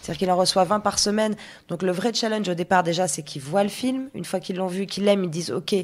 C'est-à-dire 0.00 0.18
qu'il 0.18 0.30
en 0.32 0.36
reçoit 0.36 0.64
20 0.64 0.80
par 0.80 0.98
semaine. 0.98 1.34
Donc 1.68 1.82
le 1.82 1.92
vrai 1.92 2.12
challenge 2.14 2.48
au 2.48 2.54
départ 2.54 2.82
déjà, 2.82 3.06
c'est 3.06 3.22
qu'ils 3.22 3.42
voient 3.42 3.62
le 3.62 3.68
film. 3.68 4.08
Une 4.14 4.24
fois 4.24 4.40
qu'ils 4.40 4.56
l'ont 4.56 4.66
vu, 4.66 4.86
qu'ils 4.86 5.04
l'aiment, 5.04 5.24
ils 5.24 5.30
disent 5.30 5.50
OK, 5.52 5.74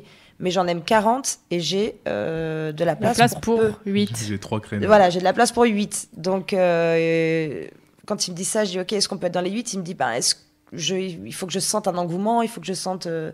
mais 0.40 0.50
j'en 0.50 0.66
aime 0.66 0.82
40 0.82 1.38
et 1.50 1.60
j'ai 1.60 2.00
euh, 2.08 2.72
de 2.72 2.80
la 2.84 2.92
La 2.92 2.96
place, 2.96 3.16
place 3.16 3.34
pour, 3.34 3.60
pour 3.60 3.78
peu. 3.78 3.90
8. 3.90 4.24
J'ai 4.26 4.38
trois 4.38 4.58
créneaux. 4.60 4.86
Voilà, 4.86 5.10
j'ai 5.10 5.18
de 5.20 5.24
la 5.24 5.32
place 5.34 5.52
pour 5.52 5.64
8. 5.64 6.08
Donc 6.16 6.52
euh, 6.52 7.64
quand 8.06 8.26
il 8.26 8.30
me 8.32 8.36
dit 8.36 8.44
ça, 8.46 8.64
je 8.64 8.70
dis 8.70 8.80
OK, 8.80 8.92
est-ce 8.94 9.08
qu'on 9.08 9.18
peut 9.18 9.26
être 9.26 9.34
dans 9.34 9.40
les 9.42 9.50
8 9.50 9.74
Il 9.74 9.80
me 9.80 9.84
dit 9.84 9.94
ben, 9.94 10.10
est-ce 10.12 10.34
que 10.34 10.40
je, 10.72 10.94
il 10.96 11.32
faut 11.34 11.46
que 11.46 11.52
je 11.52 11.58
sente 11.58 11.88
un 11.88 11.96
engouement, 11.96 12.42
il 12.42 12.48
faut 12.48 12.60
que 12.60 12.66
je 12.66 12.72
sente 12.74 13.06
euh, 13.06 13.30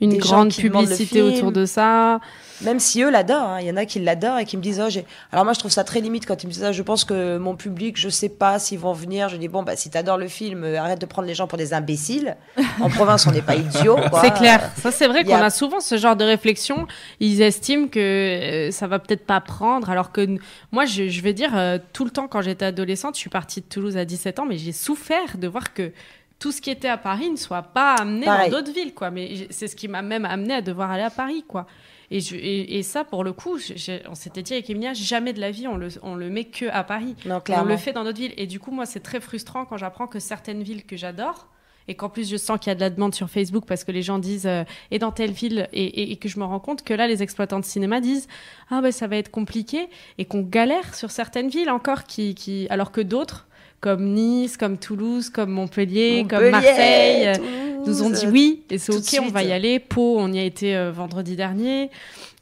Une 0.00 0.10
des 0.10 0.20
gens 0.20 0.26
grande 0.36 0.48
qui 0.50 0.62
demandent 0.62 0.84
le 0.84 0.90
publicité 0.90 1.20
film. 1.22 1.34
autour 1.36 1.52
de 1.52 1.66
ça. 1.66 2.20
Même 2.62 2.80
si 2.80 3.02
eux 3.02 3.10
l'adorent, 3.10 3.50
hein. 3.50 3.60
il 3.60 3.66
y 3.68 3.70
en 3.70 3.76
a 3.76 3.84
qui 3.84 4.00
l'adorent 4.00 4.38
et 4.38 4.44
qui 4.44 4.56
me 4.56 4.62
disent 4.62 4.82
oh 4.84 4.90
j'ai. 4.90 5.04
Alors 5.30 5.44
moi 5.44 5.52
je 5.54 5.60
trouve 5.60 5.70
ça 5.70 5.84
très 5.84 6.00
limite 6.00 6.26
quand 6.26 6.42
ils 6.42 6.46
me 6.46 6.52
disent 6.52 6.62
ça. 6.62 6.72
Je 6.72 6.82
pense 6.82 7.04
que 7.04 7.38
mon 7.38 7.54
public, 7.54 7.96
je 7.96 8.08
sais 8.08 8.28
pas 8.28 8.58
s'ils 8.58 8.78
vont 8.80 8.92
venir. 8.94 9.28
Je 9.28 9.36
dis 9.36 9.48
bon 9.48 9.62
bah 9.62 9.76
si 9.76 9.90
t'adores 9.90 10.18
le 10.18 10.26
film, 10.28 10.64
euh, 10.64 10.78
arrête 10.80 11.00
de 11.00 11.06
prendre 11.06 11.28
les 11.28 11.34
gens 11.34 11.46
pour 11.46 11.58
des 11.58 11.72
imbéciles. 11.72 12.36
En 12.80 12.88
province 12.90 13.26
on 13.26 13.30
n'est 13.32 13.42
pas 13.42 13.54
idiots. 13.54 13.98
C'est 14.22 14.34
clair. 14.34 14.70
Ça, 14.76 14.90
c'est 14.90 15.06
vrai 15.06 15.20
a- 15.20 15.24
qu'on 15.24 15.34
a 15.36 15.50
souvent 15.50 15.80
ce 15.80 15.96
genre 15.98 16.16
de 16.16 16.24
réflexion. 16.24 16.86
Ils 17.20 17.42
estiment 17.42 17.86
que 17.88 17.98
euh, 18.00 18.70
ça 18.72 18.86
va 18.86 18.98
peut-être 18.98 19.24
pas 19.26 19.40
prendre, 19.40 19.88
alors 19.90 20.10
que 20.10 20.26
moi, 20.72 20.84
je, 20.84 21.08
je 21.08 21.20
vais 21.22 21.32
dire, 21.34 21.52
euh, 21.56 21.78
tout 21.92 22.04
le 22.04 22.10
temps, 22.10 22.28
quand 22.28 22.42
j'étais 22.42 22.64
adolescente, 22.64 23.14
je 23.14 23.20
suis 23.20 23.30
partie 23.30 23.60
de 23.60 23.66
Toulouse 23.66 23.96
à 23.96 24.04
17 24.04 24.38
ans, 24.40 24.46
mais 24.48 24.58
j'ai 24.58 24.72
souffert 24.72 25.36
de 25.38 25.46
voir 25.46 25.72
que 25.74 25.92
tout 26.38 26.52
ce 26.52 26.60
qui 26.60 26.70
était 26.70 26.88
à 26.88 26.96
Paris 26.98 27.30
ne 27.30 27.36
soit 27.36 27.62
pas 27.62 27.94
amené 27.94 28.26
Pareil. 28.26 28.50
dans 28.50 28.58
d'autres 28.58 28.72
villes, 28.72 28.94
quoi. 28.94 29.10
Mais 29.10 29.48
c'est 29.50 29.66
ce 29.68 29.74
qui 29.76 29.88
m'a 29.88 30.02
même 30.02 30.24
amené 30.24 30.54
à 30.54 30.62
devoir 30.62 30.90
aller 30.90 31.02
à 31.02 31.10
Paris, 31.10 31.44
quoi. 31.46 31.66
Et, 32.10 32.20
je, 32.20 32.36
et, 32.36 32.78
et 32.78 32.82
ça, 32.82 33.04
pour 33.04 33.22
le 33.24 33.32
coup, 33.34 33.58
on 34.08 34.14
s'était 34.14 34.42
dit 34.42 34.54
avec 34.54 34.70
Emilia, 34.70 34.94
jamais 34.94 35.32
de 35.34 35.40
la 35.40 35.50
vie 35.50 35.66
on 35.68 35.76
le, 35.76 35.88
on 36.02 36.14
le 36.14 36.30
met 36.30 36.44
que 36.44 36.64
à 36.70 36.82
Paris. 36.84 37.16
Non 37.26 37.40
On 37.50 37.64
le 37.64 37.76
fait 37.76 37.92
dans 37.92 38.02
d'autres 38.04 38.18
villes. 38.18 38.32
Et 38.38 38.46
du 38.46 38.60
coup, 38.60 38.70
moi, 38.70 38.86
c'est 38.86 39.00
très 39.00 39.20
frustrant 39.20 39.64
quand 39.66 39.76
j'apprends 39.76 40.06
que 40.06 40.18
certaines 40.18 40.62
villes 40.62 40.84
que 40.84 40.96
j'adore, 40.96 41.48
et 41.90 41.94
qu'en 41.94 42.10
plus 42.10 42.28
je 42.30 42.36
sens 42.36 42.58
qu'il 42.60 42.68
y 42.68 42.72
a 42.72 42.74
de 42.74 42.80
la 42.80 42.90
demande 42.90 43.14
sur 43.14 43.30
Facebook 43.30 43.64
parce 43.66 43.82
que 43.82 43.90
les 43.92 44.02
gens 44.02 44.18
disent 44.18 44.46
euh, 44.46 44.62
et 44.90 44.98
dans 44.98 45.10
telle 45.10 45.30
ville 45.32 45.68
et, 45.72 45.84
et- 45.84 46.12
et 46.12 46.16
que 46.16 46.28
je 46.28 46.38
me 46.38 46.44
rends 46.44 46.60
compte 46.60 46.84
que 46.84 46.92
là 46.92 47.06
les 47.08 47.22
exploitants 47.22 47.60
de 47.60 47.64
cinéma 47.64 48.02
disent 48.02 48.28
ah 48.68 48.82
ben 48.82 48.92
ça 48.92 49.06
va 49.06 49.16
être 49.16 49.30
compliqué 49.30 49.88
et 50.18 50.26
qu'on 50.26 50.42
galère 50.42 50.94
sur 50.94 51.10
certaines 51.10 51.48
villes 51.48 51.70
encore 51.70 52.04
qui, 52.04 52.34
qui 52.34 52.66
alors 52.68 52.92
que 52.92 53.00
d'autres 53.00 53.47
comme 53.80 54.04
Nice, 54.12 54.56
comme 54.56 54.76
Toulouse, 54.78 55.30
comme 55.30 55.50
Montpellier, 55.50 56.26
comme 56.28 56.50
Marseille, 56.50 57.28
euh, 57.28 57.34
Toulouse, 57.34 57.86
nous 57.86 58.02
ont 58.02 58.10
dit 58.10 58.26
oui, 58.26 58.62
et 58.70 58.78
c'est 58.78 58.92
ok, 58.94 59.24
on 59.26 59.30
va 59.30 59.42
y 59.44 59.52
aller. 59.52 59.78
Pau, 59.78 60.16
on 60.18 60.32
y 60.32 60.38
a 60.38 60.44
été 60.44 60.76
euh, 60.76 60.90
vendredi 60.90 61.36
dernier. 61.36 61.90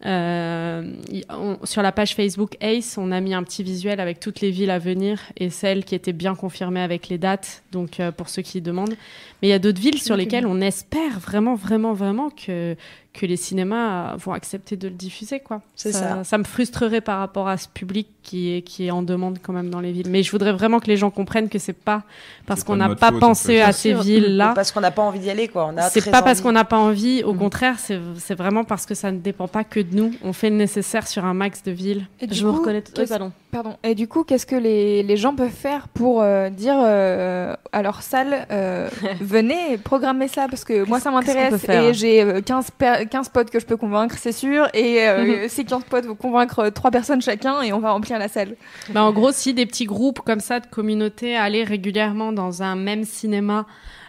Euh, 0.04 0.92
on- 1.30 1.58
sur 1.64 1.82
la 1.82 1.90
page 1.92 2.14
Facebook 2.14 2.56
Ace, 2.60 2.96
on 2.98 3.10
a 3.12 3.20
mis 3.20 3.32
un 3.34 3.42
petit 3.42 3.62
visuel 3.62 3.98
avec 4.00 4.20
toutes 4.20 4.40
les 4.40 4.50
villes 4.50 4.70
à 4.70 4.78
venir 4.78 5.20
et 5.38 5.48
celles 5.50 5.84
qui 5.84 5.94
étaient 5.94 6.12
bien 6.12 6.34
confirmées 6.34 6.80
avec 6.82 7.08
les 7.08 7.16
dates, 7.18 7.62
donc 7.72 7.98
euh, 8.00 8.12
pour 8.12 8.28
ceux 8.28 8.42
qui 8.42 8.60
demandent. 8.60 8.94
Mais 9.42 9.48
il 9.48 9.50
y 9.50 9.54
a 9.54 9.58
d'autres 9.58 9.80
villes 9.80 10.00
sur 10.00 10.16
lesquelles 10.16 10.46
on 10.46 10.60
espère 10.60 11.18
vraiment, 11.18 11.54
vraiment, 11.54 11.92
vraiment 11.94 12.28
que, 12.30 12.76
que 13.18 13.26
les 13.26 13.36
cinémas 13.36 14.14
vont 14.16 14.32
accepter 14.32 14.76
de 14.76 14.88
le 14.88 14.94
diffuser. 14.94 15.40
quoi. 15.40 15.62
C'est 15.74 15.92
ça. 15.92 16.22
Ça 16.24 16.38
me 16.38 16.44
frustrerait 16.44 17.00
par 17.00 17.18
rapport 17.18 17.48
à 17.48 17.56
ce 17.56 17.66
public 17.68 18.08
qui 18.22 18.54
est, 18.56 18.62
qui 18.62 18.86
est 18.86 18.90
en 18.90 19.02
demande 19.02 19.38
quand 19.42 19.52
même 19.52 19.70
dans 19.70 19.80
les 19.80 19.92
villes. 19.92 20.08
Mais 20.10 20.22
je 20.22 20.30
voudrais 20.32 20.52
vraiment 20.52 20.80
que 20.80 20.86
les 20.88 20.96
gens 20.96 21.10
comprennent 21.10 21.48
que 21.48 21.58
c'est 21.58 21.72
pas 21.72 22.02
parce 22.46 22.64
qu'on 22.64 22.76
n'a 22.76 22.94
pas 22.94 23.08
faute, 23.12 23.22
en 23.22 23.28
pensé 23.28 23.54
fait. 23.56 23.60
à 23.62 23.72
ces 23.72 23.94
villes-là. 23.94 24.52
Parce 24.54 24.72
qu'on 24.72 24.80
n'a 24.80 24.90
pas 24.90 25.02
envie 25.02 25.18
d'y 25.20 25.30
aller, 25.30 25.48
quoi. 25.48 25.72
C'est 25.90 26.10
pas 26.10 26.22
parce 26.22 26.40
qu'on 26.40 26.52
n'a 26.52 26.64
pas 26.64 26.78
envie, 26.78 27.22
au 27.24 27.32
Mm. 27.34 27.38
contraire, 27.38 27.74
c'est 27.78 27.98
c'est 28.18 28.34
vraiment 28.34 28.64
parce 28.64 28.84
que 28.86 28.94
ça 28.94 29.10
ne 29.12 29.18
dépend 29.18 29.48
pas 29.48 29.64
que 29.64 29.80
de 29.80 29.94
nous. 29.96 30.12
On 30.22 30.32
fait 30.32 30.50
le 30.50 30.56
nécessaire 30.56 31.06
sur 31.06 31.24
un 31.24 31.34
max 31.34 31.62
de 31.62 31.70
villes. 31.72 32.06
Et 32.20 32.26
Je 32.32 32.44
me 32.46 32.52
coup, 32.52 32.58
reconnais. 32.58 32.82
Oui, 32.86 32.92
qu'est-ce- 32.94 33.08
pardon. 33.10 33.32
Pardon. 33.52 33.76
Et 33.84 33.94
du 33.94 34.06
coup, 34.06 34.22
qu'est-ce 34.24 34.44
que 34.44 34.56
les, 34.56 35.02
les 35.02 35.16
gens 35.16 35.34
peuvent 35.34 35.48
faire 35.48 35.88
pour 35.88 36.20
euh, 36.20 36.50
dire 36.50 36.74
euh, 36.78 37.54
à 37.72 37.80
leur 37.82 38.02
salle, 38.02 38.46
euh, 38.50 38.88
venez 39.20 39.72
et 39.72 39.78
programmez 39.78 40.28
ça? 40.28 40.46
Parce 40.50 40.64
que 40.64 40.84
moi, 40.86 41.00
ça 41.00 41.10
m'intéresse 41.10 41.64
et 41.68 41.94
j'ai 41.94 42.22
euh, 42.22 42.40
15, 42.42 42.70
per- 42.76 43.05
15 43.06 43.30
potes 43.30 43.50
que 43.50 43.58
je 43.60 43.66
peux 43.66 43.76
convaincre, 43.76 44.16
c'est 44.18 44.32
sûr. 44.32 44.68
Et 44.74 45.00
euh, 45.08 45.46
ces 45.48 45.64
15 45.64 45.84
potes 45.84 46.04
vont 46.06 46.14
convaincre 46.14 46.68
3 46.68 46.90
personnes 46.90 47.22
chacun 47.22 47.62
et 47.62 47.72
on 47.72 47.78
va 47.80 47.92
remplir 47.92 48.18
la 48.18 48.28
salle. 48.28 48.56
Bah, 48.90 49.02
en 49.04 49.12
gros, 49.12 49.32
si 49.32 49.54
des 49.54 49.66
petits 49.66 49.86
groupes 49.86 50.20
comme 50.20 50.40
ça 50.40 50.60
de 50.60 50.66
communautés 50.66 51.36
allaient 51.36 51.64
régulièrement 51.64 52.32
dans 52.32 52.62
un 52.62 52.76
même 52.76 53.04
cinéma 53.04 53.66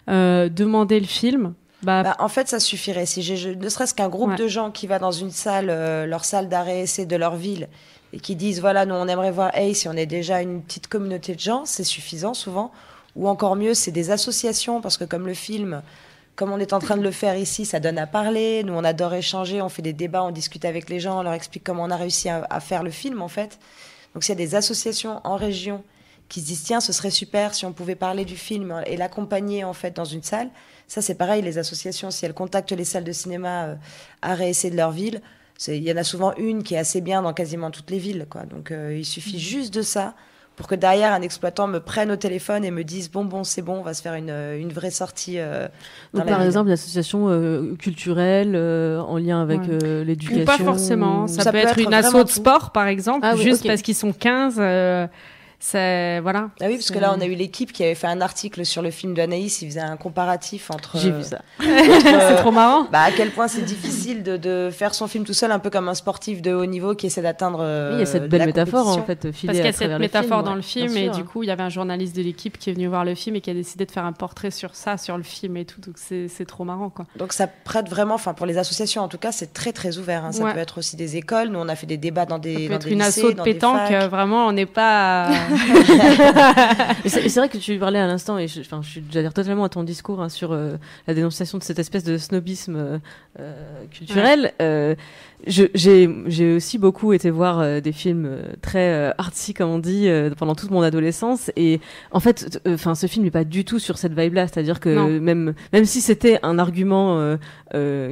euh, 0.09 0.49
demander 0.49 0.99
le 0.99 1.05
film, 1.05 1.53
bah, 1.83 2.03
Bah, 2.03 2.15
en 2.19 2.27
fait, 2.29 2.47
ça 2.47 2.59
suffirait. 2.59 3.05
Si 3.05 3.21
j'ai 3.21 3.35
je- 3.37 3.49
ne 3.49 3.69
serait-ce 3.69 3.93
qu'un 3.93 4.09
groupe 4.09 4.29
Ouais. 4.31 4.35
de 4.35 4.47
gens 4.47 4.71
qui 4.71 4.87
va 4.87 4.99
dans 4.99 5.11
une 5.11 5.31
salle, 5.31 5.67
euh, 5.69 6.05
leur 6.05 6.25
salle 6.25 6.49
d'arrêt 6.49 6.79
essai 6.81 7.05
de 7.05 7.15
leur 7.15 7.35
ville, 7.35 7.67
et 8.13 8.19
qui 8.19 8.35
disent 8.35 8.61
voilà, 8.61 8.85
nous 8.85 8.95
on 8.95 9.07
aimerait 9.07 9.31
voir 9.31 9.51
Ace, 9.53 9.79
si 9.79 9.87
on 9.89 9.93
est 9.93 10.05
déjà 10.05 10.41
une 10.41 10.61
petite 10.61 10.87
communauté 10.87 11.35
de 11.35 11.39
gens, 11.41 11.65
c'est 11.65 11.83
suffisant 11.83 12.33
souvent. 12.33 12.71
Ou 13.17 13.27
encore 13.27 13.55
mieux, 13.55 13.73
c'est 13.73 13.91
des 13.91 14.11
associations, 14.11 14.79
parce 14.79 14.95
que 14.97 15.03
comme 15.03 15.27
le 15.27 15.33
film, 15.33 15.81
comme 16.37 16.53
on 16.53 16.59
est 16.59 16.71
en 16.71 16.79
train 16.79 16.95
de 16.95 17.03
le 17.03 17.11
faire 17.11 17.35
ici, 17.35 17.65
ça 17.65 17.81
donne 17.81 17.97
à 17.97 18.07
parler. 18.07 18.63
Nous, 18.63 18.71
on 18.71 18.83
adore 18.85 19.13
échanger, 19.15 19.61
on 19.61 19.67
fait 19.67 19.81
des 19.81 19.91
débats, 19.91 20.23
on 20.23 20.31
discute 20.31 20.63
avec 20.63 20.87
les 20.89 21.01
gens, 21.01 21.19
on 21.19 21.23
leur 21.23 21.33
explique 21.33 21.63
comment 21.65 21.83
on 21.83 21.91
a 21.91 21.97
réussi 21.97 22.29
à, 22.29 22.47
à 22.49 22.59
faire 22.61 22.83
le 22.83 22.91
film, 22.91 23.21
en 23.21 23.27
fait. 23.27 23.59
Donc, 24.13 24.23
s'il 24.23 24.33
y 24.33 24.37
a 24.37 24.45
des 24.45 24.55
associations 24.55 25.19
en 25.25 25.35
région 25.35 25.83
qui 26.29 26.41
se 26.41 26.45
disent 26.45 26.63
tiens, 26.63 26.79
ce 26.79 26.93
serait 26.93 27.09
super 27.09 27.53
si 27.53 27.65
on 27.65 27.73
pouvait 27.73 27.95
parler 27.95 28.23
du 28.23 28.37
film 28.37 28.83
et 28.85 28.97
l'accompagner 28.97 29.63
en 29.63 29.73
fait 29.73 29.95
dans 29.95 30.05
une 30.05 30.23
salle. 30.23 30.49
Ça, 30.87 31.01
c'est 31.01 31.15
pareil, 31.15 31.41
les 31.41 31.57
associations, 31.57 32.11
si 32.11 32.25
elles 32.25 32.33
contactent 32.33 32.71
les 32.71 32.85
salles 32.85 33.03
de 33.03 33.11
cinéma 33.11 33.65
euh, 33.65 33.75
à 34.21 34.35
réessayer 34.35 34.71
de 34.71 34.77
leur 34.77 34.91
ville, 34.91 35.21
il 35.67 35.83
y 35.83 35.91
en 35.91 35.97
a 35.97 36.03
souvent 36.03 36.33
une 36.35 36.63
qui 36.63 36.75
est 36.75 36.77
assez 36.77 37.01
bien 37.01 37.21
dans 37.21 37.33
quasiment 37.33 37.71
toutes 37.71 37.89
les 37.89 37.97
villes. 37.97 38.27
Quoi. 38.29 38.43
Donc, 38.43 38.71
euh, 38.71 38.95
il 38.95 39.05
suffit 39.05 39.39
juste 39.39 39.73
de 39.73 39.81
ça 39.81 40.13
pour 40.57 40.67
que 40.67 40.75
derrière 40.75 41.13
un 41.13 41.21
exploitant 41.21 41.67
me 41.67 41.79
prenne 41.79 42.11
au 42.11 42.15
téléphone 42.17 42.65
et 42.65 42.71
me 42.71 42.83
dise 42.83 43.09
bon, 43.09 43.23
bon, 43.23 43.45
c'est 43.45 43.61
bon, 43.61 43.77
on 43.77 43.81
va 43.83 43.93
se 43.93 44.01
faire 44.01 44.15
une, 44.15 44.29
euh, 44.29 44.59
une 44.59 44.73
vraie 44.73 44.89
sortie. 44.91 45.35
euh, 45.37 45.67
dans 46.13 46.23
la 46.23 46.25
par 46.31 46.39
ville. 46.39 46.47
exemple, 46.47 46.69
l'association 46.69 47.29
euh, 47.29 47.75
culturelle 47.77 48.53
euh, 48.55 48.99
en 48.99 49.17
lien 49.17 49.41
avec 49.41 49.61
Ouais. 49.61 49.67
euh, 49.83 50.03
l'éducation. 50.03 50.41
ou 50.41 50.45
pas 50.45 50.57
forcément. 50.57 51.27
Ça, 51.27 51.43
Ça 51.43 51.51
peut, 51.51 51.59
peut 51.59 51.63
être 51.63 51.77
être 51.77 51.87
une 51.87 51.93
asso 51.93 52.23
de 52.23 52.27
sport, 52.29 52.71
par 52.71 52.87
exemple, 52.87 53.19
Ah 53.23 53.35
oui, 53.35 53.43
juste 53.43 53.65
parce 53.67 53.81
qu'ils 53.83 53.95
sont 53.95 54.11
15. 54.11 54.59
Euh, 55.75 56.17
c'est 56.17 56.19
voilà. 56.21 56.49
Ah 56.61 56.65
oui, 56.67 56.75
parce 56.75 56.91
que 56.91 56.99
là, 56.99 57.13
on 57.17 57.21
a 57.21 57.25
eu 57.25 57.33
l'équipe 57.33 57.71
qui 57.73 57.83
avait 57.83 57.95
fait 57.95 58.07
un 58.07 58.21
article 58.21 58.65
sur 58.65 58.81
le 58.81 58.91
film 58.91 59.13
d'Anaïs. 59.15 59.61
Il 59.61 59.67
faisait 59.69 59.79
un 59.81 59.97
comparatif 59.97 60.69
entre. 60.71 60.97
J'ai 60.99 61.09
euh, 61.11 61.17
vu 61.17 61.23
ça. 61.23 61.41
entre, 61.59 62.01
C'est 62.01 62.15
euh, 62.15 62.37
trop 62.37 62.51
marrant. 62.51 62.87
Bah, 62.91 63.01
à 63.01 63.11
quel 63.11 63.31
point 63.31 63.47
c'est 63.47 63.63
difficile 63.63 64.23
de, 64.23 64.37
de 64.37 64.69
faire 64.71 64.93
son 64.93 65.07
film 65.07 65.23
tout 65.25 65.33
seul, 65.33 65.51
un 65.51 65.59
peu 65.59 65.69
comme 65.69 65.89
un 65.89 65.95
sportif 65.95 66.41
de 66.41 66.53
haut 66.53 66.65
niveau 66.65 66.93
qui 66.95 67.07
essaie 67.07 67.21
d'atteindre. 67.21 67.59
euh, 67.61 67.89
Oui, 67.91 67.95
il 67.97 67.99
y 67.99 68.03
a 68.03 68.05
cette 68.05 68.29
belle 68.29 68.45
métaphore 68.45 68.87
en 68.87 69.03
fait 69.03 69.31
filée 69.31 69.47
Parce 69.47 69.57
qu'il 69.57 69.65
y 69.65 69.69
a 69.69 69.73
cette 69.91 69.99
métaphore 69.99 70.37
film, 70.39 70.43
dans 70.45 70.51
ouais, 70.51 70.55
le 70.57 70.61
film 70.61 70.97
et 70.97 71.09
du 71.09 71.23
coup 71.23 71.43
il 71.43 71.47
y 71.47 71.51
avait 71.51 71.63
un 71.63 71.69
journaliste 71.69 72.15
de 72.15 72.21
l'équipe 72.21 72.57
qui 72.57 72.69
est 72.69 72.73
venu 72.73 72.87
voir 72.87 73.03
le 73.05 73.15
film 73.15 73.35
et 73.35 73.41
qui 73.41 73.49
a 73.49 73.53
décidé 73.53 73.85
de 73.85 73.91
faire 73.91 74.05
un 74.05 74.13
portrait 74.13 74.51
sur 74.51 74.75
ça, 74.75 74.97
sur 74.97 75.17
le 75.17 75.23
film 75.23 75.57
et 75.57 75.65
tout. 75.65 75.81
Donc 75.81 75.95
c'est 75.97 76.27
c'est 76.27 76.45
trop 76.45 76.63
marrant 76.63 76.89
quoi. 76.89 77.05
Donc 77.17 77.33
ça 77.33 77.47
prête 77.47 77.89
vraiment, 77.89 78.15
enfin 78.15 78.33
pour 78.33 78.45
les 78.45 78.57
associations 78.57 79.01
en 79.01 79.07
tout 79.07 79.17
cas, 79.17 79.31
c'est 79.31 79.53
très 79.53 79.71
très 79.73 79.97
ouvert. 79.97 80.23
hein. 80.25 80.31
Ça 80.31 80.43
Ouais. 80.43 80.53
peut 80.53 80.59
être 80.59 80.77
aussi 80.77 80.95
des 80.95 81.17
écoles. 81.17 81.49
Nous 81.49 81.59
on 81.59 81.67
a 81.67 81.75
fait 81.75 81.87
des 81.87 81.97
débats 81.97 82.25
dans 82.25 82.37
des, 82.39 82.53
Ça 82.53 82.59
peut 82.59 82.67
dans 82.69 82.75
être 82.75 82.87
des 82.87 82.93
une 82.93 82.99
lycées, 83.03 83.21
asso 83.21 83.31
de 83.31 83.37
dans 83.37 83.43
des 83.43 83.53
pétanque, 83.53 83.77
facs. 83.79 83.91
euh, 83.91 84.07
vraiment 84.07 84.45
on 84.47 84.51
n'est 84.51 84.65
pas. 84.65 85.29
C'est 87.05 87.35
vrai 87.35 87.49
que 87.49 87.57
tu 87.57 87.77
parlais 87.77 87.99
à 87.99 88.07
l'instant, 88.07 88.37
et 88.37 88.47
je, 88.47 88.61
suis 88.61 89.03
j'adhère 89.11 89.33
totalement 89.33 89.63
à 89.63 89.69
ton 89.69 89.83
discours 89.83 90.21
hein, 90.21 90.29
sur 90.29 90.51
euh, 90.51 90.77
la 91.07 91.13
dénonciation 91.13 91.57
de 91.57 91.63
cette 91.63 91.79
espèce 91.79 92.03
de 92.03 92.17
snobisme 92.17 92.75
euh, 92.75 92.99
euh, 93.39 93.85
culturel. 93.91 94.53
J'ai 95.45 96.55
aussi 96.55 96.77
beaucoup 96.77 97.13
été 97.13 97.29
voir 97.29 97.59
euh, 97.59 97.79
des 97.79 97.91
films 97.91 98.25
euh, 98.25 98.41
très 98.61 98.91
euh, 98.93 99.11
artsy, 99.17 99.53
comme 99.53 99.69
on 99.69 99.77
dit, 99.79 100.07
euh, 100.09 100.31
pendant 100.35 100.55
toute 100.55 100.71
mon 100.71 100.81
adolescence. 100.81 101.51
Et 101.55 101.79
en 102.11 102.19
fait, 102.19 102.59
enfin, 102.67 102.95
ce 102.95 103.07
film 103.07 103.23
n'est 103.23 103.31
pas 103.31 103.43
du 103.43 103.63
tout 103.63 103.79
sur 103.79 103.97
cette 103.97 104.17
vibe-là. 104.17 104.47
C'est-à-dire 104.47 104.79
que 104.79 104.89
Non. 104.89 105.07
même 105.21 105.53
même 105.73 105.85
si 105.85 106.01
c'était 106.01 106.39
un 106.43 106.57
argument 106.59 107.37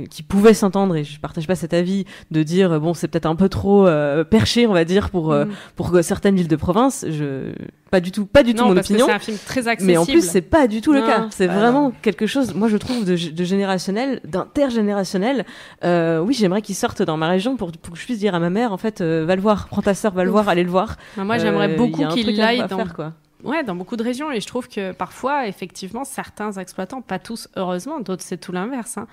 qui 0.10 0.24
pouvait 0.24 0.54
s'entendre, 0.54 0.96
et 0.96 1.04
je 1.04 1.20
partage 1.20 1.48
pas 1.48 1.56
cet 1.56 1.74
avis, 1.74 2.06
de 2.32 2.44
dire 2.44 2.80
bon, 2.80 2.94
c'est 2.94 3.08
peut-être 3.08 3.26
un 3.26 3.36
peu 3.36 3.50
trop 3.50 3.88
euh, 3.88 4.24
perché, 4.24 4.68
on 4.68 4.74
va 4.74 4.86
dire, 4.86 5.10
pour 5.10 5.32
euh, 5.32 5.46
Mm. 5.46 5.50
pour 5.76 5.92
certaines 6.04 6.36
villes 6.36 6.48
de 6.48 6.56
province. 6.56 7.06
Je 7.10 7.54
pas 7.92 8.00
du 8.02 8.12
tout, 8.12 8.26
pas 8.26 8.44
du 8.44 8.54
tout 8.54 8.64
non, 8.64 8.70
mon 8.70 8.76
parce 8.76 8.88
opinion. 8.90 9.06
que 9.06 9.12
c'est 9.12 9.16
un 9.16 9.20
film 9.20 9.38
très 9.46 9.68
accessible. 9.68 9.92
Mais 9.92 9.98
en 9.98 10.06
plus, 10.06 10.22
c'est 10.28 10.42
pas 10.42 10.68
du 10.68 10.82
tout 10.82 10.92
le 10.92 11.02
cas. 11.02 11.28
C'est 11.30 11.48
Ah, 11.48 11.54
vraiment 11.60 11.92
quelque 12.02 12.28
chose, 12.28 12.54
moi 12.54 12.68
je 12.68 12.78
trouve, 12.78 13.06
de, 13.06 13.12
de 13.32 13.44
générationnel, 13.44 14.20
d'intergénérationnel. 14.26 15.46
Euh, 15.84 16.20
oui, 16.20 16.34
j'aimerais 16.34 16.62
qu'il 16.62 16.76
sorte 16.76 17.02
dans 17.02 17.15
ma 17.18 17.28
région 17.28 17.58
pour, 17.58 17.72
pour 17.72 17.94
que 17.94 18.00
je 18.00 18.06
puisse 18.06 18.20
dire 18.20 18.36
à 18.36 18.40
ma 18.40 18.50
mère, 18.50 18.72
en 18.72 18.78
fait, 18.78 19.02
euh, 19.02 19.26
va 19.26 19.36
le 19.36 19.42
voir, 19.42 19.68
prends 19.68 19.82
ta 19.82 19.94
sœur, 19.94 20.14
va 20.14 20.24
le 20.24 20.32
voir, 20.32 20.50
allez 20.50 20.64
le 20.64 20.70
voir. 20.70 20.98
Bah, 21.18 21.24
moi 21.24 21.38
j'aimerais 21.38 21.70
Euh, 21.70 21.78
beaucoup 21.78 22.06
qu'il 22.08 22.42
aille 22.42 22.66
dans 22.68 22.78
faire, 22.78 22.94
quoi. 22.94 23.14
Ouais, 23.44 23.64
dans 23.64 23.76
beaucoup 23.76 23.96
de 23.96 24.04
régions. 24.04 24.32
Et 24.32 24.42
je 24.42 24.48
trouve 24.48 24.68
que 24.68 24.92
parfois, 24.92 25.48
effectivement, 25.48 26.04
certains 26.04 26.54
exploitants, 26.54 27.02
pas 27.02 27.20
tous, 27.20 27.48
heureusement, 27.56 28.00
d'autres 28.00 28.24
c'est 28.24 28.38
tout 28.38 28.52
l'inverse, 28.52 28.98
hein, 28.98 29.08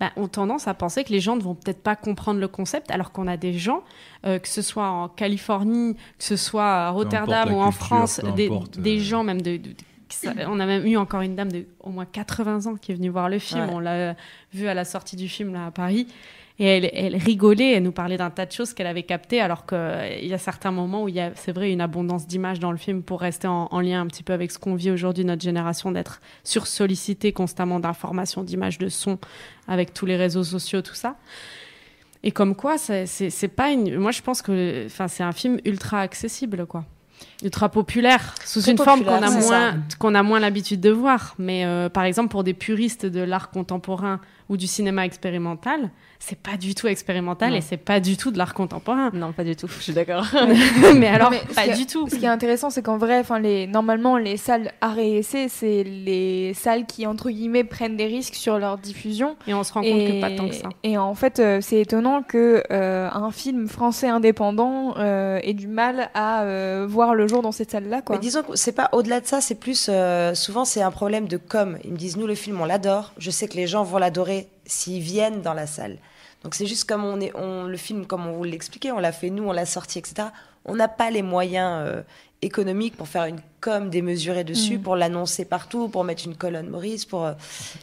bah, 0.00 0.10
ont 0.16 0.26
tendance 0.26 0.66
à 0.66 0.74
penser 0.74 1.04
que 1.04 1.12
les 1.12 1.20
gens 1.20 1.36
ne 1.36 1.42
vont 1.42 1.54
peut-être 1.54 1.82
pas 1.82 1.94
comprendre 1.94 2.40
le 2.40 2.48
concept, 2.48 2.90
alors 2.90 3.12
qu'on 3.12 3.26
a 3.26 3.36
des 3.36 3.52
gens, 3.52 3.82
euh, 4.26 4.38
que 4.38 4.48
ce 4.48 4.62
soit 4.62 4.88
en 4.88 5.08
Californie, 5.08 5.94
que 6.18 6.24
ce 6.24 6.36
soit 6.36 6.64
à 6.64 6.90
Rotterdam 6.90 7.52
ou 7.52 7.60
en 7.60 7.70
culture, 7.70 7.86
France, 7.86 8.20
des, 8.34 8.46
importe, 8.46 8.78
des 8.78 8.98
euh. 8.98 9.04
gens 9.04 9.22
même 9.22 9.42
de... 9.42 9.60
on 10.48 10.58
a 10.58 10.66
même 10.66 10.86
eu 10.86 10.96
encore 10.96 11.20
une 11.20 11.36
dame 11.36 11.52
de 11.52 11.66
au 11.80 11.90
moins 11.90 12.06
80 12.06 12.66
ans 12.66 12.74
qui 12.76 12.92
est 12.92 12.94
venue 12.94 13.10
voir 13.10 13.28
le 13.28 13.38
film. 13.38 13.66
Ouais. 13.66 13.72
On 13.72 13.78
l'a 13.78 14.16
vu 14.52 14.66
à 14.66 14.74
la 14.74 14.84
sortie 14.84 15.16
du 15.16 15.28
film 15.28 15.52
là 15.52 15.66
à 15.66 15.70
Paris. 15.70 16.08
Et 16.60 16.66
elle, 16.66 16.90
elle 16.92 17.16
rigolait, 17.16 17.72
elle 17.72 17.82
nous 17.82 17.92
parlait 17.92 18.16
d'un 18.16 18.30
tas 18.30 18.46
de 18.46 18.52
choses 18.52 18.74
qu'elle 18.74 18.86
avait 18.86 19.02
captées, 19.02 19.40
alors 19.40 19.66
qu'il 19.66 20.26
y 20.26 20.32
a 20.32 20.38
certains 20.38 20.70
moments 20.70 21.02
où 21.02 21.08
il 21.08 21.16
y 21.16 21.20
a, 21.20 21.32
c'est 21.34 21.50
vrai, 21.50 21.72
une 21.72 21.80
abondance 21.80 22.28
d'images 22.28 22.60
dans 22.60 22.70
le 22.70 22.78
film 22.78 23.02
pour 23.02 23.20
rester 23.20 23.48
en, 23.48 23.68
en 23.72 23.80
lien 23.80 24.00
un 24.00 24.06
petit 24.06 24.22
peu 24.22 24.32
avec 24.32 24.52
ce 24.52 24.58
qu'on 24.60 24.76
vit 24.76 24.92
aujourd'hui, 24.92 25.24
notre 25.24 25.42
génération, 25.42 25.90
d'être 25.90 26.20
sursollicité 26.44 27.32
constamment 27.32 27.80
d'informations, 27.80 28.44
d'images, 28.44 28.78
de 28.78 28.88
sons, 28.88 29.18
avec 29.66 29.94
tous 29.94 30.06
les 30.06 30.16
réseaux 30.16 30.44
sociaux, 30.44 30.80
tout 30.80 30.94
ça. 30.94 31.16
Et 32.22 32.30
comme 32.30 32.54
quoi, 32.56 32.78
c'est, 32.78 33.06
c'est, 33.06 33.30
c'est 33.30 33.48
pas 33.48 33.70
une. 33.70 33.98
Moi, 33.98 34.10
je 34.10 34.22
pense 34.22 34.40
que 34.40 34.86
enfin, 34.86 35.08
c'est 35.08 35.22
un 35.22 35.32
film 35.32 35.58
ultra 35.64 36.00
accessible, 36.00 36.66
quoi. 36.66 36.84
Ultra 37.42 37.68
populaire, 37.68 38.34
sous 38.44 38.62
Très 38.62 38.72
une 38.72 38.78
forme 38.78 39.04
qu'on 39.04 39.22
a, 39.22 39.30
moins, 39.30 39.76
qu'on 39.98 40.14
a 40.14 40.22
moins 40.22 40.40
l'habitude 40.40 40.80
de 40.80 40.90
voir. 40.90 41.34
Mais 41.38 41.64
euh, 41.66 41.88
par 41.88 42.04
exemple, 42.04 42.30
pour 42.30 42.42
des 42.42 42.54
puristes 42.54 43.06
de 43.06 43.20
l'art 43.20 43.50
contemporain 43.50 44.20
ou 44.48 44.56
du 44.56 44.66
cinéma 44.66 45.04
expérimental, 45.06 45.90
c'est 46.18 46.38
pas 46.38 46.56
du 46.56 46.74
tout 46.74 46.86
expérimental 46.86 47.50
Non. 47.50 47.56
et 47.56 47.60
c'est 47.60 47.76
pas 47.76 48.00
du 48.00 48.16
tout 48.16 48.30
de 48.30 48.38
l'art 48.38 48.54
contemporain. 48.54 49.10
Non, 49.12 49.32
pas 49.32 49.44
du 49.44 49.56
tout, 49.56 49.66
je 49.68 49.82
suis 49.82 49.92
d'accord. 49.92 50.24
mais 50.96 51.06
alors, 51.08 51.30
mais 51.30 51.40
pas 51.54 51.62
qui 51.64 51.70
est- 51.70 51.74
du 51.76 51.86
tout. 51.86 52.08
Ce 52.08 52.14
qui 52.16 52.24
est 52.24 52.28
intéressant, 52.28 52.70
c'est 52.70 52.82
qu'en 52.82 52.96
vrai, 52.98 53.18
enfin, 53.20 53.38
les, 53.38 53.66
normalement, 53.66 54.16
les 54.16 54.36
salles 54.36 54.72
arts 54.80 54.98
et 54.98 55.18
essais, 55.18 55.46
c'est 55.48 55.82
les 55.84 56.54
salles 56.54 56.86
qui, 56.86 57.06
entre 57.06 57.30
guillemets, 57.30 57.64
prennent 57.64 57.96
des 57.96 58.06
risques 58.06 58.34
sur 58.34 58.58
leur 58.58 58.78
diffusion. 58.78 59.36
Et 59.46 59.54
on 59.54 59.64
se 59.64 59.72
rend 59.72 59.82
compte 59.82 59.90
que 60.06 60.20
pas 60.20 60.30
tant 60.30 60.48
que 60.48 60.54
ça. 60.54 60.68
Et 60.82 60.96
en 60.98 61.14
fait, 61.14 61.40
euh, 61.40 61.58
c'est 61.60 61.80
étonnant 61.80 62.22
que 62.22 62.62
euh, 62.70 63.08
un 63.12 63.30
film 63.30 63.66
français 63.68 64.08
indépendant 64.08 64.94
euh, 64.98 65.40
ait 65.42 65.52
du 65.54 65.68
mal 65.68 66.10
à 66.14 66.42
euh, 66.42 66.86
voir 66.88 67.14
le 67.14 67.26
jour 67.28 67.42
dans 67.42 67.52
cette 67.52 67.70
salle-là, 67.70 68.02
quoi. 68.02 68.16
Mais 68.16 68.20
disons 68.22 68.42
que 68.42 68.56
c'est 68.56 68.72
pas 68.72 68.88
au-delà 68.92 69.20
de 69.20 69.26
ça, 69.26 69.40
c'est 69.40 69.54
plus 69.54 69.88
euh, 69.90 70.34
souvent 70.34 70.64
c'est 70.64 70.82
un 70.82 70.90
problème 70.90 71.28
de 71.28 71.36
com. 71.36 71.78
Ils 71.84 71.92
me 71.92 71.96
disent 71.96 72.16
nous 72.16 72.26
le 72.26 72.34
film 72.34 72.60
on 72.60 72.64
l'adore, 72.64 73.12
je 73.18 73.30
sais 73.30 73.48
que 73.48 73.56
les 73.56 73.66
gens 73.66 73.82
vont 73.84 73.98
l'adorer 73.98 74.43
s'ils 74.66 75.02
viennent 75.02 75.42
dans 75.42 75.54
la 75.54 75.66
salle. 75.66 75.98
Donc 76.42 76.54
c'est 76.54 76.66
juste 76.66 76.88
comme 76.88 77.04
on 77.04 77.20
est, 77.20 77.34
on, 77.34 77.64
le 77.64 77.76
film 77.76 78.06
comme 78.06 78.26
on 78.26 78.32
vous 78.32 78.44
l'expliquait, 78.44 78.92
on 78.92 78.98
l'a 78.98 79.12
fait 79.12 79.30
nous, 79.30 79.44
on 79.44 79.52
l'a 79.52 79.66
sorti, 79.66 79.98
etc. 79.98 80.28
On 80.64 80.76
n'a 80.76 80.88
pas 80.88 81.10
les 81.10 81.22
moyens 81.22 81.82
euh, 81.86 82.02
économique 82.44 82.96
pour 82.96 83.08
faire 83.08 83.24
une 83.24 83.40
com 83.60 83.88
démesurée 83.88 84.44
dessus, 84.44 84.76
Mm. 84.76 84.82
pour 84.82 84.94
l'annoncer 84.94 85.46
partout, 85.46 85.88
pour 85.88 86.04
mettre 86.04 86.24
une 86.26 86.36
colonne 86.36 86.68
Maurice. 86.68 87.06
Pour, 87.06 87.24
euh, 87.24 87.32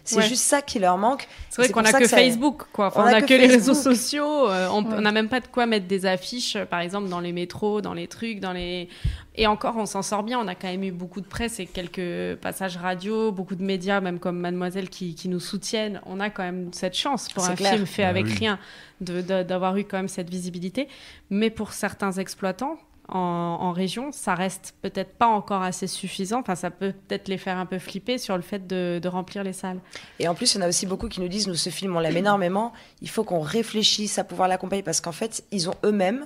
c'est 0.03 0.17
Ouais. 0.17 0.27
juste 0.27 0.43
ça 0.43 0.61
qui 0.61 0.77
leur 0.77 0.95
manque. 0.99 1.27
C'est 1.49 1.63
vrai 1.63 1.71
qu'on 1.71 1.83
a 1.83 1.91
que, 1.91 1.97
que 1.99 2.07
ça- 2.07 2.17
Facebook, 2.17 2.65
quoi. 2.71 2.87
Enfin, 2.87 3.01
On 3.01 3.09
on, 3.09 3.13
a 3.15 3.21
que 3.21 3.25
que, 3.27 3.33
les 3.33 3.47
réseaux 3.47 3.73
sociaux. 3.73 4.47
euh, 4.49 4.67
on 4.71 4.83
Ouais. 4.85 5.01
n'a 5.01 5.11
même 5.11 5.27
pas 5.27 5.39
de 5.39 5.47
quoi 5.47 5.65
mettre 5.65 5.87
des 5.87 6.05
affiches, 6.05 6.55
euh, 6.55 6.65
par 6.65 6.81
exemple, 6.81 7.09
dans 7.09 7.19
les 7.19 7.31
métros, 7.31 7.81
dans 7.81 7.95
les 7.95 8.07
trucs, 8.07 8.39
dans 8.39 8.53
les. 8.53 8.89
Et 9.35 9.47
encore, 9.47 9.75
on 9.77 9.87
s'en 9.87 10.03
sort 10.03 10.21
bien. 10.21 10.37
On 10.39 10.47
a 10.47 10.53
quand 10.53 10.67
même 10.67 10.83
eu 10.83 10.91
beaucoup 10.91 11.19
de 11.21 11.25
presse 11.25 11.59
et 11.59 11.65
quelques 11.65 12.35
passages 12.41 12.77
radio, 12.77 13.31
beaucoup 13.31 13.55
de 13.55 13.63
médias, 13.63 14.01
même 14.01 14.19
comme 14.19 14.37
Mademoiselle, 14.37 14.87
qui, 14.89 15.15
qui 15.15 15.29
nous 15.29 15.39
soutiennent. 15.39 15.99
On 16.05 16.19
a 16.19 16.29
quand 16.29 16.43
même 16.43 16.69
cette 16.73 16.95
chance 16.95 17.27
pour 17.29 17.45
un 17.45 17.55
clair. 17.55 17.73
film 17.73 17.85
fait 17.87 18.03
Bah 18.03 18.09
avec 18.09 18.25
oui. 18.27 18.33
rien 18.33 18.59
d'avoir 19.01 19.75
eu 19.77 19.83
quand 19.85 19.97
même 19.97 20.07
cette 20.09 20.29
visibilité. 20.29 20.87
Mais 21.31 21.49
pour 21.49 21.73
certains 21.73 22.11
exploitants. 22.11 22.77
En, 23.11 23.71
région, 23.71 24.11
ça 24.11 24.35
reste 24.35 24.75
peut-être 24.81 25.13
pas 25.13 25.27
encore 25.27 25.61
assez 25.61 25.87
suffisant. 25.87 26.39
Enfin, 26.39 26.55
ça 26.55 26.71
peut 26.71 26.93
peut-être 26.93 27.27
les 27.27 27.37
faire 27.37 27.57
un 27.57 27.65
peu 27.65 27.79
flipper 27.79 28.17
sur 28.17 28.35
le 28.35 28.41
fait 28.41 28.67
de, 28.67 28.99
de 29.01 29.07
remplir 29.07 29.43
les 29.43 29.53
salles. 29.53 29.79
Et 30.19 30.27
en 30.27 30.35
plus, 30.35 30.53
il 30.53 30.57
y 30.57 30.61
en 30.61 30.65
a 30.65 30.69
aussi 30.69 30.85
beaucoup 30.85 31.07
qui 31.07 31.21
nous 31.21 31.27
disent, 31.27 31.47
nous, 31.47 31.55
ce 31.55 31.69
film, 31.69 31.95
on 31.95 31.99
l'aime 31.99 32.17
énormément. 32.17 32.73
Il 33.01 33.09
faut 33.09 33.23
qu'on 33.23 33.41
réfléchisse 33.41 34.17
à 34.17 34.23
pouvoir 34.23 34.47
l'accompagner 34.47 34.83
parce 34.83 35.01
qu'en 35.01 35.11
fait, 35.11 35.43
ils 35.51 35.69
ont 35.69 35.75
eux-mêmes, 35.83 36.25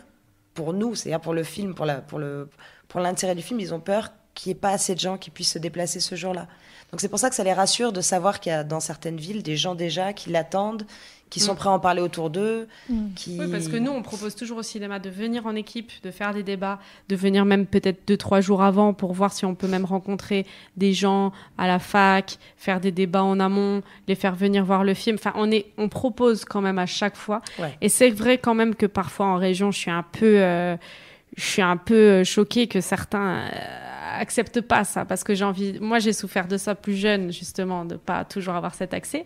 pour 0.56 0.74
nous, 0.74 0.96
c'est-à-dire 0.96 1.22
pour 1.22 1.36
le 1.36 1.44
film, 1.44 1.76
pour 1.76 1.86
la, 1.86 2.02
pour 2.02 2.18
le, 2.18 2.50
pour 2.88 3.02
l'intérêt 3.02 3.36
du 3.36 3.44
film, 3.44 3.60
ils 3.60 3.74
ont 3.74 3.80
peur 3.80 4.10
qu'il 4.34 4.50
n'y 4.50 4.58
ait 4.58 4.60
pas 4.60 4.72
assez 4.72 4.96
de 4.96 5.00
gens 5.00 5.18
qui 5.18 5.30
puissent 5.30 5.52
se 5.52 5.60
déplacer 5.60 6.00
ce 6.00 6.16
jour-là. 6.16 6.48
Donc 6.92 7.02
c'est 7.02 7.10
pour 7.10 7.20
ça 7.20 7.30
que 7.30 7.36
ça 7.36 7.44
les 7.44 7.54
rassure 7.54 7.94
de 7.94 8.02
savoir 8.02 8.40
qu'il 8.40 8.52
y 8.52 8.56
a 8.56 8.64
dans 8.64 8.80
certaines 8.80 9.18
villes 9.18 9.44
des 9.44 9.56
gens 9.56 9.76
déjà 9.76 10.14
qui 10.14 10.30
l'attendent, 10.30 10.86
qui 11.32 11.39
sont 11.39 11.53
Mm. 11.53 11.57
prêts 11.57 11.69
à 11.69 11.71
en 11.73 11.80
parler 11.80 12.01
autour 12.01 12.30
d'eux, 12.30 12.67
qui. 13.15 13.38
Oui, 13.39 13.47
parce 13.51 13.67
que 13.67 13.78
nous, 13.78 13.91
on 13.91 14.01
propose 14.03 14.36
toujours 14.36 14.59
au 14.59 14.63
cinéma 14.63 14.99
de 14.99 15.09
venir 15.09 15.47
en 15.47 15.55
équipe, 15.55 15.91
de 16.03 16.11
faire 16.11 16.34
des 16.34 16.43
débats, 16.43 16.80
de 17.09 17.15
venir 17.15 17.45
même 17.45 17.65
peut-être 17.65 18.07
deux, 18.07 18.15
trois 18.15 18.41
jours 18.41 18.61
avant 18.63 18.93
pour 18.93 19.11
voir 19.13 19.34
si 19.34 19.43
on 19.43 19.55
peut 19.55 19.67
même 19.67 19.86
rencontrer 19.86 20.45
des 20.78 20.93
gens 20.93 21.34
à 21.57 21.67
la 21.67 21.80
fac, 21.80 22.38
faire 22.57 22.80
des 22.80 22.91
débats 22.91 23.23
en 23.23 23.39
amont, 23.39 23.82
les 24.07 24.15
faire 24.15 24.36
venir 24.36 24.63
voir 24.63 24.84
le 24.84 24.93
film. 24.93 25.17
Enfin, 25.19 25.34
on, 25.36 25.51
est, 25.51 25.65
on 25.78 25.89
propose 25.89 26.45
quand 26.45 26.61
même 26.61 26.78
à 26.80 26.86
chaque 26.86 27.15
fois. 27.17 27.41
Ouais. 27.59 27.76
Et 27.82 27.89
c'est 27.89 28.11
vrai 28.11 28.38
quand 28.38 28.53
même 28.55 28.76
que 28.76 28.86
parfois 28.86 29.26
en 29.26 29.38
région, 29.38 29.71
je 29.71 29.80
suis 29.80 29.91
un 29.91 30.03
peu, 30.03 30.38
euh, 30.39 30.78
je 31.36 31.43
suis 31.43 31.61
un 31.63 31.76
peu 31.78 31.95
euh, 31.95 32.23
choquée 32.23 32.67
que 32.67 32.82
certains 32.82 33.39
euh, 33.39 34.19
acceptent 34.19 34.61
pas 34.61 34.84
ça, 34.84 35.03
parce 35.05 35.23
que 35.23 35.34
j'ai 35.34 35.43
envie. 35.43 35.80
Moi, 35.82 35.99
j'ai 35.99 36.13
souffert 36.13 36.47
de 36.47 36.57
ça 36.57 36.76
plus 36.76 36.95
jeune, 36.95 37.34
justement, 37.34 37.84
de 37.84 37.95
pas 37.95 38.23
toujours 38.23 38.53
avoir 38.55 38.73
cet 38.76 38.93
accès. 38.93 39.26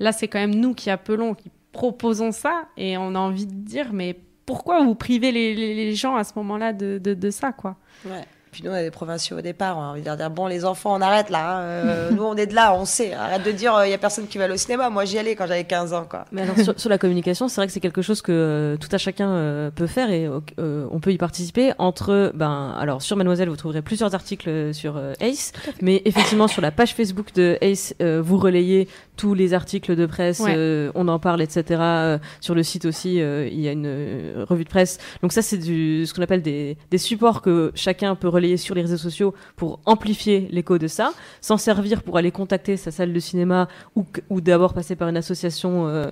Là, 0.00 0.12
c'est 0.12 0.28
quand 0.28 0.38
même 0.38 0.54
nous 0.54 0.74
qui 0.74 0.90
appelons, 0.90 1.34
qui 1.34 1.50
proposons 1.72 2.32
ça, 2.32 2.64
et 2.76 2.96
on 2.98 3.14
a 3.14 3.18
envie 3.18 3.46
de 3.46 3.52
dire, 3.54 3.88
mais 3.92 4.16
pourquoi 4.46 4.82
vous 4.82 4.94
privez 4.94 5.30
les, 5.32 5.54
les- 5.54 5.74
les 5.74 5.94
gens 5.94 6.16
à 6.16 6.24
ce 6.24 6.32
moment-là 6.36 6.72
de, 6.72 6.98
de, 6.98 7.14
de 7.14 7.30
ça, 7.30 7.52
quoi? 7.52 7.76
Ouais. 8.06 8.24
Puis 8.50 8.62
nous, 8.64 8.70
on 8.70 8.74
est 8.74 8.84
des 8.84 8.90
provinciaux 8.90 9.36
au 9.36 9.40
départ. 9.42 9.76
On 9.76 9.82
a 9.82 9.84
envie 9.88 10.00
de 10.00 10.06
leur 10.06 10.16
dire 10.16 10.30
bon, 10.30 10.46
les 10.46 10.64
enfants, 10.64 10.96
on 10.96 11.02
arrête 11.02 11.28
là. 11.28 11.58
hein. 11.58 11.60
Euh, 11.60 12.10
nous, 12.16 12.22
on 12.22 12.34
est 12.34 12.46
de 12.46 12.54
là, 12.54 12.74
on 12.74 12.86
sait. 12.86 13.12
Arrête 13.12 13.42
de 13.44 13.52
dire 13.52 13.78
il 13.84 13.90
y 13.90 13.92
a 13.92 13.98
personne 13.98 14.26
qui 14.26 14.38
va 14.38 14.44
aller 14.44 14.54
au 14.54 14.56
cinéma. 14.56 14.88
Moi, 14.88 15.04
j'y 15.04 15.18
allais 15.18 15.36
quand 15.36 15.46
j'avais 15.46 15.64
15 15.64 15.92
ans, 15.92 16.06
quoi. 16.08 16.24
Mais 16.32 16.40
alors 16.42 16.56
sur, 16.58 16.80
sur 16.80 16.88
la 16.88 16.96
communication, 16.96 17.48
c'est 17.48 17.60
vrai 17.60 17.66
que 17.66 17.74
c'est 17.74 17.78
quelque 17.80 18.00
chose 18.00 18.22
que 18.22 18.32
euh, 18.32 18.76
tout 18.78 18.88
à 18.90 18.96
chacun 18.96 19.28
euh, 19.28 19.70
peut 19.70 19.86
faire 19.86 20.10
et 20.10 20.26
euh, 20.58 20.86
on 20.90 20.98
peut 20.98 21.12
y 21.12 21.18
participer. 21.18 21.72
Entre, 21.76 22.32
ben, 22.34 22.74
alors 22.80 23.02
sur 23.02 23.18
Mademoiselle, 23.18 23.50
vous 23.50 23.56
trouverez 23.56 23.82
plusieurs 23.82 24.14
articles 24.14 24.72
sur 24.72 24.96
euh, 24.96 25.12
Ace, 25.20 25.52
mais 25.82 26.00
effectivement 26.06 26.48
sur 26.48 26.62
la 26.62 26.70
page 26.70 26.94
Facebook 26.94 27.34
de 27.34 27.58
Ace, 27.60 27.94
euh, 28.00 28.22
vous 28.24 28.38
relayez 28.38 28.88
tous 29.18 29.34
les 29.34 29.52
articles 29.52 29.94
de 29.96 30.06
presse, 30.06 30.38
Ouais. 30.40 30.54
euh, 30.56 30.90
on 30.94 31.08
en 31.08 31.18
parle, 31.18 31.42
etc. 31.42 31.64
Euh, 31.80 32.18
sur 32.40 32.54
le 32.54 32.62
site 32.62 32.84
aussi, 32.86 33.20
euh, 33.20 33.46
il 33.52 33.60
y 33.60 33.68
a 33.68 33.72
une 33.72 34.44
revue 34.48 34.64
de 34.64 34.68
presse. 34.70 34.98
Donc 35.22 35.32
ça, 35.32 35.42
c'est 35.42 35.58
du 35.58 36.06
ce 36.06 36.14
qu'on 36.14 36.22
appelle 36.22 36.40
des, 36.40 36.78
des 36.90 36.98
supports 36.98 37.42
que 37.42 37.72
chacun 37.74 38.14
peut 38.14 38.28
relayer 38.28 38.56
sur 38.56 38.74
les 38.74 38.82
réseaux 38.82 38.96
sociaux 38.96 39.34
pour 39.56 39.80
amplifier 39.84 40.48
l'écho 40.52 40.78
de 40.78 40.86
ça, 40.86 41.12
s'en 41.40 41.56
servir 41.58 42.02
pour 42.02 42.16
aller 42.16 42.30
contacter 42.30 42.76
sa 42.76 42.90
salle 42.92 43.12
de 43.12 43.18
cinéma 43.20 43.68
ou, 43.96 44.40
d'abord 44.40 44.72
passer 44.72 44.94
par 44.94 45.08
une 45.08 45.16
association 45.16 45.88
euh, 45.88 46.06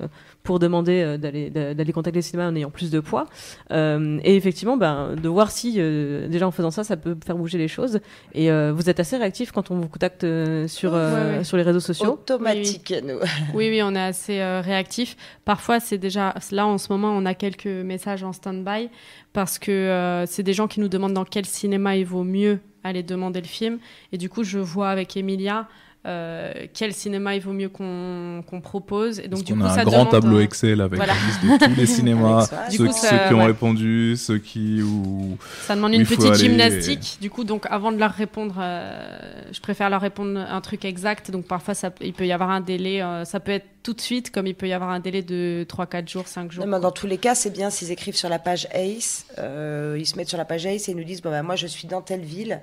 pour 0.47 0.59
demander 0.59 1.03
euh, 1.03 1.19
d'aller 1.19 1.51
d'a- 1.51 1.75
d'aller 1.75 1.93
contacter 1.93 2.19
le 2.19 2.23
cinéma 2.23 2.49
en 2.49 2.55
ayant 2.57 2.71
plus 2.71 2.91
de 2.91 3.01
poids. 3.01 3.27
Euh, 3.73 4.19
et 4.25 4.37
effectivement, 4.37 4.77
ben, 4.79 5.15
de 5.21 5.29
voir 5.29 5.51
si 5.51 5.75
euh, 5.77 6.29
déjà 6.29 6.47
en 6.47 6.51
faisant 6.53 6.71
ça, 6.71 6.85
ça 6.85 6.97
peut 6.97 7.17
faire 7.27 7.37
bouger 7.37 7.59
les 7.59 7.69
choses. 7.69 8.01
Et 8.33 8.51
euh, 8.51 8.73
vous 8.75 8.89
êtes 8.89 9.01
assez 9.01 9.17
réactif 9.19 9.53
quand 9.53 9.71
on 9.71 9.75
vous 9.75 9.89
contacte 9.89 10.25
euh, 10.25 10.67
sur, 10.69 10.95
euh, 10.95 11.33
Ouais, 11.33 11.39
ouais. 11.39 11.45
sur 11.45 11.57
les 11.59 11.63
réseaux 11.63 11.81
sociaux. 11.81 12.13
Automatique, 12.15 12.95
nous. 13.05 13.19
Oui, 13.55 13.69
oui, 13.71 13.81
on 13.83 13.95
est 13.95 14.01
assez 14.01 14.41
euh, 14.41 14.61
réactif. 14.61 15.17
Parfois, 15.45 15.81
c'est 15.81 15.99
déjà 15.99 16.35
là 16.53 16.67
en 16.67 16.79
ce 16.79 16.93
moment, 16.93 17.11
on 17.11 17.27
a 17.27 17.35
quelques 17.35 17.67
messages 17.67 18.23
en 18.25 18.33
stand-by 18.33 18.89
parce 19.33 19.59
que 19.59 19.71
euh, 19.73 20.27
c'est 20.27 20.43
des 20.43 20.53
gens 20.53 20.69
qui 20.69 20.81
nous 20.81 20.89
demandent 20.89 21.13
dans 21.15 21.25
quel 21.25 21.45
cinéma 21.45 21.97
il 21.97 22.07
vaut 22.07 22.25
mieux 22.25 22.61
aller 22.85 23.03
demander 23.03 23.41
le 23.41 23.47
film. 23.49 23.79
Et 24.13 24.19
du 24.19 24.29
coup, 24.29 24.45
je 24.45 24.59
vois 24.61 24.91
avec 24.91 25.17
Emilia 25.17 25.67
euh, 26.07 26.53
quel 26.73 26.93
cinéma 26.93 27.35
il 27.35 27.43
vaut 27.43 27.53
mieux 27.53 27.69
qu'on 27.69 28.61
propose. 28.63 29.19
Et 29.19 29.23
donc, 29.23 29.31
Parce 29.41 29.45
du 29.45 29.53
qu'on 29.55 29.61
coup, 29.61 29.67
a 29.67 29.71
ça 29.75 29.81
un 29.81 29.85
grand 29.85 30.07
euh, 30.37 30.41
Excel 30.43 30.81
avec 30.81 30.97
voilà. 30.97 31.15
la 31.15 31.27
liste 31.49 31.61
de 31.61 31.67
tous 31.75 31.81
les 31.81 31.87
cinémas, 31.97 32.47
ceux, 32.71 32.87
coup, 32.87 32.93
ça- 32.93 33.09
ceux 33.11 33.29
qui 33.29 33.35
ont 33.35 33.45
répondu, 33.45 34.17
ceux 34.17 34.39
qui 34.39 34.83
ou 34.83 35.37
Ça 35.63 35.75
demande 35.75 35.93
où 35.93 35.95
une 35.95 36.07
petite 36.07 36.35
gymnastique. 36.35 37.19
Du 37.21 37.29
coup, 37.31 37.45
donc 37.45 37.67
avant 37.71 37.93
de 37.93 37.99
leur 37.99 38.13
répondre, 38.13 38.57
euh, 38.61 39.19
je 39.53 39.61
préfère 39.61 39.91
leur 39.91 40.01
répondre 40.01 40.39
un 40.39 40.61
truc 40.61 40.85
exact. 40.85 41.31
Donc 41.31 41.47
parfois, 41.47 41.75
ça, 41.75 41.91
il 42.01 42.13
peut 42.13 42.27
y 42.27 42.33
avoir 42.33 42.51
un 42.51 42.61
délai. 42.61 43.03
euh, 43.03 43.25
ça 43.25 43.41
peut 43.41 43.53
être 43.53 43.67
tout 43.83 43.93
de 43.95 44.01
suite, 44.01 44.31
comme 44.31 44.47
il 44.47 44.55
peut 44.55 44.67
y 44.69 44.73
avoir 44.73 44.91
un 44.91 45.01
délai 45.01 45.23
de 45.23 45.65
3, 45.69 45.87
4 45.87 46.09
jours, 46.09 46.27
5 46.27 46.51
jours. 46.51 46.67
Non, 46.67 46.73
mais 46.73 46.81
dans 46.81 46.91
tous 46.91 47.07
les 47.07 47.19
cas, 47.19 47.35
c'est 47.37 47.51
bien 47.51 47.71
s'ils 47.71 47.91
écrivent 47.93 48.17
sur 48.17 48.29
la 48.29 48.39
page 48.39 48.67
ACE. 48.73 49.27
euh, 49.39 49.97
ils 49.99 50.07
se 50.07 50.17
mettent 50.17 50.29
sur 50.29 50.39
la 50.39 50.45
page 50.45 50.67
ACE 50.67 50.89
et 50.89 50.93
ils 50.93 50.97
nous 50.97 51.05
disent 51.05 51.23
bon, 51.23 51.31
bah, 51.31 51.43
Moi, 51.43 51.57
je 51.57 51.67
suis 51.67 51.87
dans 51.87 52.01
telle 52.03 52.23
ville. 52.23 52.61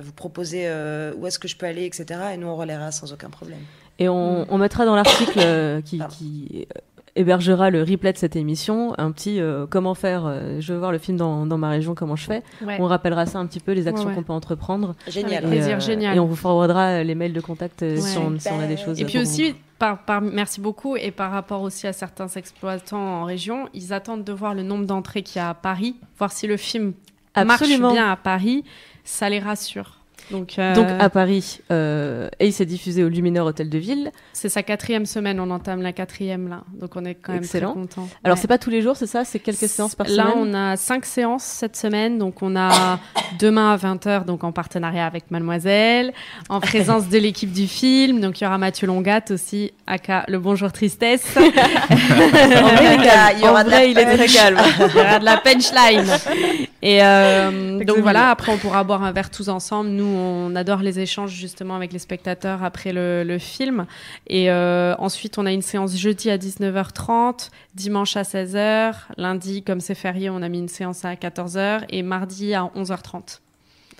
Vous 0.00 0.12
proposez 0.12 0.62
euh, 0.66 1.12
où 1.16 1.26
est-ce 1.26 1.38
que 1.38 1.46
je 1.48 1.56
peux 1.56 1.66
aller, 1.66 1.84
etc. 1.84 2.06
Et 2.34 2.36
nous, 2.36 2.48
on 2.48 2.56
relaiera 2.56 2.90
sans 2.90 3.12
aucun 3.12 3.30
problème. 3.30 3.58
Et 3.98 4.08
on, 4.08 4.44
on 4.52 4.58
mettra 4.58 4.84
dans 4.84 4.96
l'article 4.96 5.38
euh, 5.38 5.80
qui, 5.80 6.00
euh, 6.00 6.80
hébergera 7.16 7.70
le 7.70 7.82
replay 7.84 8.12
de 8.12 8.18
cette 8.18 8.34
émission 8.34 8.92
un 8.98 9.12
petit 9.12 9.40
euh, 9.40 9.66
comment 9.70 9.94
faire. 9.94 10.24
euh, 10.26 10.60
je 10.60 10.72
veux 10.72 10.80
voir 10.80 10.90
le 10.90 10.98
film 10.98 11.16
dans, 11.16 11.46
dans 11.46 11.58
ma 11.58 11.68
région, 11.68 11.94
comment 11.94 12.16
je 12.16 12.24
fais. 12.24 12.42
Ouais. 12.66 12.76
On 12.80 12.86
rappellera 12.86 13.24
ça 13.26 13.38
un 13.38 13.46
petit 13.46 13.60
peu, 13.60 13.70
les 13.70 13.86
actions 13.86 14.06
Ouais, 14.06 14.10
ouais. 14.10 14.16
qu'on 14.16 14.22
peut 14.24 14.32
entreprendre. 14.32 14.96
Génial. 15.06 15.44
Avec 15.44 15.58
plaisir, 15.60 15.76
et, 15.76 15.80
génial. 15.80 16.16
Et 16.16 16.18
on 16.18 16.26
vous 16.26 16.34
forwardera 16.34 17.04
les 17.04 17.14
mails 17.14 17.32
de 17.32 17.40
contact 17.40 17.82
Ouais. 17.82 18.00
si, 18.00 18.18
on, 18.18 18.36
si 18.38 18.48
on 18.48 18.58
a 18.58 18.66
des 18.66 18.76
choses. 18.76 19.00
Et 19.00 19.04
puis 19.04 19.18
aussi, 19.20 19.54
par, 19.78 20.04
par- 20.04 20.22
merci 20.22 20.60
beaucoup. 20.60 20.96
Et 20.96 21.12
par 21.12 21.30
rapport 21.30 21.62
aussi 21.62 21.86
à 21.86 21.92
certains 21.92 22.26
exploitants 22.26 23.20
en 23.20 23.24
région, 23.24 23.68
ils 23.74 23.92
attendent 23.92 24.24
de 24.24 24.32
voir 24.32 24.54
le 24.54 24.64
nombre 24.64 24.86
d'entrées 24.86 25.22
qu'il 25.22 25.36
y 25.36 25.44
a 25.44 25.50
à 25.50 25.54
Paris, 25.54 25.94
voir 26.18 26.32
si 26.32 26.48
le 26.48 26.56
film 26.56 26.94
Absolument. 27.34 27.78
marche 27.82 27.94
bien 27.94 28.10
à 28.10 28.16
Paris. 28.16 28.64
Ça 29.04 29.28
les 29.28 29.38
rassure. 29.38 29.98
Donc, 30.30 30.58
euh, 30.58 30.74
Donc 30.74 30.86
à 31.00 31.10
Paris, 31.10 31.58
euh, 31.70 32.30
Ace 32.40 32.58
est 32.62 32.64
diffusé 32.64 33.04
au 33.04 33.10
Lumineur 33.10 33.44
Hôtel 33.44 33.68
de 33.68 33.76
Ville. 33.76 34.10
c'est 34.32 34.48
sa 34.48 34.62
quatrième 34.62 35.04
semaine. 35.04 35.38
On 35.38 35.50
entame 35.50 35.82
la 35.82 35.92
quatrième 35.92 36.48
là. 36.48 36.62
Donc 36.80 36.96
on 36.96 37.04
est 37.04 37.14
quand 37.14 37.34
même 37.34 37.42
Excellent. 37.42 37.72
très 37.72 37.80
contents. 37.82 38.08
Alors 38.24 38.36
Ouais. 38.36 38.40
c'est 38.40 38.48
pas 38.48 38.56
tous 38.56 38.70
les 38.70 38.80
jours, 38.80 38.96
c'est 38.96 39.06
ça? 39.06 39.26
C'est 39.26 39.38
quelques 39.38 39.68
séances 39.68 39.94
par 39.94 40.08
Là, 40.08 40.30
semaine? 40.32 40.34
on 40.38 40.54
a 40.54 40.78
cinq 40.78 41.04
séances 41.04 41.42
cette 41.44 41.76
semaine. 41.76 42.16
Donc, 42.16 42.42
on 42.42 42.56
a 42.56 42.98
demain 43.38 43.74
à 43.74 43.76
20h, 43.76 44.24
donc 44.24 44.44
en 44.44 44.52
partenariat 44.52 45.04
avec 45.06 45.30
Mademoiselle, 45.30 46.14
en 46.48 46.58
présence 46.60 47.10
de 47.10 47.18
l'équipe 47.18 47.52
du 47.52 47.66
film. 47.66 48.22
Donc, 48.22 48.40
il 48.40 48.44
y 48.44 48.46
aura 48.46 48.56
Mathieu 48.56 48.86
Longat 48.86 49.24
aussi, 49.28 49.72
aka 49.86 50.24
Le 50.28 50.38
Bonjour 50.38 50.72
Tristesse. 50.72 51.26
En 51.36 52.68
vrai, 52.68 52.96
il 52.96 53.02
y 53.02 53.40
il 53.42 53.44
En 53.44 53.50
aura 53.50 53.62
de 53.64 53.68
vrai, 53.68 53.80
la 53.80 53.84
il 53.84 53.98
est 53.98 54.04
très 54.06 54.16
punch. 54.16 54.34
calme. 54.34 54.58
il 54.78 54.96
y 54.96 55.00
aura 55.00 55.18
de 55.18 55.24
la 55.26 55.36
punchline. 55.36 56.63
Et 56.84 57.02
euh, 57.02 57.82
donc 57.82 58.00
voilà, 58.00 58.28
après 58.28 58.52
on 58.52 58.58
pourra 58.58 58.84
boire 58.84 59.02
un 59.02 59.10
verre 59.10 59.30
tous 59.30 59.48
ensemble. 59.48 59.88
Nous, 59.88 60.04
on 60.04 60.54
adore 60.54 60.80
les 60.80 61.00
échanges 61.00 61.32
justement 61.32 61.76
avec 61.76 61.94
les 61.94 61.98
spectateurs 61.98 62.62
après 62.62 62.92
le, 62.92 63.24
le 63.24 63.38
film. 63.38 63.86
Et 64.26 64.50
euh, 64.50 64.94
ensuite, 64.98 65.38
on 65.38 65.46
a 65.46 65.52
une 65.52 65.62
séance 65.62 65.96
jeudi 65.96 66.28
à 66.28 66.36
19h30, 66.36 67.48
dimanche 67.74 68.18
à 68.18 68.22
16h, 68.22 68.96
lundi, 69.16 69.62
comme 69.62 69.80
c'est 69.80 69.94
férié, 69.94 70.28
on 70.28 70.42
a 70.42 70.48
mis 70.50 70.58
une 70.58 70.68
séance 70.68 71.06
à 71.06 71.14
14h 71.14 71.86
et 71.88 72.02
mardi 72.02 72.52
à 72.52 72.70
11h30. 72.76 73.40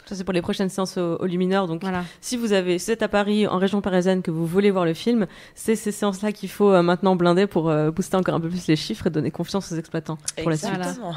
Ça 0.07 0.14
c'est 0.14 0.24
pour 0.24 0.34
les 0.34 0.42
prochaines 0.42 0.68
séances 0.68 0.96
au, 0.98 1.16
au 1.16 1.26
Lumineur. 1.26 1.66
Donc 1.66 1.80
Voilà. 1.82 2.05
si 2.20 2.36
vous 2.36 2.52
avez, 2.52 2.78
si 2.78 2.86
vous 2.86 2.92
êtes 2.92 3.02
à 3.02 3.09
Paris, 3.09 3.46
en 3.46 3.59
région 3.59 3.80
parisienne, 3.80 4.20
que 4.22 4.30
vous 4.30 4.46
voulez 4.46 4.70
voir 4.70 4.84
le 4.84 4.94
film, 4.94 5.26
c'est 5.55 5.76
ces 5.76 5.92
séances-là 5.92 6.32
qu'il 6.32 6.50
faut 6.50 6.70
euh, 6.72 6.82
maintenant 6.82 7.16
blinder 7.16 7.46
pour 7.46 7.70
euh, 7.70 7.90
booster 7.90 8.16
encore 8.16 8.34
un 8.34 8.40
peu 8.40 8.48
plus 8.48 8.66
les 8.66 8.76
chiffres 8.76 9.07
et 9.07 9.11
donner 9.11 9.30
confiance 9.30 9.72
aux 9.72 9.76
exploitants 9.76 10.18
pour 10.42 10.50
la 10.50 10.57
suite. 10.57 10.70
Exactement. 10.74 11.14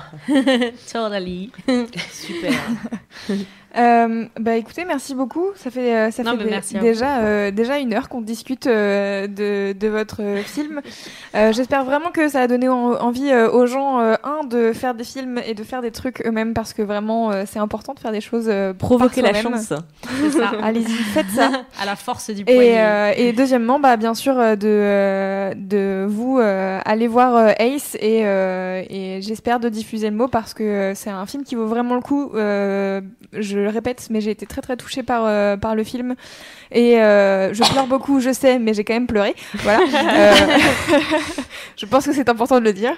Totally. 0.92 1.52
Super. 2.12 2.54
Euh, 3.78 4.26
bah 4.40 4.56
écoutez, 4.56 4.86
merci 4.86 5.14
beaucoup. 5.14 5.48
Ça 5.56 5.70
fait, 5.70 5.94
euh, 5.96 6.12
ça 6.12 6.24
Non, 6.24 6.32
fait 6.32 6.38
mais 6.38 6.44
dé- 6.46 6.50
merci 6.52 6.78
à 6.78 6.80
déjà, 6.80 7.18
euh, 7.20 7.52
déjà 7.52 7.78
une 7.80 7.94
heure 7.94 8.08
qu'on 8.10 8.22
discute 8.22 8.66
euh, 8.68 9.28
de, 9.28 9.74
de 9.78 9.88
votre 9.88 10.22
film. 10.46 10.82
Euh, 11.36 11.52
J'espère 11.52 11.84
vraiment 11.84 12.10
que 12.10 12.30
ça 12.30 12.42
a 12.42 12.48
donné 12.48 12.68
en- 12.68 12.94
envie 12.94 13.30
euh, 13.30 13.52
aux 13.52 13.68
gens, 13.68 14.00
euh, 14.00 14.16
un, 14.24 14.44
de 14.46 14.72
faire 14.74 14.96
des 14.96 15.04
films 15.04 15.40
et 15.46 15.54
de 15.54 15.64
faire 15.64 15.82
des 15.84 15.92
trucs 15.92 16.26
eux-mêmes 16.26 16.54
parce 16.54 16.74
que 16.74 16.82
vraiment, 16.82 17.32
euh, 17.32 17.44
c'est 17.46 17.60
important 17.60 17.94
de 17.94 18.00
faire 18.00 18.12
des 18.14 18.22
choses 18.22 18.48
euh, 18.48 18.74
Provoquer 18.74 19.22
par 19.22 19.34
la 19.34 19.42
chance. 19.42 19.74
Allez-y, 20.64 20.86
faites 20.86 21.30
ça. 21.30 21.52
à 21.82 21.86
la 21.86 21.96
force 21.96 22.30
du 22.32 22.44
poignet. 22.44 22.68
Et, 22.70 22.80
euh, 22.80 23.12
et 23.16 23.34
deuxièmement, 23.34 23.80
bah, 23.80 23.98
bien 23.98 24.14
sûr, 24.16 24.36
de, 24.36 25.54
de 25.54 26.06
vous 26.10 26.40
euh, 26.40 26.80
aller 26.86 27.08
voir 27.08 27.36
euh, 27.36 27.52
Ace 27.60 27.96
et, 28.00 28.22
euh, 28.26 28.82
et 28.90 29.20
j'espère 29.22 29.60
de 29.60 29.70
diffuser 29.70 30.10
le 30.10 30.16
mot 30.16 30.28
parce 30.28 30.54
que 30.54 30.94
c'est 30.96 31.10
un 31.12 31.26
film 31.26 31.44
qui 31.44 31.56
vaut 31.56 31.68
vraiment 31.68 31.96
le 31.96 32.02
coup. 32.02 32.32
Euh, 32.36 33.02
je 33.34 33.57
je 33.58 33.64
le 33.64 33.70
répète, 33.70 34.08
mais 34.10 34.22
j'ai 34.22 34.32
été 34.32 34.46
très 34.46 34.62
très 34.62 34.78
touchée 34.78 35.04
par, 35.04 35.26
euh, 35.26 35.58
par 35.58 35.76
le 35.76 35.84
film. 35.84 36.16
Et 36.72 37.00
euh, 37.02 37.54
je 37.54 37.64
pleure 37.72 37.88
beaucoup, 37.88 38.20
je 38.20 38.32
sais, 38.34 38.60
mais 38.60 38.74
j'ai 38.74 38.84
quand 38.84 38.94
même 38.94 39.08
pleuré. 39.08 39.36
Voilà. 39.60 39.80
Euh, 40.18 40.34
je 41.78 41.86
pense 41.86 42.06
que 42.06 42.14
c'est 42.14 42.30
important 42.30 42.60
de 42.60 42.66
le 42.66 42.74
dire. 42.74 42.94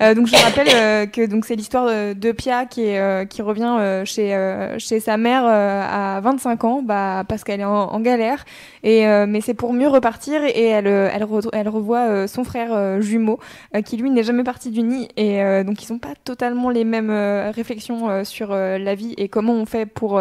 Euh, 0.00 0.14
donc 0.14 0.26
je 0.26 0.36
rappelle 0.36 0.68
euh, 0.72 1.06
que 1.06 1.26
donc 1.26 1.44
c'est 1.44 1.54
l'histoire 1.56 1.86
de, 1.86 2.12
de 2.12 2.32
Pia 2.32 2.64
qui, 2.66 2.86
est, 2.86 2.98
euh, 2.98 3.24
qui 3.24 3.42
revient 3.42 3.76
euh, 3.78 4.04
chez, 4.04 4.34
euh, 4.34 4.78
chez 4.78 4.98
sa 5.00 5.16
mère 5.16 5.44
à 5.44 6.20
25 6.20 6.64
ans 6.64 6.82
bah, 6.82 7.24
parce 7.28 7.44
qu'elle 7.44 7.60
est 7.60 7.64
en, 7.64 7.92
en 7.92 8.00
galère. 8.00 8.44
Et, 8.82 9.06
euh, 9.06 9.26
mais 9.28 9.40
c'est 9.40 9.54
pour 9.54 9.72
mieux 9.72 9.88
repartir 9.88 10.42
et 10.42 10.64
elle, 10.66 10.86
elle, 10.86 11.22
re- 11.24 11.48
elle 11.52 11.68
revoit 11.68 12.26
son 12.26 12.44
frère 12.44 13.00
jumeau 13.00 13.38
qui 13.84 13.96
lui 13.96 14.10
n'est 14.10 14.24
jamais 14.24 14.44
parti 14.44 14.70
du 14.70 14.82
nid. 14.82 15.08
Et 15.16 15.42
euh, 15.42 15.64
donc 15.64 15.82
ils 15.84 15.92
n'ont 15.92 15.98
pas 15.98 16.14
totalement 16.24 16.70
les 16.70 16.84
mêmes 16.84 17.10
réflexions 17.54 18.24
sur 18.24 18.54
la 18.54 18.94
vie 18.94 19.14
et 19.16 19.28
comment 19.28 19.52
on 19.54 19.66
fait 19.66 19.86
pour... 19.86 20.20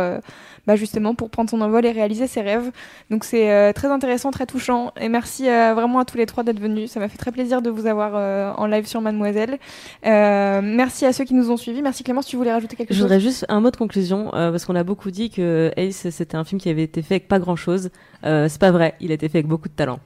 bah 0.66 0.76
justement 0.76 1.14
pour 1.16 1.30
prendre 1.30 1.50
son 1.50 1.60
envol 1.62 1.86
et 1.86 1.92
réaliser 1.92 2.28
ses 2.28 2.42
rêves. 2.42 2.72
Donc 3.10 3.24
c'est 3.24 3.52
euh, 3.52 3.74
très 3.74 3.90
intéressant, 3.90 4.32
très 4.32 4.46
touchant. 4.46 4.94
Et 5.00 5.10
merci 5.10 5.50
euh, 5.50 5.74
vraiment 5.74 6.00
à 6.00 6.06
tous 6.06 6.18
les 6.18 6.26
trois 6.26 6.44
d'être 6.44 6.60
venus. 6.60 6.92
Ça 6.92 7.00
m'a 7.00 7.10
fait 7.10 7.18
très 7.18 7.32
plaisir 7.32 7.62
de 7.62 7.70
vous 7.70 7.86
avoir 7.86 8.14
euh, 8.16 8.52
en 8.58 8.66
live 8.68 8.86
sur 8.88 9.02
Mademoiselle. 9.02 9.58
Merci 10.04 11.06
à 11.06 11.14
ceux 11.14 11.26
qui 11.26 11.34
nous 11.34 11.52
ont 11.52 11.58
suivis. 11.58 11.82
Merci 11.82 12.04
Clémence, 12.04 12.26
tu 12.26 12.38
voulais 12.38 12.54
rajouter 12.54 12.76
quelque 12.76 12.90
Je 12.94 12.96
chose? 12.96 13.04
voudrais 13.04 13.20
juste 13.20 13.46
un 13.50 13.60
mot 13.60 13.72
de 13.72 13.78
conclusion 13.78 14.30
parce 14.32 14.66
qu'on 14.66 14.76
a 14.76 14.84
beaucoup 14.84 15.12
dit 15.12 15.30
que 15.30 15.72
Ace 15.78 16.10
c'était 16.10 16.36
un 16.36 16.44
film 16.44 16.60
qui 16.60 16.70
avait 16.70 16.84
été 16.84 17.02
fait 17.02 17.16
avec 17.16 17.28
pas 17.28 17.40
grand 17.40 17.56
chose. 17.56 17.90
C'est 18.24 18.60
pas 18.60 18.72
vrai, 18.72 18.96
il 19.00 19.12
a 19.12 19.16
été 19.16 19.28
fait 19.30 19.40
avec 19.40 19.48
beaucoup 19.48 19.68
de 19.68 19.74
talent. 19.74 20.00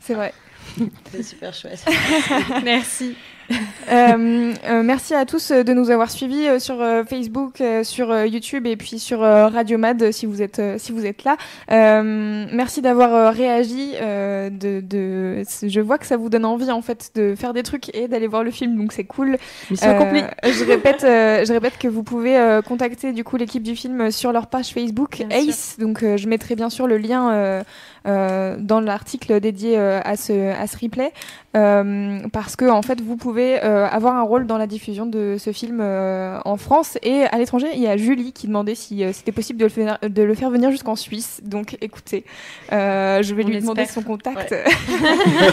C'est 0.00 0.14
vrai. 0.14 0.32
C'est 1.12 1.22
super 1.22 1.52
chouette. 1.54 1.84
Merci. 2.64 3.14
Euh, 3.90 4.54
euh, 4.64 4.82
merci 4.82 5.14
à 5.14 5.26
tous 5.26 5.50
euh, 5.50 5.62
de 5.64 5.74
nous 5.74 5.90
avoir 5.90 6.10
suivis 6.10 6.46
euh, 6.46 6.58
sur 6.58 6.76
Facebook, 7.06 7.62
sur 7.82 8.24
YouTube 8.24 8.66
et 8.66 8.76
puis 8.76 8.98
sur 8.98 9.18
Radio 9.18 9.76
Mad 9.76 10.10
si 10.12 10.24
vous 10.26 10.40
êtes 10.40 10.62
si 10.78 10.92
vous 10.92 11.04
êtes 11.04 11.24
là. 11.24 11.36
Euh, 11.70 12.46
merci 12.52 12.80
d'avoir 12.80 13.34
réagi. 13.34 13.94
euh, 14.00 14.50
de, 14.50 14.80
de, 14.80 15.42
je 15.62 15.80
vois 15.80 15.98
que 15.98 16.06
ça 16.06 16.16
vous 16.16 16.28
donne 16.28 16.44
envie 16.44 16.70
en 16.70 16.82
fait 16.82 17.10
de 17.14 17.34
faire 17.34 17.52
des 17.52 17.62
trucs 17.62 17.94
et 17.94 18.08
d'aller 18.08 18.26
voir 18.26 18.44
le 18.44 18.50
film, 18.50 18.76
donc 18.76 18.92
c'est 18.92 19.04
cool. 19.04 19.36
Euh, 19.70 20.22
je 20.44 20.64
répète, 20.64 21.04
euh, 21.04 21.44
je 21.44 21.52
répète 21.52 21.78
que 21.78 21.88
vous 21.88 22.02
pouvez 22.02 22.36
euh, 22.36 22.62
contacter 22.62 23.12
du 23.12 23.24
coup 23.24 23.36
l'équipe 23.36 23.62
du 23.62 23.76
film 23.76 24.10
sur 24.10 24.32
leur 24.32 24.46
page 24.46 24.68
Facebook 24.72 25.16
Bien 25.18 25.30
Ace. 25.30 25.76
Donc 25.78 26.02
euh, 26.02 26.16
je 26.16 26.28
mettrai 26.28 26.54
bien 26.54 26.70
sûr 26.70 26.86
le 26.86 26.98
lien 26.98 27.62
dans 28.04 28.80
l'article 28.80 29.40
dédié 29.40 29.78
euh, 29.78 30.00
à 30.04 30.16
ce 30.16 30.52
à 30.52 30.66
ce 30.66 30.76
replay 30.78 31.12
euh, 31.56 32.18
parce 32.32 32.56
que 32.56 32.64
en 32.70 32.82
fait 32.82 33.00
vous 33.00 33.16
pouvez 33.16 33.62
euh, 33.62 33.86
avoir 33.86 34.16
un 34.16 34.22
rôle 34.22 34.46
dans 34.46 34.56
la 34.56 34.66
diffusion 34.66 35.04
de 35.06 35.36
ce 35.38 35.52
film 35.52 35.80
euh, 35.80 36.38
en 36.44 36.56
France 36.56 36.98
et 37.02 37.24
à 37.24 37.36
l'étranger. 37.38 37.66
Il 37.74 37.80
y 37.82 37.86
a 37.86 37.96
Julie 37.96 38.32
qui 38.32 38.46
demandait 38.46 38.74
si 38.74 39.04
euh, 39.04 39.12
c'était 39.12 39.32
possible 39.32 39.58
de 39.58 39.64
le 39.66 39.70
faire 39.70 39.98
de 40.02 40.22
le 40.22 40.34
faire 40.34 40.50
venir 40.50 40.70
jusqu'en 40.70 40.96
Suisse. 40.96 41.40
Donc 41.44 41.76
écoutez, 41.80 42.24
euh, 42.72 43.22
je 43.22 43.34
vais 43.34 43.44
On 43.44 43.48
lui 43.48 43.60
demander 43.60 43.84
son 43.86 44.02
contact. 44.02 44.54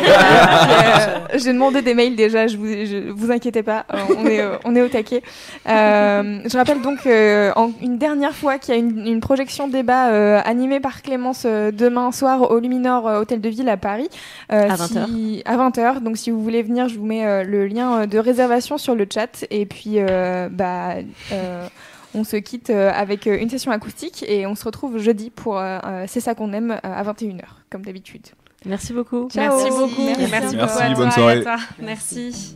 Euh, 0.10 1.20
J'ai 1.36 1.54
demandé 1.54 1.82
des 1.82 1.93
mails 1.93 2.16
déjà, 2.16 2.47
je 2.47 2.58
vous, 2.58 2.68
je, 2.68 3.12
vous 3.12 3.32
inquiétez 3.32 3.64
pas, 3.64 3.86
euh, 3.93 3.97
on, 4.18 4.26
est, 4.26 4.39
euh, 4.39 4.56
on 4.66 4.76
est 4.76 4.82
au 4.82 4.88
taquet. 4.88 5.22
Euh, 5.68 6.39
je 6.45 6.58
rappelle 6.58 6.82
donc 6.82 7.06
euh, 7.06 7.52
en, 7.56 7.72
une 7.82 7.97
dernière 7.97 8.34
fois 8.36 8.58
qu'il 8.58 8.74
y 8.74 8.78
a 8.78 8.80
une, 8.80 9.06
une 9.08 9.20
projection 9.20 9.68
débat 9.68 10.10
euh, 10.10 10.41
animée 10.45 10.80
par 10.80 11.02
Clémence 11.02 11.43
euh, 11.45 11.72
demain 11.72 12.12
soir 12.12 12.38
au 12.43 12.59
Luminor 12.59 13.07
euh, 13.07 13.21
Hôtel 13.21 13.41
de 13.41 13.49
Ville 13.49 13.69
à 13.69 13.77
Paris. 13.77 14.09
Euh, 14.51 14.69
À 14.69 14.77
si- 14.77 15.41
à 15.45 15.57
20h. 15.57 16.01
Donc 16.01 16.17
si 16.17 16.31
vous 16.31 16.41
voulez 16.43 16.63
venir, 16.63 16.87
je 16.89 16.97
vous 16.97 17.05
mets 17.05 17.25
euh, 17.25 17.43
le 17.43 17.67
lien 17.67 18.05
de 18.07 18.17
réservation 18.17 18.77
sur 18.77 18.95
le 18.95 19.07
chat. 19.11 19.45
Et 19.49 19.65
puis, 19.65 19.95
euh, 19.97 20.49
bah, 20.51 20.95
euh, 21.31 21.67
on 22.15 22.23
se 22.23 22.37
quitte 22.37 22.69
euh, 22.71 22.91
avec 22.93 23.25
une 23.27 23.49
session 23.49 23.71
acoustique 23.71 24.25
et 24.27 24.47
on 24.47 24.55
se 24.55 24.65
retrouve 24.65 24.97
jeudi 24.97 25.29
pour 25.29 25.59
euh, 25.59 25.77
C'est 26.07 26.19
ça 26.21 26.33
qu'on 26.35 26.53
aime 26.53 26.79
à 26.83 27.03
21h, 27.03 27.41
comme 27.69 27.83
d'habitude. 27.83 28.25
Merci 28.65 28.93
beaucoup. 28.93 29.29
Ciao. 29.29 29.55
Merci 29.55 29.69
beaucoup. 29.69 30.01
Merci. 30.03 30.27
Merci, 30.31 30.55
Merci, 30.55 30.55
beaucoup 30.55 30.79
à 30.81 30.93
bonne 30.95 30.95
toi 30.95 31.05
et 31.05 31.07
à 31.07 31.11
soirée. 31.11 31.43
toi. 31.43 31.55
Merci. 31.81 32.55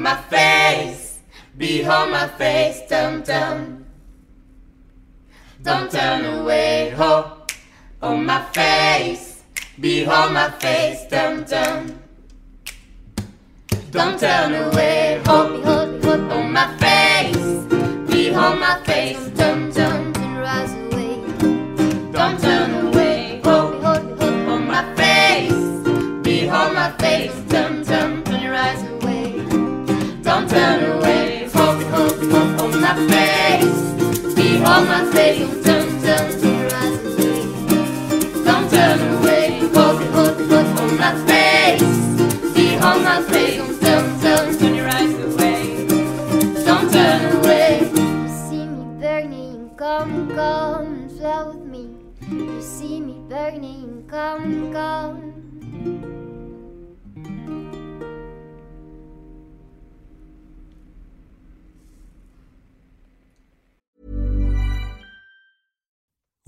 on 0.00 0.04
my 0.04 0.16
face, 0.16 1.18
behold 1.58 2.10
my 2.10 2.26
face, 2.26 2.80
dum 2.88 3.20
dum. 3.20 3.84
Don't 5.62 5.90
turn 5.90 6.24
away, 6.24 6.88
ho, 6.96 7.36
on 8.00 8.24
my 8.24 8.42
face, 8.46 9.42
behold 9.78 10.32
my 10.32 10.48
face, 10.52 11.04
dum 11.10 11.44
dum. 11.44 12.00
Don't 13.90 14.18
turn 14.18 14.54
away, 14.54 15.20
ho, 15.26 15.58
behold, 15.58 16.00
behold, 16.00 16.32
on 16.32 16.50
my 16.50 16.66
face, 16.78 17.66
behold 18.10 18.58
my 18.58 18.80
face. 18.84 19.29
turn 30.50 30.98
away. 30.98 31.48
Smoke, 31.48 31.80
smoke, 31.82 32.16
smoke 32.22 32.60
on 32.62 32.80
my 32.80 32.94
face. 33.08 34.34
Be 34.34 34.56
on 34.64 34.82
my 34.88 35.04
face. 35.12 35.38
Don't 35.38 35.62
turn, 35.64 35.86
turn 36.02 36.40
to 36.40 36.50
rise 36.74 36.98
and 37.24 38.44
Don't 38.44 38.70
turn 38.70 39.00
away. 39.14 39.60
Smoke, 39.72 40.02
smoke, 40.10 40.38
smoke 40.46 40.80
on 40.82 40.90
my 40.98 41.12
face. 41.28 41.82
Be 42.54 42.76
on 42.78 43.04
my 43.04 43.22
face. 43.30 43.58
Don't 43.58 43.80
turn, 43.80 44.20
turn 44.20 44.58
to 44.58 44.66
your 44.76 44.88
eyes 44.88 45.14
away. 45.28 45.86
Don't 46.64 46.92
turn 46.92 47.20
away. 47.38 47.90
You 47.94 48.28
see 48.28 48.66
me 48.66 48.84
burning. 49.00 49.70
Come, 49.76 50.34
come, 50.34 51.08
fly 51.10 51.42
with 51.44 51.64
me. 51.64 51.84
You 52.28 52.60
see 52.60 53.00
me 53.00 53.22
burning. 53.28 54.04
Come, 54.08 54.72
come. 54.72 56.19